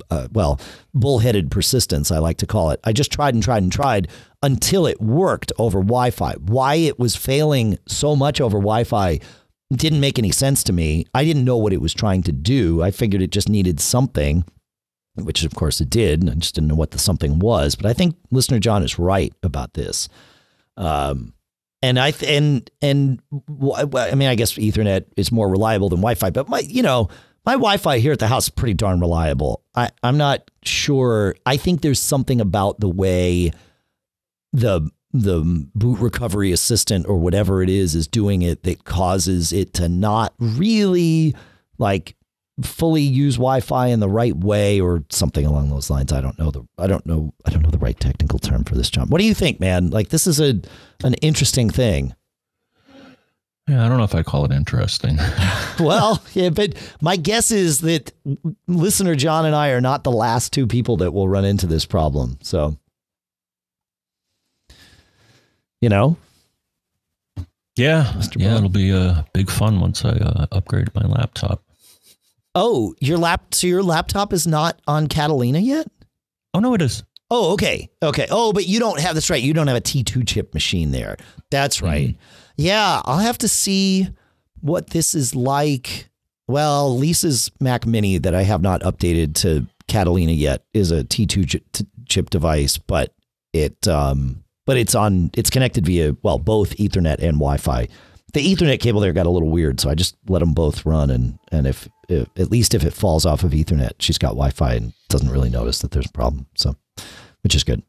uh, 0.09 0.27
well, 0.31 0.59
bullheaded 0.93 1.51
persistence, 1.51 2.11
I 2.11 2.19
like 2.19 2.37
to 2.37 2.47
call 2.47 2.69
it. 2.69 2.79
I 2.83 2.93
just 2.93 3.11
tried 3.11 3.33
and 3.33 3.43
tried 3.43 3.63
and 3.63 3.71
tried 3.71 4.07
until 4.41 4.85
it 4.85 5.01
worked 5.01 5.51
over 5.57 5.79
Wi 5.79 6.11
Fi. 6.11 6.33
Why 6.35 6.75
it 6.75 6.97
was 6.97 7.15
failing 7.15 7.77
so 7.87 8.15
much 8.15 8.39
over 8.39 8.57
Wi 8.57 8.83
Fi 8.85 9.19
didn't 9.73 9.99
make 9.99 10.17
any 10.17 10.31
sense 10.31 10.63
to 10.63 10.73
me. 10.73 11.05
I 11.13 11.25
didn't 11.25 11.43
know 11.43 11.57
what 11.57 11.73
it 11.73 11.81
was 11.81 11.93
trying 11.93 12.23
to 12.23 12.31
do. 12.31 12.81
I 12.81 12.91
figured 12.91 13.21
it 13.21 13.31
just 13.31 13.49
needed 13.49 13.81
something, 13.81 14.45
which 15.15 15.43
of 15.43 15.53
course 15.55 15.81
it 15.81 15.89
did. 15.89 16.29
I 16.29 16.35
just 16.35 16.55
didn't 16.55 16.69
know 16.69 16.75
what 16.75 16.91
the 16.91 16.99
something 16.99 17.39
was. 17.39 17.75
But 17.75 17.87
I 17.87 17.93
think 17.93 18.15
listener 18.31 18.59
John 18.59 18.83
is 18.83 18.97
right 18.97 19.33
about 19.43 19.73
this. 19.73 20.07
Um, 20.77 21.33
and 21.81 21.99
I 21.99 22.13
and 22.25 22.69
and 22.81 23.21
I 23.75 24.15
mean 24.15 24.27
I 24.27 24.35
guess 24.35 24.53
Ethernet 24.53 25.05
is 25.15 25.31
more 25.31 25.49
reliable 25.49 25.89
than 25.89 25.99
Wi-Fi, 25.99 26.31
but 26.31 26.49
my 26.49 26.59
you 26.59 26.81
know 26.81 27.09
my 27.45 27.53
Wi-Fi 27.53 27.99
here 27.99 28.11
at 28.11 28.19
the 28.19 28.27
house 28.27 28.45
is 28.45 28.49
pretty 28.49 28.73
darn 28.73 28.99
reliable. 28.99 29.63
I, 29.73 29.89
I'm 30.03 30.17
not 30.17 30.51
sure. 30.63 31.33
I 31.45 31.55
think 31.55 31.81
there's 31.81 32.01
something 32.01 32.41
about 32.41 32.81
the 32.81 32.89
way 32.89 33.51
the 34.51 34.89
the 35.13 35.69
boot 35.73 35.99
recovery 35.99 36.51
assistant 36.51 37.07
or 37.07 37.17
whatever 37.17 37.63
it 37.63 37.69
is 37.69 37.95
is 37.95 38.05
doing 38.05 38.41
it 38.41 38.63
that 38.63 38.83
causes 38.83 39.53
it 39.53 39.73
to 39.75 39.87
not 39.87 40.33
really 40.37 41.33
like 41.77 42.16
fully 42.63 43.01
use 43.01 43.35
Wi-Fi 43.35 43.87
in 43.87 43.99
the 43.99 44.09
right 44.09 44.35
way 44.35 44.81
or 44.81 45.03
something 45.09 45.45
along 45.45 45.69
those 45.69 45.89
lines. 45.89 46.11
I 46.11 46.21
don't 46.21 46.37
know 46.39 46.51
the 46.51 46.67
I 46.77 46.87
don't 46.87 47.05
know 47.05 47.33
I 47.45 47.51
don't 47.51 47.61
know 47.61 47.69
the 47.69 47.77
right 47.77 47.99
technical 47.99 48.39
term 48.39 48.63
for 48.63 48.75
this, 48.75 48.89
John. 48.89 49.09
What 49.09 49.19
do 49.19 49.25
you 49.25 49.33
think, 49.33 49.59
man? 49.59 49.89
Like 49.89 50.09
this 50.09 50.27
is 50.27 50.39
a 50.39 50.59
an 51.03 51.13
interesting 51.15 51.69
thing. 51.69 52.15
Yeah, 53.67 53.85
I 53.85 53.89
don't 53.89 53.97
know 53.97 54.05
if 54.05 54.15
I 54.15 54.23
call 54.23 54.45
it 54.45 54.51
interesting. 54.51 55.17
well, 55.79 56.23
yeah, 56.33 56.49
but 56.49 56.73
my 57.01 57.17
guess 57.17 57.51
is 57.51 57.79
that 57.79 58.13
listener 58.67 59.13
John 59.13 59.45
and 59.45 59.53
I 59.53 59.69
are 59.69 59.81
not 59.81 60.05
the 60.05 60.11
last 60.11 60.53
two 60.53 60.67
people 60.67 60.97
that 60.97 61.11
will 61.11 61.27
run 61.27 61.43
into 61.43 61.67
this 61.67 61.85
problem. 61.85 62.37
So, 62.41 62.77
you 65.81 65.89
know, 65.89 66.15
yeah, 67.75 68.05
Mr. 68.15 68.41
yeah, 68.41 68.55
it'll 68.55 68.69
be 68.69 68.93
uh, 68.93 69.23
big 69.33 69.49
fun 69.51 69.81
once 69.81 70.05
I 70.05 70.11
uh, 70.11 70.47
upgrade 70.53 70.95
my 70.95 71.05
laptop. 71.05 71.61
Oh, 72.59 72.95
your 72.99 73.19
lap. 73.19 73.53
So 73.53 73.67
your 73.67 73.83
laptop 73.83 74.33
is 74.33 74.47
not 74.47 74.81
on 74.87 75.05
Catalina 75.07 75.59
yet? 75.59 75.87
Oh 76.55 76.59
no, 76.59 76.73
it 76.73 76.81
is. 76.81 77.03
Oh, 77.29 77.53
okay, 77.53 77.89
okay. 78.01 78.25
Oh, 78.31 78.51
but 78.51 78.65
you 78.65 78.79
don't 78.79 78.99
have. 78.99 79.13
That's 79.13 79.29
right. 79.29 79.43
You 79.43 79.53
don't 79.53 79.67
have 79.67 79.77
a 79.77 79.81
T 79.81 80.03
two 80.03 80.23
chip 80.23 80.55
machine 80.55 80.91
there. 80.91 81.17
That's 81.51 81.83
right. 81.83 82.09
Mm-hmm. 82.09 82.21
Yeah, 82.57 83.01
I'll 83.05 83.19
have 83.19 83.37
to 83.39 83.47
see 83.47 84.07
what 84.59 84.89
this 84.89 85.13
is 85.13 85.35
like. 85.35 86.09
Well, 86.47 86.97
Lisa's 86.97 87.51
Mac 87.59 87.85
Mini 87.85 88.17
that 88.17 88.33
I 88.33 88.41
have 88.41 88.63
not 88.63 88.81
updated 88.81 89.35
to 89.41 89.67
Catalina 89.87 90.31
yet 90.31 90.63
is 90.73 90.91
a 90.91 91.03
T2 91.03 91.85
chip 92.09 92.29
device, 92.31 92.79
but 92.79 93.13
it 93.53 93.87
um 93.87 94.43
but 94.65 94.77
it's 94.77 94.95
on 94.95 95.29
it's 95.35 95.51
connected 95.51 95.85
via 95.85 96.15
well 96.23 96.39
both 96.39 96.75
Ethernet 96.77 97.19
and 97.19 97.33
Wi-Fi. 97.33 97.87
The 98.33 98.53
Ethernet 98.53 98.79
cable 98.79 98.99
there 98.99 99.13
got 99.13 99.25
a 99.25 99.29
little 99.29 99.49
weird, 99.49 99.79
so 99.79 99.89
I 99.89 99.95
just 99.95 100.15
let 100.27 100.39
them 100.39 100.53
both 100.53 100.85
run 100.85 101.09
and 101.09 101.39
and 101.51 101.65
if, 101.65 101.87
if 102.09 102.27
at 102.37 102.51
least 102.51 102.73
if 102.73 102.83
it 102.83 102.93
falls 102.93 103.25
off 103.25 103.43
of 103.43 103.51
Ethernet, 103.51 103.93
she's 103.99 104.17
got 104.17 104.29
Wi-Fi 104.29 104.73
and 104.73 104.93
doesn't 105.09 105.29
really 105.29 105.49
notice 105.49 105.79
that 105.79 105.91
there's 105.91 106.07
a 106.07 106.11
problem. 106.11 106.45
So, 106.55 106.75
which 107.41 107.55
is 107.55 107.63
good. 107.63 107.83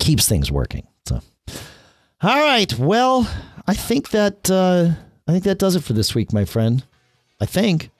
Keeps 0.00 0.28
things 0.28 0.50
working. 0.50 0.86
So, 1.06 1.20
all 2.22 2.40
right. 2.40 2.76
Well, 2.76 3.30
I 3.66 3.74
think 3.74 4.10
that 4.10 4.50
uh, 4.50 4.90
I 5.28 5.32
think 5.32 5.44
that 5.44 5.58
does 5.58 5.76
it 5.76 5.84
for 5.84 5.92
this 5.92 6.14
week, 6.14 6.32
my 6.32 6.44
friend. 6.44 6.84
I 7.40 7.46
think. 7.46 7.90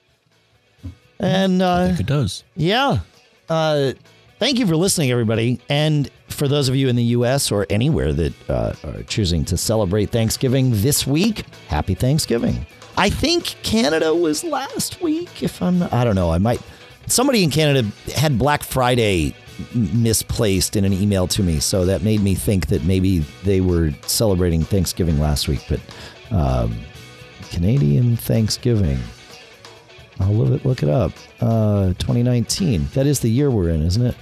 And 1.19 1.61
uh, 1.61 1.75
I 1.77 1.87
think 1.87 2.01
it 2.01 2.05
does. 2.07 2.43
Yeah. 2.55 2.99
Uh, 3.49 3.93
thank 4.39 4.59
you 4.59 4.67
for 4.67 4.75
listening, 4.75 5.11
everybody. 5.11 5.59
And 5.69 6.09
for 6.27 6.47
those 6.47 6.69
of 6.69 6.75
you 6.75 6.87
in 6.87 6.95
the 6.95 7.03
U.S. 7.03 7.51
or 7.51 7.65
anywhere 7.69 8.13
that 8.13 8.49
uh, 8.49 8.73
are 8.83 9.03
choosing 9.03 9.45
to 9.45 9.57
celebrate 9.57 10.11
Thanksgiving 10.11 10.71
this 10.71 11.07
week, 11.07 11.45
happy 11.67 11.95
Thanksgiving. 11.95 12.65
I 12.97 13.09
think 13.09 13.55
Canada 13.63 14.13
was 14.13 14.43
last 14.43 15.01
week. 15.01 15.43
If 15.43 15.61
I'm, 15.61 15.83
I 15.83 16.03
don't 16.03 16.15
know. 16.15 16.31
I 16.31 16.39
might. 16.39 16.61
Somebody 17.05 17.43
in 17.43 17.51
Canada 17.51 17.87
had 18.15 18.37
Black 18.37 18.63
Friday 18.63 19.33
misplaced 19.73 20.75
in 20.75 20.83
an 20.83 20.93
email 20.93 21.27
to 21.27 21.43
me, 21.43 21.59
so 21.59 21.85
that 21.85 22.01
made 22.01 22.21
me 22.21 22.35
think 22.35 22.67
that 22.67 22.83
maybe 22.83 23.19
they 23.43 23.61
were 23.61 23.91
celebrating 24.05 24.63
Thanksgiving 24.63 25.19
last 25.19 25.47
week. 25.47 25.63
But 25.69 25.79
um, 26.31 26.75
Canadian 27.49 28.17
Thanksgiving. 28.17 28.99
I'll 30.19 30.33
look 30.33 30.59
it, 30.59 30.65
look 30.65 30.83
it 30.83 30.89
up. 30.89 31.11
Uh, 31.39 31.89
2019. 31.99 32.87
That 32.93 33.05
is 33.05 33.19
the 33.19 33.29
year 33.29 33.51
we're 33.51 33.69
in, 33.69 33.83
isn't 33.83 34.05
it? 34.05 34.15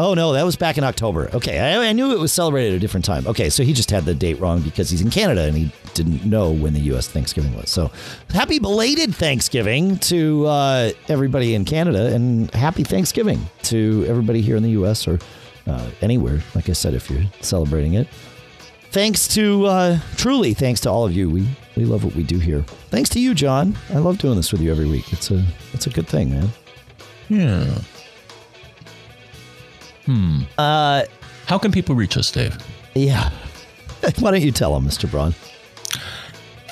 Oh 0.00 0.14
no, 0.14 0.32
that 0.32 0.44
was 0.44 0.54
back 0.54 0.78
in 0.78 0.84
October. 0.84 1.28
Okay, 1.34 1.58
I, 1.58 1.88
I, 1.88 1.92
knew 1.92 2.12
it 2.12 2.20
was 2.20 2.32
celebrated 2.32 2.72
at 2.72 2.76
a 2.76 2.78
different 2.78 3.04
time. 3.04 3.26
Okay, 3.26 3.50
so 3.50 3.64
he 3.64 3.72
just 3.72 3.90
had 3.90 4.04
the 4.04 4.14
date 4.14 4.38
wrong 4.38 4.60
because 4.60 4.90
he's 4.90 5.00
in 5.00 5.10
Canada 5.10 5.42
and 5.42 5.56
he 5.56 5.72
didn't 5.94 6.24
know 6.24 6.52
when 6.52 6.72
the 6.72 6.80
U.S. 6.80 7.08
Thanksgiving 7.08 7.56
was. 7.56 7.68
So, 7.68 7.90
happy 8.30 8.60
belated 8.60 9.12
Thanksgiving 9.12 9.98
to 9.98 10.46
uh, 10.46 10.90
everybody 11.08 11.56
in 11.56 11.64
Canada, 11.64 12.14
and 12.14 12.48
happy 12.54 12.84
Thanksgiving 12.84 13.40
to 13.64 14.06
everybody 14.08 14.40
here 14.40 14.54
in 14.54 14.62
the 14.62 14.70
U.S. 14.70 15.08
or 15.08 15.18
uh, 15.66 15.90
anywhere. 16.00 16.40
Like 16.54 16.68
I 16.68 16.74
said, 16.74 16.94
if 16.94 17.10
you're 17.10 17.24
celebrating 17.40 17.94
it, 17.94 18.06
thanks 18.92 19.26
to 19.34 19.66
uh, 19.66 19.98
truly 20.16 20.54
thanks 20.54 20.80
to 20.82 20.90
all 20.90 21.06
of 21.06 21.12
you. 21.12 21.28
We 21.28 21.48
we 21.76 21.84
love 21.84 22.04
what 22.04 22.14
we 22.14 22.22
do 22.22 22.38
here. 22.38 22.62
Thanks 22.90 23.10
to 23.10 23.20
you, 23.20 23.34
John. 23.34 23.76
I 23.90 23.98
love 23.98 24.18
doing 24.18 24.36
this 24.36 24.52
with 24.52 24.60
you 24.60 24.70
every 24.70 24.86
week. 24.86 25.12
It's 25.12 25.32
a 25.32 25.44
it's 25.72 25.88
a 25.88 25.90
good 25.90 26.06
thing, 26.06 26.30
man. 26.30 26.50
Yeah. 27.28 27.80
Hmm. 30.08 30.40
Uh, 30.56 31.04
How 31.44 31.58
can 31.58 31.70
people 31.70 31.94
reach 31.94 32.16
us, 32.16 32.30
Dave? 32.32 32.56
Yeah. 32.94 33.28
Why 34.20 34.30
don't 34.30 34.40
you 34.40 34.52
tell 34.52 34.72
them, 34.72 34.88
Mr. 34.88 35.10
Braun? 35.10 35.32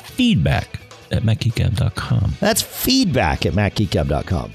Feedback 0.05 0.81
at 1.13 1.23
macgeekgab.com. 1.23 2.33
That's 2.41 2.63
feedback 2.63 3.45
at 3.45 3.53
macgeekgab.com. 3.53 4.53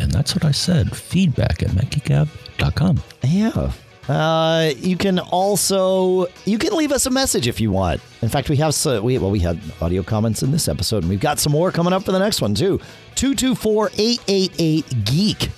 And 0.00 0.10
that's 0.10 0.34
what 0.34 0.44
I 0.44 0.50
said. 0.50 0.96
Feedback 0.96 1.62
at 1.62 1.70
macgeekgab.com. 1.70 3.00
Yeah. 3.22 3.70
Uh, 4.08 4.72
you 4.76 4.96
can 4.96 5.20
also 5.20 6.26
you 6.44 6.58
can 6.58 6.74
leave 6.76 6.90
us 6.90 7.06
a 7.06 7.10
message 7.10 7.46
if 7.46 7.60
you 7.60 7.70
want. 7.70 8.00
In 8.22 8.28
fact, 8.28 8.50
we 8.50 8.56
have 8.56 8.74
so, 8.74 9.00
we 9.00 9.16
well 9.18 9.30
we 9.30 9.38
had 9.38 9.58
audio 9.80 10.02
comments 10.02 10.42
in 10.42 10.50
this 10.50 10.66
episode, 10.68 11.04
and 11.04 11.10
we've 11.10 11.20
got 11.20 11.38
some 11.38 11.52
more 11.52 11.70
coming 11.70 11.92
up 11.92 12.02
for 12.02 12.10
the 12.12 12.18
next 12.18 12.42
one 12.42 12.54
too. 12.54 12.80
224-888 13.14 15.04
geek, 15.06 15.48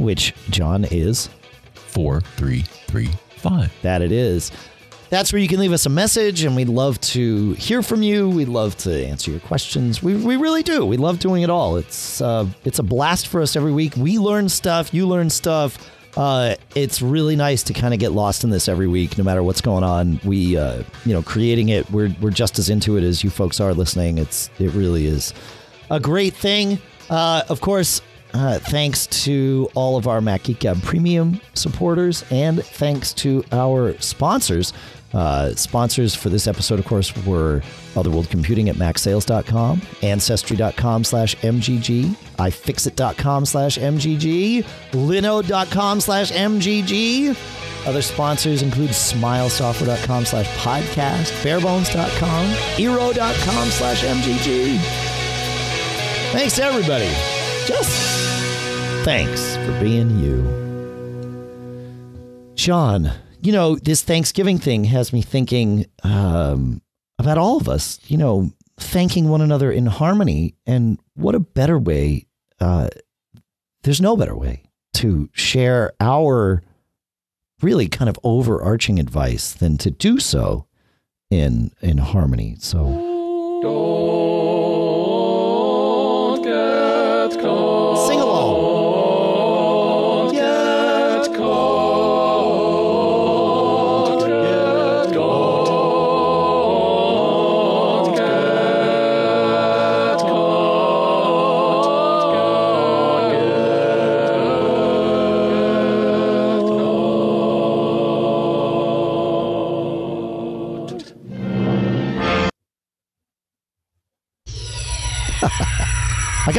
which 0.00 0.34
John 0.50 0.84
is 0.84 1.28
four 1.74 2.20
three 2.20 2.62
three 2.62 3.10
five. 3.36 3.72
That 3.82 4.02
it 4.02 4.12
is. 4.12 4.50
That's 5.08 5.32
where 5.32 5.42
you 5.42 5.48
can 5.48 5.58
leave 5.58 5.72
us 5.72 5.86
a 5.86 5.90
message, 5.90 6.44
and 6.44 6.54
we'd 6.54 6.68
love 6.68 7.00
to 7.00 7.52
hear 7.54 7.82
from 7.82 8.02
you. 8.02 8.28
We'd 8.28 8.48
love 8.48 8.76
to 8.78 9.06
answer 9.06 9.32
your 9.32 9.40
questions. 9.40 10.00
We, 10.00 10.14
we 10.14 10.36
really 10.36 10.62
do. 10.62 10.86
We 10.86 10.96
love 10.96 11.18
doing 11.18 11.42
it 11.42 11.50
all. 11.50 11.76
It's 11.76 12.20
uh, 12.20 12.46
it's 12.64 12.78
a 12.78 12.84
blast 12.84 13.26
for 13.26 13.42
us 13.42 13.56
every 13.56 13.72
week. 13.72 13.96
We 13.96 14.18
learn 14.18 14.48
stuff. 14.48 14.94
You 14.94 15.08
learn 15.08 15.28
stuff 15.30 15.78
uh, 16.16 16.56
it's 16.74 17.00
really 17.00 17.36
nice 17.36 17.62
to 17.64 17.72
kind 17.72 17.94
of 17.94 18.00
get 18.00 18.12
lost 18.12 18.42
in 18.42 18.50
this 18.50 18.68
every 18.68 18.88
week, 18.88 19.16
no 19.16 19.24
matter 19.24 19.42
what's 19.42 19.60
going 19.60 19.84
on. 19.84 20.20
We, 20.24 20.56
uh, 20.56 20.82
you 21.04 21.12
know, 21.12 21.22
creating 21.22 21.68
it, 21.68 21.88
we're 21.90 22.14
we're 22.20 22.30
just 22.30 22.58
as 22.58 22.68
into 22.68 22.96
it 22.96 23.04
as 23.04 23.22
you 23.22 23.30
folks 23.30 23.60
are 23.60 23.72
listening. 23.74 24.18
It's 24.18 24.50
it 24.58 24.72
really 24.72 25.06
is 25.06 25.32
a 25.90 26.00
great 26.00 26.34
thing. 26.34 26.78
Uh, 27.08 27.42
of 27.48 27.60
course, 27.60 28.00
uh, 28.34 28.58
thanks 28.58 29.06
to 29.24 29.68
all 29.74 29.96
of 29.96 30.06
our 30.06 30.20
Mac 30.20 30.44
Geek 30.44 30.60
Gab 30.60 30.82
Premium 30.82 31.40
supporters, 31.54 32.24
and 32.30 32.64
thanks 32.64 33.12
to 33.14 33.44
our 33.52 33.98
sponsors. 34.00 34.72
Uh, 35.12 35.52
sponsors 35.56 36.14
for 36.14 36.28
this 36.28 36.46
episode, 36.46 36.78
of 36.78 36.84
course, 36.84 37.16
were 37.26 37.62
Other 37.96 38.10
World 38.10 38.30
Computing 38.30 38.68
at 38.68 38.76
MacSales.com, 38.76 39.82
Ancestry.com 40.02 41.02
slash 41.04 41.34
MGG, 41.36 42.14
iFixit.com 42.38 43.44
slash 43.46 43.76
MGG, 43.78 44.64
Linode.com 44.92 46.00
slash 46.00 46.30
MGG. 46.30 47.36
Other 47.86 48.02
sponsors 48.02 48.62
include 48.62 48.90
SmileSoftware.com 48.90 50.26
slash 50.26 50.46
podcast, 50.58 51.32
Barebones.com, 51.42 52.46
Eero.com 52.76 53.68
slash 53.70 54.04
MGG. 54.04 54.78
Thanks 56.32 56.54
to 56.56 56.62
everybody. 56.62 57.39
Just 57.66 59.04
thanks 59.04 59.56
for 59.56 59.80
being 59.80 60.18
you. 60.18 60.44
Sean, 62.56 63.10
you 63.40 63.52
know, 63.52 63.76
this 63.76 64.02
Thanksgiving 64.02 64.58
thing 64.58 64.84
has 64.84 65.12
me 65.12 65.22
thinking 65.22 65.86
um, 66.02 66.82
about 67.18 67.38
all 67.38 67.56
of 67.56 67.68
us, 67.68 68.00
you 68.06 68.18
know, 68.18 68.50
thanking 68.78 69.28
one 69.28 69.40
another 69.40 69.72
in 69.72 69.86
harmony. 69.86 70.54
And 70.66 70.98
what 71.14 71.34
a 71.34 71.40
better 71.40 71.78
way, 71.78 72.26
uh, 72.60 72.88
there's 73.82 74.00
no 74.00 74.16
better 74.16 74.36
way 74.36 74.64
to 74.94 75.30
share 75.32 75.92
our 76.00 76.62
really 77.62 77.88
kind 77.88 78.08
of 78.08 78.18
overarching 78.24 78.98
advice 78.98 79.52
than 79.52 79.76
to 79.78 79.90
do 79.90 80.18
so 80.18 80.66
in 81.30 81.70
in 81.80 81.98
harmony. 81.98 82.56
So 82.58 82.82
don't 83.62 84.09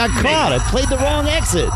got 0.07 0.21
caught. 0.23 0.53
I 0.53 0.59
played 0.69 0.89
the 0.89 0.97
wrong 0.97 1.27
exit. 1.27 1.69